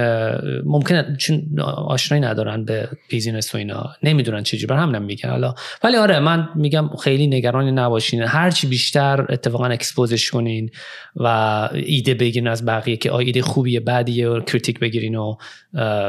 ممکنه 0.65 1.17
چون 1.19 1.61
آشنایی 1.87 2.25
ندارن 2.25 2.65
به 2.65 2.89
business 3.09 3.55
و 3.55 3.59
اینا. 3.59 3.91
نمی‌دونن 4.03 4.43
چجوری 4.43 4.67
بر 4.67 4.77
هم 4.77 4.97
نمیگن 4.97 5.31
حالا 5.31 5.55
ولی 5.85 5.97
آره 5.97 6.21
من 6.21 6.49
میگم 6.55 6.89
خیلی 7.03 7.27
نگران 7.27 7.79
نباشین. 7.79 8.23
هرچی 8.23 8.67
بیشتر 8.67 9.27
اتفاقا 9.29 9.67
expose 9.67 10.15
ش 10.15 10.31
کنین 10.31 10.71
و 11.17 11.29
ایده 11.75 12.15
بگیرین 12.15 12.49
از 12.49 12.67
بقیه 12.67 12.97
که 12.97 13.15
ایده 13.15 13.43
خوبیه 13.43 13.81
بعدیه 13.81 14.29
و 14.29 14.41
critique 14.41 14.79
بگیرین 14.79 15.15
و 15.15 15.37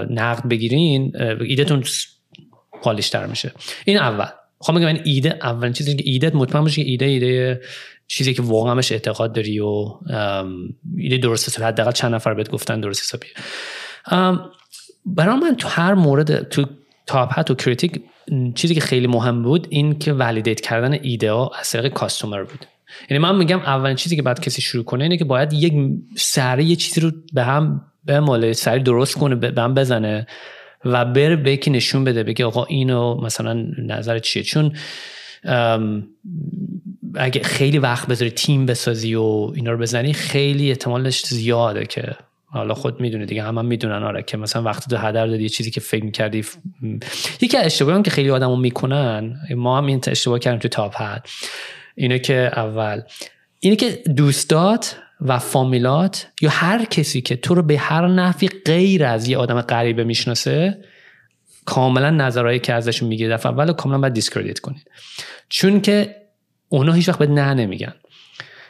نقد 0.09 0.47
بگیرین. 0.49 1.13
ایدهتون 1.41 1.83
تر 2.83 3.25
میشه. 3.25 3.51
این 3.85 3.97
اول. 3.97 4.25
خب 4.59 4.73
میگم 4.73 4.87
این 4.87 5.01
ایده 5.03 5.39
اولین 5.41 5.73
چیزی 5.73 5.95
که 5.95 6.03
ایده 6.05 6.31
مطمئن 6.35 6.63
باشه 6.63 6.83
که 6.83 6.89
ایده 6.89 7.05
ایده 7.05 7.61
چیزی 8.07 8.33
که 8.33 8.41
واقعا 8.41 8.75
بهش 8.75 8.91
اعتقاد 8.91 9.33
داری 9.33 9.59
و 9.59 9.91
ایده 10.97 11.17
درست 11.17 11.49
حسابی 11.49 11.65
حداقل 11.65 11.91
چند 11.91 12.15
نفر 12.15 12.33
بهت 12.33 12.49
گفتن 12.49 12.79
درست 12.79 13.01
حسابی. 13.01 13.27
برای 15.05 15.35
من 15.35 15.55
تو 15.55 15.67
هر 15.67 15.93
مورد 15.93 16.49
تو 16.49 16.65
تاپ 17.05 17.33
هات 17.33 17.51
و 17.51 17.55
کریتیک 17.55 18.01
چیزی 18.55 18.75
که 18.75 18.81
خیلی 18.81 19.07
مهم 19.07 19.43
بود 19.43 19.67
این 19.69 19.99
که 19.99 20.13
validate 20.13 20.61
کردن 20.61 20.93
ایده 21.01 21.31
ها 21.31 21.51
از 21.59 21.69
طریق 21.69 21.93
customer 21.93 22.43
بود. 22.43 22.65
یعنی 23.09 23.23
من 23.23 23.35
میگم 23.35 23.59
اولین 23.59 23.95
چیزی 23.95 24.15
که 24.15 24.21
بعد 24.21 24.39
کسی 24.39 24.61
شروع 24.61 24.83
کنه 24.83 25.03
اینه 25.03 25.17
که 25.17 25.25
باید 25.25 25.53
یک 25.53 25.73
سری 26.15 26.63
یه 26.63 26.75
چیزی 26.75 27.01
رو 27.01 27.11
به 27.33 27.43
هم 27.43 27.81
به 28.05 28.19
مال 28.19 28.53
سری 28.53 28.79
درست 28.79 29.17
کنه 29.17 29.35
به 29.35 29.61
هم 29.61 29.73
بزنه. 29.73 30.27
و 30.85 31.05
بره 31.05 31.35
به 31.35 31.51
یکی 31.51 31.71
نشون 31.71 32.03
بده 32.03 32.23
بگه 32.23 32.45
آقا 32.45 32.63
اینو 32.63 33.21
مثلا 33.21 33.67
نظر 33.77 34.19
چیه؟ 34.19 34.43
چون 34.43 34.75
اگه 37.15 37.43
خیلی 37.43 37.77
وقت 37.77 38.07
بذاری 38.07 38.31
تیم 38.31 38.65
بسازی 38.65 39.15
و 39.15 39.51
اینا 39.55 39.71
رو 39.71 39.77
بزنی 39.77 40.13
خیلی 40.13 40.69
احتمالش 40.69 41.25
زیاده 41.25 41.85
که 41.85 42.15
حالا 42.45 42.73
خود 42.73 43.01
می‌دونه 43.01 43.25
دیگه 43.25 43.43
هم, 43.43 43.57
هم 43.57 43.65
می‌دونن 43.65 44.03
آره 44.03 44.23
که 44.23 44.37
مثلا 44.37 44.63
وقتی 44.63 44.89
تو 44.89 44.97
هدر 44.97 45.27
دادی 45.27 45.49
چیزی 45.49 45.71
که 45.71 45.79
فکر 45.79 46.03
می‌کردی 46.03 46.41
ف... 46.41 46.55
یکی 47.41 47.57
از 47.57 47.65
اشتباهی 47.65 48.01
که 48.01 48.11
خیلی 48.11 48.29
آدمو 48.29 48.55
می‌کنن 48.55 49.39
ما 49.55 49.77
هم 49.77 49.85
این 49.85 50.01
اشتباه 50.07 50.39
کردیم 50.39 50.59
تو 50.59 50.67
تاپ 50.67 51.01
هد. 51.01 51.27
اینه 51.95 52.19
که 52.19 52.51
اول 52.55 53.01
اینه 53.59 53.75
که 53.75 54.03
دوستات 54.15 54.95
و 55.23 55.39
فامیلات 55.39 56.27
یا 56.41 56.49
هر 56.49 56.85
کسی 56.85 57.21
که 57.21 57.35
تو 57.35 57.55
رو 57.55 57.63
به 57.63 57.77
هر 57.77 58.07
نحوی 58.07 58.49
غیر 58.65 59.05
از 59.05 59.27
یه 59.27 59.37
آدم 59.37 59.61
غریبه 59.61 60.03
می‌شناسه 60.03 60.83
کاملا 61.65 62.09
نظرهایی 62.09 62.59
که 62.59 62.73
ازشون 62.73 63.09
میگه 63.09 63.29
دفعه 63.29 63.51
اول 63.51 63.73
کاملا 63.73 63.99
باید 63.99 64.13
discredit 64.13 64.59
کنید. 64.59 64.91
چون 65.49 65.81
که 65.81 66.15
اونا 66.69 66.93
هیچ 66.93 67.09
وقت 67.09 67.19
به 67.19 67.27
نه 67.27 67.53
نمیگن. 67.53 67.93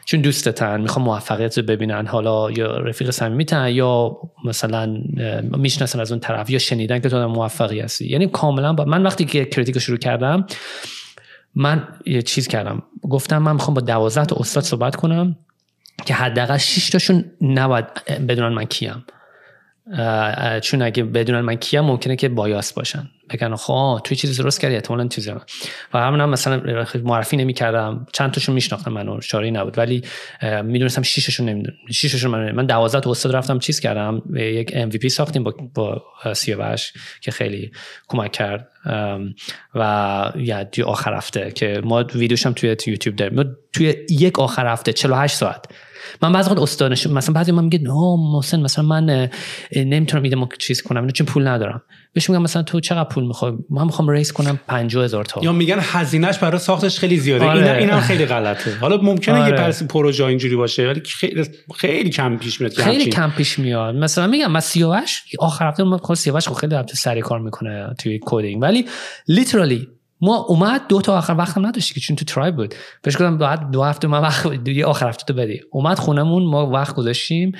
چون 0.06 0.22
دوستتن 0.22 0.82
می‌خوام 0.82 1.06
موفقیت 1.06 1.58
رو 1.58 1.64
ببینن. 1.64 2.08
حالا 2.08 2.52
یا 2.52 2.78
رفیق 2.78 3.10
صمیمیتن 3.10 3.70
یا 3.70 4.18
مثلا 4.46 4.98
می‌شناسن 5.58 6.00
از 6.00 6.12
اون 6.12 6.20
طرف 6.20 6.50
یا 6.50 6.60
شنیدن 6.60 7.00
که 7.00 7.10
تو 7.10 7.28
موفقی 7.28 7.80
هستی. 7.80 8.08
یعنی 8.08 8.28
کاملا 8.28 8.74
با 8.74 8.86
من 8.86 9.04
وقتی 9.04 9.26
که 9.26 9.46
کریتیک 9.46 9.80
شروع 9.80 9.98
کردم 9.98 10.46
من 11.56 11.88
یه 12.06 12.22
چیز 12.22 12.48
کردم. 12.48 12.84
گفتم 13.02 13.38
من 13.38 13.54
می‌خوام 13.54 13.74
با 13.74 13.82
دوازده 13.82 14.26
تا 14.26 14.36
استاد 14.40 14.64
صحبت 14.64 14.96
کنم. 14.96 15.36
که 16.06 16.14
حداقل 16.14 16.58
6 16.58 16.90
تاشون 16.90 17.26
نباید 17.42 17.86
بدونن 18.28 18.54
من 18.54 18.66
کیم. 18.66 19.06
چون 20.62 20.82
اگه 20.82 21.04
بدونن 21.04 21.42
من 21.42 21.56
کیم 21.56 21.82
ممکنه 21.82 22.16
که 22.16 22.30
بایاس 22.30 22.74
باشن. 22.74 23.10
بگن 23.30 23.56
خب 23.56 24.02
توی 24.04 24.18
چیزی 24.18 24.44
درست 24.44 24.60
کردی 24.60 24.76
احتمالاً 24.76 25.08
چیزی 25.08 25.32
من 25.32 25.42
و 25.94 25.98
همون 25.98 26.22
هم 26.22 26.30
مثلا 26.30 26.62
معرفی 27.04 27.38
نمی‌کردم. 27.38 28.08
چند 28.14 28.32
تاشون 28.32 28.56
میشناختم 28.56 28.94
منو 28.94 29.22
شاری 29.22 29.52
نبود. 29.52 29.78
ولی 29.78 30.02
می‌دونستم 30.64 31.02
شیششون 31.02 31.50
نمی‌دونم. 31.50 31.78
شیششون 31.92 32.32
من 32.32 32.52
من 32.52 32.66
12 32.66 33.00
تا 33.00 33.12
استاد 33.12 33.36
رفتم 33.36 33.60
چیز 33.60 33.80
کردم 33.80 34.22
یک 34.36 34.72
ام 34.74 34.90
وی 35.04 35.10
ساختیم 35.10 35.44
با 35.44 35.56
با 35.74 36.04
سیاوش 36.34 36.94
که 37.22 37.32
خیلی 37.32 37.72
کمک 38.08 38.32
کرد. 38.32 38.68
و 39.76 40.32
یا 40.36 40.68
آخر 40.86 41.14
هفته 41.14 41.52
که 41.52 41.82
ما 41.84 42.04
ویدیوشم 42.04 42.54
توی 42.54 42.70
یوتیوب 42.70 43.16
داریم. 43.16 43.56
توی 43.74 43.96
یک 44.10 44.40
آخر 44.40 44.68
هفته 44.68 44.94
48 44.94 45.36
ساعت 45.36 45.66
من 46.22 46.32
بعضی 46.32 46.50
وقت 46.50 46.60
استادش 46.60 47.08
مثلا 47.08 47.34
بعضی 47.34 47.52
من 47.52 47.64
میگه 47.64 47.80
نه 47.80 48.16
محسن 48.34 48.60
مثلا 48.60 48.86
من 48.86 49.30
نمی‌تونم 49.76 50.24
ایده 50.24 50.38
چیز 50.60 50.82
کنم 50.82 51.10
چون 51.10 51.28
پول 51.28 51.48
ندارم. 51.48 51.82
بهش 52.14 52.30
میگم 52.30 52.42
مثلا 52.42 52.64
تو 52.64 52.80
چقدر 52.80 53.10
پول 53.10 53.24
می‌خوای؟ 53.24 53.54
من 53.70 53.84
می‌خوام 53.84 54.10
ریس 54.10 54.32
کنم 54.32 54.60
50000 54.68 55.26
تا. 55.26 55.42
یا 55.44 55.52
میگن 55.52 55.78
هزینهش 55.80 56.38
برای 56.38 56.60
ساختش 56.60 57.00
خیلی 57.00 57.18
زیاده. 57.18 57.46
آره. 57.46 57.78
اینا 57.78 58.02
خیلی 58.02 58.26
غلطه. 58.26 58.78
حالا 58.82 58.98
ممکنه 58.98 59.40
آره. 59.40 59.52
یه 59.52 59.58
پرس 59.58 59.84
پروژه 59.84 60.26
اینجوری 60.26 60.56
باشه 60.56 60.88
ولی 60.88 61.02
خیلی 61.06 61.44
خیلی 61.76 62.10
کم 62.10 62.38
پیش 62.38 62.62
میاد 62.62 62.74
خیلی 62.74 63.06
کم 63.06 63.32
پیش 63.38 63.60
میاد. 63.60 63.96
مثلا 63.96 64.28
میگم 64.28 64.52
من 64.52 64.60
سیاوش 64.60 65.24
آخر 65.40 65.68
هفته 65.68 65.84
ما 65.84 65.98
خود 65.98 66.18
سیاوش 66.18 66.50
خیلی 66.50 66.76
هفته 66.76 66.96
سری 66.96 67.22
کار 67.22 67.40
می‌کنه 67.40 67.94
توی 68.00 68.20
coding 68.26 68.62
ولی 68.62 68.86
literally 69.28 69.88
ما 70.24 70.36
اومد 70.36 70.88
دو 70.88 71.02
تا 71.02 71.18
آخر 71.18 71.36
وقت 71.38 71.58
هم 71.58 71.66
نداشتی 71.66 71.94
که 71.94 72.00
چون 72.00 72.16
تو 72.16 72.26
ترایبو 72.26 72.52
بود. 72.52 72.76
بهش 73.02 73.16
گفتم 73.16 73.38
بعد 73.38 73.72
دو 73.72 73.84
هفته 73.84 74.08
ما 74.08 74.22
وقت 74.22 74.48
دو 74.48 74.88
آخر 74.88 75.10
هفته 75.10 75.26
تو 75.26 75.34
بدی 75.34 75.62
اومد 75.72 76.00
خونمون 76.00 76.44
ما 76.44 76.70
وقت 76.70 76.96
گذاشتیم. 76.96 77.52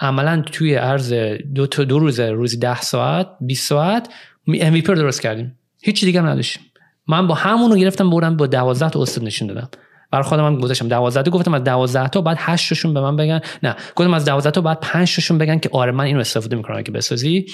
عملا 0.00 0.42
توی 0.52 0.74
عرض 0.74 1.12
دو 1.54 1.66
تا 1.66 1.84
دو 1.84 1.98
روز 1.98 2.20
روزی 2.20 2.56
ده 2.56 2.80
ساعت 2.80 3.28
20 3.40 3.68
ساعت 3.68 4.08
MVP 4.48 4.82
درست 4.82 5.22
کردیم. 5.22 5.58
هیچ 5.82 6.04
دیگه 6.04 6.20
هم 6.20 6.26
نداشتیم. 6.26 6.62
من 7.06 7.26
با 7.26 7.34
همون 7.34 7.70
رو 7.70 7.76
گرفتم 7.76 8.10
بردم 8.10 8.36
با 8.36 8.46
12 8.46 8.90
تا 8.90 9.02
استاد 9.02 9.24
نشون 9.24 9.48
دادم. 9.48 9.68
برای 10.10 10.24
خودم 10.24 10.46
هم 10.46 10.58
گذاشتم. 10.58 10.88
12 10.88 11.22
تا 11.22 11.30
گفتم 11.30 11.54
از 11.54 11.64
12 11.64 12.08
تا 12.08 12.20
بعد 12.20 12.36
8 12.40 12.68
تاشون 12.68 12.94
به 12.94 13.00
من 13.00 13.16
بگن. 13.16 13.40
نه 13.62 13.76
گفتم 13.96 14.14
از 14.14 14.24
12 14.24 14.50
تا 14.50 14.60
بعد 14.60 14.80
5 14.80 15.14
تاشون 15.14 15.38
بگن 15.38 15.58
که 15.58 15.70
آره 15.72 15.92
من 15.92 16.04
اینو 16.04 16.20
استفاده 16.20 16.56
می‌کنم 16.56 16.76
اگه 16.76 16.90
بسازی. 16.90 17.46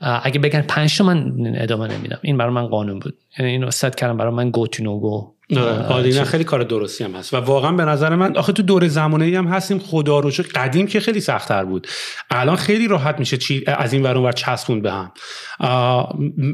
اگه 0.00 0.40
بگن 0.40 0.62
5 0.62 0.98
تا 0.98 1.04
من 1.04 1.32
ادامه 1.56 1.88
نمیدم. 1.88 2.18
این 2.22 2.36
برای 2.36 2.52
من 2.52 2.66
قانون 2.66 2.98
بود. 2.98 3.14
یعنی 3.38 3.50
اینو 3.50 3.70
ست 3.70 3.96
کردم 3.96 4.16
برای 4.16 4.32
من 4.32 4.50
گو 4.50 4.66
تو 4.66 4.84
نو 4.84 5.00
گو. 5.00 5.34
نه 5.50 6.24
خیلی 6.24 6.44
کار 6.44 6.62
درستی 6.62 7.04
هم 7.04 7.14
هست. 7.14 7.34
و 7.34 7.36
واقعا 7.36 7.72
به 7.72 7.84
نظر 7.84 8.14
من 8.14 8.36
آخه 8.36 8.52
تو 8.52 8.62
دور 8.62 8.88
زمانه 8.88 9.38
هم 9.38 9.46
هستیم. 9.46 9.78
خدا 9.78 10.18
رو 10.18 10.30
قدیم 10.54 10.86
که 10.86 11.00
خیلی 11.00 11.20
سختتر 11.20 11.64
بود. 11.64 11.86
الان 12.30 12.56
خیلی 12.56 12.88
راحت 12.88 13.18
میشه 13.18 13.36
چی 13.36 13.64
از 13.66 13.92
این 13.92 14.02
ور 14.02 14.32
چسبون 14.32 14.82
به 14.82 14.92
هم. 14.92 15.12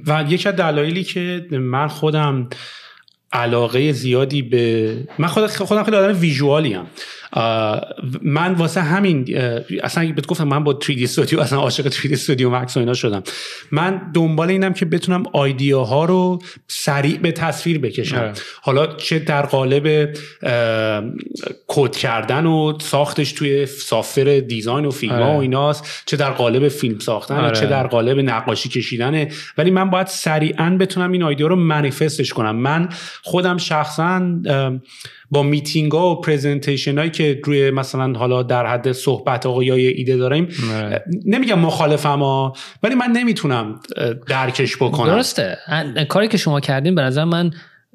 و 0.07 0.25
یکی 0.29 0.49
از 0.49 0.57
دلایلی 0.57 1.05
که 1.05 1.47
من 1.51 1.89
خودم 1.89 2.49
علاقه 3.33 3.93
زیادی 3.93 4.43
به 4.43 4.97
من 5.19 5.29
خودم 5.29 5.85
خیلی 5.85 5.97
آدم 5.97 6.21
ویژوالی 6.21 6.73
هم 6.73 6.87
من 8.23 8.55
واسه 8.55 8.81
همین 8.81 9.39
اصلا 9.83 10.13
بهت 10.13 10.27
گفتم 10.27 10.45
من 10.45 10.65
با 10.65 10.79
3D 10.83 11.03
استودیو 11.03 11.41
اصلا 11.49 11.59
عاشق 11.59 11.89
3D 11.89 12.13
استودیو 12.13 12.51
مکس 12.51 12.77
و 12.77 12.81
اینا 12.81 12.95
شدم 12.95 13.23
من 13.73 14.11
دنبال 14.15 14.51
اینم 14.51 14.73
که 14.73 14.85
بتونم 14.85 15.23
ها 15.73 16.05
رو 16.05 16.39
سریع 16.69 17.19
به 17.19 17.33
تصویر 17.33 17.79
بکشم 17.79 18.17
آره. 18.17 18.33
حالا 18.63 18.87
چه 18.87 19.19
در 19.19 19.43
قالب 19.43 20.17
کد 21.67 21.97
کردن 21.97 22.47
و 22.47 22.79
ساختش 22.81 23.33
توی 23.33 23.67
سافر 23.67 24.43
دیزاین 24.49 24.85
و 24.85 24.91
فیلم 24.91 25.15
ها 25.15 25.21
و 25.21 25.25
آره. 25.25 25.39
ایناست 25.39 26.03
چه 26.07 26.17
در 26.17 26.31
قالب 26.31 26.69
فیلم 26.69 26.99
ساختن 26.99 27.35
آره. 27.35 27.57
چه 27.61 27.67
در 27.67 27.87
قالب 27.87 28.19
نقاشی 28.19 28.69
کشیدنه 28.69 29.29
ولی 29.59 29.71
من 29.71 29.91
باید 29.91 30.07
سریعا 30.07 30.77
بتونم 30.81 31.13
این 31.13 31.23
ایده 31.23 31.47
رو 31.47 31.57
منیفستش 31.57 32.33
کنم 32.33 32.57
من 32.57 32.89
خودم 33.23 33.57
شخصا 33.57 34.23
با 35.31 35.43
میتینگ 35.43 35.93
ها 35.93 36.11
و 36.11 36.21
presentation 36.21 36.99
هایی 36.99 37.11
که 37.11 37.41
روی 37.45 37.71
مثلا 37.71 38.19
حالا 38.19 38.43
در 38.43 38.67
حد 38.67 38.93
صحبت 38.93 39.47
ها 39.47 39.65
یا 39.65 39.75
ایده 39.75 40.17
داریم 40.17 40.49
آره. 40.75 41.05
نمیگم 41.25 41.59
مخالفم 41.59 42.19
ها 42.19 42.53
ولی 42.83 42.95
من 42.95 43.07
نمی‌تونم 43.07 43.81
درکش 44.29 44.77
بکنم. 44.77 45.07
درسته. 45.07 45.59
کاری 46.09 46.29
که 46.29 46.37
شما 46.37 46.61
کردین 46.61 46.95
به 46.95 47.03
نظر 47.03 47.25
من 47.25 47.51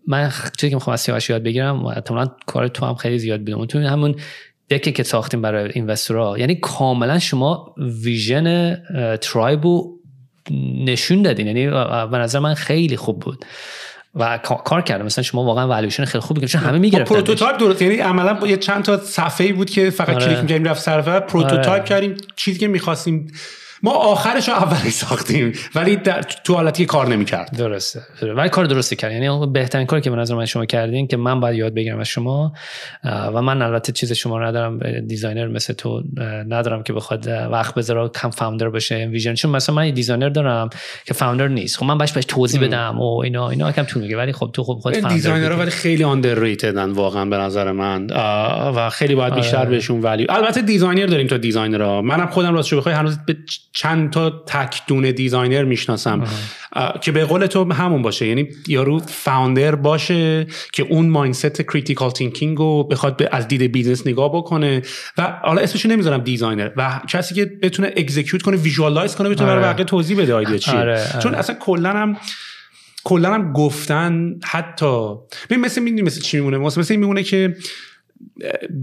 من 0.07 0.31
چیزی 0.57 0.69
که 0.69 0.75
می‌خوام 0.75 0.93
از 0.93 1.01
سیاوش 1.01 1.29
یاد 1.29 1.43
بگیرم 1.43 1.83
و 1.83 1.87
احتمالاً 1.87 2.31
کار 2.45 2.67
تو 2.67 2.85
هم 2.85 2.95
خیلی 2.95 3.19
زیاد 3.19 3.41
بدون 3.41 3.67
تو 3.67 3.79
همون 3.79 4.15
deck 4.69 4.87
ه 4.87 4.91
که 4.91 5.03
ساختیم 5.03 5.41
برای 5.41 5.71
investor 5.73 6.26
ها. 6.26 6.39
یعنی 6.39 6.55
کاملا 6.55 7.19
شما 7.19 7.75
vision 8.03 8.75
ترایبو 9.21 9.99
نشون 10.85 11.21
دادین. 11.21 11.47
یعنی 11.47 11.67
به 12.11 12.17
نظر 12.17 12.39
من 12.39 12.53
خیلی 12.53 12.97
خوب 12.97 13.19
بود. 13.19 13.45
و 14.15 14.37
کار 14.37 14.81
کردم. 14.81 15.05
مثلا 15.05 15.23
شما 15.23 15.43
واقعا 15.43 15.67
والویشن 15.67 16.05
خیلی 16.05 16.21
خوبی 16.21 16.47
چون 16.47 16.61
همه 16.61 16.79
می‌گرفتن 16.79 17.15
prototype 17.15 17.57
درست. 17.57 17.81
یعنی 17.81 17.95
عملا 17.95 18.33
با 18.33 18.47
یه 18.47 18.57
چند 18.57 18.83
تا 18.83 18.97
صفحه‌ای 18.97 19.53
بود 19.53 19.69
که 19.69 19.89
فقط 19.89 20.09
آره. 20.09 20.25
کلیک 20.25 20.37
می‌کردیم 20.37 20.67
رفت 20.67 20.81
سرور 20.81 21.19
prototype 21.19 21.69
آره. 21.69 21.83
کردیم. 21.83 22.17
چیزی 22.35 22.59
که 22.59 22.67
می‌خواستیم 22.67 23.31
ما 23.83 23.91
آخرش 23.91 24.49
رو 24.49 24.55
اولی 24.55 24.91
ساختیم 24.91 25.53
ولی 25.75 25.95
در 25.95 26.21
تو 26.21 26.53
حالتی 26.53 26.85
کار 26.85 27.07
نمی‌کرد. 27.07 27.57
درسته. 27.57 28.01
ولی 28.21 28.49
کار 28.49 28.65
درستی 28.65 28.95
کرد. 28.95 29.11
یعنی 29.11 29.47
بهترین 29.47 29.85
کاری 29.85 30.01
که 30.01 30.09
به 30.09 30.15
نظر 30.15 30.35
من 30.35 30.45
شما 30.45 30.65
کردین 30.65 31.07
که 31.07 31.17
من 31.17 31.39
باید 31.39 31.57
یاد 31.57 31.73
بگیرم 31.73 31.99
از 31.99 32.07
شما 32.07 32.53
و 33.03 33.41
من 33.41 33.61
البته 33.61 33.91
چیز 33.91 34.11
شما 34.11 34.37
رو 34.37 34.45
ندارم 34.45 34.99
designer 34.99 35.47
مثل 35.47 35.73
تو 35.73 36.03
ندارم 36.47 36.83
که 36.83 36.93
بخواد 36.93 37.27
وقت 37.27 37.75
بذاره 37.75 38.09
co-founder 38.09 38.69
بشه 38.69 39.09
vision. 39.11 39.33
چون 39.33 39.51
مثلا 39.51 39.75
من 39.75 39.91
designer 39.91 40.29
دارم 40.29 40.69
که 41.05 41.13
founder 41.13 41.47
نیست. 41.47 41.77
خب 41.77 41.85
من 41.85 41.97
باش 41.97 42.13
باش 42.13 42.25
توضیح 42.25 42.61
بدم. 42.61 42.99
و 42.99 43.19
اینا 43.19 43.49
اینا 43.49 43.71
کم 43.71 43.83
طول 43.83 44.01
میگه 44.01 44.17
ولی 44.17 44.31
خب 44.33 44.49
تو 44.53 44.63
خب 44.63 44.73
خود 44.73 45.07
designer 45.07 45.51
ولی 45.51 45.71
خیلی 45.71 46.03
underrated 46.03 46.83
ن 46.83 46.91
واقعا 46.91 47.25
به 47.25 47.37
نظر 47.37 47.71
من. 47.71 48.07
و 48.75 48.89
خیلی 48.89 49.15
باید 49.15 49.35
بیشتر 49.35 49.57
آره. 49.57 49.69
بهشون 49.69 50.01
ولی 50.01 50.25
البته 50.29 50.61
designer 50.61 51.05
داریم 51.05 51.27
تو 51.27 51.37
designer 51.37 51.88
ها. 51.88 52.01
منم 52.01 52.27
خودم 52.27 52.53
راستش 52.53 52.73
بخوای 52.73 52.95
هنوز 52.95 53.17
به 53.25 53.35
چند 53.75 54.09
تا 54.09 54.29
تک 54.29 54.81
دونه 54.87 55.11
designer 55.11 55.63
می‌شناسم. 55.63 56.27
که 57.01 57.11
به 57.11 57.25
قول 57.25 57.45
تو 57.45 57.73
همون 57.73 58.01
باشه. 58.01 58.27
یعنی 58.27 58.49
یارو 58.67 58.99
founder 58.99 59.75
باشه 59.75 60.47
که 60.73 60.83
اون 60.83 61.09
mindset 61.09 61.61
critical 61.61 62.11
thinking 62.11 62.57
رو 62.57 62.83
بخواد 62.83 63.27
از 63.31 63.47
دید 63.47 63.61
business 63.61 64.07
نگاه 64.07 64.35
بکنه 64.35 64.81
و 65.17 65.39
حالا 65.43 65.61
اسمشو 65.61 65.89
نمی‌ذارم 65.89 66.21
designer. 66.21 66.69
و 66.77 67.01
کسی 67.07 67.35
که 67.35 67.45
بتونه 67.45 67.93
execute 67.97 68.41
کنه 68.41 68.57
visualize 68.57 69.15
کنه 69.15 69.29
بتونه 69.29 69.49
برای 69.49 69.63
آره. 69.63 69.73
بقیه 69.73 69.85
توضیح 69.85 70.17
بده 70.17 70.33
ایده 70.33 70.59
چیه. 70.59 70.75
آره، 70.75 71.11
آره. 71.11 71.19
چون 71.23 71.35
اصلا 71.35 71.55
کلا 71.59 71.89
هم 71.89 72.17
کلا 73.03 73.33
هم 73.33 73.53
گفتن 73.53 74.39
حتی 74.43 75.15
ببین 75.49 75.65
مثل 75.65 75.81
می‌دونی 75.81 76.01
مثل 76.01 76.21
چی 76.21 76.37
میمونه؟ 76.37 76.57
مثل 76.57 76.79
مثل 76.79 76.95
میمونه 76.95 77.23
که 77.23 77.55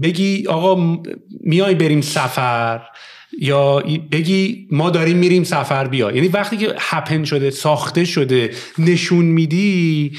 بگی 0.03 0.47
آقا 0.47 0.99
میای 1.39 1.75
بریم 1.75 2.01
سفر 2.01 2.81
یا 3.43 3.83
بگی 4.11 4.67
ما 4.71 4.89
داریم 4.89 5.17
میریم 5.17 5.43
سفر 5.43 5.87
بیا. 5.87 6.11
یعنی 6.11 6.27
وقتی 6.27 6.57
که 6.57 6.75
هپن 6.79 7.23
شده 7.23 7.49
ساخته 7.49 8.05
شده 8.05 8.51
نشون 8.77 9.25
میدی 9.25 10.11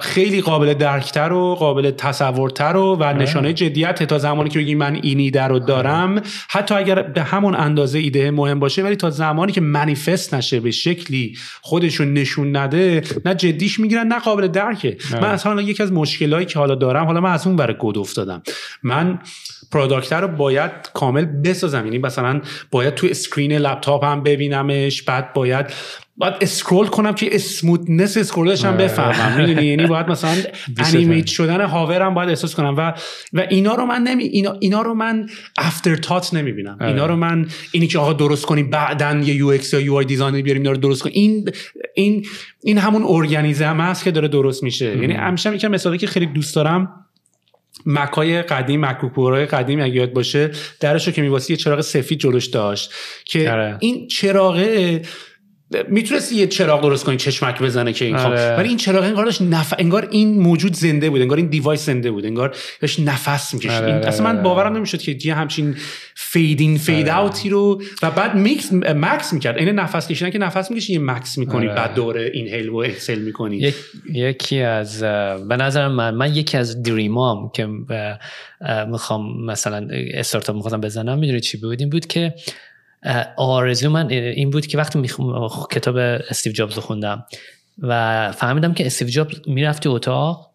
خیلی 0.00 0.40
قابل 0.40 0.74
درکتر 0.74 1.32
و 1.32 1.54
قابل 1.54 1.90
تصورتر 1.90 2.76
و 2.76 2.96
و 2.96 3.04
نشانه 3.04 3.52
جدیت. 3.52 4.02
تا 4.02 4.18
زمانی 4.18 4.50
که 4.50 4.58
بگی 4.58 4.74
من 4.74 5.00
این 5.02 5.18
ایده 5.18 5.42
رو 5.42 5.58
دارم. 5.58 6.22
حتی 6.48 6.74
اگر 6.74 7.02
به 7.02 7.22
همون 7.22 7.54
اندازه 7.54 7.98
ایده 7.98 8.30
مهم 8.30 8.60
باشه 8.60 8.82
ولی 8.82 8.96
تا 8.96 9.10
زمانی 9.10 9.52
که 9.52 9.60
منیفست 9.60 10.34
نشه 10.34 10.60
به 10.60 10.70
شکلی 10.70 11.36
خودشون 11.60 12.12
نشون 12.12 12.56
نده 12.56 13.02
نه 13.24 13.34
جدیش 13.34 13.80
می‌گیرن 13.80 14.06
نه 14.06 14.18
قابل 14.18 14.48
درکه. 14.48 14.96
من 15.12 15.24
اصلا 15.24 15.62
یکی 15.62 15.82
از 15.82 15.92
مشکلایی 15.92 16.46
که 16.46 16.58
حالا 16.58 16.74
دارم 16.74 17.06
حالا 17.06 17.20
من 17.20 17.32
از 17.32 17.46
اون 17.46 17.56
برای 17.56 17.74
گود 17.74 17.98
افتادم. 17.98 18.42
من 18.82 19.18
product 19.72 20.12
رو 20.12 20.28
باید 20.28 20.70
کامل 20.94 21.24
بسازم. 21.24 21.84
یعنی 21.84 21.98
مثلا 21.98 22.40
باید 22.70 22.94
تو 22.94 23.06
screen 23.10 23.52
لپتاپ 23.52 24.04
هم 24.04 24.22
ببینمش 24.22 25.02
بعد 25.02 25.32
باید 25.32 25.66
باید 26.20 26.34
scroll 26.40 26.86
کنم 26.86 27.14
که 27.14 27.34
smoothness 27.34 28.16
scroll 28.16 28.52
ش 28.52 28.64
هم 28.64 28.74
آره. 28.74 28.84
بفهمم. 28.84 29.40
می‌دونی؟ 29.40 29.66
یعنی 29.66 29.86
باید 29.86 30.08
مثلا 30.08 30.30
animate 30.86 31.26
شدن 31.26 31.60
hover 31.60 32.05
م 32.05 32.14
باید 32.14 32.28
احساس 32.28 32.54
کنم. 32.54 32.74
و 32.76 32.92
و 33.32 33.46
اینا 33.50 33.74
رو 33.74 33.86
من 33.86 34.02
نمی 34.02 34.24
اینا, 34.24 34.56
اینا 34.60 34.82
رو 34.82 34.94
من 34.94 35.26
afterthought 35.58 36.34
نمی‌بینم. 36.34 36.78
اینا 36.80 37.06
رو 37.06 37.16
من 37.16 37.46
اینی 37.72 37.86
که 37.86 37.98
آقا 37.98 38.12
درست 38.12 38.46
کنیم 38.46 38.70
بعدا 38.70 39.20
یه 39.24 39.34
UX 39.34 39.72
یا 39.72 39.80
UI 39.80 39.94
design 39.94 40.42
بیاریم 40.42 40.62
اینا 40.62 40.72
رو 40.72 40.76
درست 40.76 41.02
کنیم 41.02 41.14
این 41.14 41.50
این 41.94 42.26
این 42.64 42.78
همون 42.78 43.04
organism 43.06 43.80
هست 43.80 44.04
که 44.04 44.10
داره 44.10 44.28
درست 44.28 44.62
میشه. 44.62 44.98
یعنی 44.98 45.14
همیشه 45.14 45.54
یکم 45.54 45.68
مثالی 45.68 45.98
که 45.98 46.06
خیلی 46.06 46.26
دوست 46.26 46.54
دارم 46.54 47.06
مکای 47.86 48.42
قدیم 48.42 48.86
مکبوک 48.86 49.48
قدیم 49.48 49.80
اگه 49.80 49.94
یاد 49.94 50.12
باشه 50.12 50.50
درش 50.80 51.06
رو 51.06 51.12
که 51.12 51.22
میواسی 51.22 51.52
یه 51.52 51.56
چراغ 51.56 51.80
سفید 51.80 52.18
جلوش 52.18 52.46
داشت 52.46 52.92
که 53.24 53.50
آره. 53.50 53.76
این 53.80 54.08
چراغه 54.08 55.02
می‌تونستی 55.88 56.34
یه 56.34 56.46
چراغ 56.46 56.82
درست 56.82 57.04
کنی 57.04 57.16
چشمک 57.16 57.62
بزنه 57.62 57.92
که 57.92 58.04
این 58.04 58.16
خواب 58.16 58.32
آره. 58.32 58.56
ولی 58.56 58.68
این 58.68 58.76
چراغ 58.76 59.04
انگار 59.04 59.24
داشت 59.24 59.42
نف... 59.42 59.74
انگار 59.78 60.08
این 60.10 60.38
موجود 60.40 60.74
زنده 60.74 61.10
بود 61.10 61.20
انگار 61.20 61.36
این 61.36 61.46
device 61.46 61.86
زنده 61.86 62.10
بود 62.10 62.26
انگار 62.26 62.56
داشت 62.80 63.00
نفس 63.00 63.54
می‌کشید 63.54 63.70
آره، 63.72 63.86
این 63.86 63.94
آره، 63.94 64.06
اصلا 64.06 64.32
من. 64.32 64.42
باورم 64.42 64.76
نمی‌شد 64.76 64.98
که 64.98 65.16
یه 65.24 65.34
همچین 65.34 65.76
fade 66.14 66.57
in 66.57 66.78
fade 66.78 67.08
out 67.08 67.38
ی 67.38 67.48
رو 67.48 67.82
و 68.02 68.10
بعد 68.10 68.34
مکث 68.34 68.72
مکث 68.72 69.32
می‌کرد 69.32 69.56
این 69.58 69.68
نفس 69.68 70.08
کشیدن 70.08 70.30
که 70.30 70.38
نفس 70.38 70.70
می‌کشی 70.70 70.92
یه 70.92 70.98
مکث 70.98 71.38
می‌کنی 71.38 71.66
آره. 71.66 71.76
بعد 71.76 71.94
دوره 71.94 72.30
inhale 72.34 72.68
و 72.68 72.76
exhale 72.76 73.18
می‌کنی 73.18 73.56
یک، 73.56 73.74
یکی 74.12 74.60
از 74.60 75.02
به 75.48 75.56
نظر 75.56 75.88
من 75.88 76.14
من 76.14 76.34
یکی 76.34 76.56
از 76.56 76.82
dream 76.82 77.39
ام 77.39 77.50
که 77.54 77.68
می‌خوام 78.88 79.44
مثلا 79.46 79.88
استارتاپ 79.90 80.56
می‌خواستم 80.56 80.80
بزنم 80.80 81.18
می‌دونی 81.18 81.40
چی 81.40 81.56
بود 81.56 81.80
این 81.80 81.90
بود 81.90 82.06
که 82.06 82.34
آرزو 83.36 83.90
من 83.90 84.10
این 84.10 84.50
بود 84.50 84.66
که 84.66 84.78
وقتی 84.78 84.98
می‌خوام 84.98 85.50
کتاب 85.70 85.96
استیو 85.96 86.52
جابز 86.52 86.74
رو 86.74 86.82
خوندم 86.82 87.24
و 87.78 88.32
فهمیدم 88.32 88.74
که 88.74 88.86
استیو 88.86 89.08
جابز 89.08 89.40
می‌رفت 89.46 89.86
اتاق 89.86 90.50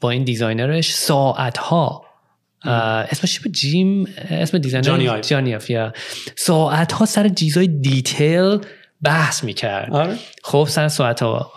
با 0.00 0.10
این 0.10 0.24
designer 0.24 0.80
ش 0.80 0.94
ساعت 0.94 1.58
ها 1.58 2.04
اسمش 2.64 3.34
چی 3.34 3.42
بود؟ 3.42 3.52
جیم؟ 3.52 4.06
اسم 4.30 4.58
designer؟ 4.58 4.86
جانی 4.86 5.08
آیو. 5.08 5.22
جانی 5.22 5.54
آیو، 5.54 5.62
yeah. 5.68 5.92
ساعت 6.36 6.92
ها 6.92 7.06
سر 7.06 7.28
چیزای 7.28 7.66
detail 7.66 8.58
بحث 9.02 9.44
می‌کرد. 9.44 9.92
آره. 9.92 10.16
خب 10.44 10.66
سر 10.70 10.88
ساعت 10.88 11.22
ها 11.22 11.52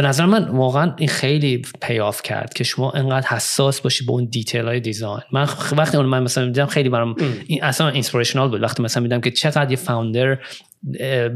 به 0.00 0.06
نظر 0.06 0.26
من 0.26 0.48
واقعا 0.48 0.94
این 0.96 1.08
خیلی 1.08 1.62
pay 1.82 2.02
off 2.02 2.22
کرد 2.22 2.52
که 2.52 2.64
شما 2.64 2.90
انقدر 2.90 3.26
حساس 3.26 3.80
باشی 3.80 4.04
به 4.04 4.12
اون 4.12 4.24
detail 4.24 4.64
های 4.64 4.80
design 4.80 5.22
من 5.32 5.48
وقتی 5.76 5.96
اون 5.96 6.06
من 6.06 6.22
مثلا 6.22 6.44
دیدم 6.44 6.66
خیلی 6.66 6.88
برام 6.88 7.14
این 7.46 7.64
اصلا 7.64 7.88
inspirational 7.88 8.48
بود 8.48 8.62
وقتی 8.62 8.82
مثلا 8.82 9.02
میدیدم 9.02 9.20
که 9.20 9.30
چقدر 9.30 9.70
یه 9.70 9.76
founder 9.76 10.38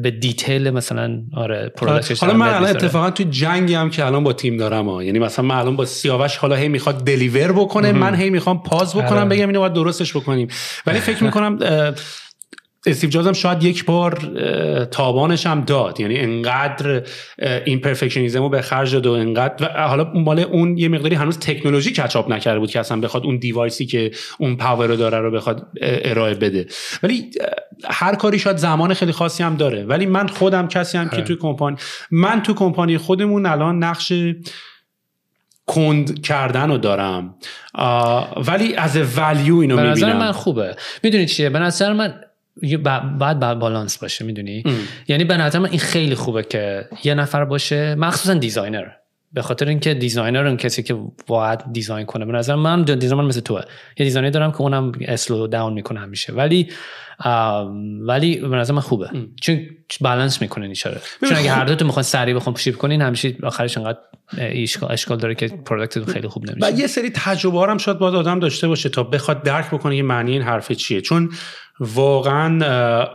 به 0.02 0.10
detail 0.20 0.70
مثلا 0.70 1.22
آره 1.36 1.68
product 1.76 2.10
ش 2.10 2.20
حالا 2.20 2.34
من 2.34 2.48
الان. 2.48 2.70
اتفاقا 2.70 3.10
تو 3.10 3.24
جنگی 3.24 3.74
هم 3.74 3.90
که 3.90 4.06
الان 4.06 4.24
با 4.24 4.32
تیم 4.32 4.56
دارم 4.56 4.88
ها. 4.88 5.04
یعنی 5.04 5.18
مثلا 5.18 5.44
من 5.44 5.54
الان 5.54 5.76
با 5.76 5.84
سیاوش 5.84 6.36
حالا 6.36 6.56
هی 6.56 6.68
می‌خواد 6.68 7.04
deliver 7.04 7.52
بکنه 7.52 7.92
من 7.92 8.14
هی 8.14 8.30
می‌خوام 8.30 8.62
pause 8.62 8.94
بکنم 8.94 9.18
آره. 9.18 9.28
بگم 9.28 9.46
اینو 9.46 9.60
باید 9.60 9.72
درستش 9.72 10.16
بکنیم 10.16 10.48
ولی 10.86 10.98
فکر 10.98 11.24
می‌کنم 11.24 11.58
استیو 12.86 13.10
جابز 13.10 13.26
هم 13.26 13.32
شاید 13.32 13.62
یک 13.62 13.84
بار 13.84 14.18
تاوانش 14.90 15.46
هم 15.46 15.60
داد. 15.60 16.00
یعنی 16.00 16.18
انقدر 16.18 17.02
این 17.64 17.80
perfectionism 17.80 18.42
رو 18.42 18.48
به 18.48 18.62
خرج 18.62 18.92
داد 18.92 19.06
و 19.06 19.12
انقدر 19.12 19.54
و 19.64 19.88
حالا 19.88 20.12
مال 20.14 20.38
اون 20.38 20.78
یه 20.78 20.88
مقداری 20.88 21.14
هنوز 21.14 21.38
تکنولوژی 21.38 21.92
catch 21.92 22.21
up 22.21 22.32
نکرده 22.32 22.58
بود 22.58 22.70
که 22.70 22.80
اصلا 22.80 23.00
بخواد 23.00 23.24
اون 23.24 23.36
device 23.36 23.79
ی 23.79 23.86
که 23.86 24.10
اون 24.38 24.56
power 24.56 24.86
رو 24.86 24.96
داره 24.96 25.18
رو 25.18 25.30
بخواد 25.30 25.66
ارائه 25.82 26.34
بده. 26.34 26.66
ولی 27.02 27.30
هر 27.84 28.14
کاری 28.14 28.38
شاید 28.38 28.56
زمان 28.56 28.94
خیلی 28.94 29.12
خاصی 29.12 29.42
هم 29.42 29.56
داره. 29.56 29.84
ولی 29.84 30.06
من 30.06 30.26
خودم 30.26 30.68
کسی 30.68 30.98
هم 30.98 31.08
که 31.08 31.22
توی 31.22 31.36
کمپانی 31.36 31.76
من 32.10 32.42
تو 32.42 32.54
کمپانی 32.54 32.98
خودمون 32.98 33.46
الان 33.46 33.84
نقش 33.84 34.12
کند 35.66 36.22
کردن 36.22 36.70
رو 36.70 36.78
دارم. 36.78 37.34
ولی 38.36 38.74
از 38.74 39.18
value 39.18 39.56
اینو 39.56 39.76
به 39.76 39.82
نظر 39.82 40.06
می‌بینم. 40.06 40.26
من 40.26 40.32
خوبه. 40.32 40.76
می‌دونی 41.02 41.26
چیه؟ 41.26 41.50
به 41.50 41.58
نظر 41.58 41.92
من 41.92 42.14
باید 43.18 43.38
با- 43.38 43.54
بالانس 43.54 43.98
باشه 43.98 44.24
می‌دونی؟ 44.24 44.64
یعنی 45.08 45.24
به 45.24 45.36
نظر 45.36 45.58
من 45.58 45.68
این 45.68 45.78
خیلی 45.78 46.14
خوبه 46.14 46.42
که 46.42 46.88
یه 47.04 47.14
نفر 47.14 47.44
باشه 47.44 47.94
مخصوصا 47.94 48.34
designer. 48.34 48.86
به 49.32 49.42
خاطر 49.42 49.68
اینکه 49.68 49.94
designer 49.94 50.46
اون 50.46 50.56
کسی 50.56 50.82
که 50.82 50.96
باید 51.26 51.60
design 51.72 52.06
کنه 52.06 52.24
به 52.24 52.32
نظر 52.32 52.54
من 52.54 52.82
designer 52.82 53.24
مثل 53.24 53.40
توه. 53.40 53.60
یه 53.98 54.06
designer 54.06 54.30
دارم 54.30 54.52
که 54.52 54.60
اونم 54.60 54.92
slow 55.00 55.46
down 55.46 55.72
می‌کنه 55.72 56.00
همیشه. 56.00 56.32
ولی 56.32 56.68
ولی 58.00 58.36
به 58.36 58.56
نظر 58.56 58.72
من 58.72 58.80
خوبه. 58.80 59.10
چون 59.40 59.60
بالانس 60.00 60.42
می‌کنه 60.42 60.66
نیچاره 60.66 61.00
چون 61.28 61.36
اگه 61.36 61.50
هر 61.50 61.64
دو 61.64 61.74
تو 61.74 61.86
می‌خوان 61.86 62.02
سریع 62.02 62.34
بخوام 62.34 62.56
ship 62.56 62.76
کنین 62.76 63.02
همیشه 63.02 63.36
آخرش 63.42 63.78
انقدر 63.78 63.98
اشکال, 64.90 65.18
داره 65.18 65.34
که 65.34 65.48
product 65.48 66.04
خیلی 66.04 66.28
خوب 66.28 66.44
و 66.48 66.52
نمیشه. 66.52 66.80
یه 66.80 66.86
سری 66.86 67.10
تجربه 67.14 67.60
هم 67.60 67.78
شاید 67.78 67.98
باید 67.98 68.14
آدم 68.14 68.40
داشته 68.40 68.68
باشه 68.68 68.88
تا 68.88 69.02
بخواد 69.02 69.42
درک 69.42 69.70
بکنه 69.70 69.96
که 69.96 70.02
معنی 70.02 70.32
این 70.32 70.42
حرف 70.42 70.72
چیه. 70.72 71.00
چون 71.00 71.30
واقعا 71.80 73.08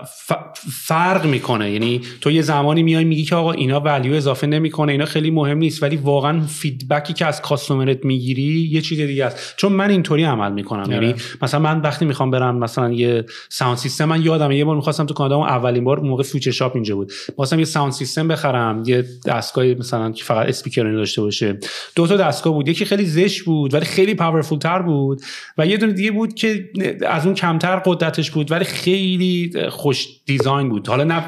فرق 0.85 1.25
می‌کنه. 1.25 1.71
یعنی 1.71 2.01
تو 2.21 2.31
یه 2.31 2.41
زمانی 2.41 2.83
میای 2.83 3.03
میگی 3.03 3.23
که 3.23 3.35
آقا 3.35 3.51
اینا 3.51 3.79
value 3.79 4.13
اضافه 4.13 4.47
نمی‌کنه 4.47 4.91
اینا 4.91 5.05
خیلی 5.05 5.31
مهم 5.31 5.57
نیست 5.57 5.83
ولی 5.83 5.95
واقعا 5.95 6.41
feedback 6.41 7.05
ی 7.05 7.13
که 7.13 7.25
از 7.25 7.41
customer 7.41 7.98
ت 7.98 8.05
می‌گیری 8.05 8.69
یه 8.71 8.81
چیز 8.81 8.99
دیگه 8.99 9.25
است. 9.25 9.53
چون 9.57 9.71
من 9.71 9.89
اینطوری 9.89 10.23
عمل 10.23 10.51
می‌کنم. 10.51 10.91
یعنی 10.91 11.15
مثلا 11.41 11.59
من 11.59 11.81
وقتی 11.81 12.05
می‌خوام 12.05 12.31
برم 12.31 12.57
مثلا 12.57 12.91
یه 12.91 13.25
sound 13.49 13.77
system 13.77 14.05
من 14.05 14.21
یادم 14.21 14.51
یه 14.51 14.65
بار 14.65 14.75
می‌خواستم 14.75 15.05
تو 15.05 15.13
کانادا 15.13 15.45
اولین 15.45 15.83
بار 15.83 15.99
موقع 15.99 16.23
Future 16.23 16.51
Shop 16.51 16.75
اینجا 16.75 16.95
بود. 16.95 17.11
خواستم 17.35 17.59
یه 17.59 17.65
sound 17.65 17.91
system 17.91 18.27
بخرم 18.27 18.83
یه 18.85 19.05
دستگاه 19.25 19.65
مثلا 19.65 20.11
که 20.11 20.23
فقط 20.23 20.47
اسپیکر 20.47 20.83
داشته 20.83 21.21
باشه. 21.21 21.59
دو 21.95 22.07
تا 22.07 22.17
دستگاه 22.17 22.53
بود. 22.53 22.67
یکی 22.67 22.85
خیلی 22.85 23.05
زشت 23.05 23.45
بود 23.45 23.73
ولی 23.73 23.85
خیلی 23.85 24.13
powerful 24.13 24.59
تر 24.59 24.81
بود. 24.81 25.21
و 25.57 25.67
یه 25.67 25.77
دونه 25.77 25.93
دیگه 25.93 26.11
بود 26.11 26.33
که 26.33 26.69
از 27.07 27.25
اون 27.25 27.35
کمتر 27.35 27.81
قدرتش 27.85 28.31
بود 28.31 28.48
ولی 28.51 28.65
خیلی 28.65 29.51
خوش 29.69 30.07
design 30.25 30.69
بود. 30.69 30.87
حالا 30.87 31.03
نه 31.03 31.23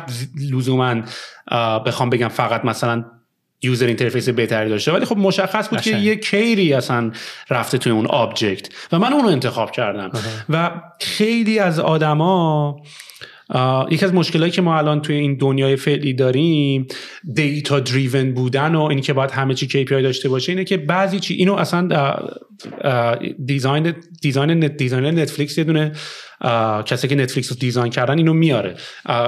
لزوما 0.52 1.02
بخوام 1.85 2.10
بگم 2.10 2.27
فقط 2.27 2.65
مثلا 2.65 3.06
user 3.64 3.88
interface 3.88 4.30
بهتری 4.30 4.69
داشته 4.69 4.91
ولی 4.91 5.06
خب 5.06 5.18
مشخص 5.18 5.69
بود 5.69 5.81
که 5.81 5.91
قشنگ. 5.91 6.03
یه 6.03 6.15
care 6.15 6.62
ی 6.62 6.73
اصلا 6.73 7.11
رفته 7.49 7.77
توی 7.77 7.91
اون 7.91 8.06
object 8.06 8.69
و 8.91 8.99
من 8.99 9.14
اون 9.14 9.23
رو 9.23 9.30
انتخاب 9.30 9.72
کردم. 9.72 10.11
و 10.49 10.81
خیلی 11.02 11.60
از 11.60 11.80
آدما 11.80 12.76
یکی 13.89 14.06
از 14.06 14.14
مشکلایی 14.14 14.52
که 14.52 14.61
ما 14.61 14.77
الان 14.77 15.02
توی 15.02 15.15
این 15.15 15.38
دنیای 15.38 15.76
فعلی 15.76 16.14
داریم 16.14 16.88
data 17.34 17.80
driven 17.80 18.34
بودن 18.34 18.76
و 18.76 18.81
اینی 18.81 19.02
که 19.02 19.14
باید 19.14 19.31
همه 19.31 19.53
چی 19.53 19.85
KPI 19.85 19.91
داشته 19.91 20.30
باشه 20.30 20.52
اینه 20.52 20.64
که 20.64 20.77
بعضی 20.77 21.19
چی 21.19 21.34
اینو 21.34 21.53
اصلا 21.53 22.11
design 23.45 23.94
design 24.22 24.64
نت 24.64 24.78
designer 24.78 25.11
Netflix 25.11 25.57
یه 25.58 25.64
دونه 25.64 25.92
کسی 26.86 27.08
که 27.08 27.16
Netflix 27.15 27.52
رو 27.52 27.58
design 27.60 27.91
کردن 27.92 28.18
اینو 28.18 28.34
میاره. 28.34 28.76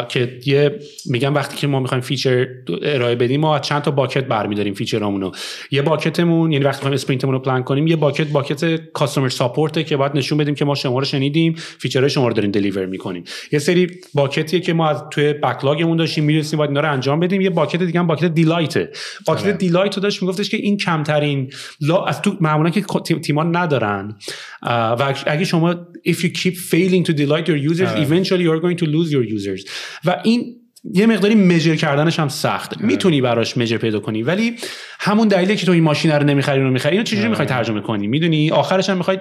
که 0.09 0.39
یه 0.45 0.79
میگم 1.05 1.35
وقتی 1.35 1.57
که 1.57 1.67
ما 1.67 1.79
می‌خوایم 1.79 2.01
feature 2.01 2.47
ارائه 2.81 3.15
بدیم 3.15 3.39
ما 3.39 3.55
از 3.55 3.61
چند 3.61 3.81
تا 3.81 3.91
bucket 3.91 4.23
برمیداریم 4.23 4.73
feature 4.73 5.07
امونو. 5.07 5.31
یه 5.71 5.81
bucket 5.81 6.28
مون 6.28 6.51
یعنی 6.51 6.65
وقتی 6.65 6.77
می‌خوایم 6.77 6.93
sprint 6.93 7.20
مون 7.20 7.33
رو 7.33 7.39
پلان 7.39 7.63
کنیم 7.63 7.87
یه 7.87 7.95
bucket 7.95 8.27
bucket 8.27 8.75
customer 8.91 9.29
support 9.29 9.76
ه 9.76 9.83
که 9.83 9.97
باید 9.97 10.11
نشون 10.15 10.37
بدیم 10.37 10.55
که 10.55 10.65
ما 10.65 10.75
شما 10.75 10.99
رو 10.99 11.05
شنیدیم 11.05 11.55
feature 11.57 11.98
های 11.98 12.09
شما 12.09 12.27
رو 12.27 12.33
داریم 12.33 12.51
deliver 12.51 12.85
می‌کنیم. 12.85 13.23
یه 13.51 13.59
سری 13.59 13.87
bucket 14.13 14.48
یه 14.48 14.59
که 14.59 14.73
ما 14.73 14.89
از 14.89 15.03
توی 15.11 15.33
backlog 15.33 15.78
مون 15.78 15.97
داشتیم 15.97 16.23
می‌دونستیم 16.23 16.57
باید 16.57 16.69
اینا 16.69 16.81
رو 16.81 16.91
انجام 16.91 17.19
بدیم. 17.19 17.41
یه 17.41 17.49
bucket 17.49 17.83
دیگه 17.83 17.99
هم 17.99 18.07
bucket 18.07 18.25
delight 18.25 18.83
ه 18.83 18.91
bucket 19.27 19.57
delight 19.57 19.95
رو 19.95 20.01
داشت 20.01 20.21
میگفتش 20.21 20.49
که 20.49 20.57
این 20.57 20.77
کمترین 20.77 21.49
لا 21.81 22.05
از 22.05 22.21
تو 22.21 22.37
معمولا 22.41 22.69
که 22.69 22.81
تیما 23.22 23.42
ندارن 23.42 24.16
آه، 24.62 24.92
و 24.92 25.02
اگه- 25.08 25.24
اگه 25.32 25.44
شما 25.44 25.74
if 26.08 26.16
you 26.16 26.28
keep 26.28 26.54
failing 26.70 27.04
to 27.10 27.12
delight 27.12 27.46
your 27.48 27.70
users 27.72 27.88
eventually 28.06 28.44
you're 28.46 28.62
going 28.62 28.78
to 28.78 28.86
lose 28.86 29.10
your 29.12 29.24
users 29.38 29.70
و 30.04 30.20
این 30.24 30.56
یه 30.91 31.05
مقداری 31.05 31.35
measure 31.35 31.75
کردنش 31.75 32.19
هم 32.19 32.27
سخت. 32.27 32.81
می‌تونی 32.81 33.21
براش 33.21 33.57
measure 33.57 33.77
پیدا 33.77 33.99
کنی 33.99 34.23
ولی 34.23 34.55
همون 34.99 35.27
دلیلی 35.27 35.55
که 35.55 35.65
تو 35.65 35.71
این 35.71 35.83
ماشین 35.83 36.11
رو 36.11 36.23
نمی‌خری 36.23 36.61
رو 36.61 36.71
می‌خری 36.71 36.91
اینو 36.91 37.03
چجوری 37.03 37.27
می‌خوای 37.27 37.47
ترجمه 37.47 37.81
کنی؟ 37.81 38.07
می‌دونی؟ 38.07 38.51
آخرش 38.51 38.89
هم 38.89 38.97
می‌خوای 38.97 39.17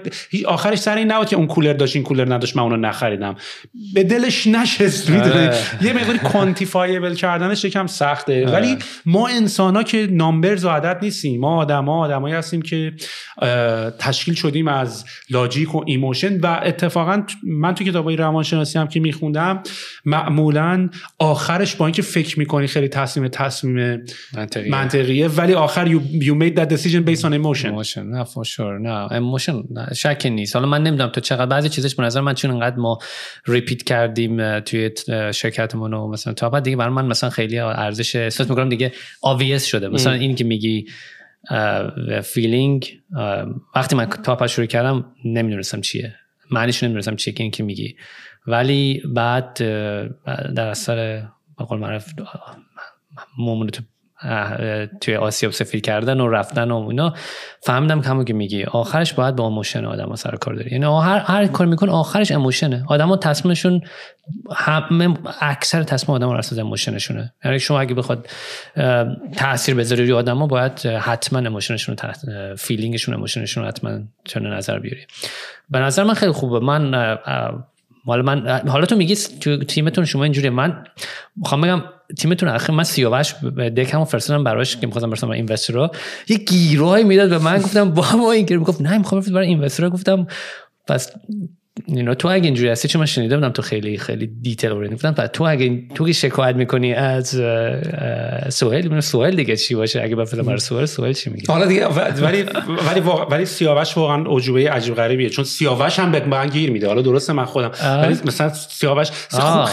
آخرش 0.46 0.78
سر 0.78 0.96
این 0.96 1.12
نبود 1.12 1.28
که 1.28 1.36
اون 1.36 1.46
کولر 1.46 1.72
داشت 1.72 1.96
این 1.96 2.04
کولر 2.04 2.34
نداشت 2.34 2.56
من 2.56 2.62
اونو 2.62 2.76
نخریدم. 2.76 3.36
به 3.94 4.04
دلش 4.04 4.46
نشست 4.46 5.10
می‌دونی؟ 5.10 5.30
آره. 5.30 5.56
یه 5.82 5.92
مقداری 5.92 6.18
quantifiable 6.18 7.14
کردنش 7.14 7.64
یکم 7.64 7.86
سخته. 7.86 8.46
ولی 8.46 8.76
ما 9.06 9.28
انسان 9.28 9.76
ها 9.76 9.82
که 9.82 10.08
numbers 10.10 10.64
و 10.64 10.68
عدد 10.68 10.98
نیستیم. 11.02 11.40
ما 11.40 11.56
آدما 11.56 12.04
آدمایی 12.04 12.34
هستیم 12.34 12.62
که 12.62 12.92
تشکیل 13.98 14.34
شدیم 14.34 14.68
از 14.68 15.04
logic 15.30 15.74
و 15.74 15.82
emotion 15.86 16.40
و 16.40 16.60
اتفاقا 16.64 17.22
من 17.42 17.74
تو 17.74 17.84
کتابای 17.84 18.16
روانشناسی 18.16 18.78
هم 18.78 18.88
که 18.88 19.00
میخوندم 19.00 19.62
معمولا 20.04 20.88
آخرش 21.52 21.76
با 21.76 21.86
اینکه 21.86 22.02
فکر 22.02 22.38
می‌کنی 22.38 22.66
خیلی 22.66 22.88
تصمیم 22.88 23.28
تصمیم 23.28 24.04
منطقیه. 24.34 24.70
منطقیه 24.70 25.28
ولی 25.28 25.54
آخر 25.54 25.86
you, 25.86 26.00
you 26.22 26.34
made 26.34 26.58
that 26.58 26.68
decision 26.68 27.04
based 27.08 27.22
on 27.22 27.32
emotion. 27.32 27.64
emotion 27.64 28.06
نه 28.06 28.24
for 28.24 28.44
sure. 28.48 28.80
نه 28.80 29.12
emotion 29.12 29.62
نه 29.70 29.94
شک 29.94 30.26
نیست. 30.30 30.56
حالا 30.56 30.68
من 30.68 30.82
نمی‌دونم 30.82 31.10
تو 31.10 31.20
چقدر 31.20 31.46
بعضی 31.46 31.68
چیزش 31.68 31.94
به 31.94 32.02
نظر 32.02 32.20
من 32.20 32.34
چون 32.34 32.50
انقدر 32.50 32.76
ما 32.76 32.98
repeat 33.46 33.82
کردیم 33.82 34.60
توی 34.60 34.90
شرکتمون 35.34 35.94
و 35.94 36.08
مثلا 36.08 36.32
تا 36.32 36.50
بعد 36.50 36.62
دیگه 36.62 36.76
برای 36.76 36.92
من 36.92 37.06
مثلا 37.06 37.30
خیلی 37.30 37.58
ارزش 37.58 38.16
احساس 38.16 38.50
می‌کنم 38.50 38.68
دیگه 38.68 38.92
obvious 39.26 39.62
شده. 39.62 39.88
مثلا 39.88 40.12
این 40.12 40.34
که 40.34 40.44
میگی 40.44 40.86
feeling 42.22 42.98
وقتی 43.74 43.96
من 43.96 44.06
تاپا 44.06 44.46
شروع 44.46 44.66
کردم 44.66 45.04
نمی‌دونستم 45.24 45.80
چیه. 45.80 46.14
معنیش 46.50 46.82
نمی‌دونستم 46.82 47.16
چیه 47.16 47.32
که 47.32 47.42
این 47.42 47.52
که 47.52 47.62
میگی. 47.62 47.96
ولی 48.46 49.02
بعد 49.14 49.54
در 50.54 50.66
اثر 50.66 51.22
به 51.62 51.68
قول 51.68 51.78
معروف 51.78 52.12
مومونو 53.38 53.78
توی 55.00 55.16
آسیاب 55.16 55.52
سفید 55.52 55.84
کردن 55.84 56.20
و 56.20 56.28
رفتن 56.28 56.70
و 56.70 56.76
اینا. 56.88 57.14
فهمیدم 57.60 58.00
که 58.00 58.08
همون 58.08 58.24
که 58.24 58.32
میگی. 58.32 58.64
آخرش 58.64 59.12
باید 59.12 59.36
با 59.36 59.44
emotion 59.44 59.84
آدم 59.84 60.14
سر 60.14 60.29
و 60.29 60.36
کار 60.36 60.54
داری. 60.54 60.70
یعنی 60.70 60.84
هر 60.84 61.18
هر 61.18 61.46
کار 61.46 61.66
میکنن 61.66 61.88
آخرش 61.88 62.32
emotion 62.32 62.73
ه. 62.73 62.84
آدما 62.88 63.16
تصمیمشون 63.16 63.80
همه 64.56 65.14
اکثر 65.40 65.82
تصمیم 65.82 66.16
آدم 66.16 66.28
اساس 66.28 66.58
emotion 66.58 66.98
شونه. 66.98 67.32
یعنی 67.44 67.58
شما 67.58 67.80
اگه 67.80 67.94
بخواد 67.94 68.28
تاثیر 69.36 69.74
بذاری 69.74 70.02
روی 70.02 70.12
آدما 70.12 70.46
باید 70.46 70.86
حتما 70.86 71.38
emotion 71.38 71.75
شون 71.75 71.96
feeling 72.58 72.94
شون 72.94 73.14
emotion 73.14 73.46
شون 73.46 73.64
حتما 73.64 73.98
چون 74.24 74.46
نظر 74.46 74.78
بیاری. 74.78 75.02
به 75.70 75.78
نظر 75.78 76.04
من 76.04 76.14
خیلی 76.14 76.32
خوبه. 76.32 76.60
من 76.60 77.18
حالا 78.04 78.22
من 78.22 78.68
حالا 78.68 78.86
تو 78.86 78.96
میگی 78.96 79.16
تو 79.16 79.56
تیمتون 79.56 80.04
شما 80.04 80.24
اینجوری 80.24 80.50
من 80.50 80.84
می‌خوام 81.36 81.60
بگم 81.60 81.82
تیمتون 82.18 82.48
اخیر 82.48 82.74
من 82.74 82.84
سیاوش 82.84 83.34
deck 83.76 83.95
مو 83.95 84.04
فرستادم 84.04 84.44
براش 84.44 84.76
که 84.76 84.86
می‌خواستم 84.86 85.10
برسم 85.10 85.30
investor 85.30 85.78
ها. 85.78 85.90
یه 86.28 86.36
گیرای 86.36 87.04
می‌داد 87.04 87.30
به 87.30 87.38
من. 87.38 87.58
گفتم 87.58 87.90
با 87.90 88.32
این 88.32 88.46
گیر 88.46 88.58
می‌گفت 88.58 88.80
نه 88.80 88.98
می‌خوام 88.98 89.20
برای 89.20 89.46
investor 89.46 89.81
ها. 89.81 89.90
گفتم 89.90 90.26
پس 90.86 91.12
اینا 91.86 92.14
تو 92.14 92.28
اگه 92.28 92.44
اینجوری 92.44 92.68
هستی 92.68 92.88
چون 92.88 93.00
من 93.00 93.06
شنیده 93.06 93.36
بودم 93.36 93.50
تو 93.50 93.62
خیلی 93.62 93.98
خیلی 93.98 94.26
detail 94.42 94.72
orient 94.72 94.94
گفتم 94.94 95.26
تو 95.26 95.44
اگه 95.44 95.82
تو 95.94 96.06
که 96.06 96.12
شکایت 96.12 96.56
می‌کنی 96.56 96.94
از 96.94 97.28
سهیل 98.48 98.88
من 98.88 99.00
سهیل 99.00 99.36
دیگه 99.36 99.56
چی 99.56 99.74
باشه؟ 99.74 100.02
اگه 100.02 100.16
بفرستم 100.16 100.42
برای 100.42 100.58
سهیل 100.58 100.84
سهیل 100.84 101.12
چی 101.12 101.30
میگه؟ 101.30 101.52
حالا 101.52 101.66
دیگه 101.66 101.86
ولی 101.86 102.42
ولی 102.88 103.00
ولی 103.30 103.44
سیاوش 103.44 103.96
واقعا 103.96 104.24
عجوبه 104.36 104.70
عجیب 104.70 104.94
غریبیه 104.94 105.30
چون 105.30 105.44
سیاوش 105.44 105.98
هم 105.98 106.12
به 106.12 106.24
من 106.24 106.46
گیر 106.46 106.70
میده. 106.70 106.86
حالا 106.86 107.02
درسته 107.02 107.32
من 107.32 107.44
خودم 107.44 107.70
ولی 107.82 108.18
مثلا 108.24 108.48
سیاوش 108.48 109.10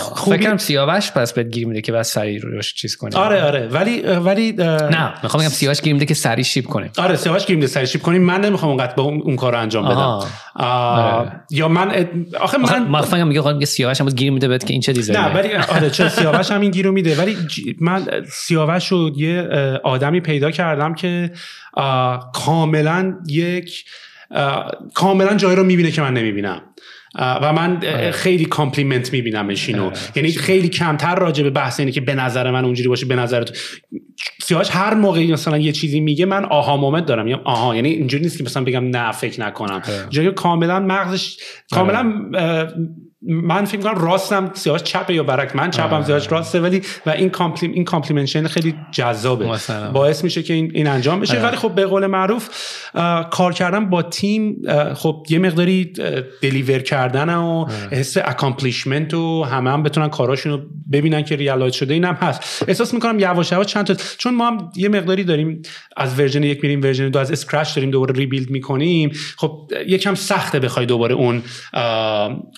خوب 0.01 0.35
فکر 0.35 0.43
کنم 0.43 0.57
سیاوش 0.57 1.11
پس 1.11 1.34
بهت 1.34 1.47
گیر 1.47 1.67
میده 1.67 1.81
که 1.81 1.91
بس 1.91 2.13
سری 2.13 2.39
روش 2.39 2.73
چیز 2.73 2.95
کنی. 2.95 3.15
آره 3.15 3.43
آره 3.43 3.67
ولی 3.67 4.01
ولی 4.01 4.51
نه 4.51 5.13
می‌خوام 5.23 5.43
بگم 5.43 5.49
سیاوش 5.49 5.81
گیر 5.81 5.93
میده 5.93 6.05
که 6.05 6.13
سری 6.13 6.43
شیپ 6.43 6.65
کنه. 6.65 6.89
آره 6.97 7.15
سیاوش 7.15 7.45
گیر 7.45 7.55
میده 7.55 7.67
سری 7.67 7.88
شیپ 7.88 8.01
کنیم 8.01 8.21
من 8.21 8.41
نمی‌خوام 8.41 8.71
اونقدر 8.71 9.01
اون 9.01 9.35
کارو 9.35 9.57
انجام 9.57 9.85
بدم. 9.85 10.19
یا 11.51 11.67
من 11.67 11.89
آخه 12.40 12.57
من 12.57 12.88
من 12.88 13.24
میگه 13.24 13.53
میگه 13.53 13.66
سیاوش 13.66 14.02
هم 14.02 14.10
گیر 14.10 14.32
میده 14.32 14.48
بهت 14.48 14.66
که 14.66 14.74
این 14.74 14.82
چه 14.82 14.94
دیزاینه 14.94 15.28
نه 15.28 15.36
ولی 15.36 15.53
آره 15.53 15.90
چه 15.90 16.10
سیاوش 16.10 16.52
هم 16.52 16.61
این 16.61 16.72
گیرو 16.72 16.91
میده. 16.91 17.16
ولی 17.16 17.38
من 17.80 18.07
سیاوش 18.32 18.88
رو 18.88 19.11
یه 19.18 19.41
آدمی 19.84 20.20
پیدا 20.20 20.52
کردم 20.52 20.94
که 20.94 21.32
کاملا 22.34 23.16
یک 23.28 23.86
کاملا 24.94 25.36
جایی 25.36 25.56
رو 25.56 25.64
می‌بینه 25.64 25.91
که 25.91 26.02
من 26.02 26.14
نمی‌بینم. 26.14 26.61
و 27.15 27.53
من 27.53 27.76
آره. 27.76 28.11
خیلی 28.11 28.45
complement 28.45 29.14
میبینمش 29.14 29.69
اینو. 29.69 29.91
یعنی 30.15 30.31
خیلی 30.31 30.69
کمتر 30.69 31.15
راجع 31.15 31.44
به 31.44 31.49
بحث 31.49 31.80
اینه 31.80 31.91
که 31.91 32.02
به 32.02 32.15
نظر 32.15 32.52
من 32.52 32.65
اونجوری 32.65 32.90
باشه 32.90 33.06
به 33.06 33.15
نظر 33.15 33.44
تو. 33.44 33.53
سیاوش 34.41 34.68
هر 34.72 34.94
موقعی 34.94 35.31
مثلا 35.31 35.57
یه 35.57 35.72
چیزی 35.72 35.99
میگه 35.99 36.26
من 36.26 36.45
aha 36.45 36.77
moment 36.77 37.06
دارم. 37.06 37.27
یا 37.27 37.41
آها 37.45 37.76
یعنی 37.76 37.90
اینجوری 37.90 38.23
نیست 38.23 38.38
که 38.38 38.44
مثلا 38.44 38.64
بگم 38.64 38.84
نه 38.90 39.11
فکر 39.11 39.41
نکنم. 39.41 39.81
جایی 40.10 40.31
کاملا 40.31 40.80
مغزش 40.80 41.38
کاملا 41.72 42.14
من 43.21 43.65
فکر 43.65 43.81
کنم 43.81 44.01
راستم 44.01 44.51
سیاوش 44.53 44.83
چپه 44.83 45.13
یا 45.13 45.23
برعکس 45.23 45.56
من 45.55 45.71
چپم 45.71 46.03
سیاوش 46.03 46.31
راسته 46.31 46.59
ولی 46.59 46.81
و 47.05 47.09
این 47.09 47.29
complem 47.30 47.72
این 47.71 47.83
complementation 47.84 48.47
خیلی 48.47 48.75
جذابه. 48.91 49.59
باعث 49.93 50.23
میشه 50.23 50.43
که 50.43 50.53
این, 50.53 50.71
این 50.73 50.87
انجام 50.87 51.19
بشه. 51.19 51.41
ولی 51.41 51.55
خب 51.55 51.75
به 51.75 51.85
قول 51.85 52.05
معروف 52.05 52.49
کار 53.31 53.53
کردن 53.53 53.89
با 53.89 54.01
تیم 54.01 54.61
خب 54.93 55.25
یه 55.29 55.39
مقداری 55.39 55.93
deliver 56.41 56.80
کردن 56.79 57.29
و 57.29 57.65
حس 57.91 58.17
accomplishment 58.18 59.14
و 59.13 59.43
همه 59.43 59.71
هم 59.71 59.83
بتونن 59.83 60.07
کاراشون 60.07 60.51
رو 60.51 60.61
ببینن 60.91 61.23
که 61.23 61.35
realize 61.35 61.73
شده 61.73 61.93
اینم 61.93 62.13
هست. 62.13 62.65
احساس 62.67 62.93
می‌کنم 62.93 63.19
یواش 63.19 63.51
یواش 63.51 63.67
چند 63.67 63.85
تا 63.85 63.93
چون 64.17 64.35
ما 64.35 64.47
هم 64.47 64.71
یه 64.75 64.89
مقداری 64.89 65.23
داریم 65.23 65.61
از 65.97 66.19
version 66.19 66.43
یک 66.43 66.63
میریم 66.63 66.81
version 66.81 67.10
دو 67.09 67.19
از 67.19 67.31
scratch 67.31 67.76
داریم 67.75 67.91
دوباره 67.91 68.13
rebuild 68.14 68.49
می‌کنیم. 68.49 69.11
خب 69.37 69.71
یکم 69.87 70.15
سخته 70.15 70.59
بخوای 70.59 70.85
دوباره 70.85 71.15
اون 71.15 71.41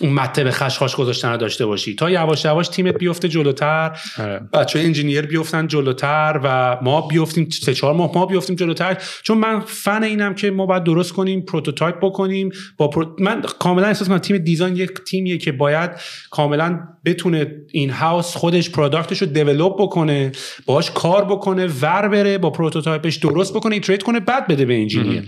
اون 0.00 0.12
خشخاش 0.52 0.96
گذاشتن 0.96 1.30
رو 1.30 1.36
داشته 1.36 1.66
باشی. 1.66 1.94
تا 1.94 2.10
یواش 2.10 2.44
یواش 2.44 2.68
تیمت 2.68 2.98
بیفته 2.98 3.28
جلوتر. 3.28 3.96
آره. 4.18 4.40
بچه 4.52 4.78
engineer 4.78 5.26
بیفتن 5.26 5.66
جلوتر 5.66 6.40
و 6.44 6.76
ما 6.82 7.00
بیفتیم 7.00 7.48
سه 7.50 7.74
چهار 7.74 7.94
ماه 7.94 8.10
ما 8.14 8.26
بیفتیم 8.26 8.56
جلوتر. 8.56 8.96
چون 9.22 9.38
من 9.38 9.60
فن 9.60 10.02
اینم 10.02 10.34
که 10.34 10.50
ما 10.50 10.66
باید 10.66 10.84
درست 10.84 11.12
کنیم 11.12 11.40
prototype 11.40 11.96
بکنیم. 11.96 12.50
با 12.76 12.90
من 13.18 13.42
کاملا 13.58 13.86
احساس 13.86 14.08
کنم 14.08 14.18
تیم 14.18 14.38
design 14.38 14.76
یک 14.76 14.90
تیمیه 15.06 15.38
که 15.38 15.52
باید 15.52 15.90
کاملا 16.30 16.80
بتونه 17.04 17.46
in-house 17.72 18.36
خودش 18.36 18.70
product 18.70 19.10
ش 19.10 19.22
رو 19.22 19.28
develop 19.28 19.82
بکنه 19.82 20.32
باش 20.66 20.90
کار 20.90 21.24
بکنه 21.24 21.66
ور 21.66 22.08
بره 22.08 22.38
با 22.38 22.50
prototype 22.50 23.04
ش 23.04 23.16
درست 23.16 23.54
بکنه 23.54 23.74
iterate 23.74 24.02
کنه 24.02 24.20
بعد 24.20 24.46
بده 24.46 24.64
به 24.64 24.74
engineer. 24.74 25.22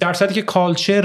در 0.00 0.12
که 0.12 0.42
culture 0.42 1.04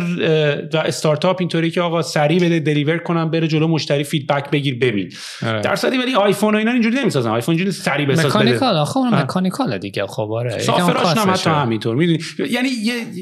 و 0.74 0.78
استارتاپ 0.78 1.38
اینطوری 1.40 1.72
که 1.72 1.82
آقا 1.82 2.02
سریع 2.02 2.40
بده 2.40 2.60
deliver 2.60 2.98
کنم 2.98 3.32
بره 3.32 3.48
جلو 3.48 3.63
مشتری 3.68 4.04
feedback 4.04 4.50
بگیر 4.50 4.80
ببین. 4.80 5.14
آره. 5.46 5.62
در 5.62 5.76
صورتی 5.76 5.98
ولی 5.98 6.16
آیفون 6.16 6.56
و 6.56 6.58
اینا 6.58 6.72
اینجوری 6.72 6.96
نمی‌سازن. 6.96 7.30
آیفون 7.30 7.56
اینجوری 7.56 7.72
سریع 7.72 8.06
بساز 8.08 8.26
mechanical 8.26 8.78
آخه 8.78 8.98
اون 8.98 9.16
mechanical 9.16 9.78
دیگه. 9.78 10.08
خب 10.08 10.32
آره. 10.32 10.60
software 10.60 11.06
ش 11.06 11.18
هم 11.18 11.30
حتی 11.30 11.50
همینطور. 11.50 11.96
می‌دونی؟ 11.96 12.20
یعنی 12.50 12.70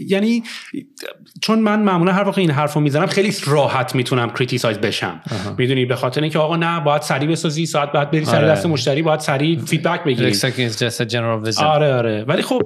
یعنی 0.08 0.44
چون 1.42 1.60
من 1.60 1.80
معمولا 1.80 2.14
هر 2.14 2.28
وقت 2.28 2.38
این 2.38 2.52
حرفو 2.52 2.80
می‌زنم 2.80 3.06
خیلی 3.06 3.36
راحت 3.46 3.96
می‌تونم 3.96 4.30
criticize 4.30 4.78
بشم. 4.78 5.22
می‌دونی؟ 5.58 5.86
به 5.86 5.96
خاطر 5.96 6.22
اینکه 6.22 6.40
آقا 6.40 6.56
نه 6.56 6.80
باید 6.80 7.02
سریع 7.02 7.30
بسازی 7.30 7.66
ساعت 7.66 7.92
بعد 7.92 8.12
بری 8.12 8.26
سریع 8.26 8.38
آره. 8.38 8.52
دست 8.52 8.66
مشتری 8.66 9.02
باید 9.02 9.20
سریع 9.20 9.60
feedback 9.60 10.04
بگیری. 10.04 10.32
آره 11.58 11.94
آره. 11.94 12.24
ولی 12.24 12.42
خب 12.42 12.62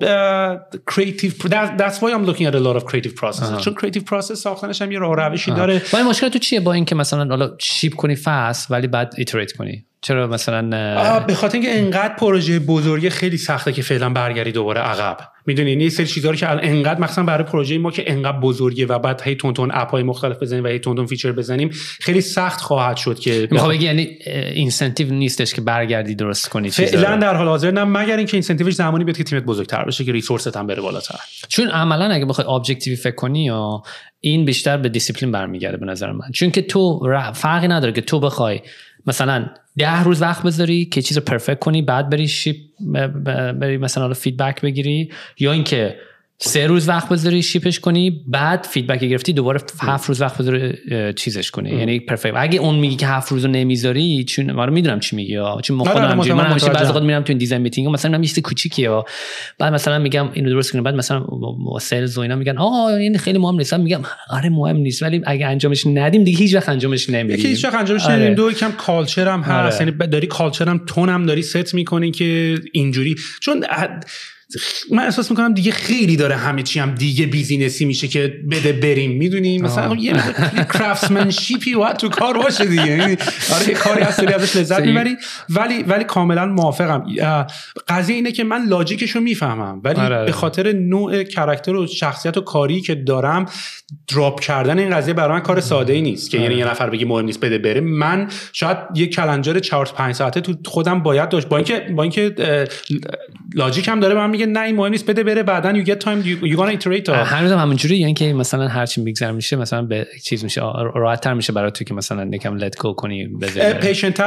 creative 0.96 1.32
that's 1.78 1.96
why 1.96 2.12
I'm 2.16 2.30
looking 2.30 2.46
at 2.46 2.56
a 2.56 2.60
lot 2.60 2.82
of 2.82 2.86
creative 2.86 3.16
processes. 3.22 3.62
چون 3.62 3.74
creative 3.74 4.04
process 4.04 4.42
ساختنش 4.42 4.82
هم 4.82 4.92
یه 4.92 5.00
راه 5.00 5.16
روشی 5.16 5.52
داره. 5.52 5.82
ولی 5.94 6.04
مشکل 6.04 6.30
تو 6.30 6.40
چیه 6.40 6.60
با 6.60 6.74
اینکه 6.74 6.96
مثلا 6.96 7.26
حالا 7.26 7.52
ship 7.68 7.96
کنی 7.96 8.16
fast 8.16 8.72
ولی 8.72 8.88
بعد 8.88 9.14
iterate 9.18 9.52
کنی. 9.52 9.86
چرا 10.06 10.28
مثلا 10.28 11.20
به 11.20 11.34
خاطر 11.34 11.58
اینکه 11.58 11.80
انقدر 11.80 12.16
پروژه 12.16 12.60
بزرگی 12.60 13.10
خیلی 13.10 13.38
سخته 13.38 13.72
که 13.72 13.82
فعلا 13.82 14.10
برگردی 14.10 14.52
دوباره 14.52 14.82
عقب. 14.82 15.18
می‌دونی 15.46 15.72
یه 15.72 15.90
سری 15.90 16.08
چیزا 16.08 16.30
رو 16.30 16.36
که 16.36 16.50
انقدر 16.50 17.00
مثلا 17.00 17.24
برای 17.24 17.44
پروژه 17.44 17.78
ما 17.78 17.92
که 17.92 18.12
انقدر 18.12 18.40
بزرگه 18.40 18.86
و 18.86 19.00
بعد 19.00 19.22
هی 19.22 19.36
تون 19.36 19.54
تون 19.54 19.72
app 19.74 19.92
های 19.92 20.04
مختلف 20.04 20.42
بزنیم 20.42 20.64
و 20.64 20.68
هی 20.68 20.80
تون 20.80 20.96
تون 20.96 21.06
feature 21.06 21.32
بزنیم 21.32 21.70
خیلی 22.00 22.22
سخت 22.22 22.62
خواهد 22.62 22.98
شد 22.98 23.20
که 23.20 23.48
می‌خوام 23.52 23.72
بگی 23.72 23.86
یعنی 23.86 24.02
incentive 24.26 25.14
نیستش 25.14 25.54
که 25.54 25.62
برگردی 25.62 26.16
درست 26.16 26.50
کنی 26.50 26.70
فعلا 26.70 27.16
در 27.18 27.36
حال 27.36 27.48
حاضر 27.48 27.72
نه 27.72 27.84
مگر 27.84 28.18
اینکه 28.18 28.38
incentive 28.38 28.67
ش 28.67 28.74
زمانی 28.74 29.04
بیاد 29.04 29.18
که 29.18 29.24
تیمت 29.24 29.44
بزرگتر 29.44 29.86
بشه 29.86 30.04
که 30.04 30.12
resource 30.12 30.53
ت 30.53 30.58
هم 30.58 30.68
بره 30.68 30.82
بالاتر. 30.82 31.20
چون 31.50 31.68
عملا 31.68 32.06
اگه 32.06 32.26
بخوای 32.26 32.48
objective 32.48 32.91
ی 32.91 32.96
فکر 32.96 33.16
کنی 33.16 33.46
یا 33.46 33.84
این 34.20 34.46
بیشتر 34.46 34.78
به 34.78 34.90
دیسیپلین 34.90 35.32
برمیگرده 35.32 35.78
به 35.78 35.86
نظر 35.86 36.12
من. 36.12 36.32
چون 36.34 36.52
که 36.52 36.62
تو 36.62 37.00
فرقی 37.34 37.68
نداره 37.68 37.92
که 37.92 38.02
تو 38.02 38.20
بخوای 38.20 38.62
مثلا 39.08 39.46
ده 39.78 40.04
روز 40.04 40.22
وقت 40.22 40.44
بذاری 40.44 40.86
که 40.86 41.02
چیز 41.02 41.18
رو 41.18 41.24
perfect 41.24 41.60
کنی 41.60 41.82
بعد 41.82 42.10
بری 42.10 42.28
ship 42.28 42.56
بری 43.54 43.78
مثلا 43.78 44.14
feedback 44.14 44.62
بگیری 44.62 45.12
یا 45.40 45.52
اینکه 45.52 45.98
سه 46.38 46.68
روز 46.68 46.90
وقت 46.90 47.10
بذاری 47.10 47.44
شیپش 47.44 47.80
کنی 47.80 48.24
بعد 48.28 48.68
feedback 48.72 49.00
گرفتی 49.00 49.34
دوباره 49.34 49.62
هفت 49.80 50.08
روز 50.08 50.22
وقت 50.22 50.38
بذاری 50.38 50.74
چیزش 51.14 51.52
کنی. 51.52 51.70
یعنی 51.70 52.00
perfect 52.00 52.34
اگه 52.36 52.60
اون 52.60 52.76
میگی 52.76 52.96
که 52.96 53.08
هفت 53.08 53.32
روز 53.32 53.46
رو 53.46 53.52
نمی‌ذاری 53.52 54.24
چون 54.24 54.52
ما 54.52 54.66
می‌دونم 54.66 55.00
چی 55.00 55.16
میگی 55.16 55.34
چون 55.64 55.82
آره، 55.82 55.92
خودم 55.92 56.18
من, 56.18 56.44
من 56.44 56.46
همیشه 56.46 56.70
بعضی 56.70 56.92
وقت 56.94 57.02
میرم 57.02 57.22
تو 57.22 57.32
این 57.32 57.38
design 57.38 57.62
meeting 57.62 57.88
مثلا 57.88 58.18
میگم 58.18 58.34
یه 58.36 58.42
کوچیکیه 58.42 58.90
بعد 59.60 59.74
مثلا 59.74 60.00
میگم 60.00 60.30
اینو 60.34 60.50
درست 60.50 60.72
کنیم 60.72 60.84
بعد 60.84 60.96
مثلا 60.96 61.26
sales 61.82 62.18
و 62.18 62.22
اینا 62.22 62.36
میگن 62.36 62.58
آه 62.58 62.94
این 62.94 63.18
خیلی 63.18 63.38
مهم 63.38 63.56
نیست. 63.56 63.74
میگم 63.74 64.02
آره 64.30 64.50
مهم 64.50 64.78
نیست 64.78 65.04
ولی 65.04 65.22
اگه 65.26 65.48
انجامش 65.48 65.88
ندیم 65.88 66.24
دیگه 66.24 66.38
هیچ 66.38 66.56
وقت 66.56 66.70
انجامش 66.70 67.10
نمیدیم. 67.10 67.46
هیچ 67.46 67.66
وقت 67.66 67.76
انجامش 67.76 68.06
آره. 68.06 68.16
نمیدیم 68.16 68.36
دو 68.36 68.52
یکم 68.52 68.72
culture 68.72 69.28
هم 69.28 69.42
هست. 69.42 69.82
آره. 69.82 69.92
یعنی 69.92 70.08
داری 70.08 70.28
culture 70.28 70.70
همتون 70.70 71.10
هم 71.10 71.26
داری 71.26 71.42
ست 71.42 71.74
می‌کنی 71.74 72.12
که 72.12 72.60
اینجوری. 72.74 73.16
چون 73.42 73.66
من 74.92 75.04
احساس 75.04 75.32
می‌کنم 75.32 75.54
دیگه 75.54 75.72
خیلی 75.72 76.18
داره 76.18 76.36
همه 76.36 76.64
چی 76.64 76.80
هم 76.80 76.96
دیگه 76.96 77.26
business 77.26 77.79
ی 77.79 77.86
میشه 77.86 78.08
که 78.08 78.34
بده 78.52 78.74
بریم. 78.74 79.12
می‌دونی؟ 79.12 79.58
مثلا 79.58 79.96
یه 79.96 80.14
craftsmanship 80.74 81.69
ی 81.69 81.76
باید 81.76 81.98
تو 81.98 82.10
کار 82.10 82.38
باشه 82.38 82.66
دیگه. 82.66 82.88
یعنی 82.88 83.18
آره 83.54 83.74
کاری 83.74 84.04
هست 84.04 84.20
ازش 84.20 84.56
لذت 84.56 84.80
می‌بری. 84.80 85.16
ولی 85.50 85.84
ولی 85.84 86.04
کاملا 86.04 86.46
موافقم. 86.46 87.04
قضیه 87.88 88.16
اینه 88.16 88.32
که 88.32 88.44
من 88.44 88.66
logic 88.66 89.00
شو 89.00 89.20
می‌فهمم. 89.20 89.82
ولی 89.84 90.02
آره، 90.02 90.16
آره. 90.16 90.26
به 90.26 90.32
خاطر 90.32 90.72
نوع 90.72 91.24
character 91.24 91.76
و 91.76 91.88
شخصیت 91.88 92.38
و 92.38 92.42
کاری 92.42 92.82
که 92.82 92.96
دارم 92.96 93.46
drop 94.08 94.40
کردن 94.40 94.80
این 94.80 94.96
قضیه 94.96 95.14
برای 95.14 95.34
من 95.34 95.40
کار 95.40 95.60
ساده 95.60 95.94
ای 95.94 96.02
نیست. 96.02 96.30
که 96.30 96.38
یعنی 96.38 96.56
یه 96.56 96.66
نفر 96.66 96.90
بگه 96.90 97.06
مهم 97.06 97.26
نیست 97.26 97.40
بده 97.40 97.58
بره 97.58 97.82
من 97.82 98.28
شاید 98.54 98.78
یه 98.96 99.08
کلنجر 99.08 99.60
4 99.60 99.86
5 99.86 100.16
ساعته 100.16 100.42
تو 100.42 100.56
خودم 100.66 101.04
باید 101.04 101.30
داشت. 101.30 101.48
با 101.48 101.58
اینکه 101.58 101.80
با 101.96 102.04
اینکه 102.04 102.36
لاجیک 103.56 103.88
هم 103.88 104.00
داره 104.00 104.16
من 104.16 104.35
میگه 104.36 104.46
نه 104.46 104.60
این 104.60 104.76
مهم 104.76 104.92
نیست 104.92 105.10
بده 105.10 105.24
بره 105.24 105.44
بعدا 105.44 105.84
get 105.84 105.98
time 106.00 106.26
you, 106.26 106.54
you 106.54 106.58
gonna 106.58 106.84
iterate 106.84 107.10
هنوز 107.10 107.52
هم 107.52 107.58
همونجوری 107.58 107.98
یعنی 107.98 108.14
که 108.14 108.34
مثلا 108.34 108.68
هر 108.68 108.86
چی 108.86 109.02
میگذر 109.02 109.32
میشه 109.32 109.56
مثلا 109.56 109.82
به 109.82 110.08
چیز 110.24 110.44
میشه 110.44 110.62
راحت 110.96 111.22
تر 111.22 111.34
میشه 111.34 111.54
برای 111.54 111.72
تو 111.72 111.84
که 111.84 111.94
مثلا 111.94 112.30
یکم 112.34 112.56
لت 112.56 112.78
گو 112.78 112.94
کنی 112.94 113.30
پیشنت 113.82 114.24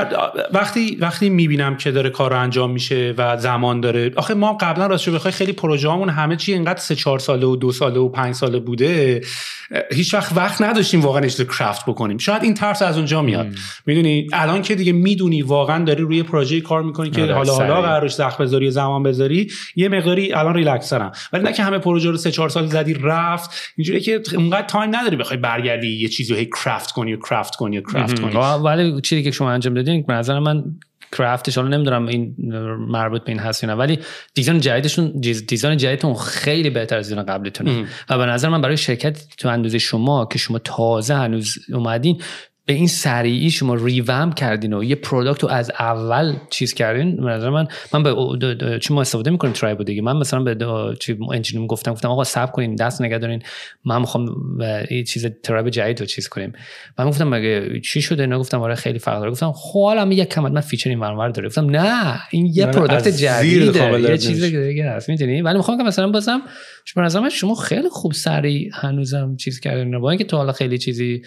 وقتی 0.52 0.96
وقتی 1.00 1.30
می‌بینم 1.30 1.76
که 1.76 1.90
داره 1.90 2.10
کار 2.10 2.30
رو 2.30 2.40
انجام 2.40 2.70
میشه 2.70 3.14
و 3.18 3.36
زمان 3.36 3.80
داره 3.80 4.12
آخه 4.16 4.34
ما 4.34 4.52
قبلا 4.60 4.86
راستش 4.86 5.08
بخوای 5.08 5.32
خیلی 5.32 5.52
پروژه‌مون 5.52 6.08
همه 6.08 6.36
چی 6.36 6.52
اینقدر 6.52 6.80
سه 6.80 6.94
چهار 6.94 7.18
ساله 7.18 7.46
و 7.46 7.56
دو 7.56 7.72
ساله 7.72 8.00
و 8.00 8.08
پنج 8.08 8.34
ساله 8.34 8.58
بوده 8.58 9.20
هیچ 9.92 10.14
وقت 10.14 10.36
وقت 10.36 10.62
نداشتیم 10.62 11.00
واقعا 11.00 11.22
اجازه 11.22 11.44
craft 11.44 11.86
بکنیم. 11.86 12.18
شاید 12.18 12.42
این 12.42 12.54
ترس 12.54 12.82
از 12.82 12.96
اونجا 12.96 13.22
میاد. 13.22 13.46
می‌دونی 13.86 14.26
الان 14.32 14.62
که 14.62 14.74
دیگه 14.74 14.92
می‌دونی 14.92 15.42
واقعا 15.42 15.84
داری 15.84 16.02
روی 16.02 16.22
پروژه 16.22 16.60
کار 16.60 16.82
می‌کنی 16.82 17.10
که 17.10 17.22
آره، 17.22 17.34
حالا 17.34 17.54
حالا 17.54 17.82
قراره 17.82 18.14
شاخ 18.14 18.44
بذاری 18.44 18.70
زمان 18.70 19.02
بذاری 19.02 19.50
یه 19.76 19.88
مقداری 19.98 20.32
الان 20.32 20.54
ریلکس 20.54 20.90
دارم 20.90 21.12
ولی 21.32 21.44
نه 21.44 21.52
که 21.52 21.62
همه 21.62 21.78
پروژه 21.78 22.10
رو 22.10 22.16
سه 22.16 22.30
چهار 22.30 22.48
سال 22.48 22.66
زدی 22.66 22.94
رفت. 22.94 23.50
اینجوری 23.76 24.00
که 24.00 24.22
اونقدر 24.34 24.66
time 24.66 24.96
نداری 24.96 25.16
بخوای 25.16 25.38
برگردی 25.38 25.88
یه 25.88 26.08
چیزی 26.08 26.32
رو 26.32 26.38
هی 26.38 26.46
craft 26.46 26.90
کنی 26.90 27.14
و 27.14 27.16
craft 27.16 27.56
کنی 27.56 27.78
و 27.78 27.82
craft 27.82 28.20
کنی. 28.20 28.34
ولی 28.64 29.00
چیزی 29.00 29.22
که 29.22 29.30
شما 29.30 29.50
انجام 29.50 29.74
دادین 29.74 30.04
به 30.08 30.14
نظر 30.14 30.38
من 30.38 30.64
craft 31.12 31.45
ش 31.45 31.58
حالا 31.58 31.68
نمی‌دونم 31.68 32.06
این 32.06 32.34
مربوط 32.88 33.24
به 33.24 33.28
این 33.28 33.38
هست 33.38 33.64
نه 33.64 33.74
ولی 33.74 33.98
design 34.34 34.60
جدیدشون 34.60 35.12
design 35.48 35.78
جدیدتون 35.78 36.14
خیلی 36.14 36.70
بهتر 36.70 36.96
از 36.96 37.08
design 37.08 37.26
قبلیتونه. 37.26 37.86
و 38.08 38.18
به 38.18 38.26
نظر 38.26 38.48
من 38.48 38.60
برای 38.60 38.76
شرکت 38.76 39.36
تو 39.38 39.48
اندازه 39.48 39.78
شما 39.78 40.26
که 40.26 40.38
شما 40.38 40.58
تازه 40.58 41.14
هنوز 41.14 41.58
اومدین 41.72 42.22
به 42.68 42.74
این 42.74 42.86
سریعی 42.86 43.50
شما 43.50 43.74
revamp 43.74 44.32
کردین 44.32 44.72
و 44.72 44.84
یه 44.84 44.94
product 44.94 45.42
رو 45.42 45.48
از 45.48 45.70
اول 45.78 46.36
چیز 46.50 46.74
کردین 46.74 47.20
نظر 47.20 47.50
من 47.50 47.66
من 47.94 48.02
به 48.02 48.14
چون 48.78 48.94
ما 48.94 49.00
استفاده 49.00 49.30
می‌کنیم 49.30 49.52
ترایبو 49.52 49.84
دیگه. 49.84 50.02
من 50.02 50.16
مثلا 50.16 50.42
به 50.42 50.56
چی 51.00 51.18
انجینیم 51.32 51.66
گفتم 51.66 51.92
گفتم 51.92 52.08
آقا 52.08 52.24
صبر 52.24 52.52
کنین 52.52 52.74
دست 52.74 53.02
نگه 53.02 53.18
دارین. 53.18 53.42
من 53.84 54.00
می‌خوام 54.00 54.26
این 54.88 55.04
چیز 55.04 55.26
ترایب 55.42 55.70
جدید 55.70 56.00
رو 56.00 56.06
چیز 56.06 56.28
کنیم. 56.28 56.52
من 56.98 57.08
گفتم 57.08 57.28
مگه 57.28 57.80
چی 57.80 58.02
شده؟ 58.02 58.26
نه 58.26 58.38
گفتم 58.38 58.60
آره 58.60 58.74
خیلی 58.74 58.98
فرق 58.98 59.18
داره. 59.18 59.30
گفتم 59.30 59.52
خب 59.52 60.08
یک 60.10 60.28
کم 60.28 60.52
مثلا 60.52 60.60
feature 60.60 60.90
این 60.90 61.00
ور 61.00 61.28
داره. 61.28 61.48
گفتم 61.48 61.70
نه 61.70 62.20
این 62.30 62.46
یه 62.46 62.66
product 62.66 63.08
جدیده. 63.08 64.00
یه 64.00 64.18
چیز 64.18 64.44
دیگه 64.44 64.90
هست 64.90 65.08
می‌دونی؟ 65.08 65.42
ولی 65.42 65.56
می‌خوام 65.56 65.78
که 65.78 65.84
مثلا 65.84 66.08
بازم 66.10 66.42
نظر 66.96 67.28
شما 67.28 67.54
خیلی 67.54 67.88
خوب 67.88 68.12
سریع 68.12 68.70
هنوزم 68.72 69.36
چیز 69.36 69.60
کردین. 69.60 69.98
با 70.00 70.10
اینکه 70.10 70.24
تو 70.24 70.36
حالا 70.36 70.52
خیلی 70.52 70.78
چیزی 70.78 71.22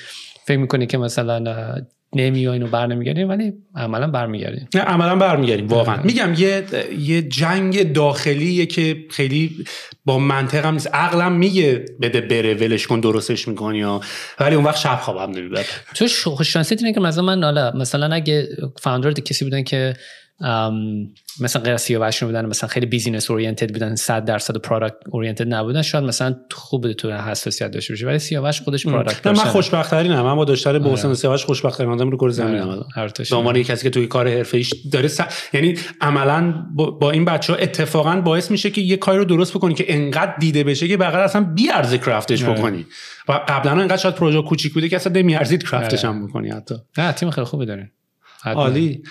فکر 0.46 0.58
می‌کنی 0.58 0.88
که 0.88 0.98
مثلا 0.98 1.76
نمی 2.16 2.48
و 2.48 2.52
اینو 2.52 2.68
بر 2.68 2.88
نمیگردیم 2.88 3.30
ولی 3.30 3.54
عملا 3.76 4.08
برمیگردیم 4.08 4.70
نه 4.76 4.82
عملا 4.82 5.16
برمیگردیم 5.16 5.68
واقعا. 5.68 6.04
میگم 6.04 6.34
یه 6.38 6.64
یه 7.00 7.22
جنگ 7.22 7.94
داخلیه 7.94 8.66
که 8.66 8.98
خیلی 9.10 9.66
با 10.06 10.20
منطق 10.20 10.66
هم 10.66 10.74
نیست. 10.74 10.96
عقلم 10.96 11.32
میگه 11.32 11.86
بده 12.02 12.22
بره 12.22 12.54
ولش 12.54 12.88
کن 12.88 13.00
درستش 13.00 13.48
می‌کنی 13.48 13.78
یا 13.78 14.02
ولی 14.40 14.56
اون 14.56 14.66
وقت 14.66 14.78
شب 14.78 15.00
خوابم 15.02 15.32
نمی‌بره 15.32 15.66
تو 15.96 16.08
خوش 16.36 16.56
اینه 16.56 16.94
که 16.94 17.00
مثلا 17.00 17.24
من 17.24 17.44
حالا 17.44 17.72
مثلا 17.76 18.16
اگه 18.16 18.48
فاوندر 18.82 19.12
کسی 19.12 19.46
بودن 19.46 19.64
که 19.64 19.94
مثلا 21.40 21.62
غیر 21.62 21.78
سیاوش 21.78 22.24
بودن 22.24 22.46
مثلا 22.46 22.70
خیلی 22.70 22.86
بیزینس 22.86 23.32
اورینتد 23.32 23.74
بودن 23.74 23.96
100 23.96 24.26
درصد 24.26 24.58
پروداکت 24.58 24.96
اورینتد 25.10 25.54
نبودن 25.54 25.82
شاید 25.82 26.04
مثلا 26.04 26.36
خوب 26.52 26.94
تو 26.94 27.12
حساسیت 27.12 27.72
داشته 27.72 27.94
باشه 27.94 28.06
ولی 28.06 28.20
سیاوش 28.20 28.62
خودش 28.62 28.88
پروداکت 28.88 29.28
من 29.28 29.34
خوشبخت 29.34 29.92
ترینم 29.92 30.22
من 30.22 30.36
با 30.36 30.46
داشتن 30.46 30.80
به 30.80 30.90
حسین 30.90 31.14
سیاوش 31.14 31.46
خوشبخت 31.46 31.78
ترین 31.78 31.90
آدم 31.90 32.10
رو 32.10 32.18
کور 32.18 32.30
زمین 32.30 32.62
ام 32.62 32.86
به 33.30 33.36
عنوان 33.36 33.56
یک 33.56 33.68
کسی 33.68 33.84
که 33.84 33.90
توی 33.90 34.08
کار 34.08 34.28
حرفه‌ایش 34.28 34.74
داره 34.92 35.08
س... 35.08 35.20
یعنی 35.54 35.76
عملا 36.02 36.54
با, 36.76 37.12
این 37.12 37.26
بچه 37.26 37.54
ها 37.54 37.60
اتفاقا 37.60 38.22
باعث 38.22 38.52
میشه 38.52 38.70
که 38.70 38.82
یه 38.82 38.98
کاری 38.98 39.18
رو 39.18 39.26
درست 39.26 39.54
بکنی 39.54 39.74
که 39.74 39.86
انقدر 39.88 40.36
دیده 40.40 40.64
بشه 40.64 40.88
که 40.88 40.98
بغیر 40.98 41.20
اصلا 41.20 41.44
بی 41.44 41.72
ارزه 41.72 41.98
کرافتش 41.98 42.44
بکنی. 42.44 42.86
و 43.30 43.34
قبلا 43.48 43.72
انقدر 43.72 43.98
شاید 43.98 44.16
پروژه 44.16 44.42
کوچیک 44.42 44.74
بوده 44.74 44.90
که 44.90 44.96
اصلا 44.96 45.14
نمیارزید 45.14 45.64
کرافتش 45.64 46.06
هم 46.06 46.28
بکنی 46.28 46.50
حتی. 46.50 46.76
نه 46.98 47.12
تیم 47.12 47.30
خیلی 47.30 47.46
خوبی 47.46 47.66
دارین 47.66 47.90
عالی. 48.46 49.04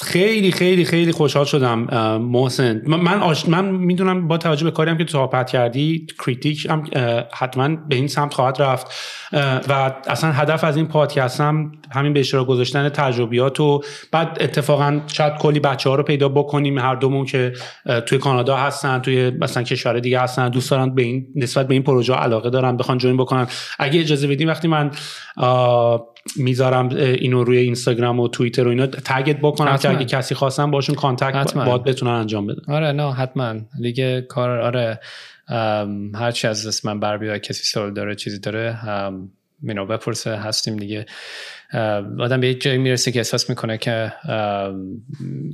خیلی 0.00 0.52
خیلی 0.52 0.84
خیلی 0.84 1.12
خوشحال 1.12 1.44
شدم 1.44 1.78
محسن. 2.18 2.82
من 2.86 3.20
آش... 3.20 3.48
من 3.48 3.64
می‌دونم 3.64 4.28
با 4.28 4.38
توجه 4.38 4.64
به 4.64 4.70
کاری 4.70 4.90
هم 4.90 4.98
که 4.98 5.04
تو 5.04 5.12
صحبت 5.12 5.50
کردی 5.50 6.06
کریتیک 6.24 6.66
هم 6.66 6.84
حتما 7.34 7.68
به 7.68 7.96
این 7.96 8.08
سمت 8.08 8.34
خواهد 8.34 8.62
رفت. 8.62 8.86
و 9.68 9.92
اصلا 10.06 10.32
هدف 10.32 10.64
از 10.64 10.76
این 10.76 10.86
پادکست 10.86 11.40
هم 11.40 11.72
همین 11.90 12.12
به 12.12 12.20
اشتراک 12.20 12.46
گذاشتن 12.46 12.88
تجربیات 12.88 13.60
و 13.60 13.80
بعد 14.12 14.38
اتفاقا 14.40 15.00
شاید 15.06 15.34
کلی 15.34 15.60
بچه 15.60 15.90
ها 15.90 15.96
رو 15.96 16.02
پیدا 16.02 16.28
بکنیم. 16.28 16.78
هر 16.78 16.94
دومون 16.94 17.26
که 17.26 17.52
توی 18.06 18.18
کانادا 18.18 18.56
هستن 18.56 18.98
توی 18.98 19.30
مثلا 19.30 19.62
کشور 19.62 20.00
دیگه 20.00 20.20
هستن 20.20 20.48
دوست 20.48 20.70
دارن 20.70 20.94
به 20.94 21.02
این 21.02 21.26
نسبت 21.36 21.68
به 21.68 21.74
این 21.74 21.82
پروژه 21.82 22.14
علاقه 22.14 22.50
دارن 22.50 22.76
بخوان 22.76 22.98
جوین 22.98 23.16
بکنن. 23.16 23.46
اگه 23.78 24.00
اجازه 24.00 24.28
بدیم 24.28 24.48
وقتی 24.48 24.68
من 24.68 24.90
می‌ذارم 26.36 26.88
اینو 26.88 27.44
روی 27.44 27.58
اینستاگرام 27.58 28.20
و 28.20 28.28
توییتر 28.28 28.66
و 28.66 28.70
اینا. 28.70 28.86
تگت 28.86 29.36
بکنم 29.36 29.76
که 29.76 29.90
اگه 29.90 30.04
کسی 30.04 30.34
خواستن 30.34 30.70
باهاشون 30.70 30.94
contact 30.94 31.54
باد 31.54 31.84
بتونن 31.84 32.10
انجام 32.10 32.46
بدن. 32.46 32.74
آره 32.74 32.92
نه 32.92 33.14
حتما. 33.14 33.54
دیگه 33.82 34.20
کار 34.20 34.50
آره 34.50 35.00
هر 36.14 36.30
چی 36.30 36.48
از 36.48 36.66
دست 36.66 36.86
من 36.86 37.00
بر 37.00 37.16
بیاد 37.18 37.40
کسی 37.40 37.64
سوال 37.64 37.92
داره 37.94 38.14
چیزی 38.14 38.38
داره 38.38 38.78
مینو 39.62 39.86
بپرسه 39.86 40.36
هستیم 40.36 40.76
دیگه. 40.76 41.06
آدم 42.18 42.40
به 42.40 42.48
یک 42.48 42.62
جایی 42.62 42.78
می‌رسه 42.78 43.12
که 43.12 43.18
احساس 43.18 43.50
می‌کنه 43.50 43.78
که 43.78 44.12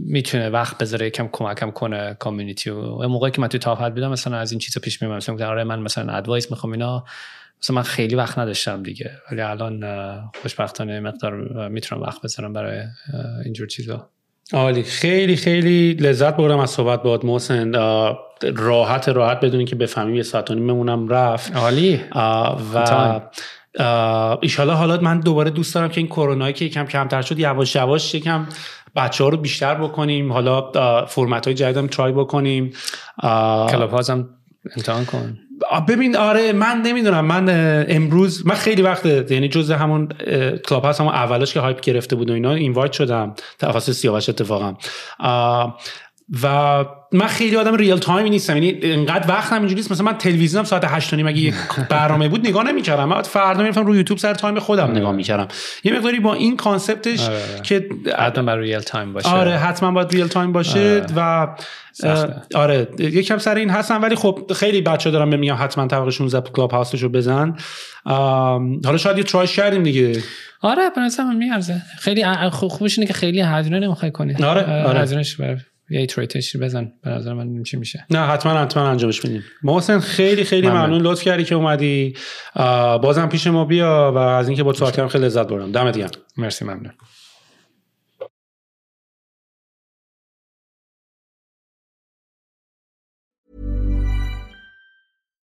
می‌تونه 0.06 0.48
وقت 0.48 0.78
بذاره 0.78 1.10
کم 1.10 1.28
کم 1.32 1.47
کمک 1.47 1.70
کنه 1.70 2.16
community 2.18 2.70
و 2.70 3.08
موقعی 3.08 3.30
که 3.30 3.40
من 3.40 3.48
توی 3.48 3.60
تاپ 3.60 3.88
بودم 3.88 4.10
مثلا 4.10 4.36
از 4.36 4.52
این 4.52 4.58
چیزا 4.58 4.80
پیش 4.80 5.02
میرم 5.02 5.16
مثلا 5.16 5.48
آره 5.48 5.64
من 5.64 5.78
مثلا 5.78 6.12
advice 6.12 6.50
می‌خوام 6.50 6.72
اینا. 6.72 7.04
مثلا 7.62 7.76
من 7.76 7.82
خیلی 7.82 8.14
وقت 8.14 8.38
نداشتم 8.38 8.82
دیگه. 8.82 9.10
ولی 9.30 9.40
الان 9.40 9.84
خوشبختانه 10.42 11.00
مقدار 11.00 11.68
می‌تونم 11.68 12.02
وقت 12.02 12.22
بذارم 12.22 12.52
برای 12.52 12.82
اینجور 13.44 13.66
چیزا. 13.66 14.10
عالی. 14.52 14.82
خیلی 14.82 15.36
خیلی 15.36 15.92
لذت 15.92 16.36
بردم 16.36 16.58
از 16.58 16.70
صحبت 16.70 17.02
باد 17.02 17.24
محسن. 17.24 17.72
راحت 18.54 19.08
راحت 19.08 19.40
بدونی 19.40 19.64
که 19.64 19.76
بفهمیم 19.76 20.14
یه 20.14 20.22
ساعت 20.22 20.50
و 20.50 20.54
نیم 20.54 21.08
رفت. 21.08 21.56
عالی. 21.56 22.00
و 22.74 23.20
ایشالا 24.42 24.74
حالا 24.74 24.96
من 24.96 25.20
دوباره 25.20 25.50
دوست 25.50 25.74
دارم 25.74 25.88
که 25.88 25.98
این 25.98 26.06
کرونایی 26.06 26.52
که 26.52 26.64
یکم 26.64 26.84
کمتر 26.86 27.22
شد 27.22 27.38
یواش 27.38 27.76
یواش 27.76 28.14
یکم 28.14 28.46
بچه 28.96 29.24
ها 29.24 29.30
رو 29.30 29.36
بیشتر 29.36 29.74
بکنیم. 29.74 30.32
حالا 30.32 31.06
فرمت 31.06 31.46
های 31.46 31.54
جدید 31.54 31.76
هم 31.76 31.86
ترای 31.86 32.12
بکنیم. 32.12 32.72
clubhouse 33.70 33.94
هم 34.08 34.28
امتحان 34.76 35.04
کن. 35.04 35.38
ببین 35.88 36.16
آره 36.16 36.52
من 36.52 36.82
نمی‌دونم. 36.82 37.24
من 37.24 37.44
امروز 37.88 38.46
من 38.46 38.54
خیلی 38.54 38.82
وقت 38.82 39.06
یعنی 39.30 39.48
جز 39.48 39.70
همون 39.70 40.08
clubhouse 40.68 41.00
همون 41.00 41.12
اولش 41.12 41.54
که 41.54 41.60
hype 41.60 41.80
گرفته 41.80 42.16
بود 42.16 42.30
و 42.30 42.32
اینا 42.32 42.52
invite 42.52 42.92
شدم 42.92 43.34
توسط 43.58 43.92
سیاوش 43.92 44.28
اتفاقا. 44.28 44.74
و 46.42 46.84
من 47.12 47.26
خیلی 47.26 47.56
آدم 47.56 47.74
real 47.74 47.96
time 47.96 48.24
ی 48.24 48.30
نیستم. 48.30 48.56
یعنی 48.56 48.68
اینقدر 48.68 49.28
وقتم 49.28 49.54
اینجوری 49.56 49.74
نیست. 49.74 49.92
مثلا 49.92 50.06
من 50.06 50.18
تلویزیونم 50.18 50.64
ساعت 50.64 50.84
8 50.84 51.14
اگه 51.14 51.38
یک 51.38 51.54
برنامه 51.90 52.28
بود 52.28 52.46
نگاه 52.46 52.64
نمی‌کردم. 52.64 53.04
من 53.04 53.22
فردا 53.22 53.62
می‌رفتم 53.62 53.86
روی 53.86 53.96
یوتیوب 53.96 54.18
سر 54.18 54.34
time 54.34 54.58
خودم 54.58 54.90
نگاه 54.90 55.12
می‌کردم. 55.12 55.48
یه 55.84 55.92
مقداری 55.92 56.20
با 56.20 56.34
این 56.34 56.56
concept 56.56 57.12
ش 57.12 57.28
آره. 57.28 57.40
که 57.62 57.88
حتما 58.18 58.54
real 58.54 58.78
time 58.78 59.12
باشه. 59.12 59.28
آره 59.28 59.56
حتما 59.56 59.90
باید 59.90 60.12
real 60.12 60.26
time 60.26 60.52
باشه 60.52 60.80
آره. 60.80 61.06
و 61.16 61.46
آره 62.54 62.88
یکم 62.98 63.38
سر 63.38 63.54
این 63.54 63.70
هستم. 63.70 64.02
ولی 64.02 64.14
خب 64.14 64.52
خیلی 64.56 64.80
بچه 64.80 65.10
دارم 65.10 65.30
به 65.30 65.36
میگم 65.36 65.56
حتما 65.58 65.86
طبق 65.86 66.10
16 66.10 66.50
کلاب 66.50 66.70
هاستشو 66.70 67.08
بزن. 67.08 67.56
حالا 68.84 68.96
شاید 68.96 69.18
یه 69.18 69.24
ترایش 69.24 69.56
کردیم 69.56 69.82
دیگه. 69.82 70.22
آره 70.60 70.90
به 70.96 71.00
نظر 71.00 71.24
میارزه. 71.24 71.82
خیلی 71.98 72.24
خوبش 72.50 72.98
اینه 72.98 73.06
که 73.06 73.14
خیلی 73.14 73.40
هزینه 73.40 73.78
نمی‌خوای 73.78 74.10
کنی. 74.10 74.34
آره 74.44 74.86
آره. 74.86 75.06
یه 75.90 76.00
ایتریتش 76.00 76.56
بزن. 76.56 76.92
به 77.02 77.10
نظر 77.10 77.32
من 77.32 77.62
چی 77.62 77.76
میشه. 77.76 78.06
نه 78.10 78.18
حتما 78.18 78.52
حتما 78.52 78.88
انجامش 78.88 79.24
میدیم. 79.24 79.44
محسن 79.62 79.98
خیلی 79.98 80.44
خیلی 80.44 80.68
ممنون. 80.68 81.02
لطف 81.02 81.22
کردی 81.22 81.44
که 81.44 81.54
اومدی. 81.54 82.14
بازم 83.02 83.28
پیش 83.28 83.46
ما 83.46 83.64
بیا 83.64 84.12
و 84.14 84.18
از 84.18 84.48
اینکه 84.48 84.62
با 84.62 84.72
تو 84.72 85.08
خیلی 85.08 85.24
لذت 85.24 85.48
بردم 85.48 85.72
دمت 85.72 85.98
گرم. 85.98 86.10
مرسی 86.36 86.64
ممنون. 86.64 86.92